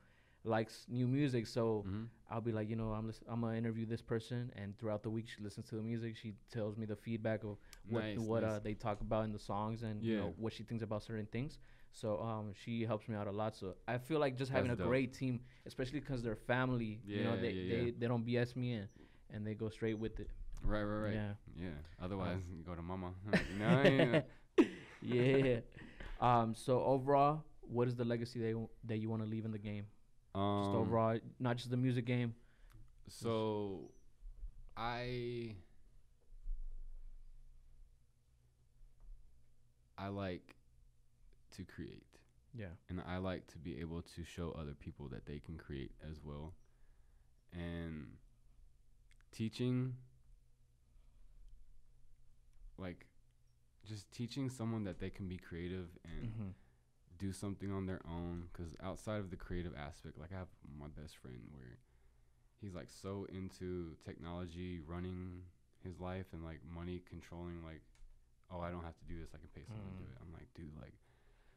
likes 0.43 0.85
new 0.89 1.07
music, 1.07 1.47
so 1.47 1.83
Mhm. 1.87 2.07
I'll 2.29 2.41
be 2.41 2.51
like, 2.51 2.69
you 2.69 2.75
know, 2.75 2.91
I'm 2.91 3.07
lis- 3.07 3.23
I'm 3.27 3.41
gonna 3.41 3.55
interview 3.57 3.85
this 3.85 4.01
person, 4.01 4.51
and 4.55 4.77
throughout 4.77 5.03
the 5.03 5.09
week 5.09 5.27
she 5.27 5.41
listens 5.41 5.67
to 5.69 5.75
the 5.75 5.81
music. 5.83 6.15
She 6.15 6.33
tells 6.51 6.77
me 6.77 6.85
the 6.85 6.95
feedback 6.95 7.43
of 7.43 7.57
what 7.89 8.01
Nice, 8.03 8.17
what 8.19 8.43
uh, 8.43 8.59
they 8.59 8.73
talk 8.73 9.01
about 9.01 9.25
in 9.25 9.31
the 9.31 9.39
songs 9.39 9.83
and 9.83 10.03
you 10.03 10.17
know 10.17 10.33
what 10.37 10.53
she 10.53 10.63
thinks 10.63 10.83
about 10.83 11.03
certain 11.03 11.27
things. 11.27 11.59
So 11.91 12.19
um, 12.21 12.53
she 12.53 12.83
helps 12.85 13.07
me 13.07 13.15
out 13.15 13.27
a 13.27 13.31
lot. 13.31 13.55
So 13.55 13.75
I 13.87 13.99
feel 13.99 14.19
like 14.19 14.35
just 14.35 14.51
having 14.51 14.69
That's 14.69 14.79
a 14.79 14.83
dope. 14.83 14.89
great 14.91 15.13
team, 15.13 15.41
especially 15.65 15.99
because 15.99 16.23
they're 16.23 16.35
family. 16.35 16.99
you 17.05 17.23
know, 17.23 17.35
Yeah, 17.35 17.41
they 17.41 17.51
yeah, 17.51 17.75
they, 17.75 17.83
yeah. 17.85 17.91
they 17.99 18.07
don't 18.07 18.25
BS 18.25 18.55
me 18.55 18.73
and 18.73 18.87
and 19.29 19.45
they 19.47 19.53
go 19.53 19.69
straight 19.69 19.97
with 19.99 20.19
it. 20.19 20.29
Right, 20.63 20.83
right, 20.83 21.03
right. 21.05 21.13
Yeah. 21.13 21.33
Yeah. 21.55 21.69
Otherwise, 22.01 22.41
you 22.49 22.63
go 22.63 22.73
to 22.75 22.81
mama. 22.81 23.13
no, 23.59 23.83
yeah. 23.83 24.65
yeah. 25.01 25.59
Um. 26.19 26.55
So 26.55 26.81
overall, 26.83 27.43
what 27.61 27.87
is 27.87 27.95
the 27.95 28.05
legacy 28.05 28.39
that 28.39 28.49
you, 28.49 28.69
that 28.85 28.97
you 28.97 29.09
want 29.09 29.21
to 29.23 29.27
leave 29.29 29.45
in 29.45 29.51
the 29.51 29.57
game? 29.59 29.85
Um, 30.35 30.63
Just 30.63 30.75
overall, 30.75 31.19
not 31.39 31.57
just 31.57 31.69
the 31.69 31.77
music 31.77 32.05
game. 32.05 32.33
So, 33.07 33.91
I 34.75 35.55
I 39.97 40.07
like 40.07 40.55
to 41.55 41.63
create, 41.63 42.05
Yeah. 42.53 42.67
and 42.89 42.99
I 43.07 43.17
like 43.17 43.45
to 43.47 43.57
be 43.57 43.79
able 43.79 44.01
to 44.01 44.23
show 44.23 44.51
other 44.51 44.73
people 44.73 45.07
that 45.09 45.25
they 45.25 45.39
can 45.39 45.57
create 45.57 45.91
as 46.09 46.19
well. 46.23 46.53
And 47.51 48.17
teaching, 49.31 49.93
like, 52.77 53.05
just 53.85 54.11
teaching 54.11 54.49
someone 54.49 54.83
that 54.85 54.99
they 54.99 55.09
can 55.11 55.27
be 55.27 55.37
creative 55.37 55.89
and 56.05 56.23
Mm-hmm. 56.31 56.49
Do 57.17 57.31
something 57.31 57.71
on 57.71 57.85
their 57.85 58.01
own 58.07 58.47
because 58.51 58.75
outside 58.83 59.19
of 59.19 59.29
the 59.29 59.35
creative 59.35 59.73
aspect 59.77 60.17
like 60.19 60.31
i 60.33 60.37
have 60.37 60.47
my 60.79 60.87
best 60.99 61.15
friend 61.17 61.39
where 61.51 61.77
he's 62.61 62.73
like 62.73 62.89
so 62.89 63.25
into 63.31 63.95
technology 64.05 64.79
running 64.87 65.41
his 65.83 65.99
life 65.99 66.25
and 66.33 66.43
like 66.43 66.59
money 66.73 67.01
controlling 67.09 67.63
like 67.63 67.81
oh 68.51 68.59
i 68.59 68.69
don't 68.71 68.83
have 68.83 68.97
to 68.97 69.05
do 69.05 69.19
this 69.19 69.29
i 69.33 69.37
can 69.37 69.47
pay 69.55 69.61
someone 69.67 69.85
to 69.93 69.97
do 70.03 70.05
Mm. 70.09 70.11
it 70.11 70.17
i'm 70.21 70.33
like 70.33 70.47
dude 70.55 70.75
like 70.81 70.93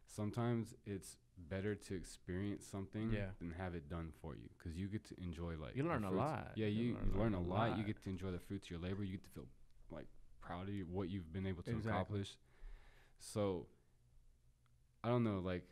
sometimes 0.09 0.75
it's 0.87 1.17
better 1.37 1.75
to 1.75 1.95
experience 1.95 2.65
something 2.67 3.11
Yeah. 3.13 3.31
than 3.39 3.51
have 3.53 3.75
it 3.75 3.89
done 3.89 4.13
for 4.23 4.35
you 4.35 4.49
because 4.57 4.77
you 4.77 4.89
get 4.89 5.05
to 5.07 5.15
enjoy 5.23 5.55
like 5.57 5.75
You 5.77 5.85
learn 5.85 6.05
a 6.05 6.11
lot. 6.11 6.53
yeah 6.55 6.67
You 6.67 6.83
you, 6.83 6.95
learn, 6.95 7.11
you 7.13 7.19
learn 7.21 7.35
a 7.35 7.39
a 7.39 7.41
lot. 7.41 7.77
you 7.79 7.85
get 7.85 8.03
to 8.05 8.09
enjoy 8.09 8.31
the 8.31 8.39
fruits 8.39 8.67
of 8.67 8.71
your 8.71 8.81
labor 8.81 9.03
you 9.05 9.13
get 9.13 9.25
to 9.25 9.31
feel 9.31 9.47
like 9.91 10.07
proud 10.41 10.69
of 10.69 10.75
you, 10.75 10.87
what 10.91 11.11
you've 11.11 11.33
been 11.33 11.47
able 11.47 11.63
to 11.65 11.71
Exactly. 11.71 11.91
accomplish 11.91 12.37
so 13.19 13.67
i 15.05 15.09
don't 15.09 15.25
know 15.25 15.41
like 15.45 15.65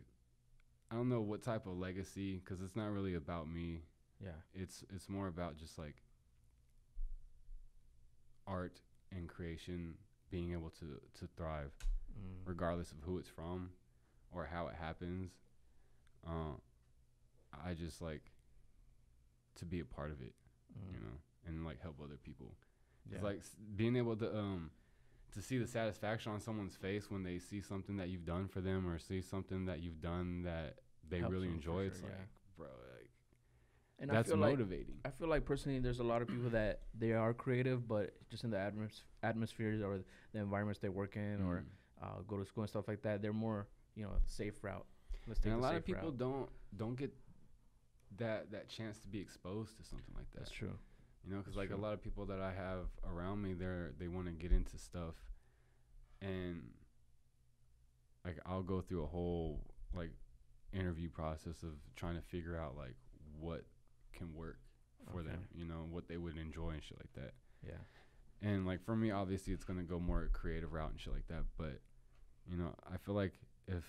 i 0.90 0.94
don't 0.94 1.08
know 1.08 1.20
what 1.20 1.42
type 1.42 1.66
of 1.66 1.76
legacy 1.78 2.40
because 2.44 2.60
it's 2.62 2.76
not 2.76 2.90
really 2.90 3.14
about 3.14 3.48
me 3.48 3.82
Yeah. 4.22 4.30
it's 4.54 4.84
it's 4.94 5.08
more 5.08 5.26
about 5.28 5.56
just 5.56 5.78
like 5.78 5.96
art 8.46 8.80
and 9.10 9.28
creation 9.28 9.94
being 10.30 10.52
able 10.52 10.70
to 10.70 11.00
to 11.18 11.28
thrive 11.36 11.72
Mm. 12.16 12.46
regardless 12.46 12.92
of 12.92 12.98
who 13.04 13.18
it's 13.18 13.28
from 13.28 13.70
or 14.30 14.46
how 14.46 14.68
it 14.68 14.76
happens 14.76 15.32
uh, 16.24 16.54
i 17.66 17.74
just 17.74 18.00
like 18.00 18.30
to 19.56 19.64
be 19.64 19.80
a 19.80 19.84
part 19.84 20.12
of 20.12 20.20
it 20.20 20.32
Mm. 20.78 20.92
you 20.94 21.00
know 21.00 21.16
and 21.48 21.64
like 21.64 21.80
help 21.82 21.96
other 22.00 22.16
people 22.16 22.54
Yeah. 23.08 23.16
it's 23.16 23.24
like 23.24 23.38
s- 23.38 23.56
being 23.74 23.96
able 23.96 24.14
to 24.16 24.32
um 24.38 24.70
to 25.34 25.42
see 25.42 25.58
the 25.58 25.66
satisfaction 25.66 26.32
on 26.32 26.40
someone's 26.40 26.76
face 26.76 27.10
when 27.10 27.22
they 27.22 27.38
see 27.38 27.60
something 27.60 27.96
that 27.96 28.08
you've 28.08 28.24
done 28.24 28.48
for 28.48 28.60
them 28.60 28.86
or 28.88 28.98
see 28.98 29.20
something 29.20 29.66
that 29.66 29.80
you've 29.82 30.00
done 30.00 30.42
that 30.44 30.76
they 31.08 31.18
Helps 31.18 31.32
really 31.32 31.48
enjoy 31.48 31.72
sure, 31.82 31.84
it's 31.84 32.00
yeah. 32.00 32.06
like 32.08 32.28
bro 32.56 32.66
like 32.66 33.08
and 34.00 34.10
that's 34.10 34.28
I 34.28 34.32
feel 34.32 34.40
like 34.40 34.50
motivating 34.52 34.96
I 35.04 35.10
feel 35.10 35.28
like 35.28 35.44
personally, 35.44 35.78
there's 35.78 36.00
a 36.00 36.04
lot 36.04 36.22
of 36.22 36.28
people 36.28 36.50
that 36.50 36.80
they 36.98 37.12
are 37.12 37.32
creative, 37.34 37.86
but 37.86 38.14
just 38.30 38.42
in 38.44 38.50
the 38.50 38.56
atmos- 38.56 39.02
atmospheres 39.22 39.80
or 39.82 40.00
the 40.32 40.38
environments 40.40 40.80
they 40.80 40.88
work 40.88 41.16
in 41.16 41.40
or 41.42 41.62
Mm. 41.62 41.64
uh, 42.02 42.22
go 42.26 42.36
to 42.38 42.44
school 42.44 42.62
and 42.64 42.70
stuff 42.70 42.88
like 42.88 43.02
that, 43.02 43.22
they're 43.22 43.32
more 43.32 43.68
you 43.94 44.02
know 44.04 44.12
safe 44.26 44.62
route. 44.64 44.86
Let's 45.26 45.38
take 45.40 45.52
and 45.52 45.60
a 45.60 45.62
lot 45.62 45.74
of 45.76 45.84
people 45.84 46.08
route. 46.10 46.18
don't 46.18 46.48
don't 46.76 46.96
get 46.96 47.12
that 48.18 48.50
that 48.52 48.68
chance 48.68 48.98
to 49.00 49.08
be 49.08 49.20
exposed 49.20 49.76
to 49.78 49.84
something 49.84 50.14
like 50.16 50.30
that 50.32 50.40
That's 50.40 50.50
true. 50.50 50.76
You 51.26 51.32
know 51.32 51.38
because 51.38 51.56
like 51.56 51.70
a 51.70 51.76
lot 51.76 51.92
of 51.92 52.02
people 52.02 52.26
that 52.26 52.40
i 52.40 52.52
have 52.52 52.86
around 53.08 53.42
me 53.42 53.52
they're 53.54 53.92
they 53.98 54.08
want 54.08 54.26
to 54.26 54.32
get 54.32 54.52
into 54.52 54.78
stuff 54.78 55.14
and 56.20 56.62
like 58.24 58.38
i'll 58.46 58.62
go 58.62 58.80
through 58.80 59.02
a 59.02 59.06
whole 59.06 59.60
like 59.94 60.10
interview 60.72 61.08
process 61.08 61.62
of 61.62 61.70
trying 61.96 62.16
to 62.16 62.22
figure 62.22 62.58
out 62.58 62.76
like 62.76 62.96
what 63.38 63.64
can 64.12 64.34
work 64.34 64.58
for 65.12 65.22
them 65.22 65.46
you 65.54 65.64
know 65.64 65.86
what 65.90 66.08
they 66.08 66.16
would 66.16 66.36
enjoy 66.36 66.70
and 66.70 66.82
shit 66.82 66.96
like 66.98 67.12
that. 67.24 67.34
Yeah. 67.66 68.48
and 68.48 68.66
like 68.66 68.82
for 68.84 68.96
me 68.96 69.10
obviously 69.10 69.52
it's 69.52 69.64
gonna 69.64 69.82
go 69.82 69.98
more 69.98 70.28
creative 70.32 70.72
route 70.72 70.90
and 70.90 71.00
shit 71.00 71.12
like 71.12 71.28
that 71.28 71.44
but 71.58 71.80
you 72.46 72.56
know 72.56 72.74
i 72.92 72.96
feel 72.96 73.14
like 73.14 73.32
if 73.66 73.84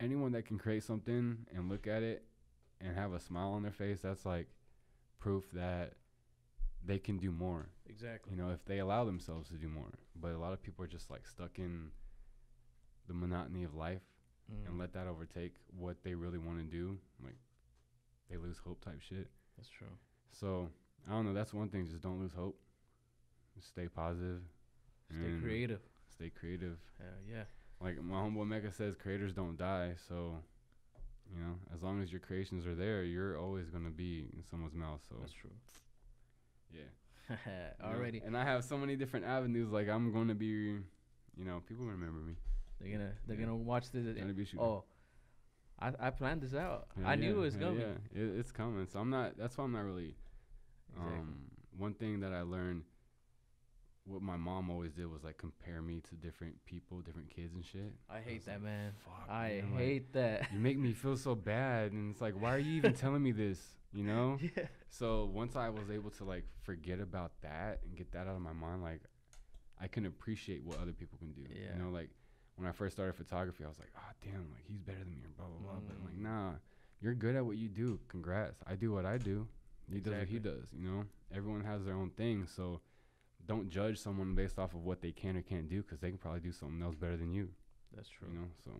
anyone 0.00 0.32
that 0.32 0.46
can 0.46 0.58
create 0.58 0.82
something 0.82 1.38
and 1.54 1.68
look 1.68 1.86
at 1.86 2.02
it 2.02 2.24
and 2.80 2.96
have 2.96 3.12
a 3.12 3.20
smile 3.20 3.50
on 3.52 3.62
their 3.62 3.72
face 3.72 4.00
that's 4.00 4.26
like 4.26 4.48
proof 5.18 5.44
that 5.52 5.94
they 6.84 6.98
can 6.98 7.18
do 7.18 7.30
more 7.32 7.66
Exactly. 7.88 8.32
you 8.32 8.38
know 8.40 8.50
if 8.50 8.64
they 8.64 8.78
allow 8.78 9.04
themselves 9.04 9.48
to 9.48 9.54
do 9.54 9.68
more 9.68 9.90
but 10.20 10.32
a 10.32 10.38
lot 10.38 10.52
of 10.52 10.62
people 10.62 10.84
are 10.84 10.88
just 10.88 11.10
like 11.10 11.26
stuck 11.26 11.58
in 11.58 11.90
the 13.08 13.14
monotony 13.14 13.64
of 13.64 13.74
life 13.74 14.02
Mm. 14.48 14.68
and 14.68 14.78
let 14.78 14.92
that 14.92 15.08
overtake 15.08 15.56
what 15.76 15.96
they 16.04 16.14
really 16.14 16.38
want 16.38 16.58
to 16.58 16.64
do 16.64 16.96
like 17.24 17.34
they 18.30 18.36
lose 18.36 18.58
hope 18.64 18.80
type 18.84 19.00
shit 19.00 19.26
That's 19.56 19.68
true. 19.68 19.88
so 20.30 20.68
I 21.08 21.10
don't 21.10 21.24
know. 21.24 21.34
That's 21.34 21.52
one 21.54 21.68
thing. 21.68 21.86
Just 21.86 22.00
don't 22.02 22.18
lose 22.20 22.32
hope. 22.32 22.56
Just 23.56 23.68
stay 23.68 23.86
positive. 23.88 24.40
Stay 25.10 25.32
creative. 25.40 25.80
Stay 26.12 26.30
creative. 26.30 26.78
Yeah. 27.00 27.36
Yeah. 27.36 27.42
Like 27.80 28.02
my 28.02 28.16
homeboy 28.16 28.46
Mecca 28.48 28.72
says, 28.72 28.94
creators 28.96 29.32
don't 29.32 29.56
die. 29.56 29.94
So, 30.08 30.38
you 31.34 31.40
know, 31.40 31.54
as 31.74 31.82
long 31.82 32.02
as 32.02 32.10
your 32.10 32.20
creations 32.20 32.66
are 32.66 32.74
there, 32.74 33.02
you're 33.02 33.38
always 33.38 33.68
gonna 33.68 33.90
be 33.90 34.28
in 34.36 34.42
someone's 34.50 34.74
mouth. 34.74 35.00
So 35.08 35.16
That's 35.20 35.32
true. 35.32 35.50
yeah. 36.72 36.80
you 37.30 37.36
know? 37.80 37.94
Already, 37.94 38.22
And 38.24 38.36
I 38.36 38.44
have 38.44 38.64
so 38.64 38.76
many 38.78 38.96
different 38.96 39.26
avenues. 39.26 39.70
Like 39.70 39.88
I'm 39.88 40.12
gonna 40.12 40.34
be, 40.34 40.46
you 40.46 41.44
know, 41.44 41.60
people 41.68 41.84
remember 41.86 42.20
me. 42.20 42.34
they're 42.80 42.92
gonna 42.92 43.12
they're 43.26 43.36
Yeah. 43.36 43.46
gonna 43.46 43.56
watch 43.56 43.90
this. 43.90 44.06
Gonna. 44.06 44.34
Oh, 44.58 44.84
I 45.80 45.92
I 45.98 46.10
planned 46.10 46.40
this 46.42 46.54
out. 46.54 46.88
Hell 46.96 47.06
I 47.06 47.16
knew 47.16 47.30
yeah, 47.32 47.36
it 47.36 47.40
was 47.40 47.56
coming. 47.56 47.80
Yeah, 47.80 48.22
it, 48.22 48.38
it's 48.38 48.52
coming. 48.52 48.86
So 48.86 48.98
I'm 49.00 49.10
not. 49.10 49.36
That's 49.36 49.56
why 49.58 49.64
I'm 49.64 49.72
not 49.72 49.84
really. 49.84 50.14
Exactly. 50.94 51.18
Um, 51.18 51.38
one 51.76 51.92
thing 51.94 52.20
that 52.20 52.32
I 52.32 52.40
learned, 52.42 52.84
what 54.06 54.22
my 54.22 54.36
mom 54.36 54.70
always 54.70 54.92
did 54.92 55.10
was 55.10 55.24
like 55.24 55.36
compare 55.36 55.82
me 55.82 56.00
to 56.08 56.14
different 56.14 56.54
people, 56.64 57.00
different 57.00 57.28
kids 57.28 57.54
and 57.54 57.64
shit. 57.64 57.92
I 58.08 58.20
hate 58.20 58.36
was 58.36 58.44
that, 58.44 58.52
like, 58.54 58.62
man. 58.62 58.92
Fuck, 59.04 59.28
I 59.30 59.48
man, 59.62 59.70
like, 59.74 59.80
hate 59.82 60.12
that. 60.14 60.46
you 60.52 60.58
make 60.60 60.78
me 60.78 60.92
feel 60.92 61.16
so 61.16 61.34
bad, 61.34 61.92
and 61.92 62.12
it's 62.12 62.20
like, 62.20 62.40
why 62.40 62.54
are 62.54 62.58
you 62.58 62.72
even 62.74 62.92
telling 63.02 63.22
me 63.22 63.32
this? 63.32 63.60
You 63.92 64.04
know. 64.04 64.38
yeah. 64.56 64.66
So 64.90 65.28
once 65.32 65.56
I 65.56 65.68
was 65.70 65.90
able 65.90 66.10
to 66.10 66.24
like 66.24 66.44
forget 66.62 67.00
about 67.00 67.32
that 67.42 67.80
and 67.84 67.96
get 67.96 68.12
that 68.12 68.26
out 68.28 68.36
of 68.36 68.40
my 68.40 68.52
mind, 68.52 68.82
like 68.82 69.00
I 69.80 69.88
can 69.88 70.06
appreciate 70.06 70.62
what 70.64 70.78
other 70.80 70.92
people 70.92 71.18
can 71.18 71.32
do. 71.32 71.42
Yeah. 71.50 71.76
You 71.76 71.82
know, 71.84 71.90
like 71.90 72.10
when 72.56 72.68
I 72.68 72.72
first 72.72 72.94
started 72.96 73.14
photography, 73.14 73.64
I 73.64 73.68
was 73.68 73.78
like, 73.78 73.90
oh 73.96 74.12
damn, 74.24 74.50
like 74.52 74.64
he's 74.66 74.80
better 74.80 74.98
than 74.98 75.10
me 75.10 75.18
or 75.24 75.30
blah 75.36 75.46
blah 75.46 75.58
blah. 75.72 75.80
But 75.86 75.96
I'm 75.98 76.04
like, 76.04 76.14
Mm. 76.18 76.22
nah, 76.22 76.52
you're 77.00 77.14
good 77.14 77.36
at 77.36 77.44
what 77.44 77.56
you 77.56 77.68
do. 77.68 77.98
Congrats. 78.08 78.60
I 78.66 78.74
do 78.76 78.92
what 78.92 79.04
I 79.04 79.18
do. 79.18 79.46
He 79.92 80.00
does 80.00 80.14
what 80.14 80.28
he 80.28 80.38
does. 80.38 80.64
You 80.72 80.88
know, 80.88 81.04
everyone 81.34 81.62
has 81.64 81.84
their 81.84 81.94
own 81.94 82.10
thing. 82.10 82.46
So 82.46 82.80
don't 83.46 83.70
judge 83.70 83.98
someone 83.98 84.34
based 84.34 84.58
off 84.58 84.74
of 84.74 84.84
what 84.84 85.00
they 85.00 85.12
can 85.12 85.36
or 85.36 85.42
can't 85.42 85.68
do 85.68 85.82
because 85.82 86.00
they 86.00 86.08
can 86.08 86.18
probably 86.18 86.40
do 86.40 86.52
something 86.52 86.82
else 86.82 86.94
better 86.94 87.16
than 87.16 87.32
you. 87.32 87.48
That's 87.94 88.08
true. 88.08 88.28
You 88.30 88.38
know, 88.40 88.46
so 88.64 88.70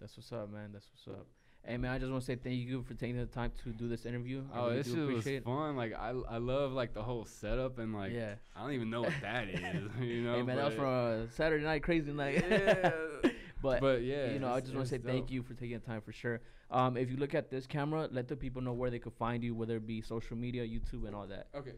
That's 0.00 0.16
what's 0.16 0.32
up, 0.32 0.50
man. 0.50 0.70
That's 0.72 0.86
what's 0.92 1.18
up. 1.18 1.26
Hey, 1.64 1.76
man, 1.76 1.90
I 1.90 1.98
just 1.98 2.10
want 2.10 2.22
to 2.22 2.26
say 2.26 2.36
thank 2.36 2.56
you 2.56 2.82
for 2.82 2.94
taking 2.94 3.18
the 3.18 3.26
time 3.26 3.52
to 3.64 3.70
do 3.70 3.88
this 3.88 4.06
interview. 4.06 4.42
I 4.54 4.58
oh, 4.58 4.68
really 4.68 4.82
this 4.82 4.94
was 4.94 5.42
fun. 5.44 5.76
Like 5.76 5.92
I 5.92 6.14
I 6.28 6.38
love 6.38 6.72
like 6.72 6.94
the 6.94 7.02
whole 7.02 7.24
setup 7.24 7.78
and 7.78 7.94
like 7.94 8.12
yeah. 8.12 8.34
I 8.56 8.62
don't 8.62 8.72
even 8.72 8.90
know 8.90 9.02
what 9.02 9.12
that 9.20 9.48
is. 9.48 9.60
You 10.00 10.22
know, 10.22 10.36
hey, 10.36 10.42
man, 10.42 10.56
that 10.56 10.66
was 10.66 10.74
from 10.74 11.24
uh, 11.24 11.26
Saturday 11.34 11.64
Night 11.64 11.82
Crazy 11.82 12.12
Night. 12.12 12.44
yeah. 12.48 12.92
but, 13.62 13.80
but 13.80 14.02
yeah, 14.02 14.30
you 14.30 14.38
know, 14.38 14.52
I 14.52 14.60
just 14.60 14.74
want 14.74 14.86
to 14.86 14.90
say 14.90 14.98
thank 14.98 15.30
you 15.30 15.42
for 15.42 15.54
taking 15.54 15.78
the 15.78 15.84
time 15.84 16.00
for 16.00 16.12
sure. 16.12 16.40
Um, 16.70 16.96
if 16.96 17.10
you 17.10 17.16
look 17.16 17.34
at 17.34 17.50
this 17.50 17.66
camera, 17.66 18.08
let 18.10 18.28
the 18.28 18.36
people 18.36 18.62
know 18.62 18.72
where 18.72 18.90
they 18.90 18.98
could 18.98 19.14
find 19.14 19.42
you, 19.42 19.54
whether 19.54 19.76
it 19.76 19.86
be 19.86 20.00
social 20.00 20.36
media, 20.36 20.62
YouTube, 20.62 21.06
and 21.06 21.14
all 21.14 21.26
that. 21.26 21.48
Okay. 21.54 21.72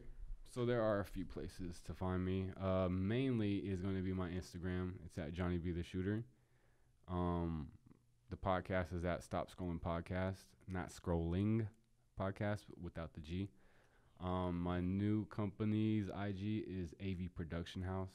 So 0.52 0.66
there 0.66 0.82
are 0.82 0.98
a 0.98 1.04
few 1.04 1.24
places 1.24 1.80
to 1.86 1.94
find 1.94 2.24
me. 2.24 2.48
Uh, 2.60 2.88
mainly 2.90 3.58
is 3.58 3.80
going 3.80 3.94
to 3.94 4.02
be 4.02 4.12
my 4.12 4.28
Instagram. 4.28 4.94
It's 5.06 5.16
at 5.16 5.32
Johnny 5.32 5.58
B 5.58 5.70
the 5.70 5.84
Shooter. 5.84 6.24
Um, 7.08 7.68
the 8.30 8.36
podcast 8.36 8.92
is 8.92 9.04
at 9.04 9.22
Stop 9.22 9.48
Scrolling 9.48 9.80
Podcast, 9.80 10.46
not 10.66 10.90
Scrolling 10.90 11.68
Podcast 12.18 12.64
without 12.82 13.14
the 13.14 13.20
G. 13.20 13.48
Um, 14.20 14.60
my 14.60 14.80
new 14.80 15.24
company's 15.26 16.08
IG 16.08 16.64
is 16.68 16.94
AV 17.00 17.32
Production 17.34 17.82
Haus. 17.82 18.10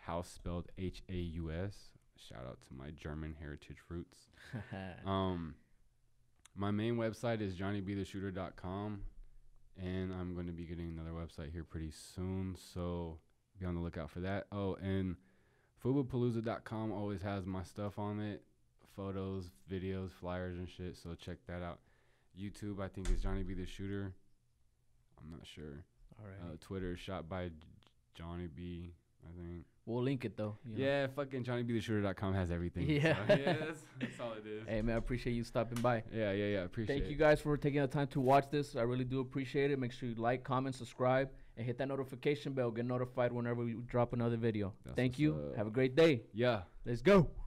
House 0.00 0.28
spelled 0.28 0.66
H 0.76 1.02
A 1.08 1.14
U 1.14 1.52
S. 1.52 1.90
Shout 2.16 2.44
out 2.46 2.58
to 2.68 2.74
my 2.74 2.90
German 2.90 3.36
heritage 3.40 3.78
roots. 3.88 4.18
Um, 5.06 5.54
my 6.54 6.70
main 6.70 6.96
website 6.96 7.40
is 7.40 7.54
johnnybtheshooter.com, 7.54 9.02
and 9.80 10.12
I'm 10.12 10.34
going 10.34 10.46
to 10.46 10.52
be 10.52 10.64
getting 10.64 10.88
another 10.88 11.10
website 11.10 11.52
here 11.52 11.64
pretty 11.64 11.90
soon. 11.90 12.56
So 12.74 13.18
be 13.58 13.66
on 13.66 13.74
the 13.74 13.80
lookout 13.80 14.10
for 14.10 14.20
that. 14.20 14.46
Oh, 14.52 14.74
and 14.82 15.16
FubuPalooza.com 15.84 16.92
always 16.92 17.22
has 17.22 17.46
my 17.46 17.62
stuff 17.62 17.98
on 17.98 18.20
it 18.20 18.42
photos, 18.96 19.50
videos, 19.70 20.10
flyers, 20.10 20.56
and 20.56 20.68
shit. 20.68 20.96
So 20.96 21.14
check 21.14 21.38
that 21.48 21.62
out. 21.62 21.78
YouTube, 22.38 22.80
I 22.80 22.88
think, 22.88 23.10
is 23.10 23.22
Johnny 23.22 23.42
B 23.42 23.54
the 23.54 23.66
Shooter. 23.66 24.12
I'm 25.20 25.30
not 25.30 25.46
sure. 25.46 25.84
All 26.18 26.26
right. 26.26 26.52
Uh, 26.52 26.56
Twitter, 26.60 26.96
shot 26.96 27.28
by 27.28 27.48
J- 27.48 27.54
Johnny 28.14 28.46
B, 28.46 28.92
I 29.24 29.30
think. 29.36 29.64
We'll 29.86 30.02
link 30.02 30.24
it 30.24 30.36
though. 30.36 30.56
you 30.64 30.76
know. 30.78 30.84
Yeah, 30.84 31.06
fucking 31.14 31.44
JohnnyBTheShooter.com 31.44 32.34
has 32.34 32.50
everything. 32.50 32.88
Yeah. 32.88 33.16
So, 33.26 33.34
yeah, 33.34 33.52
that's, 33.52 33.82
that's 34.00 34.20
all 34.20 34.32
it 34.32 34.46
is. 34.46 34.66
Hey 34.68 34.82
man, 34.82 34.94
I 34.94 34.98
appreciate 34.98 35.32
you 35.34 35.44
stopping 35.44 35.80
by. 35.80 36.02
Yeah, 36.12 36.32
yeah, 36.32 36.46
yeah. 36.46 36.58
Appreciate 36.64 36.94
Thank 36.96 37.06
it. 37.06 37.10
you 37.10 37.16
guys 37.16 37.40
for 37.40 37.56
taking 37.56 37.80
the 37.80 37.86
time 37.86 38.06
to 38.08 38.20
watch 38.20 38.46
this. 38.50 38.76
I 38.76 38.82
really 38.82 39.04
do 39.04 39.20
appreciate 39.20 39.70
it. 39.70 39.78
Make 39.78 39.92
sure 39.92 40.08
you 40.08 40.14
like, 40.14 40.44
comment, 40.44 40.74
subscribe, 40.74 41.30
and 41.56 41.66
hit 41.66 41.78
that 41.78 41.88
notification 41.88 42.52
bell. 42.52 42.70
Get 42.70 42.86
notified 42.86 43.32
whenever 43.32 43.64
we 43.64 43.74
drop 43.86 44.12
another 44.12 44.36
video. 44.36 44.72
That's 44.84 44.96
Thank 44.96 45.18
you. 45.18 45.34
up. 45.50 45.56
Have 45.56 45.66
a 45.66 45.70
great 45.70 45.96
day. 45.96 46.22
Yeah. 46.32 46.62
Let's 46.84 47.02
go. 47.02 47.28